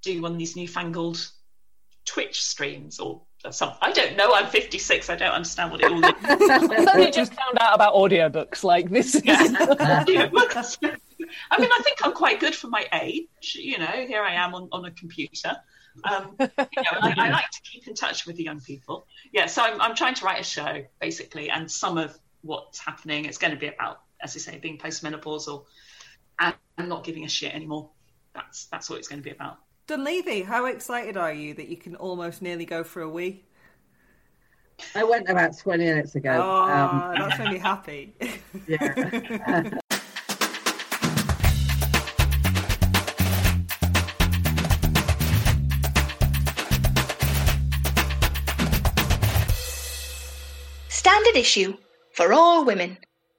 do 0.02 0.22
one 0.22 0.32
of 0.32 0.38
these 0.38 0.54
newfangled 0.54 1.18
Twitch 2.06 2.40
streams 2.42 3.00
or 3.00 3.22
something. 3.50 3.78
I 3.80 3.92
don't 3.92 4.16
know. 4.16 4.34
I'm 4.34 4.46
56. 4.46 5.08
I 5.08 5.16
don't 5.16 5.32
understand 5.32 5.70
what 5.70 5.80
it 5.80 5.90
all 5.90 6.04
is. 6.04 6.12
I've 6.24 6.94
only 6.94 7.10
just 7.10 7.32
found 7.32 7.58
out 7.58 7.74
about 7.74 7.94
audiobooks 7.94 8.62
like 8.62 8.90
this 8.90 9.14
is 9.14 9.22
I 9.26 10.04
mean, 10.06 11.70
I 11.72 11.80
think 11.82 11.98
I'm 12.02 12.12
quite 12.12 12.40
good 12.40 12.54
for 12.54 12.68
my 12.68 12.86
age. 12.92 13.54
You 13.54 13.78
know, 13.78 13.86
here 13.86 14.22
I 14.22 14.34
am 14.34 14.54
on, 14.54 14.68
on 14.72 14.84
a 14.84 14.90
computer. 14.90 15.56
Um, 16.04 16.36
you 16.38 16.48
know, 16.56 16.98
I, 17.00 17.14
I 17.16 17.30
like 17.30 17.50
to 17.50 17.62
keep 17.62 17.88
in 17.88 17.94
touch 17.94 18.26
with 18.26 18.36
the 18.36 18.44
young 18.44 18.60
people. 18.60 19.06
Yeah, 19.32 19.46
so 19.46 19.62
I'm, 19.62 19.80
I'm 19.80 19.94
trying 19.94 20.14
to 20.14 20.24
write 20.24 20.40
a 20.40 20.44
show 20.44 20.84
basically, 21.00 21.50
and 21.50 21.70
some 21.70 21.98
of 21.98 22.16
what's 22.42 22.78
happening 22.78 23.26
it's 23.26 23.38
going 23.38 23.52
to 23.52 23.58
be 23.58 23.66
about, 23.66 24.00
as 24.22 24.36
I 24.36 24.38
say, 24.38 24.58
being 24.58 24.78
postmenopausal 24.78 25.64
and, 26.38 26.54
and 26.78 26.88
not 26.88 27.04
giving 27.04 27.24
a 27.24 27.28
shit 27.28 27.54
anymore. 27.54 27.90
That's 28.34 28.66
that's 28.66 28.88
what 28.88 28.98
it's 28.98 29.08
going 29.08 29.20
to 29.20 29.24
be 29.24 29.34
about. 29.34 29.58
Dunleavy, 29.90 30.42
how 30.42 30.66
excited 30.66 31.16
are 31.16 31.32
you 31.32 31.52
that 31.54 31.66
you 31.66 31.76
can 31.76 31.96
almost 31.96 32.42
nearly 32.42 32.64
go 32.64 32.84
for 32.84 33.02
a 33.02 33.08
wee? 33.08 33.42
I 34.94 35.02
went 35.02 35.28
about 35.28 35.58
20 35.58 35.82
minutes 35.84 36.14
ago. 36.14 36.30
Oh, 36.30 36.62
Um, 36.62 37.14
that's 37.18 37.38
made 37.40 37.54
me 37.54 37.58
happy. 37.58 38.14
yeah. 38.68 39.80
Standard 50.88 51.34
issue 51.34 51.76
for 52.12 52.32
all 52.32 52.64
women. 52.64 52.96